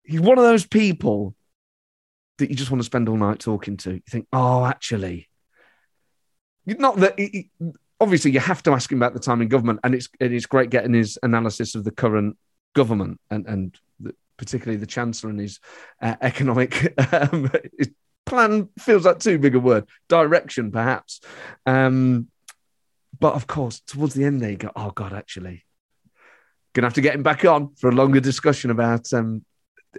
he's 0.05 0.21
one 0.21 0.39
of 0.39 0.45
those 0.45 0.67
people 0.67 1.35
that 2.39 2.51
you 2.51 2.57
just 2.57 2.71
want 2.71 2.81
to 2.81 2.87
spend 2.87 3.09
all 3.09 3.17
night 3.17 3.39
talking 3.39 3.77
to. 3.79 3.95
You 3.95 4.03
think, 4.09 4.27
oh, 4.33 4.65
actually, 4.65 5.29
not 6.67 6.97
that. 6.97 7.19
He, 7.19 7.51
obviously, 8.01 8.31
you 8.31 8.41
have 8.41 8.63
to 8.65 8.73
ask 8.73 8.91
him 8.91 8.99
about 8.99 9.15
the 9.15 9.21
time 9.21 9.43
in 9.43 9.49
government, 9.49 9.81
and 9.85 9.95
it's 9.95 10.09
it's 10.21 10.47
great 10.47 10.71
getting 10.71 10.95
his 10.95 11.19
analysis 11.23 11.75
of 11.75 11.85
the 11.85 11.91
current 11.91 12.37
government 12.75 13.21
and 13.31 13.47
and 13.47 13.79
the, 14.01 14.15
particularly 14.37 14.79
the 14.79 14.87
chancellor 14.87 15.31
and 15.31 15.41
his 15.41 15.61
uh, 16.03 16.17
economic 16.21 16.93
um, 17.13 17.51
his 17.79 17.91
plan 18.27 18.69
feels 18.79 19.07
like 19.07 19.19
too 19.19 19.39
big 19.39 19.55
a 19.55 19.61
word 19.61 19.89
direction 20.09 20.71
perhaps 20.71 21.21
um, 21.67 22.29
but 23.19 23.35
of 23.35 23.47
course 23.47 23.81
towards 23.81 24.15
the 24.15 24.25
end 24.25 24.41
they 24.41 24.57
go 24.57 24.71
oh 24.77 24.91
god 24.91 25.13
actually 25.13 25.65
gonna 26.75 26.87
have 26.87 26.95
to 26.95 27.01
get 27.01 27.15
him 27.15 27.23
back 27.23 27.45
on 27.45 27.75
for 27.77 27.89
a 27.89 27.95
longer 27.95 28.21
discussion 28.21 28.71
about 28.71 29.13
um, 29.13 29.45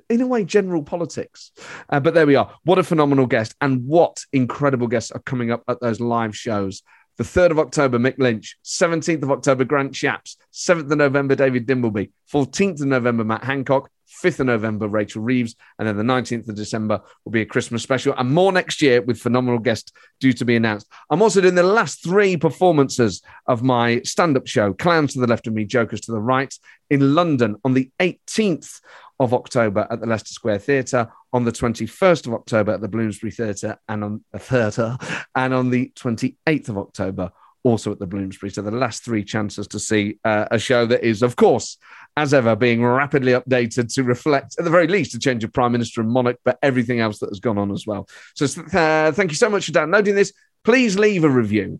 in 0.09 0.21
a 0.21 0.27
way, 0.27 0.43
general 0.43 0.83
politics. 0.83 1.51
Uh, 1.89 1.99
but 1.99 2.13
there 2.13 2.27
we 2.27 2.35
are. 2.35 2.53
What 2.63 2.79
a 2.79 2.83
phenomenal 2.83 3.25
guest, 3.25 3.55
and 3.61 3.85
what 3.85 4.23
incredible 4.33 4.87
guests 4.87 5.11
are 5.11 5.19
coming 5.19 5.51
up 5.51 5.63
at 5.67 5.79
those 5.81 5.99
live 5.99 6.35
shows. 6.35 6.83
The 7.17 7.23
3rd 7.23 7.51
of 7.51 7.59
October, 7.59 7.97
Mick 7.97 8.17
Lynch. 8.17 8.57
17th 8.65 9.23
of 9.23 9.31
October, 9.31 9.63
Grant 9.63 9.93
Shapps. 9.93 10.35
7th 10.51 10.91
of 10.91 10.97
November, 10.97 11.35
David 11.35 11.65
Dimbleby. 11.65 12.11
14th 12.31 12.81
of 12.81 12.87
November, 12.87 13.23
Matt 13.23 13.43
Hancock. 13.43 13.89
5th 14.23 14.39
of 14.39 14.47
November, 14.47 14.87
Rachel 14.87 15.21
Reeves. 15.21 15.55
And 15.79 15.87
then 15.87 15.97
the 15.97 16.03
19th 16.03 16.49
of 16.49 16.55
December 16.55 17.01
will 17.23 17.31
be 17.31 17.41
a 17.41 17.45
Christmas 17.45 17.83
special 17.83 18.13
and 18.17 18.31
more 18.31 18.51
next 18.51 18.81
year 18.81 19.01
with 19.01 19.19
phenomenal 19.19 19.59
guests 19.59 19.91
due 20.19 20.33
to 20.33 20.45
be 20.45 20.55
announced. 20.55 20.87
I'm 21.09 21.21
also 21.21 21.41
doing 21.41 21.55
the 21.55 21.63
last 21.63 22.03
three 22.03 22.37
performances 22.37 23.21
of 23.47 23.63
my 23.63 24.01
stand 24.01 24.37
up 24.37 24.47
show, 24.47 24.73
Clowns 24.73 25.13
to 25.13 25.19
the 25.19 25.27
left 25.27 25.47
of 25.47 25.53
me, 25.53 25.65
Jokers 25.65 26.01
to 26.01 26.11
the 26.11 26.19
right, 26.19 26.53
in 26.89 27.15
London 27.15 27.55
on 27.63 27.73
the 27.73 27.89
18th 27.99 28.81
of 29.19 29.33
October 29.33 29.87
at 29.89 29.99
the 29.99 30.07
Leicester 30.07 30.33
Square 30.33 30.59
Theatre, 30.59 31.09
on 31.33 31.43
the 31.43 31.51
21st 31.51 32.27
of 32.27 32.33
October 32.33 32.73
at 32.73 32.81
the 32.81 32.87
Bloomsbury 32.87 33.31
Theatre 33.31 33.77
and 33.87 34.03
on 34.03 34.23
the 34.31 34.39
theatre, 34.39 34.97
and 35.35 35.53
on 35.53 35.69
the 35.69 35.91
28th 35.95 36.69
of 36.69 36.77
October 36.77 37.31
also 37.65 37.91
at 37.91 37.99
the 37.99 38.05
Bloomsbury. 38.05 38.51
So 38.51 38.61
the 38.61 38.71
last 38.71 39.03
three 39.03 39.23
chances 39.23 39.67
to 39.69 39.79
see 39.79 40.19
uh, 40.23 40.45
a 40.51 40.59
show 40.59 40.85
that 40.85 41.03
is, 41.03 41.23
of 41.23 41.35
course, 41.35 41.77
as 42.17 42.33
ever, 42.33 42.55
being 42.55 42.83
rapidly 42.83 43.33
updated 43.33 43.93
to 43.93 44.03
reflect, 44.03 44.55
at 44.57 44.63
the 44.63 44.71
very 44.71 44.87
least, 44.87 45.15
a 45.15 45.19
change 45.19 45.43
of 45.43 45.51
prime 45.51 45.73
minister 45.73 46.01
and 46.01 46.09
monarch, 46.09 46.39
but 46.45 46.57
everything 46.61 46.99
else 46.99 47.19
that 47.19 47.29
has 47.29 47.39
gone 47.39 47.57
on 47.57 47.71
as 47.71 47.85
well. 47.85 48.07
So 48.35 48.45
uh, 48.73 49.11
thank 49.11 49.31
you 49.31 49.37
so 49.37 49.49
much 49.49 49.65
for 49.65 49.71
downloading 49.71 50.15
this. 50.15 50.33
Please 50.63 50.97
leave 50.97 51.23
a 51.23 51.29
review. 51.29 51.79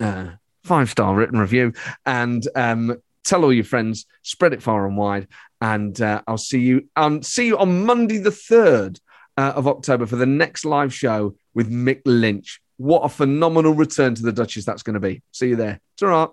Uh, 0.00 0.32
five 0.64 0.90
star 0.90 1.14
written 1.14 1.38
review 1.38 1.72
and 2.04 2.48
um, 2.56 2.96
tell 3.22 3.44
all 3.44 3.52
your 3.52 3.64
friends, 3.64 4.06
spread 4.22 4.52
it 4.52 4.62
far 4.62 4.86
and 4.86 4.96
wide, 4.96 5.28
and 5.60 6.00
uh, 6.00 6.22
I'll 6.26 6.38
see 6.38 6.60
you. 6.60 6.88
Um, 6.96 7.22
see 7.22 7.46
you 7.46 7.58
on 7.58 7.84
Monday, 7.86 8.18
the 8.18 8.30
third 8.30 8.98
uh, 9.36 9.52
of 9.54 9.66
October, 9.68 10.06
for 10.06 10.16
the 10.16 10.26
next 10.26 10.64
live 10.64 10.92
show 10.92 11.36
with 11.54 11.70
Mick 11.70 12.02
Lynch. 12.04 12.60
What 12.76 13.02
a 13.02 13.08
phenomenal 13.08 13.72
return 13.72 14.14
to 14.16 14.22
the 14.22 14.32
Duchess 14.32 14.64
that's 14.64 14.82
going 14.82 14.94
to 14.94 15.00
be. 15.00 15.22
See 15.32 15.48
you 15.48 15.56
there. 15.56 15.80
Ta 15.96 16.32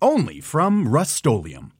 only 0.00 0.40
from 0.40 0.88
Rust-Oleum. 0.88 1.72